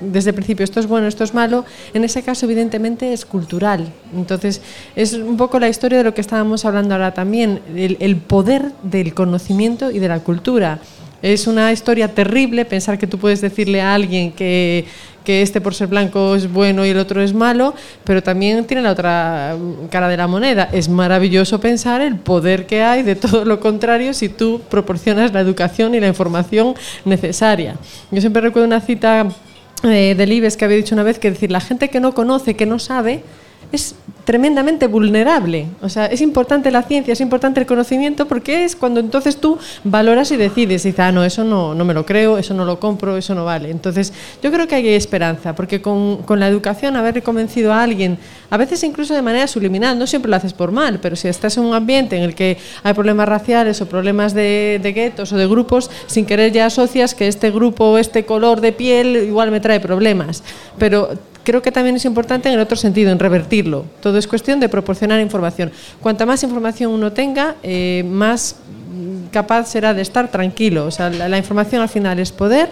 desde 0.00 0.30
el 0.30 0.34
principio 0.34 0.64
esto 0.64 0.80
es 0.80 0.86
bueno, 0.86 1.06
esto 1.06 1.24
es 1.24 1.34
malo, 1.34 1.64
en 1.92 2.04
ese 2.04 2.22
caso 2.22 2.46
evidentemente 2.46 3.12
es 3.12 3.24
cultural. 3.24 3.92
Entonces 4.14 4.60
es 4.96 5.14
un 5.14 5.36
poco 5.36 5.58
la 5.58 5.68
historia 5.68 5.98
de 5.98 6.04
lo 6.04 6.14
que 6.14 6.20
estábamos 6.20 6.64
hablando 6.64 6.94
ahora 6.94 7.14
también, 7.14 7.60
el, 7.76 8.16
poder 8.16 8.72
del 8.82 9.14
conocimiento 9.14 9.90
y 9.90 9.98
de 9.98 10.08
la 10.08 10.20
cultura. 10.20 10.80
Es 11.22 11.46
una 11.46 11.72
historia 11.72 12.08
terrible 12.08 12.64
pensar 12.64 12.98
que 12.98 13.06
tú 13.06 13.18
puedes 13.18 13.40
decirle 13.40 13.80
a 13.80 13.94
alguien 13.94 14.32
que, 14.32 14.84
que 15.24 15.40
este 15.40 15.60
por 15.60 15.74
ser 15.74 15.88
blanco 15.88 16.34
es 16.34 16.52
bueno 16.52 16.84
y 16.84 16.90
el 16.90 16.98
otro 16.98 17.22
es 17.22 17.32
malo, 17.32 17.74
pero 18.04 18.22
también 18.22 18.66
tiene 18.66 18.82
la 18.82 18.92
otra 18.92 19.56
cara 19.90 20.08
de 20.08 20.18
la 20.18 20.26
moneda. 20.26 20.68
Es 20.70 20.88
maravilloso 20.88 21.60
pensar 21.60 22.02
el 22.02 22.16
poder 22.16 22.66
que 22.66 22.82
hay 22.82 23.02
de 23.02 23.16
todo 23.16 23.44
lo 23.44 23.58
contrario 23.58 24.12
si 24.12 24.28
tú 24.28 24.60
proporcionas 24.68 25.32
la 25.32 25.40
educación 25.40 25.94
y 25.94 26.00
la 26.00 26.08
información 26.08 26.74
necesaria. 27.06 27.76
Yo 28.10 28.20
siempre 28.20 28.42
recuerdo 28.42 28.66
una 28.66 28.80
cita 28.80 29.28
eh, 29.84 30.14
Delibes 30.16 30.56
que 30.56 30.64
había 30.64 30.76
dicho 30.76 30.94
una 30.94 31.02
vez 31.02 31.18
que 31.18 31.30
decir 31.30 31.50
la 31.50 31.60
gente 31.60 31.90
que 31.90 32.00
no 32.00 32.14
conoce, 32.14 32.54
que 32.54 32.66
no 32.66 32.78
sabe, 32.78 33.22
es 33.74 33.94
tremendamente 34.24 34.86
vulnerable. 34.86 35.66
O 35.82 35.88
sea, 35.88 36.06
es 36.06 36.20
importante 36.20 36.70
la 36.70 36.82
ciencia, 36.82 37.12
es 37.12 37.20
importante 37.20 37.60
el 37.60 37.66
conocimiento, 37.66 38.26
porque 38.26 38.64
es 38.64 38.74
cuando 38.74 39.00
entonces 39.00 39.36
tú 39.36 39.58
valoras 39.84 40.30
y 40.30 40.36
decides, 40.36 40.84
y 40.84 40.88
dices, 40.88 41.00
ah, 41.00 41.12
no, 41.12 41.24
eso 41.24 41.44
no, 41.44 41.74
no 41.74 41.84
me 41.84 41.94
lo 41.94 42.06
creo, 42.06 42.38
eso 42.38 42.54
no 42.54 42.64
lo 42.64 42.80
compro, 42.80 43.16
eso 43.16 43.34
no 43.34 43.44
vale. 43.44 43.70
Entonces, 43.70 44.12
yo 44.42 44.50
creo 44.50 44.66
que 44.66 44.76
hay 44.76 44.88
esperanza, 44.88 45.54
porque 45.54 45.82
con, 45.82 46.22
con 46.22 46.40
la 46.40 46.48
educación, 46.48 46.96
haber 46.96 47.22
convencido 47.22 47.72
a 47.72 47.82
alguien, 47.82 48.18
a 48.50 48.56
veces 48.56 48.82
incluso 48.82 49.14
de 49.14 49.22
manera 49.22 49.46
subliminal, 49.46 49.98
no 49.98 50.06
siempre 50.06 50.30
lo 50.30 50.36
haces 50.36 50.54
por 50.54 50.72
mal, 50.72 51.00
pero 51.00 51.16
si 51.16 51.28
estás 51.28 51.56
en 51.58 51.64
un 51.64 51.74
ambiente 51.74 52.16
en 52.16 52.22
el 52.22 52.34
que 52.34 52.56
hay 52.82 52.94
problemas 52.94 53.28
raciales 53.28 53.80
o 53.82 53.86
problemas 53.86 54.32
de, 54.32 54.80
de 54.82 54.92
guetos 54.92 55.32
o 55.32 55.36
de 55.36 55.46
grupos, 55.46 55.90
sin 56.06 56.24
querer 56.24 56.52
ya 56.52 56.66
asocias 56.66 57.14
que 57.14 57.28
este 57.28 57.50
grupo 57.50 57.84
o 57.84 57.98
este 57.98 58.24
color 58.24 58.60
de 58.60 58.72
piel 58.72 59.16
igual 59.16 59.50
me 59.50 59.60
trae 59.60 59.80
problemas. 59.80 60.42
Pero 60.78 61.10
creo 61.44 61.62
que 61.62 61.70
también 61.70 61.96
es 61.96 62.04
importante 62.04 62.48
en 62.48 62.54
el 62.54 62.60
otro 62.60 62.76
sentido, 62.76 63.12
en 63.12 63.18
revertirlo. 63.18 63.84
Todo 64.00 64.18
es 64.18 64.26
cuestión 64.26 64.58
de 64.60 64.68
proporcionar 64.68 65.20
información. 65.20 65.70
Cuanta 66.00 66.26
más 66.26 66.42
información 66.42 66.90
uno 66.92 67.12
tenga, 67.12 67.56
eh, 67.62 68.04
más 68.08 68.56
capaz 69.30 69.66
será 69.66 69.94
de 69.94 70.02
estar 70.02 70.30
tranquilo. 70.30 70.86
O 70.86 70.90
sea, 70.90 71.10
la 71.10 71.38
información 71.38 71.82
al 71.82 71.88
final 71.88 72.18
es 72.18 72.32
poder 72.32 72.70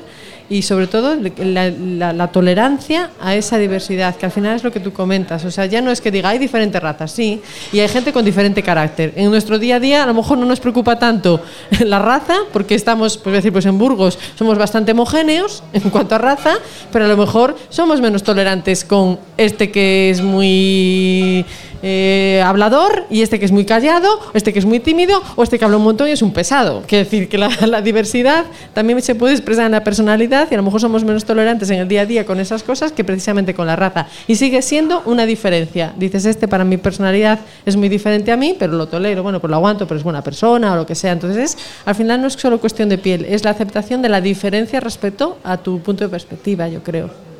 y 0.52 0.60
sobre 0.60 0.86
todo 0.86 1.16
la, 1.38 2.28
tolerancia 2.28 3.08
a 3.22 3.34
esa 3.34 3.56
diversidad, 3.56 4.16
que 4.16 4.26
al 4.26 4.32
final 4.32 4.54
es 4.54 4.62
lo 4.62 4.70
que 4.70 4.80
tú 4.80 4.92
comentas. 4.92 5.46
O 5.46 5.50
sea, 5.50 5.64
ya 5.64 5.80
no 5.80 5.90
es 5.90 6.02
que 6.02 6.10
diga, 6.10 6.28
hay 6.28 6.38
diferentes 6.38 6.80
razas, 6.80 7.10
sí, 7.10 7.40
y 7.72 7.80
hay 7.80 7.88
gente 7.88 8.12
con 8.12 8.22
diferente 8.22 8.62
carácter. 8.62 9.14
En 9.16 9.30
nuestro 9.30 9.58
día 9.58 9.76
a 9.76 9.80
día 9.80 10.02
a 10.02 10.06
lo 10.06 10.12
mejor 10.12 10.36
no 10.36 10.44
nos 10.44 10.60
preocupa 10.60 10.98
tanto 10.98 11.42
la 11.86 11.98
raza, 11.98 12.36
porque 12.52 12.74
estamos, 12.74 13.16
pues 13.16 13.32
decir, 13.32 13.50
pues 13.50 13.64
en 13.64 13.78
Burgos 13.78 14.18
somos 14.34 14.58
bastante 14.58 14.92
homogéneos 14.92 15.62
en 15.72 15.88
cuanto 15.88 16.16
a 16.16 16.18
raza, 16.18 16.58
pero 16.92 17.06
a 17.06 17.08
lo 17.08 17.16
mejor 17.16 17.56
somos 17.70 18.02
menos 18.02 18.22
tolerantes 18.22 18.84
con 18.84 19.18
este 19.38 19.70
que 19.70 20.10
es 20.10 20.20
muy 20.20 21.46
eh, 21.82 22.42
hablador 22.44 23.04
y 23.10 23.22
este 23.22 23.38
que 23.38 23.44
es 23.44 23.52
muy 23.52 23.64
callado, 23.64 24.08
este 24.34 24.52
que 24.52 24.58
es 24.58 24.64
muy 24.64 24.80
tímido, 24.80 25.22
o 25.36 25.42
este 25.42 25.58
que 25.58 25.64
habla 25.64 25.76
un 25.76 25.84
montón 25.84 26.08
y 26.08 26.12
es 26.12 26.22
un 26.22 26.32
pesado. 26.32 26.82
Quiere 26.86 27.04
decir 27.04 27.28
que 27.28 27.38
la, 27.66 27.82
diversidad 27.82 28.44
también 28.72 29.02
se 29.02 29.14
puede 29.14 29.34
expresar 29.34 29.66
en 29.66 29.72
la 29.72 29.84
personalidad 29.84 30.48
y 30.50 30.54
a 30.54 30.56
lo 30.56 30.62
mejor 30.62 30.80
somos 30.80 31.04
menos 31.04 31.24
tolerantes 31.24 31.70
en 31.70 31.80
el 31.80 31.88
día 31.88 32.02
a 32.02 32.06
día 32.06 32.24
con 32.24 32.38
esas 32.40 32.62
cosas 32.62 32.92
que 32.92 33.04
precisamente 33.04 33.54
con 33.54 33.66
la 33.66 33.76
raza. 33.76 34.06
Y 34.26 34.36
sigue 34.36 34.62
siendo 34.62 35.02
una 35.06 35.26
diferencia. 35.26 35.92
Dices, 35.96 36.24
este 36.24 36.48
para 36.48 36.64
mi 36.64 36.76
personalidad 36.76 37.40
es 37.66 37.76
muy 37.76 37.88
diferente 37.88 38.32
a 38.32 38.36
mí, 38.36 38.54
pero 38.58 38.74
lo 38.74 38.86
tolero, 38.86 39.22
bueno, 39.22 39.40
pues 39.40 39.50
lo 39.50 39.56
aguanto, 39.56 39.86
pero 39.86 39.98
es 39.98 40.04
buena 40.04 40.22
persona 40.22 40.72
o 40.72 40.76
lo 40.76 40.86
que 40.86 40.94
sea. 40.94 41.12
Entonces, 41.12 41.58
al 41.84 41.94
final 41.94 42.20
no 42.20 42.28
es 42.28 42.34
solo 42.34 42.60
cuestión 42.60 42.88
de 42.88 42.98
piel, 42.98 43.24
es 43.24 43.44
la 43.44 43.50
aceptación 43.50 44.02
de 44.02 44.08
la 44.08 44.20
diferencia 44.20 44.80
respecto 44.80 45.38
a 45.42 45.56
tu 45.56 45.80
punto 45.80 46.04
de 46.04 46.10
perspectiva, 46.10 46.68
yo 46.68 46.82
creo. 46.82 47.31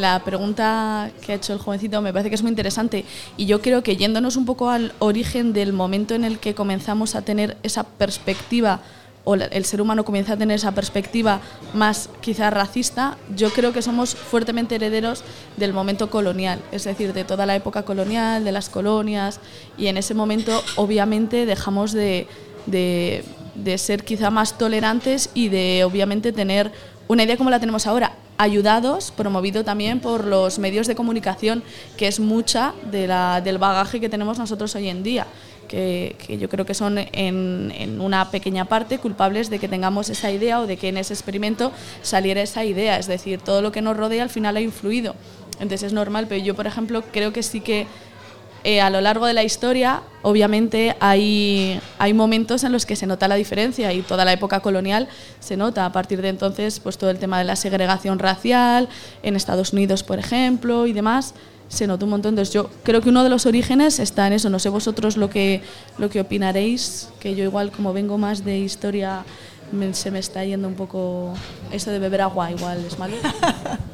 La 0.00 0.22
pregunta 0.24 1.10
que 1.24 1.32
ha 1.32 1.34
hecho 1.36 1.52
el 1.52 1.58
jovencito 1.58 2.00
me 2.02 2.12
parece 2.12 2.28
que 2.28 2.34
es 2.34 2.42
muy 2.42 2.50
interesante 2.50 3.04
y 3.36 3.46
yo 3.46 3.60
creo 3.60 3.82
que 3.82 3.96
yéndonos 3.96 4.36
un 4.36 4.44
poco 4.44 4.70
al 4.70 4.92
origen 4.98 5.52
del 5.52 5.72
momento 5.72 6.14
en 6.14 6.24
el 6.24 6.38
que 6.38 6.54
comenzamos 6.54 7.14
a 7.14 7.22
tener 7.22 7.56
esa 7.62 7.84
perspectiva 7.84 8.80
o 9.24 9.34
el 9.34 9.64
ser 9.64 9.80
humano 9.80 10.04
comienza 10.04 10.34
a 10.34 10.36
tener 10.36 10.56
esa 10.56 10.72
perspectiva 10.72 11.40
más 11.72 12.10
quizá 12.20 12.50
racista, 12.50 13.16
yo 13.34 13.50
creo 13.50 13.72
que 13.72 13.80
somos 13.80 14.14
fuertemente 14.14 14.74
herederos 14.74 15.24
del 15.56 15.72
momento 15.72 16.10
colonial, 16.10 16.60
es 16.72 16.84
decir, 16.84 17.14
de 17.14 17.24
toda 17.24 17.46
la 17.46 17.56
época 17.56 17.84
colonial, 17.84 18.44
de 18.44 18.52
las 18.52 18.68
colonias, 18.68 19.40
y 19.78 19.86
en 19.86 19.96
ese 19.96 20.12
momento 20.12 20.62
obviamente 20.76 21.46
dejamos 21.46 21.92
de, 21.92 22.26
de, 22.66 23.24
de 23.54 23.78
ser 23.78 24.04
quizá 24.04 24.30
más 24.30 24.58
tolerantes 24.58 25.30
y 25.32 25.48
de 25.48 25.84
obviamente 25.84 26.32
tener 26.32 26.70
una 27.08 27.22
idea 27.22 27.36
como 27.36 27.50
la 27.50 27.60
tenemos 27.60 27.86
ahora 27.86 28.12
ayudados, 28.38 29.10
promovido 29.10 29.64
también 29.64 30.00
por 30.00 30.24
los 30.24 30.58
medios 30.58 30.86
de 30.86 30.94
comunicación, 30.94 31.62
que 31.96 32.08
es 32.08 32.20
mucha 32.20 32.74
de 32.90 33.06
la, 33.06 33.40
del 33.40 33.58
bagaje 33.58 34.00
que 34.00 34.08
tenemos 34.08 34.38
nosotros 34.38 34.74
hoy 34.74 34.88
en 34.88 35.02
día, 35.02 35.26
que, 35.68 36.16
yo 36.40 36.48
creo 36.48 36.66
que 36.66 36.74
son 36.74 36.98
en, 36.98 37.72
en, 37.76 38.00
una 38.00 38.30
pequeña 38.30 38.64
parte 38.64 38.98
culpables 38.98 39.50
de 39.50 39.58
que 39.58 39.68
tengamos 39.68 40.08
esa 40.08 40.30
idea 40.30 40.60
o 40.60 40.66
de 40.66 40.76
que 40.76 40.88
en 40.88 40.96
ese 40.96 41.14
experimento 41.14 41.72
saliera 42.02 42.42
esa 42.42 42.64
idea, 42.64 42.98
es 42.98 43.06
decir, 43.06 43.40
todo 43.40 43.62
lo 43.62 43.72
que 43.72 43.82
nos 43.82 43.96
rodea 43.96 44.22
al 44.22 44.30
final 44.30 44.56
ha 44.56 44.60
influido. 44.60 45.14
Entonces 45.54 45.84
es 45.84 45.92
normal, 45.92 46.26
pero 46.28 46.44
yo, 46.44 46.54
por 46.54 46.66
ejemplo, 46.66 47.02
creo 47.12 47.32
que 47.32 47.42
sí 47.42 47.60
que 47.60 47.86
eh, 48.64 48.80
a 48.80 48.88
lo 48.88 49.02
largo 49.02 49.26
de 49.26 49.34
la 49.34 49.44
historia, 49.44 50.00
obviamente, 50.22 50.96
hay, 50.98 51.78
hay 51.98 52.14
momentos 52.14 52.64
en 52.64 52.72
los 52.72 52.86
que 52.86 52.96
se 52.96 53.06
nota 53.06 53.28
la 53.28 53.34
diferencia 53.34 53.92
y 53.92 54.00
toda 54.00 54.24
la 54.24 54.32
época 54.32 54.60
colonial 54.60 55.06
se 55.38 55.58
nota. 55.58 55.84
A 55.84 55.92
partir 55.92 56.22
de 56.22 56.30
entonces, 56.30 56.80
pues 56.80 56.96
todo 56.96 57.10
el 57.10 57.18
tema 57.18 57.38
de 57.38 57.44
la 57.44 57.56
segregación 57.56 58.18
racial, 58.18 58.88
en 59.22 59.36
Estados 59.36 59.74
Unidos, 59.74 60.02
por 60.02 60.18
ejemplo, 60.18 60.86
y 60.86 60.94
demás, 60.94 61.34
se 61.68 61.86
nota 61.86 62.06
un 62.06 62.12
montón. 62.12 62.30
Entonces, 62.30 62.54
yo 62.54 62.70
creo 62.84 63.02
que 63.02 63.10
uno 63.10 63.22
de 63.22 63.28
los 63.28 63.44
orígenes 63.44 63.98
está 63.98 64.26
en 64.26 64.32
eso. 64.32 64.48
No 64.48 64.58
sé 64.58 64.70
vosotros 64.70 65.18
lo 65.18 65.28
que, 65.28 65.60
lo 65.98 66.08
que 66.08 66.20
opinaréis, 66.20 67.10
que 67.20 67.34
yo 67.34 67.44
igual 67.44 67.70
como 67.70 67.92
vengo 67.92 68.16
más 68.16 68.46
de 68.46 68.58
historia, 68.58 69.24
se 69.92 70.10
me 70.10 70.20
está 70.20 70.42
yendo 70.42 70.68
un 70.68 70.74
poco 70.74 71.34
eso 71.70 71.90
de 71.90 71.98
beber 71.98 72.22
agua, 72.22 72.50
igual 72.50 72.82
es 72.86 72.98
malo. 72.98 73.16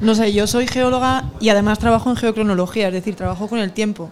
No 0.00 0.14
sé, 0.14 0.32
yo 0.32 0.46
soy 0.46 0.68
geóloga 0.68 1.24
y 1.40 1.48
además 1.48 1.78
trabajo 1.80 2.08
en 2.10 2.16
geocronología, 2.16 2.88
es 2.88 2.94
decir, 2.94 3.16
trabajo 3.16 3.48
con 3.48 3.58
el 3.58 3.72
tiempo. 3.72 4.10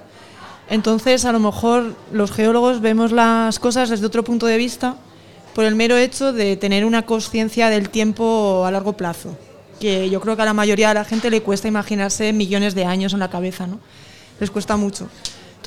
Entonces, 0.68 1.24
a 1.24 1.32
lo 1.32 1.38
mejor 1.38 1.94
los 2.12 2.32
geólogos 2.32 2.80
vemos 2.80 3.12
las 3.12 3.60
cosas 3.60 3.88
desde 3.88 4.06
otro 4.06 4.24
punto 4.24 4.46
de 4.46 4.56
vista 4.56 4.96
por 5.54 5.64
el 5.64 5.76
mero 5.76 5.96
hecho 5.96 6.32
de 6.32 6.56
tener 6.56 6.84
una 6.84 7.02
conciencia 7.02 7.70
del 7.70 7.88
tiempo 7.88 8.64
a 8.66 8.70
largo 8.72 8.94
plazo, 8.94 9.38
que 9.78 10.10
yo 10.10 10.20
creo 10.20 10.34
que 10.34 10.42
a 10.42 10.46
la 10.46 10.54
mayoría 10.54 10.88
de 10.88 10.94
la 10.94 11.04
gente 11.04 11.30
le 11.30 11.42
cuesta 11.42 11.68
imaginarse 11.68 12.32
millones 12.32 12.74
de 12.74 12.84
años 12.84 13.12
en 13.12 13.20
la 13.20 13.30
cabeza, 13.30 13.68
¿no? 13.68 13.78
Les 14.40 14.50
cuesta 14.50 14.76
mucho. 14.76 15.08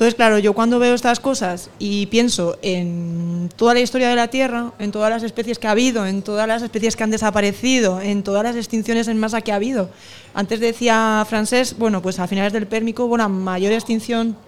Entonces, 0.00 0.14
claro, 0.14 0.38
yo 0.38 0.54
cuando 0.54 0.78
veo 0.78 0.94
estas 0.94 1.20
cosas 1.20 1.68
y 1.78 2.06
pienso 2.06 2.56
en 2.62 3.50
toda 3.54 3.74
la 3.74 3.80
historia 3.80 4.08
de 4.08 4.16
la 4.16 4.28
Tierra, 4.28 4.72
en 4.78 4.92
todas 4.92 5.10
las 5.10 5.22
especies 5.22 5.58
que 5.58 5.66
ha 5.66 5.72
habido, 5.72 6.06
en 6.06 6.22
todas 6.22 6.48
las 6.48 6.62
especies 6.62 6.96
que 6.96 7.04
han 7.04 7.10
desaparecido, 7.10 8.00
en 8.00 8.22
todas 8.22 8.42
las 8.42 8.56
extinciones 8.56 9.08
en 9.08 9.18
masa 9.18 9.42
que 9.42 9.52
ha 9.52 9.56
habido. 9.56 9.90
Antes 10.32 10.58
decía 10.58 11.22
Francés, 11.28 11.76
bueno, 11.76 12.00
pues 12.00 12.18
a 12.18 12.26
finales 12.26 12.54
del 12.54 12.66
Pérmico 12.66 13.04
hubo 13.04 13.18
mayor 13.28 13.72
extinción 13.72 14.38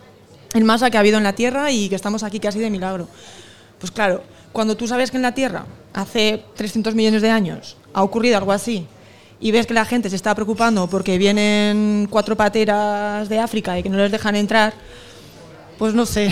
en 0.55 0.65
masa 0.65 0.89
que 0.89 0.97
ha 0.97 1.01
habido 1.01 1.19
en 1.19 1.25
la 1.25 1.35
Tierra 1.35 1.71
y 1.71 1.91
que 1.91 1.97
estamos 1.97 2.23
aquí 2.23 2.41
casi 2.41 2.59
de 2.59 2.71
milagro. 2.71 3.07
Pues 3.79 3.91
claro, 3.91 4.23
cuando 4.55 4.75
tú 4.75 4.89
sabes 4.89 5.11
que 5.11 5.19
en 5.19 5.23
la 5.23 5.35
Tierra 5.35 5.67
hace 5.93 6.43
300 6.57 6.95
millones 6.95 7.21
de 7.21 7.29
años 7.29 7.77
ha 7.93 8.03
ocurrido 8.03 8.39
algo 8.39 8.53
así 8.53 8.87
y 9.39 9.51
ves 9.51 9.67
que 9.67 9.75
la 9.75 9.85
gente 9.85 10.09
se 10.09 10.17
está 10.17 10.35
preocupando 10.35 10.87
porque 10.87 11.19
vienen 11.19 12.09
cuatro 12.09 12.39
pateras 12.39 13.29
de 13.29 13.39
África 13.39 13.79
y 13.79 13.83
que 13.83 13.91
no 13.91 13.99
les 13.99 14.11
dejan 14.11 14.35
entrar, 14.35 14.73
pues 15.83 15.95
no 15.95 16.07
sé, 16.07 16.31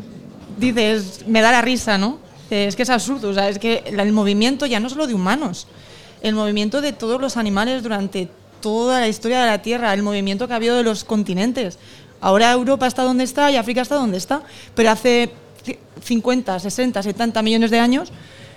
dices, 0.56 1.26
me 1.26 1.42
da 1.42 1.52
la 1.52 1.60
risa, 1.60 1.98
¿no? 1.98 2.18
Es 2.48 2.76
que 2.76 2.82
es 2.82 2.88
absurdo, 2.88 3.28
o 3.28 3.34
sea, 3.34 3.50
es 3.50 3.58
que 3.58 3.84
el 3.84 4.10
movimiento 4.10 4.64
ya 4.64 4.80
no 4.80 4.88
solo 4.88 5.06
de 5.06 5.12
humanos, 5.12 5.66
el 6.22 6.34
movimiento 6.34 6.80
de 6.80 6.94
todos 6.94 7.20
los 7.20 7.36
animales 7.36 7.82
durante 7.82 8.30
toda 8.62 9.00
la 9.00 9.08
historia 9.08 9.42
de 9.42 9.48
la 9.48 9.60
Tierra, 9.60 9.92
el 9.92 10.02
movimiento 10.02 10.46
que 10.46 10.54
ha 10.54 10.56
habido 10.56 10.78
de 10.78 10.82
los 10.82 11.04
continentes. 11.04 11.78
Ahora 12.22 12.50
Europa 12.52 12.86
está 12.86 13.02
donde 13.02 13.24
está 13.24 13.50
y 13.50 13.56
África 13.56 13.82
está 13.82 13.96
donde 13.96 14.16
está, 14.16 14.40
pero 14.74 14.88
hace 14.88 15.30
50, 16.02 16.58
60, 16.58 17.02
70 17.02 17.42
millones 17.42 17.70
de 17.70 17.78
años 17.78 18.10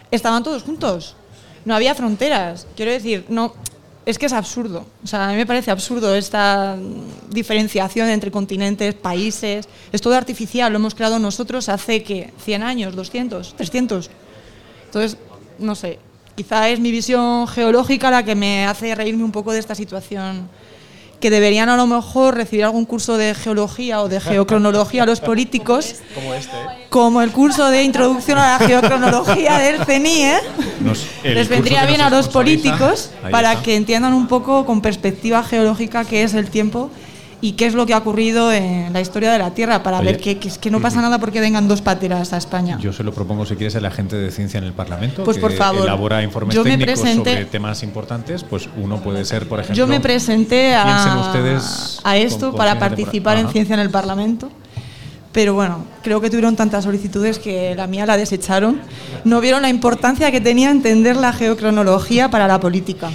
estaban 0.10 0.42
todos 0.42 0.64
juntos. 0.64 1.18
No 1.66 1.76
había 1.76 1.96
fronteras. 1.96 2.66
Quiero 2.78 2.94
decir, 2.94 3.26
no, 3.28 3.56
es 4.10 4.18
que 4.18 4.26
es 4.26 4.34
absurdo. 4.34 4.86
O 5.04 5.08
sea, 5.08 5.28
a 5.28 5.32
mí 5.32 5.38
me 5.38 5.46
parece 5.46 5.70
absurdo 5.70 6.16
esta 6.16 6.76
diferenciación 7.30 8.10
entre 8.10 8.32
continentes, 8.32 8.96
países. 8.96 9.70
Es 9.92 10.02
todo 10.02 10.16
artificial, 10.16 10.72
lo 10.72 10.80
hemos 10.80 10.96
creado 10.96 11.20
nosotros 11.20 11.70
hace 11.70 12.02
que 12.02 12.34
100 12.44 12.64
años, 12.64 12.96
200, 12.96 13.56
300. 13.56 14.10
Entonces, 14.86 15.18
no 15.60 15.76
sé, 15.76 16.00
quizá 16.36 16.70
es 16.70 16.80
mi 16.80 16.90
visión 16.90 17.48
geológica 17.48 18.10
la 18.10 18.24
que 18.24 18.34
me 18.34 18.66
hace 18.66 18.96
reírme 18.96 19.24
un 19.24 19.32
poco 19.32 19.52
de 19.52 19.60
esta 19.60 19.76
situación 19.76 20.50
que 21.20 21.30
deberían 21.30 21.70
a 21.70 21.78
lo 21.78 21.88
mejor 21.88 22.36
recibir 22.36 22.66
algún 22.66 22.86
curso 22.86 23.18
de 23.18 23.36
geología 23.36 24.02
o 24.02 24.10
de 24.10 24.20
geocronología 24.22 25.04
a 25.04 25.06
los 25.06 25.20
políticos, 25.20 25.96
como, 26.16 26.34
este. 26.34 26.52
como 26.90 27.22
el 27.22 27.32
curso 27.32 27.70
de 27.70 27.84
introducción 27.84 28.38
a 28.38 28.58
la 28.58 28.68
geocronología 28.68 29.58
del 29.60 29.86
CENI, 29.86 30.24
¿eh? 30.24 30.40
les 31.24 31.50
vendría 31.50 31.86
bien 31.86 32.02
a 32.02 32.10
los 32.10 32.28
políticos 32.28 33.12
para 33.32 33.62
que 33.62 33.76
entiendan 33.76 34.14
un 34.14 34.28
poco 34.28 34.66
con 34.66 34.82
perspectiva 34.82 35.44
geológica 35.44 36.06
qué 36.06 36.24
es 36.24 36.34
el 36.34 36.50
tiempo 36.50 36.90
y 37.42 37.54
qué 37.54 37.66
es 37.66 37.74
lo 37.74 37.86
que 37.86 37.94
ha 37.94 37.98
ocurrido 37.98 38.52
en 38.52 38.92
la 38.92 39.02
historia 39.02 39.32
de 39.32 39.40
la 39.40 39.52
Tierra 39.52 39.82
para 39.82 40.02
ver 40.02 40.18
que, 40.18 40.38
que, 40.38 40.72
no 40.72 40.82
pasa 40.82 41.02
nada 41.02 41.20
porque 41.20 41.40
vengan 41.40 41.68
dos 41.68 41.82
pateras 41.82 42.34
a 42.34 42.38
España. 42.38 42.78
Yo 42.80 42.92
se 42.92 43.04
lo 43.04 43.14
propongo 43.14 43.46
si 43.46 43.56
quieres 43.56 43.76
a 43.76 43.82
la 43.82 43.92
gente 43.92 44.16
de 44.16 44.32
ciencia 44.32 44.58
en 44.58 44.66
el 44.66 44.74
Parlamento 44.74 45.24
pues 45.24 45.38
que 45.38 45.42
por 45.42 45.54
favor, 45.54 45.84
elabora 45.84 46.22
informes 46.22 46.56
yo 46.56 46.64
técnicos 46.64 47.00
sobre 47.00 47.46
temas 47.46 47.84
importantes, 47.84 48.44
pues 48.44 48.70
uno 48.78 49.02
puede 49.02 49.26
ser, 49.26 49.48
por 49.48 49.60
ejemplo, 49.60 49.76
Yo 49.76 49.88
me 49.88 50.00
presenté 50.00 50.76
a, 50.76 51.32
a 52.04 52.18
esto 52.18 52.54
para 52.54 52.78
participar 52.78 53.38
en 53.38 53.50
ciencia 53.50 53.74
en 53.74 53.80
el 53.80 53.90
Parlamento. 53.90 54.50
Pero 55.32 55.54
bueno, 55.54 55.86
creo 56.02 56.22
que 56.22 56.30
tuvieron 56.30 56.56
tantas 56.56 56.86
solicitudes 56.86 57.38
que 57.38 57.76
la 57.76 57.86
mía 57.86 58.06
la 58.08 58.18
desecharon. 58.18 58.82
No 59.24 59.42
vieron 59.42 59.62
la 59.62 59.70
importancia 59.70 60.32
que 60.32 60.42
tenía 60.42 60.72
entender 60.72 61.16
la 61.16 61.34
geocronología 61.34 62.30
para 62.30 62.48
la 62.48 62.60
política. 62.60 63.12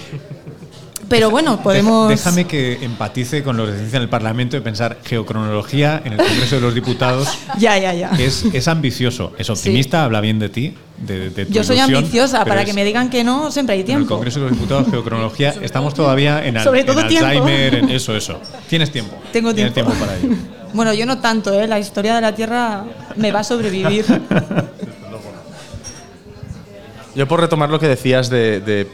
Pero 1.09 1.31
bueno, 1.31 1.63
podemos. 1.63 2.09
Déjame 2.09 2.47
que 2.47 2.85
empatice 2.85 3.43
con 3.43 3.57
los 3.57 3.69
de 3.69 3.77
ciencia 3.77 3.97
en 3.97 4.03
el 4.03 4.09
Parlamento 4.09 4.57
y 4.57 4.61
pensar 4.61 4.99
geocronología 5.05 6.01
en 6.05 6.15
el 6.15 6.19
Congreso 6.19 6.57
de 6.57 6.61
los 6.61 6.75
Diputados. 6.75 7.29
ya, 7.59 7.79
ya, 7.79 7.93
ya. 7.95 8.11
Es, 8.19 8.45
es 8.53 8.69
ambicioso, 8.69 9.33
es 9.39 9.51
optimista, 9.51 10.05
habla 10.05 10.21
bien 10.21 10.39
de 10.39 10.49
ti. 10.49 10.75
De, 10.97 11.31
de 11.31 11.47
tu 11.47 11.53
Yo 11.53 11.65
soy 11.65 11.79
ambiciosa, 11.81 12.45
para 12.45 12.65
que 12.65 12.73
me 12.73 12.85
digan 12.85 13.11
que 13.11 13.25
no, 13.25 13.51
siempre 13.51 13.75
hay 13.75 13.85
tiempo. 13.85 13.99
En 13.99 14.03
el 14.05 14.09
Congreso 14.09 14.41
de 14.41 14.47
los 14.47 14.55
Diputados, 14.55 14.89
geocronología, 14.91 15.55
estamos 15.63 15.95
todavía 15.95 16.45
en, 16.45 16.63
Sobre 16.63 16.85
todo 16.85 17.01
Alzheimer, 17.01 17.75
en 17.75 17.91
eso, 17.91 18.17
eso. 18.17 18.41
Tienes 18.69 18.91
tiempo. 18.91 19.17
Tengo 19.33 19.53
tiempo. 19.55 19.75
Tienes 19.75 19.75
tiempo 19.75 19.93
para 19.95 20.17
ello. 20.17 20.37
Bueno, 20.73 20.93
yo 20.95 21.07
no 21.07 21.19
tanto, 21.19 21.53
¿eh? 21.53 21.67
la 21.69 21.79
historia 21.79 22.17
de 22.17 22.21
la 22.21 22.35
Tierra 22.35 22.85
me 23.17 23.31
va 23.31 23.41
a 23.41 23.45
sobrevivir. 23.45 24.05
Yo 27.15 27.29
por 27.29 27.41
retomar 27.41 27.71
lo 27.71 27.79
que 27.79 27.87
decías 27.87 28.29
de 28.29 28.89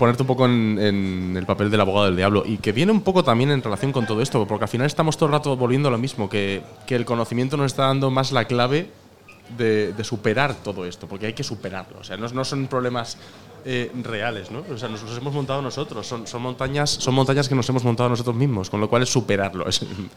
ponerte 0.00 0.22
un 0.22 0.26
poco 0.26 0.46
en, 0.46 1.34
el 1.36 1.44
papel 1.44 1.70
del 1.70 1.78
abogado 1.78 2.06
del 2.06 2.16
diablo 2.16 2.42
y 2.46 2.56
que 2.56 2.72
viene 2.72 2.90
un 2.90 3.02
poco 3.02 3.22
también 3.22 3.50
en 3.50 3.62
relación 3.62 3.92
con 3.92 4.06
todo 4.06 4.22
esto, 4.22 4.46
porque 4.46 4.64
al 4.64 4.70
final 4.70 4.86
estamos 4.86 5.18
todo 5.18 5.26
el 5.26 5.32
rato 5.32 5.54
volviendo 5.58 5.88
a 5.88 5.90
lo 5.90 5.98
mismo, 5.98 6.26
que, 6.26 6.62
el 6.88 7.04
conocimiento 7.04 7.58
nos 7.58 7.66
está 7.66 7.82
dando 7.82 8.10
más 8.10 8.32
la 8.32 8.46
clave 8.46 8.88
de, 9.58 9.92
superar 10.02 10.54
todo 10.54 10.86
esto, 10.86 11.06
porque 11.06 11.26
hay 11.26 11.34
que 11.34 11.44
superarlo. 11.44 11.98
O 12.00 12.04
sea, 12.04 12.16
no, 12.16 12.44
son 12.46 12.66
problemas 12.66 13.18
eh, 13.66 13.92
reales, 14.02 14.50
¿no? 14.50 14.64
O 14.72 14.78
sea, 14.78 14.88
nos 14.88 15.02
los 15.02 15.18
hemos 15.18 15.34
montado 15.34 15.60
nosotros, 15.60 16.06
son, 16.06 16.26
son, 16.26 16.40
montañas, 16.40 16.88
son 16.88 17.14
montañas 17.14 17.46
que 17.46 17.54
nos 17.54 17.68
hemos 17.68 17.84
montado 17.84 18.08
nosotros 18.08 18.34
mismos, 18.34 18.70
con 18.70 18.80
lo 18.80 18.88
cual 18.88 19.02
es 19.02 19.10
superarlo. 19.10 19.66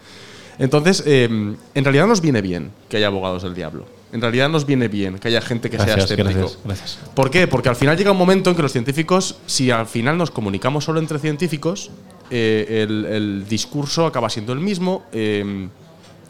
Entonces, 0.60 1.04
eh, 1.06 1.26
en 1.26 1.84
realidad 1.84 2.08
nos 2.08 2.22
viene 2.22 2.42
bien 2.42 2.72
que 2.88 2.96
haya 2.96 3.08
abogados 3.08 3.44
del 3.44 3.54
diablo 3.54 3.84
en 4.14 4.22
realidad 4.22 4.48
nos 4.48 4.66
viene 4.66 4.88
bien 4.88 5.18
que 5.18 5.28
haya 5.28 5.42
gente 5.42 5.70
que 5.70 5.78
sea 5.78 5.96
escéptico. 5.96 6.52
Gracias, 6.64 7.00
¿Por 7.16 7.32
qué? 7.32 7.48
Porque 7.48 7.70
al 7.70 7.76
final 7.76 7.98
llega 7.98 8.12
un 8.12 8.18
momento 8.18 8.52
en 8.52 8.56
que 8.56 8.62
los 8.62 8.72
científicos, 8.72 9.38
si 9.48 9.72
al 9.72 9.88
final 9.88 10.18
nos 10.18 10.30
comunicamos 10.30 10.86
solo 10.86 11.00
entre 11.00 11.18
científicos, 11.18 11.90
eh, 12.30 12.86
el, 12.88 13.46
discurso 13.50 14.06
acaba 14.06 14.30
siendo 14.30 14.54
el 14.54 14.60
mismo 14.60 15.04
eh, 15.12 15.68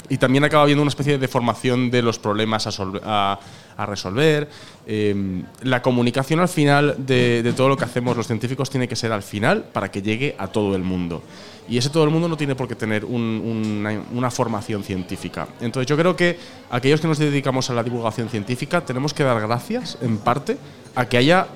y 0.10 0.18
también 0.18 0.44
acaba 0.44 0.64
habiendo 0.64 0.82
una 0.82 0.90
especie 0.90 1.14
de 1.14 1.20
deformación 1.20 1.90
de 1.90 2.02
los 2.02 2.20
problemas 2.20 2.68
a, 2.68 3.40
resolver. 3.86 4.50
Eh, 4.86 5.44
la 5.62 5.82
comunicación 5.82 6.40
al 6.40 6.48
final 6.48 6.96
de, 7.00 7.42
de 7.42 7.54
todo 7.54 7.70
lo 7.70 7.78
que 7.78 7.86
hacemos 7.86 8.16
los 8.16 8.28
científicos 8.28 8.70
tiene 8.70 8.88
que 8.88 8.96
ser 8.96 9.12
al 9.12 9.24
final 9.24 9.64
para 9.64 9.90
que 9.90 10.02
llegue 10.02 10.36
a 10.38 10.48
todo 10.48 10.76
el 10.76 10.84
mundo. 10.84 11.24
Y 11.68 11.78
ese 11.78 11.90
todo 11.90 12.04
el 12.04 12.10
mundo 12.10 12.28
no 12.28 12.36
tiene 12.36 12.56
por 12.56 12.68
qué 12.68 12.76
tener 12.76 13.06
una, 13.06 14.32
formación 14.32 14.84
científica. 14.84 15.48
Entonces 15.62 15.88
yo 15.88 15.96
creo 15.96 16.16
que 16.16 16.38
aquellos 16.70 17.00
que 17.00 17.08
nos 17.08 17.18
dedicamos 17.18 17.70
a 17.70 17.74
la 17.74 17.84
divulgación 17.84 18.30
científica 18.30 18.82
tenemos 18.82 19.14
que 19.14 19.24
dar 19.24 19.40
gracias, 19.40 19.98
en 20.02 20.18
parte, 20.18 20.58
a 20.96 21.06
que 21.06 21.18
haya 21.18 21.48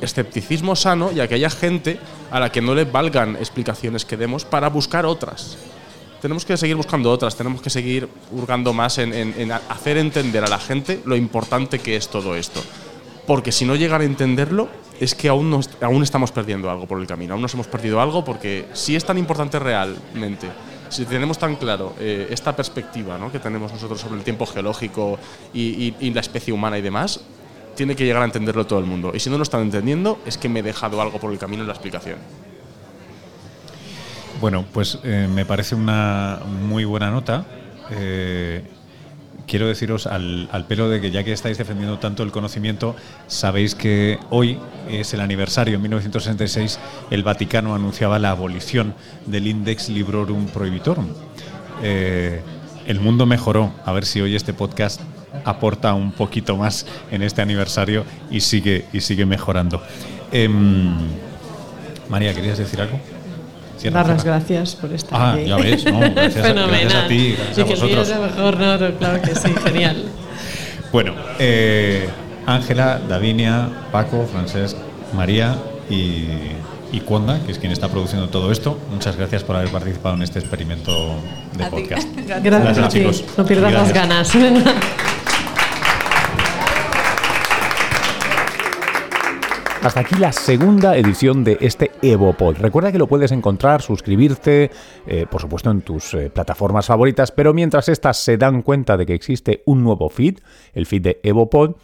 escepticismo 0.00 0.76
sano 0.76 1.12
y 1.12 1.20
a 1.20 1.28
que 1.28 1.34
haya 1.34 1.50
gente 1.50 1.98
a 2.30 2.40
la 2.40 2.50
que 2.50 2.62
no 2.62 2.74
le 2.74 2.84
valgan 2.84 3.36
explicaciones 3.36 4.04
que 4.04 4.16
demos 4.16 4.44
para 4.44 4.68
buscar 4.68 5.04
otras. 5.04 5.58
Tenemos 6.20 6.44
que 6.44 6.56
seguir 6.56 6.76
buscando 6.76 7.10
otras, 7.10 7.36
tenemos 7.36 7.62
que 7.62 7.70
seguir 7.70 8.08
hurgando 8.30 8.72
más 8.72 8.98
en 8.98 9.52
hacer 9.52 9.96
entender 9.96 10.44
a 10.44 10.48
la 10.48 10.58
gente 10.58 11.00
lo 11.04 11.16
importante 11.16 11.78
que 11.78 11.96
es 11.96 12.08
todo 12.08 12.36
esto. 12.36 12.60
Porque 13.26 13.52
si 13.52 13.64
no 13.64 13.76
llegan 13.76 14.00
a 14.00 14.04
entenderlo, 14.04 14.68
es 15.00 15.14
que 15.14 15.28
aún, 15.28 15.58
aún 15.80 16.02
estamos 16.02 16.30
perdiendo 16.30 16.70
algo 16.70 16.86
por 16.86 17.00
el 17.00 17.06
camino, 17.06 17.32
aún 17.32 17.42
nos 17.42 17.54
hemos 17.54 17.66
perdido 17.66 18.00
algo 18.00 18.22
porque 18.22 18.66
si 18.74 18.94
es 18.94 19.04
tan 19.04 19.16
importante 19.16 19.58
realmente, 19.58 20.48
si 20.90 21.06
tenemos 21.06 21.38
tan 21.38 21.56
claro 21.56 21.94
eh, 21.98 22.26
esta 22.30 22.54
perspectiva 22.54 23.18
que 23.32 23.38
tenemos 23.38 23.72
nosotros 23.72 24.00
sobre 24.00 24.18
el 24.18 24.24
tiempo 24.24 24.44
geológico 24.44 25.18
y, 25.54 26.10
la 26.12 26.20
especie 26.20 26.52
humana 26.52 26.76
y 26.76 26.82
demás, 26.82 27.20
tiene 27.74 27.96
que 27.96 28.04
llegar 28.04 28.22
a 28.22 28.26
entenderlo 28.26 28.66
todo 28.66 28.78
el 28.78 28.84
mundo. 28.84 29.12
Y 29.14 29.20
si 29.20 29.30
no 29.30 29.38
lo 29.38 29.42
están 29.42 29.62
entendiendo, 29.62 30.18
es 30.26 30.36
que 30.36 30.50
me 30.50 30.60
he 30.60 30.62
dejado 30.62 31.00
algo 31.00 31.18
por 31.18 31.32
el 31.32 31.38
camino 31.38 31.62
en 31.62 31.68
la 31.68 31.74
explicación. 31.74 32.18
Bueno, 34.40 34.64
pues 34.72 34.98
eh, 35.04 35.28
me 35.30 35.44
parece 35.44 35.74
una 35.74 36.40
muy 36.46 36.86
buena 36.86 37.10
nota. 37.10 37.44
Eh, 37.90 38.62
quiero 39.46 39.68
deciros 39.68 40.06
al, 40.06 40.48
pelo 40.66 40.88
de 40.88 41.00
que 41.02 41.10
ya 41.10 41.24
que 41.24 41.32
estáis 41.32 41.58
defendiendo 41.58 41.98
tanto 41.98 42.22
el 42.22 42.32
conocimiento, 42.32 42.96
sabéis 43.26 43.74
que 43.74 44.18
hoy 44.30 44.58
es 44.88 45.12
el 45.12 45.20
aniversario, 45.20 45.74
en 45.74 45.82
1966 45.82 46.78
el 47.10 47.22
Vaticano 47.22 47.74
anunciaba 47.74 48.18
la 48.18 48.30
abolición 48.30 48.94
del 49.26 49.46
Index 49.46 49.90
Librorum 49.90 50.46
Prohibitorum. 50.46 51.08
Eh, 51.82 52.40
el 52.86 52.98
mundo 52.98 53.26
mejoró, 53.26 53.74
a 53.84 53.92
ver 53.92 54.06
si 54.06 54.22
hoy 54.22 54.36
este 54.36 54.54
podcast 54.54 55.02
aporta 55.44 55.92
un 55.92 56.12
poquito 56.12 56.56
más 56.56 56.86
en 57.10 57.22
este 57.22 57.42
aniversario 57.42 58.04
y 58.30 58.40
sigue, 58.40 58.86
y 58.92 59.02
sigue 59.02 59.26
mejorando. 59.26 59.82
Em, 60.32 60.96
María, 62.08 62.34
¿querías 62.34 62.56
decir 62.56 62.80
algo? 62.80 62.98
Dar 63.88 64.08
las 64.08 64.24
gracias 64.24 64.74
por 64.74 64.92
estar 64.92 65.20
ah, 65.20 65.32
aquí. 65.32 65.46
ya 65.46 65.56
ves, 65.56 65.84
¿no? 65.84 66.00
Gracias, 66.14 66.46
Fenomenal. 66.46 66.80
Gracias 66.80 67.04
a 67.04 67.08
ti, 67.08 67.36
gracias 67.36 67.58
a 67.58 67.64
vosotros. 67.64 68.08
Que 68.08 68.18
mejor, 68.18 68.56
no, 68.58 68.98
claro 68.98 69.22
que 69.22 69.34
sí, 69.34 69.54
genial. 69.64 70.04
bueno, 70.92 71.14
eh, 71.38 72.08
Ángela, 72.46 73.00
Davinia, 73.08 73.68
Paco, 73.92 74.26
Francesc, 74.30 74.76
María 75.14 75.56
y, 75.88 76.26
y 76.92 77.00
que 77.00 77.52
es 77.52 77.58
quien 77.58 77.72
está 77.72 77.88
produciendo 77.88 78.28
todo 78.28 78.50
esto. 78.50 78.78
Muchas 78.90 79.16
gracias 79.16 79.44
por 79.44 79.56
haber 79.56 79.70
participado 79.70 80.16
en 80.16 80.22
este 80.22 80.38
experimento 80.38 81.14
de 81.56 81.66
podcast. 81.66 82.08
Gracias, 82.26 82.42
gracias 82.42 82.78
a 82.78 82.88
chicos. 82.88 83.24
No 83.36 83.44
pierdas 83.44 83.72
las 83.72 83.92
ganas. 83.92 84.32
Hasta 89.82 90.00
aquí 90.00 90.14
la 90.16 90.30
segunda 90.30 90.94
edición 90.94 91.42
de 91.42 91.56
este 91.62 91.90
EvoPod. 92.02 92.56
Recuerda 92.56 92.92
que 92.92 92.98
lo 92.98 93.06
puedes 93.06 93.32
encontrar, 93.32 93.80
suscribirte, 93.80 94.70
eh, 95.06 95.26
por 95.30 95.40
supuesto 95.40 95.70
en 95.70 95.80
tus 95.80 96.12
eh, 96.12 96.28
plataformas 96.28 96.86
favoritas, 96.86 97.32
pero 97.32 97.54
mientras 97.54 97.88
estas 97.88 98.18
se 98.18 98.36
dan 98.36 98.60
cuenta 98.60 98.98
de 98.98 99.06
que 99.06 99.14
existe 99.14 99.62
un 99.64 99.82
nuevo 99.82 100.10
feed, 100.10 100.38
el 100.74 100.84
feed 100.84 101.02
de 101.02 101.20
EvoPod, 101.22 101.76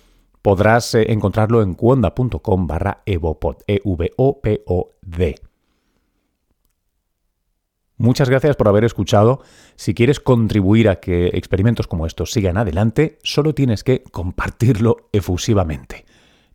podrás 0.43 0.94
eh, 0.94 1.10
encontrarlo 1.10 1.62
en 1.62 1.73
cuonda.com 1.73 2.66
barra 2.66 3.02
evopod, 3.06 3.56
E-V-O-P-O-D. 3.66 5.35
Muchas 7.98 8.28
gracias 8.28 8.56
por 8.56 8.68
haber 8.68 8.85
escuchado. 8.85 9.40
Si 9.74 9.94
quieres 9.94 10.20
contribuir 10.20 10.90
a 10.90 10.97
que 10.97 11.28
experimentos 11.28 11.86
como 11.86 12.06
estos 12.06 12.31
sigan 12.31 12.59
adelante, 12.59 13.18
solo 13.23 13.55
tienes 13.55 13.85
que 13.85 14.02
compartirlo 14.02 15.09
efusivamente. 15.12 16.05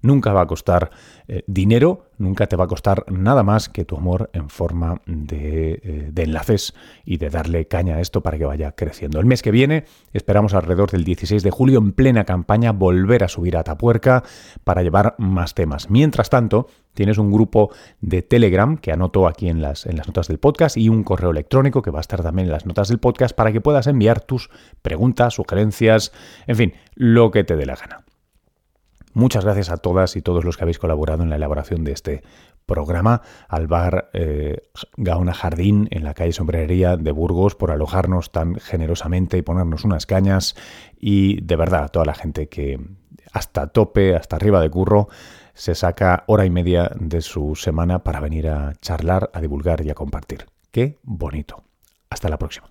Nunca 0.01 0.33
va 0.33 0.41
a 0.41 0.47
costar 0.47 0.91
eh, 1.27 1.43
dinero, 1.47 2.07
nunca 2.17 2.47
te 2.47 2.55
va 2.55 2.65
a 2.65 2.67
costar 2.67 3.05
nada 3.11 3.43
más 3.43 3.69
que 3.69 3.85
tu 3.85 3.97
amor 3.97 4.29
en 4.33 4.49
forma 4.49 5.01
de, 5.05 5.79
eh, 5.83 6.09
de, 6.11 6.23
enlaces 6.23 6.73
y 7.05 7.17
de 7.17 7.29
darle 7.29 7.67
caña 7.67 7.95
a 7.95 8.01
esto 8.01 8.21
para 8.21 8.37
que 8.37 8.45
vaya 8.45 8.71
creciendo. 8.71 9.19
El 9.19 9.25
mes 9.25 9.41
que 9.41 9.51
viene 9.51 9.85
esperamos 10.13 10.53
alrededor 10.53 10.91
del 10.91 11.03
16 11.03 11.43
de 11.43 11.51
julio 11.51 11.79
en 11.79 11.91
plena 11.91 12.23
campaña 12.23 12.71
volver 12.71 13.23
a 13.23 13.27
subir 13.27 13.57
a 13.57 13.63
Tapuerca 13.63 14.23
para 14.63 14.81
llevar 14.81 15.15
más 15.17 15.53
temas. 15.53 15.89
Mientras 15.89 16.29
tanto, 16.29 16.67
tienes 16.93 17.17
un 17.17 17.31
grupo 17.31 17.71
de 18.01 18.21
Telegram 18.21 18.77
que 18.77 18.91
anoto 18.91 19.27
aquí 19.27 19.51
las, 19.53 19.85
en 19.85 19.97
las 19.97 20.07
notas 20.07 20.27
del 20.27 20.39
podcast 20.39 20.77
y 20.77 20.89
un 20.89 21.03
correo 21.03 21.31
electrónico 21.31 21.81
que 21.81 21.91
va 21.91 21.99
a 21.99 22.01
estar 22.01 22.23
también 22.23 22.47
en 22.47 22.51
las 22.51 22.65
notas 22.65 22.89
del 22.89 22.99
podcast 22.99 23.35
para 23.35 23.51
que 23.51 23.61
puedas 23.61 23.87
enviar 23.87 24.21
tus 24.21 24.49
preguntas, 24.81 25.35
sugerencias, 25.35 26.11
en 26.47 26.55
fin, 26.55 26.73
lo 26.95 27.31
que 27.31 27.43
te 27.43 27.55
dé 27.55 27.65
la 27.65 27.75
gana. 27.75 28.03
Muchas 29.13 29.43
gracias 29.43 29.69
a 29.69 29.77
todas 29.77 30.15
y 30.15 30.21
todos 30.21 30.43
los 30.45 30.57
que 30.57 30.63
habéis 30.63 30.79
colaborado 30.79 31.23
en 31.23 31.29
la 31.29 31.35
elaboración 31.35 31.83
de 31.83 31.91
este 31.91 32.23
programa, 32.65 33.21
al 33.49 33.67
bar 33.67 34.09
eh, 34.13 34.69
Gaona 34.95 35.33
Jardín 35.33 35.87
en 35.91 36.03
la 36.03 36.13
calle 36.13 36.31
Sombrería 36.31 36.95
de 36.95 37.11
Burgos 37.11 37.55
por 37.55 37.71
alojarnos 37.71 38.31
tan 38.31 38.55
generosamente 38.55 39.37
y 39.37 39.41
ponernos 39.41 39.83
unas 39.83 40.05
cañas 40.05 40.55
y 40.97 41.41
de 41.41 41.55
verdad 41.55 41.83
a 41.85 41.87
toda 41.89 42.05
la 42.05 42.13
gente 42.13 42.47
que 42.47 42.79
hasta 43.33 43.67
tope, 43.67 44.15
hasta 44.15 44.37
arriba 44.37 44.61
de 44.61 44.69
curro, 44.69 45.09
se 45.53 45.75
saca 45.75 46.23
hora 46.27 46.45
y 46.45 46.49
media 46.49 46.91
de 46.95 47.21
su 47.21 47.55
semana 47.55 48.03
para 48.03 48.19
venir 48.19 48.47
a 48.47 48.73
charlar, 48.81 49.29
a 49.33 49.41
divulgar 49.41 49.85
y 49.85 49.89
a 49.89 49.95
compartir. 49.95 50.45
Qué 50.71 50.99
bonito. 51.03 51.63
Hasta 52.09 52.29
la 52.29 52.37
próxima. 52.37 52.70